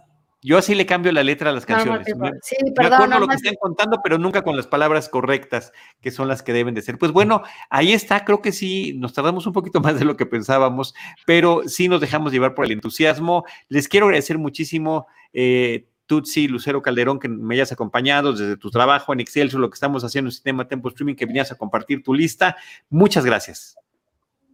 Yo 0.47 0.59
así 0.59 0.77
le 0.77 0.87
cambio 0.87 1.11
la 1.11 1.25
letra 1.25 1.51
a 1.51 1.53
las 1.53 1.67
canciones. 1.67 2.07
sí, 2.43 2.57
perdón. 2.77 3.11
Me 3.11 3.19
lo 3.19 3.27
que 3.27 3.35
están 3.35 3.57
contando, 3.61 3.99
pero 4.05 4.17
nunca 4.17 4.43
con 4.43 4.57
las 4.57 4.69
palabras 4.69 5.09
correctas, 5.09 5.73
que 6.01 6.13
son 6.13 6.29
las 6.29 6.43
que 6.45 6.53
deben 6.53 6.73
de 6.73 6.83
ser. 6.83 6.99
Pues 6.99 7.11
bueno, 7.11 7.43
ahí 7.69 7.93
está. 7.93 8.25
Creo 8.25 8.43
que 8.43 8.53
sí, 8.53 8.95
nos 8.97 9.13
tardamos 9.13 9.49
un 9.49 9.53
poquito 9.53 9.81
más 9.81 9.99
de 9.99 10.05
lo 10.05 10.17
que 10.17 10.25
pensábamos, 10.25 10.95
pero 11.27 11.63
sí 11.67 11.89
nos 11.89 12.01
dejamos 12.01 12.33
llevar 12.33 12.55
por 12.55 12.67
el 12.67 12.71
entusiasmo. 12.71 13.45
Les 13.69 13.89
quiero 13.89 14.07
agradecer 14.07 14.39
muchísimo. 14.39 15.09
Eh, 15.33 15.89
Tutsi, 16.07 16.49
Lucero 16.49 16.83
Calderón, 16.83 17.19
que 17.19 17.29
me 17.29 17.55
hayas 17.55 17.73
acompañado 17.73 18.33
desde 18.33 18.57
tu 18.57 18.71
trabajo 18.71 19.13
en 19.13 19.21
Excel, 19.21 19.49
lo 19.53 19.69
que 19.71 19.75
estamos 19.75 20.05
haciendo 20.05 20.29
en 20.29 20.33
sistema 20.33 20.69
Tempo 20.69 20.89
Streaming, 20.89 21.15
que 21.15 21.27
venías 21.27 21.53
a 21.53 21.57
compartir 21.57 22.03
tu 22.03 22.15
lista. 22.15 22.57
Muchas 22.89 23.25
gracias. 23.25 23.77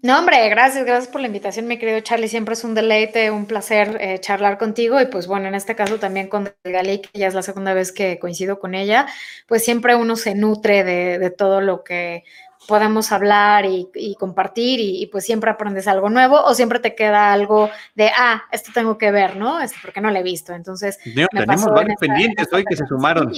No, 0.03 0.19
hombre, 0.19 0.49
gracias, 0.49 0.85
gracias 0.85 1.13
por 1.13 1.21
la 1.21 1.29
invitación, 1.29 1.69
mi 1.69 1.79
querido 1.79 2.01
Charlie. 2.01 2.27
Siempre 2.27 2.55
es 2.55 2.65
un 2.65 2.75
deleite, 2.75 3.31
un 3.31 3.47
placer 3.47 3.99
eh, 4.01 4.19
charlar 4.19 4.59
contigo. 4.59 5.01
Y 5.01 5.07
pues 5.07 5.29
bueno, 5.29 5.47
en 5.47 5.55
este 5.55 5.77
caso 5.77 6.01
también 6.01 6.27
con 6.27 6.53
Gali, 6.65 7.03
que 7.03 7.21
ya 7.21 7.29
es 7.29 7.35
la 7.35 7.43
segunda 7.43 7.73
vez 7.73 7.93
que 7.93 8.19
coincido 8.19 8.59
con 8.59 8.75
ella, 8.75 9.07
pues 9.47 9.65
siempre 9.65 9.95
uno 9.95 10.17
se 10.17 10.35
nutre 10.35 10.83
de 10.83 11.31
todo 11.31 11.61
lo 11.61 11.85
que 11.85 12.25
podamos 12.67 13.13
hablar 13.13 13.67
y, 13.67 14.17
compartir 14.19 14.81
y, 14.81 15.07
pues 15.07 15.25
siempre 15.25 15.51
aprendes 15.51 15.89
algo 15.89 16.11
nuevo 16.11 16.41
o 16.43 16.55
siempre 16.55 16.79
te 16.79 16.95
queda 16.95 17.33
algo 17.33 17.71
de, 17.95 18.11
ah, 18.17 18.45
esto 18.53 18.71
tengo 18.73 18.99
que 18.99 19.11
ver, 19.11 19.37
¿no? 19.37 19.61
Esto 19.61 19.79
porque 19.83 20.01
no 20.01 20.11
lo 20.11 20.19
he 20.19 20.23
visto. 20.23 20.53
Entonces, 20.53 20.99
tenemos 21.31 21.67
varios 21.67 21.99
pendientes 21.99 22.49
hoy 22.53 22.65
que 22.65 22.77
se 22.77 22.87
sumaron. 22.87 23.33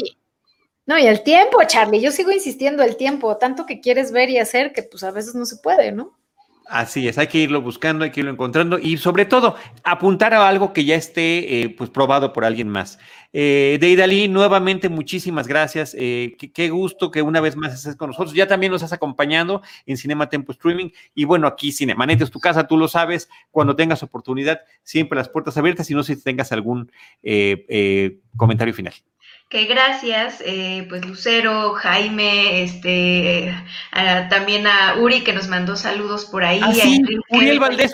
No, 0.86 0.98
y 0.98 1.06
el 1.06 1.22
tiempo, 1.22 1.58
Charlie, 1.66 2.00
yo 2.00 2.10
sigo 2.10 2.30
insistiendo, 2.30 2.82
el 2.82 2.96
tiempo, 2.96 3.36
tanto 3.38 3.64
que 3.64 3.80
quieres 3.80 4.12
ver 4.12 4.28
y 4.28 4.38
hacer 4.38 4.72
que 4.72 4.82
pues 4.82 5.02
a 5.02 5.10
veces 5.10 5.34
no 5.34 5.46
se 5.46 5.56
puede, 5.56 5.92
¿no? 5.92 6.14
Así 6.66 7.06
es, 7.06 7.18
hay 7.18 7.26
que 7.26 7.38
irlo 7.38 7.60
buscando, 7.60 8.04
hay 8.04 8.10
que 8.10 8.20
irlo 8.20 8.32
encontrando 8.32 8.78
y 8.78 8.96
sobre 8.96 9.26
todo 9.26 9.54
apuntar 9.82 10.32
a 10.32 10.48
algo 10.48 10.72
que 10.72 10.86
ya 10.86 10.94
esté 10.94 11.62
eh, 11.62 11.68
pues 11.68 11.90
probado 11.90 12.32
por 12.32 12.44
alguien 12.44 12.70
más. 12.70 12.98
Eh, 13.34 13.76
Deidali, 13.80 14.28
nuevamente 14.28 14.88
muchísimas 14.88 15.46
gracias. 15.46 15.94
Eh, 15.98 16.36
qué, 16.38 16.70
gusto 16.70 17.10
que 17.10 17.20
una 17.20 17.42
vez 17.42 17.56
más 17.56 17.74
estés 17.74 17.96
con 17.96 18.10
nosotros. 18.10 18.34
Ya 18.34 18.46
también 18.46 18.72
nos 18.72 18.82
has 18.82 18.94
acompañado 18.94 19.60
en 19.84 19.98
Cinema 19.98 20.30
Tempo 20.30 20.52
Streaming 20.52 20.90
y 21.14 21.24
bueno, 21.24 21.46
aquí 21.46 21.70
Cinemanet 21.70 22.22
es 22.22 22.30
tu 22.30 22.40
casa, 22.40 22.66
tú 22.66 22.78
lo 22.78 22.88
sabes. 22.88 23.28
Cuando 23.50 23.76
tengas 23.76 24.02
oportunidad, 24.02 24.60
siempre 24.82 25.16
las 25.16 25.28
puertas 25.28 25.58
abiertas 25.58 25.90
y 25.90 25.94
no 25.94 26.02
sé 26.02 26.14
si 26.14 26.22
tengas 26.22 26.50
algún 26.50 26.90
eh, 27.22 28.20
comentario 28.36 28.72
final 28.72 28.94
que 29.48 29.64
gracias, 29.66 30.42
eh, 30.44 30.86
pues 30.88 31.04
Lucero, 31.04 31.74
Jaime, 31.74 32.62
este, 32.62 33.54
también 34.30 34.66
a 34.66 34.96
Uri 34.98 35.22
que 35.22 35.32
nos 35.32 35.48
mandó 35.48 35.76
saludos 35.76 36.24
por 36.24 36.44
ahí. 36.44 36.60
Ah, 36.62 36.72
sí, 36.72 37.00
Uriel 37.30 37.60
Valdés 37.60 37.92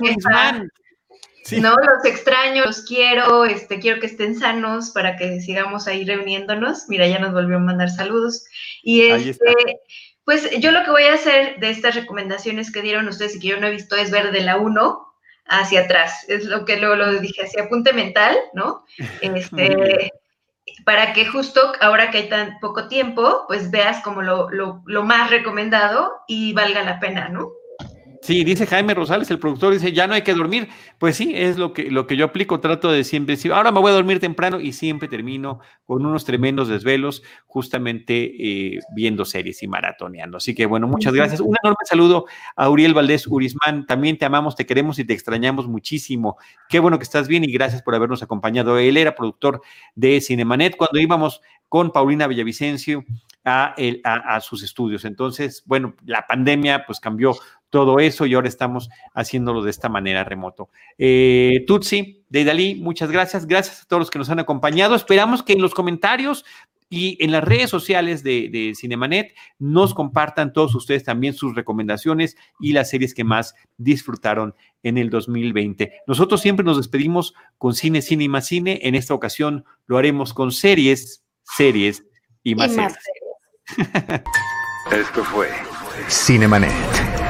Sí. 1.43 1.61
No, 1.61 1.71
los 1.71 2.05
extraño, 2.05 2.67
los 2.67 2.83
quiero, 2.83 3.45
este, 3.45 3.81
quiero 3.81 3.99
que 3.99 4.07
estén 4.07 4.39
sanos 4.39 4.91
para 4.91 5.17
que 5.17 5.41
sigamos 5.41 5.89
ahí 5.89 6.05
reuniéndonos. 6.05 6.85
Mira, 6.89 7.09
ya 7.09 7.19
nos 7.19 7.33
volvió 7.33 7.57
a 7.57 7.61
mandar 7.61 7.91
saludos. 7.91 8.45
Y 8.83 9.03
este, 9.03 9.55
pues 10.25 10.51
yo 10.61 10.71
lo 10.71 10.85
que 10.85 10.91
voy 10.91 11.05
a 11.05 11.15
hacer 11.15 11.59
de 11.59 11.71
estas 11.71 11.95
recomendaciones 11.95 12.71
que 12.71 12.83
dieron 12.83 13.09
ustedes 13.09 13.37
y 13.37 13.41
que 13.41 13.49
yo 13.49 13.61
no 13.61 13.67
he 13.67 13.73
visto 13.73 13.97
es 13.97 14.11
ver 14.11 14.33
de 14.33 14.43
la 14.43 14.59
1 14.59 15.15
hacia 15.47 15.81
atrás. 15.81 16.25
Es 16.29 16.45
lo 16.45 16.65
que 16.65 16.77
luego 16.77 16.97
lo 16.97 17.19
dije, 17.19 17.43
hacia 17.43 17.65
apunte 17.65 17.93
mental, 17.93 18.37
¿no? 18.55 18.85
Este, 19.21 20.13
para 20.85 21.13
que 21.13 21.27
justo 21.27 21.61
ahora 21.81 22.11
que 22.11 22.19
hay 22.19 22.29
tan 22.29 22.59
poco 22.61 22.89
tiempo, 22.89 23.45
pues 23.49 23.71
veas 23.71 24.03
como 24.03 24.23
lo, 24.23 24.51
lo, 24.51 24.83
lo 24.87 25.03
más 25.03 25.31
recomendado 25.31 26.23
y 26.27 26.53
valga 26.53 26.83
la 26.83 27.01
pena, 27.01 27.29
¿no? 27.29 27.51
Sí, 28.23 28.45
dice 28.45 28.67
Jaime 28.67 28.93
Rosales, 28.93 29.31
el 29.31 29.39
productor, 29.39 29.73
dice, 29.73 29.93
ya 29.93 30.07
no 30.07 30.13
hay 30.13 30.21
que 30.21 30.35
dormir. 30.35 30.69
Pues 30.99 31.17
sí, 31.17 31.33
es 31.35 31.57
lo 31.57 31.73
que, 31.73 31.91
lo 31.91 32.07
que 32.07 32.17
yo 32.17 32.27
aplico, 32.27 32.61
trato 32.61 32.93
de 32.93 33.03
siempre 33.03 33.37
decir, 33.37 33.51
ahora 33.51 33.73
me 33.73 33.81
voy 33.81 33.91
a 33.91 33.95
dormir 33.95 34.21
temprano 34.21 34.61
y 34.61 34.73
siempre 34.75 35.09
termino 35.09 35.61
con 35.87 36.05
unos 36.05 36.27
tremendos 36.27 36.69
desvelos, 36.69 37.23
justamente 37.47 38.15
eh, 38.75 38.79
viendo 38.95 39.25
series 39.25 39.63
y 39.63 39.69
maratoneando. 39.69 40.37
Así 40.37 40.55
que 40.55 40.67
bueno, 40.67 40.87
muchas 40.87 41.15
gracias. 41.15 41.41
Un 41.41 41.57
enorme 41.63 41.79
saludo 41.87 42.27
a 42.57 42.69
Uriel 42.69 42.93
Valdés 42.93 43.27
Urismán, 43.27 43.87
también 43.87 44.19
te 44.19 44.27
amamos, 44.27 44.55
te 44.55 44.67
queremos 44.67 44.99
y 44.99 45.05
te 45.05 45.15
extrañamos 45.15 45.67
muchísimo. 45.67 46.37
Qué 46.69 46.79
bueno 46.79 46.99
que 46.99 47.05
estás 47.05 47.27
bien 47.27 47.45
y 47.45 47.51
gracias 47.51 47.83
por 47.83 47.95
habernos 47.95 48.23
acompañado. 48.23 48.79
Él 48.79 48.99
era 48.99 49.15
productor 49.15 49.63
de 49.95 50.21
Cinemanet 50.21 50.77
cuando 50.77 51.01
íbamos 51.01 51.41
con 51.71 51.91
Paulina 51.91 52.27
Villavicencio 52.27 53.05
a, 53.45 53.75
a, 54.05 54.41
sus 54.41 54.63
estudios. 54.63 55.05
Entonces, 55.05 55.63
bueno, 55.67 55.95
la 56.05 56.27
pandemia 56.27 56.85
pues 56.85 57.01
cambió 57.01 57.35
todo 57.71 58.01
eso 58.01 58.27
y 58.27 58.35
ahora 58.35 58.49
estamos 58.49 58.91
haciéndolo 59.15 59.63
de 59.63 59.71
esta 59.71 59.89
manera 59.89 60.25
remoto. 60.25 60.69
Eh, 60.99 61.65
Tutsi, 61.67 62.25
Deidali, 62.29 62.75
muchas 62.75 63.11
gracias. 63.11 63.47
Gracias 63.47 63.83
a 63.83 63.85
todos 63.87 64.01
los 64.01 64.11
que 64.11 64.19
nos 64.19 64.29
han 64.29 64.41
acompañado. 64.41 64.95
Esperamos 64.95 65.43
que 65.43 65.55
en 65.55 65.63
los 65.63 65.75
comentarios 65.75 66.45
y 66.93 67.17
en 67.25 67.31
las 67.31 67.45
redes 67.45 67.71
sociales 67.71 68.25
de, 68.25 68.73
Cinemanet 68.77 69.35
nos 69.61 69.95
compartan 69.95 70.53
todos 70.53 70.75
ustedes 70.75 71.05
también 71.05 71.35
sus 71.35 71.55
recomendaciones 71.55 72.37
y 72.59 72.73
las 72.73 72.91
series 72.91 73.15
que 73.15 73.23
más 73.23 73.55
disfrutaron 73.79 74.55
en 74.83 74.99
el 74.99 75.09
2020. 75.09 76.03
Nosotros 76.09 76.41
siempre 76.41 76.65
nos 76.65 76.77
despedimos 76.77 77.35
con 77.59 77.75
cine, 77.75 78.03
cine 78.03 78.25
y 78.25 78.29
más 78.29 78.47
cine. 78.47 78.81
En 78.83 78.97
esta 78.97 79.15
ocasión 79.15 79.65
lo 79.87 79.99
haremos 79.99 80.35
con 80.35 80.51
series, 80.51 81.23
series 81.45 82.05
y 82.43 82.57
más, 82.57 82.73
series. 82.75 82.99
Esto 84.91 85.23
fue 85.23 85.49
Cinemanet. 86.09 87.30